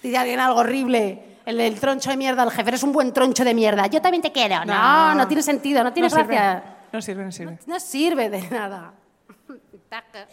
Dice 0.01 0.17
alguien 0.17 0.39
algo 0.39 0.61
horrible, 0.61 1.37
el, 1.45 1.61
el 1.61 1.79
troncho 1.79 2.09
de 2.09 2.17
mierda, 2.17 2.41
el 2.41 2.49
jefe, 2.49 2.67
eres 2.67 2.81
un 2.81 2.93
buen 2.93 3.13
troncho 3.13 3.45
de 3.45 3.53
mierda, 3.53 3.85
yo 3.85 4.01
también 4.01 4.23
te 4.23 4.31
quiero. 4.31 4.65
No, 4.65 5.13
no, 5.13 5.27
tiene 5.27 5.43
sentido, 5.43 5.83
no 5.83 5.93
tiene 5.93 6.09
no 6.09 6.15
sirve. 6.15 6.33
gracia. 6.33 6.77
No 6.91 6.99
sirve, 6.99 7.25
no 7.25 7.31
sirve. 7.31 7.59
No 7.67 7.79
sirve 7.79 8.29
de 8.31 8.41
nada. 8.49 8.93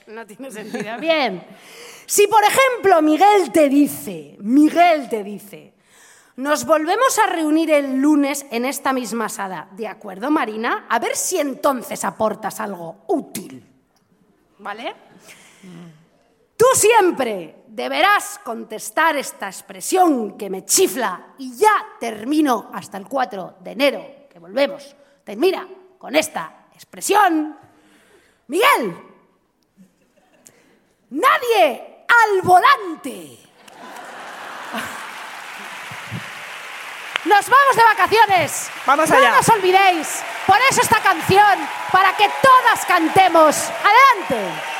No 0.07 0.27
tiene 0.27 0.51
sentido. 0.51 0.97
Bien. 1.01 1.43
Si, 2.07 2.27
por 2.27 2.43
ejemplo, 2.45 3.03
Miguel 3.03 3.51
te 3.53 3.69
dice, 3.69 4.37
Miguel 4.41 5.09
te 5.09 5.24
dice, 5.24 5.74
nos 6.37 6.65
volvemos 6.65 7.19
a 7.19 7.27
reunir 7.27 7.70
el 7.70 7.97
lunes 7.97 8.47
en 8.51 8.65
esta 8.65 8.93
misma 8.93 9.28
sala, 9.28 9.69
¿de 9.73 9.89
acuerdo, 9.89 10.31
Marina? 10.31 10.87
A 10.89 10.99
ver 10.99 11.16
si 11.16 11.39
entonces 11.39 12.05
aportas 12.05 12.61
algo 12.61 13.05
útil. 13.09 13.65
¿Vale? 14.59 14.95
Tú 16.57 16.66
siempre 16.74 17.65
deberás 17.66 18.41
contestar 18.45 19.16
esta 19.16 19.47
expresión 19.47 20.39
que 20.39 20.49
me 20.49 20.65
chifla 20.65 21.35
y 21.39 21.57
ya 21.57 21.87
termino 21.99 22.70
hasta 22.73 22.99
el 22.99 23.07
4 23.07 23.57
de 23.61 23.70
enero, 23.73 24.07
que 24.31 24.39
volvemos. 24.39 24.95
Termina 25.24 25.66
con 25.99 26.15
esta 26.15 26.69
expresión. 26.73 27.57
Miguel, 28.47 28.97
nadie 31.11 32.05
al 32.09 32.43
volante. 32.43 33.39
Nos 37.24 37.49
vamos 37.49 37.77
de 37.77 37.83
vacaciones. 37.83 38.70
Vamos 38.87 39.11
no 39.11 39.16
allá. 39.16 39.31
nos 39.33 39.49
olvidéis. 39.49 40.23
Por 40.47 40.59
eso 40.70 40.81
esta 40.81 41.01
canción, 41.01 41.59
para 41.91 42.16
que 42.16 42.31
todas 42.41 42.87
cantemos. 42.87 43.69
Adelante. 43.83 44.77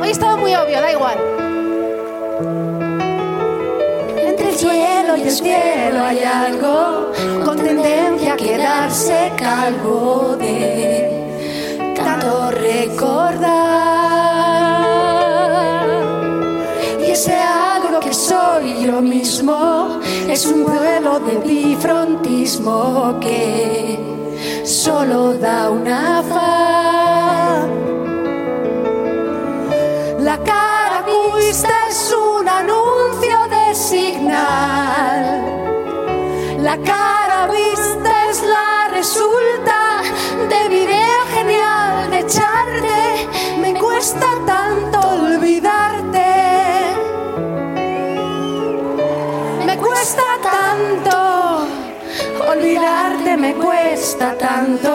Hoy 0.00 0.10
es 0.10 0.18
todo 0.18 0.36
muy 0.36 0.54
obvio, 0.54 0.80
da 0.80 0.92
igual. 0.92 1.37
El 5.28 5.34
cielo 5.34 6.04
hay 6.04 6.20
algo 6.20 7.12
con 7.44 7.58
tendencia 7.58 8.32
a 8.32 8.36
quedarse 8.36 9.30
calvo 9.36 10.36
de 10.38 11.92
tanto 11.94 12.50
recordar. 12.50 13.46
Y 17.06 17.10
ese 17.10 17.34
algo 17.34 18.00
que 18.00 18.14
soy 18.14 18.86
yo 18.86 19.02
mismo 19.02 20.00
es 20.30 20.46
un 20.46 20.64
duelo 20.64 21.20
de 21.20 21.36
bifrontismo 21.46 23.18
que 23.20 23.98
solo 24.64 25.34
da 25.34 25.68
una 25.68 26.22
faz. 26.22 26.67
La 36.68 36.76
cara 36.76 37.48
vista 37.50 38.28
es 38.28 38.42
la 38.42 38.88
resulta 38.92 40.02
de 40.50 40.68
video 40.68 41.20
genial 41.32 42.10
de 42.10 42.18
echarte. 42.18 43.26
Me 43.58 43.72
cuesta 43.72 44.26
tanto 44.44 44.98
olvidarte. 45.00 46.28
Me 49.64 49.78
cuesta 49.78 50.22
tanto 50.42 51.68
olvidarte, 52.52 53.36
me 53.38 53.54
cuesta 53.54 54.36
tanto 54.36 54.90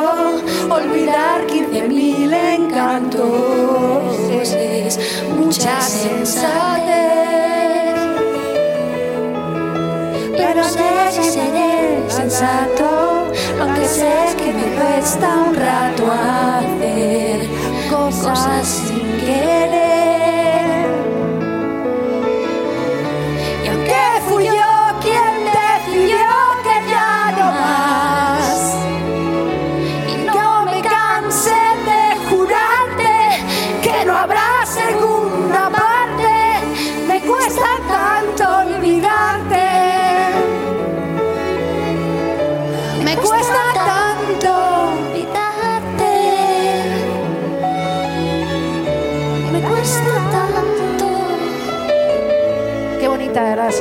olvidar 0.69 1.47
15.000 1.47 2.33
encantos. 2.55 4.19
Es 4.29 4.99
mucha 5.35 5.81
sensatez. 5.81 7.02
Sensato, 12.43 13.31
aunque 13.61 13.85
sé 13.85 14.35
que 14.37 14.53
me 14.53 14.63
cuesta 14.75 15.27
un 15.47 15.55
rato 15.55 16.11
hacer 16.11 17.47
cosas. 17.89 18.67
sin 18.67 18.92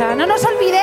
No 0.02 0.26
nos 0.26 0.44
olvidemos. 0.44 0.81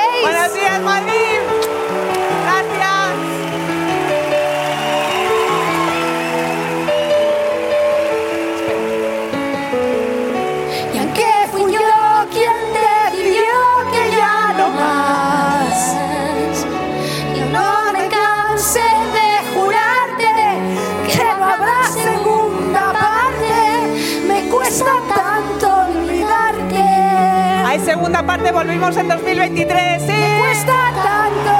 Parte, 28.40 28.52
volvimos 28.52 28.96
en 28.96 29.08
2023. 29.08 30.02
Sí. 30.02 30.12
Me 30.12 30.38
cuesta 30.40 30.72
tanto 31.02 31.50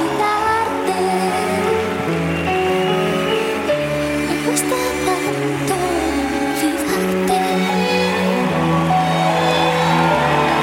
olvidarte. 0.00 1.00
Me 4.28 4.36
cuesta 4.44 4.76
tanto 5.06 5.74
olvidarte. 6.54 7.38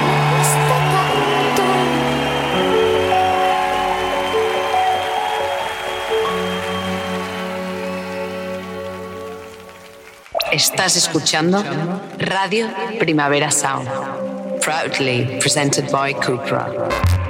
Me 0.06 0.14
cuesta 0.32 0.76
tanto. 0.94 1.64
Estás 10.52 10.96
escuchando 10.96 11.64
Radio 12.20 12.70
Primavera 13.00 13.52
Sound. 13.52 14.11
Proudly 14.72 15.38
presented 15.42 15.92
by 15.92 16.14
Cupra. 16.14 17.21